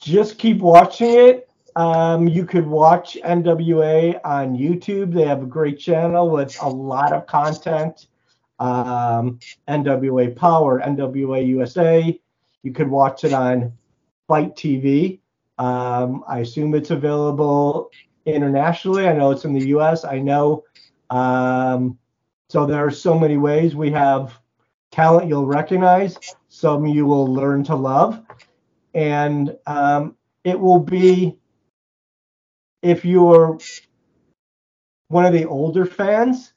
[0.00, 1.50] Just keep watching it.
[1.76, 5.12] Um, you could watch NWA on YouTube.
[5.12, 8.06] They have a great channel with a lot of content.
[8.58, 9.38] Um,
[9.68, 12.20] NWA Power, NWA USA.
[12.62, 13.72] You could watch it on
[14.26, 15.20] Fight TV.
[15.58, 17.90] Um, I assume it's available
[18.26, 19.06] internationally.
[19.06, 20.04] I know it's in the US.
[20.04, 20.64] I know.
[21.10, 21.98] Um,
[22.48, 23.74] so there are so many ways.
[23.76, 24.38] We have
[24.90, 28.22] talent you'll recognize, some you will learn to love.
[28.94, 31.36] And um, it will be,
[32.82, 33.58] if you're
[35.08, 36.52] one of the older fans,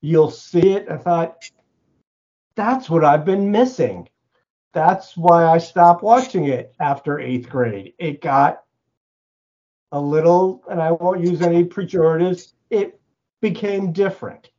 [0.00, 0.86] you'll see it.
[0.90, 1.50] I thought,
[2.54, 4.08] that's what I've been missing.
[4.72, 7.94] That's why I stopped watching it after eighth grade.
[7.98, 8.62] It got
[9.92, 13.00] a little, and I won't use any pejoratives, it
[13.40, 14.50] became different.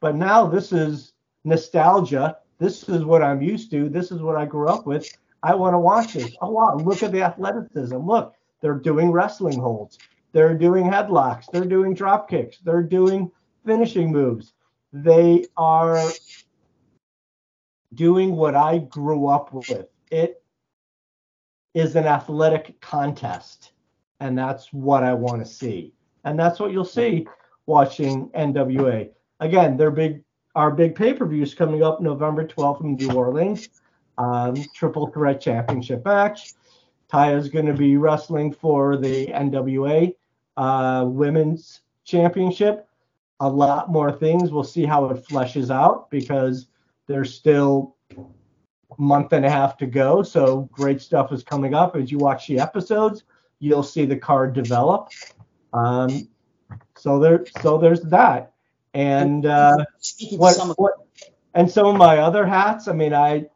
[0.00, 1.12] But now this is
[1.44, 2.38] nostalgia.
[2.58, 3.88] This is what I'm used to.
[3.88, 5.08] This is what I grew up with.
[5.44, 6.34] I want to watch this.
[6.40, 6.74] Oh, wow.
[6.76, 7.98] Look at the athleticism.
[7.98, 9.98] Look, they're doing wrestling holds.
[10.32, 11.44] They're doing headlocks.
[11.52, 12.58] They're doing drop kicks.
[12.64, 13.30] They're doing
[13.66, 14.54] finishing moves.
[14.94, 16.10] They are
[17.92, 19.86] doing what I grew up with.
[20.10, 20.42] It
[21.74, 23.72] is an athletic contest,
[24.20, 25.92] and that's what I want to see.
[26.24, 27.26] And that's what you'll see
[27.66, 29.10] watching NWA.
[29.40, 30.24] Again, their big
[30.56, 33.68] our big pay-per-view is coming up November 12th in New Orleans.
[34.16, 36.54] Um, triple threat championship match.
[37.08, 40.14] Taya's going to be wrestling for the NWA
[40.56, 42.88] uh, Women's Championship.
[43.40, 44.50] A lot more things.
[44.50, 46.66] We'll see how it fleshes out because
[47.06, 48.22] there's still a
[48.98, 50.22] month and a half to go.
[50.22, 51.96] So great stuff is coming up.
[51.96, 53.24] As you watch the episodes,
[53.58, 55.10] you'll see the card develop.
[55.72, 56.28] Um,
[56.96, 58.52] so there, so there's that.
[58.94, 59.76] And uh,
[60.32, 60.92] what, what,
[61.54, 62.86] and some of my other hats.
[62.86, 63.46] I mean, I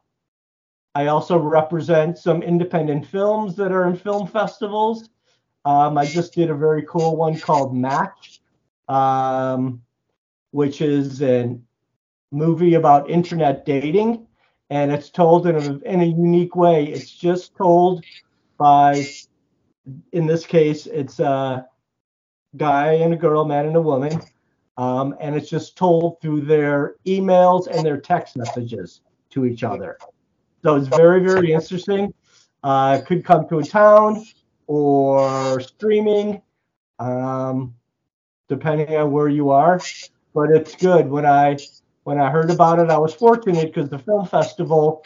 [0.95, 5.09] I also represent some independent films that are in film festivals.
[5.65, 8.41] Um, I just did a very cool one called Match,
[8.87, 9.81] um,
[10.51, 11.57] which is a
[12.31, 14.25] movie about internet dating,
[14.69, 16.85] and it's told in a, in a unique way.
[16.85, 18.03] It's just told
[18.57, 19.05] by,
[20.11, 21.67] in this case, it's a
[22.57, 24.19] guy and a girl, man and a woman,
[24.77, 29.97] um, and it's just told through their emails and their text messages to each other.
[30.63, 32.13] So it's very, very interesting.
[32.63, 34.25] Uh, could come to a town
[34.67, 36.41] or streaming,
[36.99, 37.73] um,
[38.47, 39.79] depending on where you are.
[40.33, 41.09] But it's good.
[41.09, 41.57] When I
[42.03, 45.03] when I heard about it, I was fortunate because the film festival,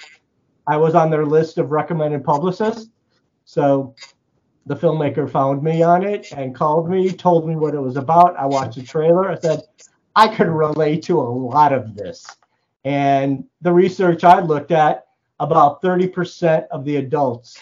[0.68, 2.90] I was on their list of recommended publicists.
[3.46, 3.96] So
[4.66, 8.38] the filmmaker found me on it and called me, told me what it was about.
[8.38, 9.30] I watched the trailer.
[9.30, 9.64] I said,
[10.16, 12.26] I could relate to a lot of this.
[12.86, 15.03] And the research I looked at,
[15.44, 17.62] about 30% of the adults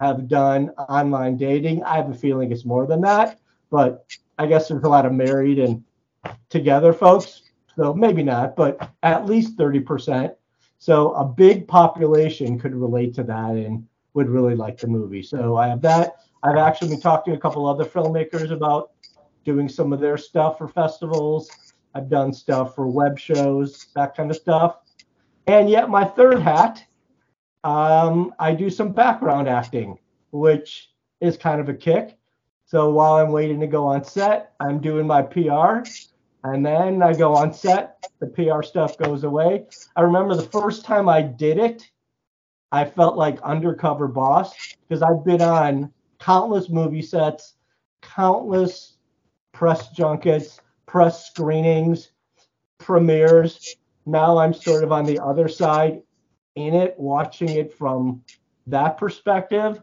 [0.00, 1.82] have done online dating.
[1.82, 4.06] I have a feeling it's more than that, but
[4.38, 5.82] I guess there's a lot of married and
[6.50, 7.42] together folks.
[7.74, 10.36] So maybe not, but at least 30%.
[10.78, 15.22] So a big population could relate to that and would really like the movie.
[15.22, 16.16] So I have that.
[16.44, 18.92] I've actually been talking to a couple other filmmakers about
[19.44, 21.50] doing some of their stuff for festivals.
[21.92, 24.76] I've done stuff for web shows, that kind of stuff.
[25.48, 26.84] And yet, my third hat,
[27.66, 29.98] um, I do some background acting,
[30.30, 32.16] which is kind of a kick.
[32.64, 35.82] So while I'm waiting to go on set, I'm doing my PR.
[36.44, 39.66] And then I go on set, the PR stuff goes away.
[39.96, 41.90] I remember the first time I did it,
[42.70, 44.54] I felt like undercover boss
[44.88, 47.54] because I've been on countless movie sets,
[48.00, 48.96] countless
[49.50, 52.12] press junkets, press screenings,
[52.78, 53.74] premieres.
[54.04, 56.02] Now I'm sort of on the other side
[56.56, 58.24] in it, watching it from
[58.66, 59.80] that perspective.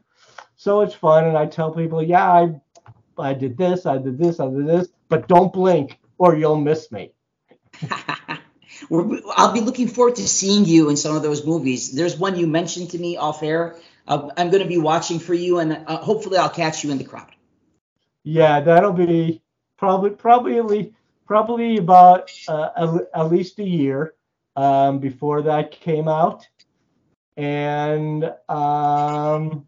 [0.56, 2.62] So it's fun, and I tell people, yeah, I,
[3.18, 6.92] I did this, I did this, I did this, but don't blink or you'll miss
[6.92, 7.14] me.
[8.92, 11.92] I'll be looking forward to seeing you in some of those movies.
[11.92, 13.76] There's one you mentioned to me off air.
[14.08, 16.98] Uh, I'm going to be watching for you, and uh, hopefully, I'll catch you in
[16.98, 17.32] the crowd.
[18.24, 19.42] Yeah, that'll be
[19.78, 20.94] probably probably
[21.26, 24.14] probably about uh, at least a year
[24.56, 26.48] um, before that came out,
[27.38, 29.66] and um,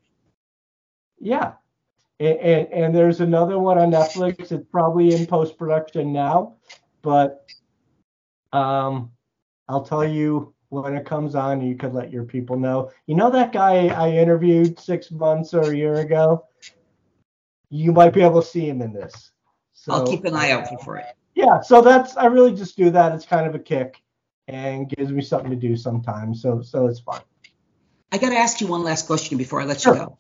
[1.20, 1.54] yeah,
[2.20, 4.52] and, and, and there's another one on Netflix.
[4.52, 6.56] It's probably in post production now,
[7.02, 7.46] but
[8.54, 9.12] um,
[9.68, 11.62] I'll tell you when it comes on.
[11.62, 12.92] You could let your people know.
[13.08, 16.46] You know that guy I interviewed six months or a year ago.
[17.70, 19.32] You might be able to see him in this.
[19.74, 21.06] So, I'll keep an eye out for it.
[21.36, 23.12] Yeah, so that's I really just do that.
[23.14, 24.02] It's kind of a kick
[24.48, 26.42] and gives me something to do sometimes.
[26.42, 27.22] So so it's fun.
[28.12, 29.94] I got to ask you one last question before I let sure.
[29.94, 30.18] you go.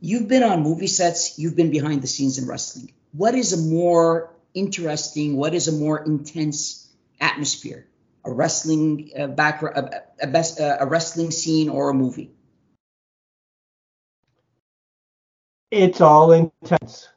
[0.00, 2.92] You've been on movie sets, you've been behind the scenes in wrestling.
[3.12, 6.88] What is a more interesting, what is a more intense
[7.20, 7.86] atmosphere?
[8.24, 12.32] A wrestling uh, back a, a, best, uh, a wrestling scene or a movie?
[15.70, 17.08] It's all intense.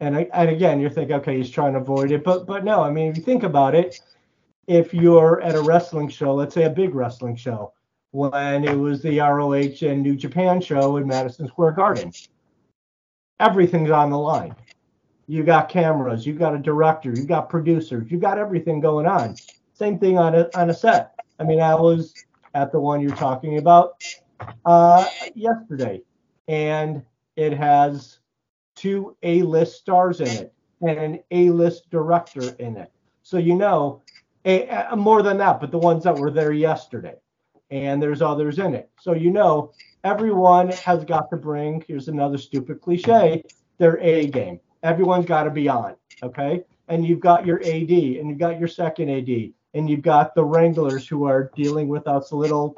[0.00, 2.82] And, I, and again, you're thinking, okay, he's trying to avoid it, but but no,
[2.82, 4.00] I mean, if you think about it,
[4.66, 7.72] if you're at a wrestling show, let's say a big wrestling show,
[8.12, 12.12] when it was the ROH and New Japan show in Madison Square Garden.
[13.40, 14.54] Everything's on the line.
[15.26, 19.36] You got cameras, you got a director, you got producers, you got everything going on.
[19.74, 21.14] Same thing on a on a set.
[21.38, 22.14] I mean, I was
[22.54, 24.02] at the one you're talking about
[24.64, 25.04] uh,
[25.34, 26.00] yesterday,
[26.48, 27.02] and
[27.34, 28.20] it has
[28.76, 32.90] two A-list stars in it and an A-list director in it.
[33.22, 34.02] So you know,
[34.44, 37.16] a, a, more than that, but the ones that were there yesterday
[37.70, 38.90] and there's others in it.
[39.00, 39.72] So you know,
[40.04, 43.42] everyone has got to bring, here's another stupid cliche,
[43.78, 44.60] their A game.
[44.82, 46.62] Everyone's got to be on, okay?
[46.88, 50.44] And you've got your AD, and you've got your second AD, and you've got the
[50.44, 52.76] wranglers who are dealing with us little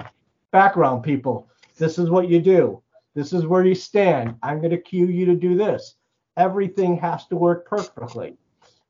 [0.50, 1.48] background people.
[1.76, 2.82] This is what you do.
[3.14, 4.36] This is where you stand.
[4.42, 5.96] I'm going to cue you to do this.
[6.36, 8.36] Everything has to work perfectly.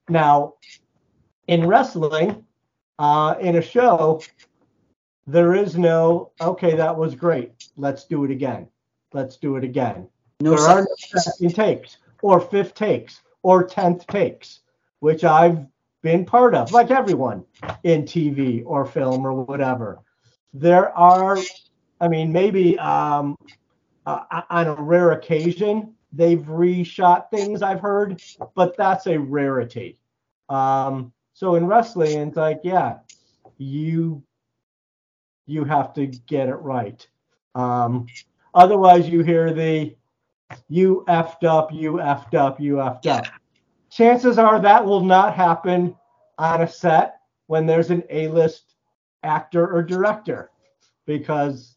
[0.08, 0.54] Now,
[1.48, 2.44] in wrestling,
[2.98, 4.22] uh, in a show,
[5.28, 7.68] there is no, okay, that was great.
[7.76, 8.66] Let's do it again.
[9.12, 10.08] Let's do it again.
[10.40, 14.60] No there are no second takes or fifth takes or tenth takes,
[15.00, 15.66] which I've
[16.00, 17.44] been part of, like everyone
[17.84, 19.98] in TV or film or whatever.
[20.54, 21.38] There are,
[22.00, 23.36] I mean, maybe um,
[24.06, 28.22] uh, on a rare occasion they've reshot things I've heard,
[28.54, 29.98] but that's a rarity.
[30.48, 33.00] Um, so in wrestling, it's like, yeah,
[33.58, 34.22] you
[35.48, 37.06] you have to get it right.
[37.54, 38.06] Um,
[38.54, 39.96] otherwise, you hear the
[40.68, 43.26] you effed up, you effed up, you effed up.
[43.90, 45.96] Chances are that will not happen
[46.38, 48.74] on a set when there's an A-list
[49.22, 50.50] actor or director
[51.06, 51.76] because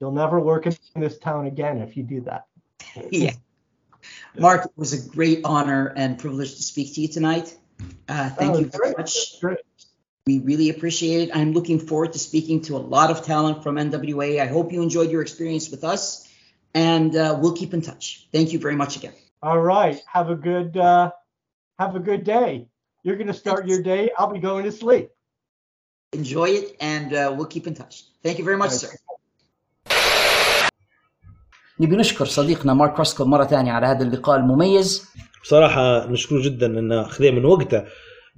[0.00, 2.46] you'll never work in this town again if you do that.
[3.10, 3.32] yeah.
[4.38, 7.56] Mark, it was a great honor and privilege to speak to you tonight.
[8.08, 9.40] Uh, thank Oh, you very great, much.
[9.40, 9.58] great.
[10.27, 11.35] We really appreciate it.
[11.35, 14.39] I'm looking forward to speaking to a lot of talent from NWA.
[14.39, 16.25] I hope you enjoyed your experience with us,
[16.73, 18.27] and uh, we'll keep in touch.
[18.31, 19.13] Thank you very much again.
[19.41, 19.99] All right.
[20.07, 21.11] Have a good uh,
[21.77, 22.67] have a good day.
[23.03, 24.11] You're gonna start your day.
[24.17, 25.09] I'll be going to sleep.
[26.13, 28.05] Enjoy it, and uh, we'll keep in touch.
[28.23, 28.89] Thank you very much, sir.
[31.79, 35.09] نبي نشكر صديقنا مارك روسكو مرة ثانية على هذا اللقاء المميز
[35.43, 37.83] بصراحه نشكره جدا انه خذ من وقته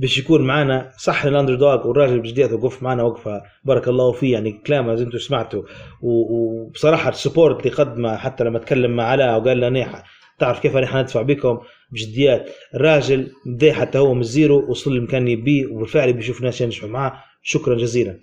[0.01, 3.43] باش يكون معنا صح ال underdog والراجل بجديته وقف معنا وقفة.
[3.65, 4.33] بارك الله فيه.
[4.33, 5.63] يعني كلامه زي أنتم سمعتوا
[6.03, 10.03] وبصراحة ال support اللي قدمه حتى لما تكلم مع علاء وقال نيح
[10.39, 11.59] تعرف كيف نحن ندفع بكم؟
[11.93, 12.51] بجديات.
[12.75, 17.13] الراجل بدا حتى هو من الزيرو وصل لمكان يبيه وبالفعل بيشوف ناس ينجحوا معاه.
[17.43, 18.19] شكرا جزيلا.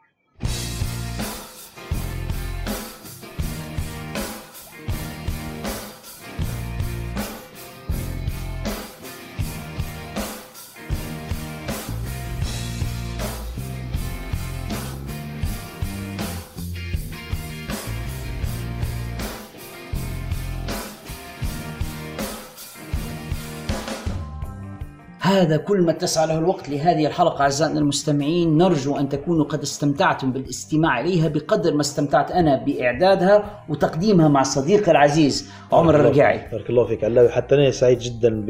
[25.47, 30.31] هذا كل ما اتسع له الوقت لهذه الحلقة أعزائنا المستمعين نرجو أن تكونوا قد استمتعتم
[30.31, 36.69] بالاستماع إليها بقدر ما استمتعت أنا بإعدادها وتقديمها مع صديقي العزيز عمر الله- الرقاعي بارك
[36.69, 37.03] الله فيك.
[37.03, 38.45] علاوي حتى أنا سعيد جدا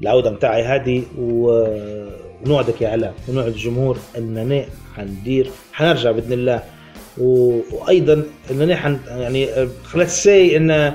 [0.00, 4.64] بالعودة متاعي هذه ونوعدك يا علاء ونوعد الجمهور اننا
[4.96, 6.62] حندير حنرجع بإذن الله.
[7.18, 7.58] و...
[7.72, 9.48] وأيضا اننا حن يعني
[9.84, 10.94] خلت سي ان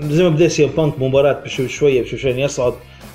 [0.00, 2.72] زي ما بدأ سي إم بانك مباراة بشوي شوية بشوي شوية يصعد.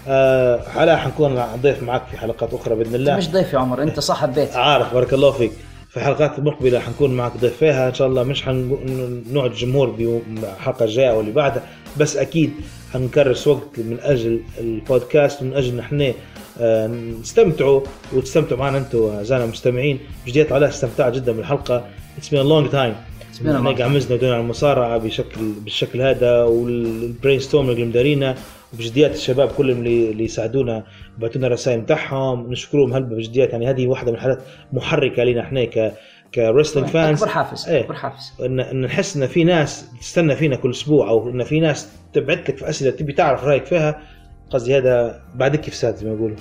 [0.07, 3.17] آه علاء حنكون ضيف معك في حلقات أخرى بإذن الله.
[3.17, 4.55] مش ضيف يا عمر أنت صاحب بيت.
[4.55, 5.51] عارف بارك الله فيك.
[5.89, 11.11] في الحلقات المقبله حنكون معك ضيف فيها إن شاء الله مش حنوعد الجمهور بالحلقة الجاية
[11.11, 11.63] واللي بعدها
[11.97, 12.51] بس أكيد
[12.93, 16.13] حنكرس وقت من أجل البودكاست ومن أجل نحن
[16.61, 16.87] آه،
[17.21, 17.81] نستمتعوا
[18.13, 19.99] وتستمتعوا معنا أنتم أعزائنا المستمعين.
[20.25, 21.85] بجديات علاء استمتعت جدا بالحلقة.
[22.17, 22.95] it's been long time
[23.43, 23.81] time.
[23.81, 28.35] قعمزنا ودونا على المصارعة بشكل بالشكل هذا وال brainstorm اللي مدارينا.
[28.73, 30.83] وبجديات الشباب كلهم اللي, اللي يساعدونا
[31.17, 33.51] بعثوا لنا رسائل بتاعهم نشكرهم هلبا بجديات.
[33.51, 34.43] يعني هذه واحدة من الحالات
[34.73, 35.93] محركة لنا إحنا ك
[36.35, 37.79] wrestling fans أكبر حافز إيه.
[37.81, 38.33] أكبر حافز.
[38.45, 42.49] ان إن نحس إن في ناس تستنى فينا كل أسبوع أو إن في ناس تبعت
[42.49, 44.01] لك في أسئلة تبي تعرف رأيك فيها
[44.49, 46.37] قصدي هذا بعد كيف ساد زي ما يقولوا.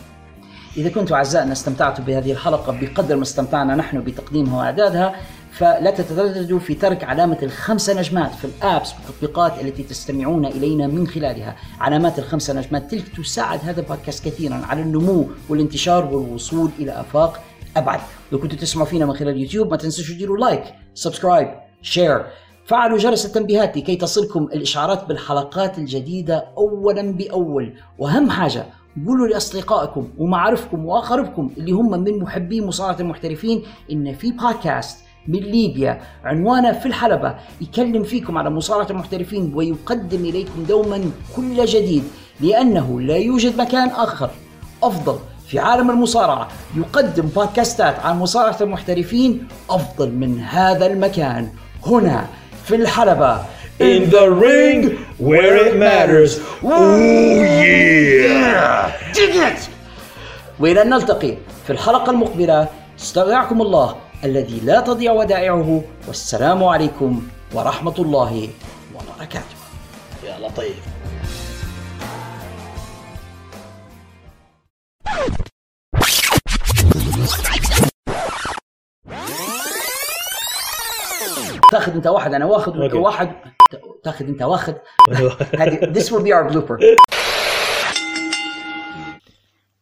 [0.76, 5.14] إذا كنتم أعزائنا استمتعتوا بهذه الحلقة بقدر ما استمتعنا نحن بتقديمها وإعدادها.
[5.50, 11.06] فلا تترددوا في ترك علامة الخمسة نجمات في ال apps والتطبيقات التي تستمعون إلينا من
[11.06, 11.56] خلالها.
[11.80, 17.40] علامات الخمسة نجمات تلك تساعد هذا البودكاست كثيرا على النمو والانتشار والوصول إلى آفاق
[17.76, 18.00] أبعد.
[18.32, 20.64] لو كنتوا تسمعوا فينا من خلال يوتيوب ما تنسوا تديروا like
[20.94, 21.48] subscribe
[21.82, 22.26] share
[22.66, 27.74] فعلوا جرس التنبيهات لكي تصلكم الإشعارات بالحلقات الجديدة أولا بأول.
[27.98, 28.66] وأهم حاجة
[29.06, 33.62] قولوا لأصدقائكم ومعارفكم وأقاربكم اللي هم من محبي مصارعة المحترفين
[33.92, 40.64] إن في بودكاست من ليبيا عنوانه في الحلبة يكلم فيكم على مصارعة المحترفين ويقدم إليكم
[40.68, 42.04] دوما كل جديد
[42.40, 44.30] لأنه لا يوجد مكان آخر
[44.82, 45.18] أفضل
[45.48, 51.48] في عالم المصارعة يقدم بودكاستات عن مصارعة المحترفين أفضل من هذا المكان
[51.86, 52.26] هنا
[52.64, 53.40] في الحلبة
[53.80, 56.38] In the ring where it matters.
[56.62, 57.00] Ooh
[57.64, 58.92] yeah!
[59.14, 59.70] Dig it!
[60.60, 61.34] وإلى أن نلتقي
[61.66, 62.68] في الحلقة المقبلة
[63.00, 67.22] استودعكم الله الذي لا تضيع ودائعه والسلام عليكم
[67.54, 68.48] ورحمة الله
[68.94, 69.56] وبركاته.
[70.24, 70.84] يا لطيف
[81.72, 82.94] تاخذ انت واحد أنا واخذ وانت.
[82.94, 83.32] واحد.
[84.04, 84.74] تاخذ انت واخذ
[85.60, 86.78] هذه this will be our blooper.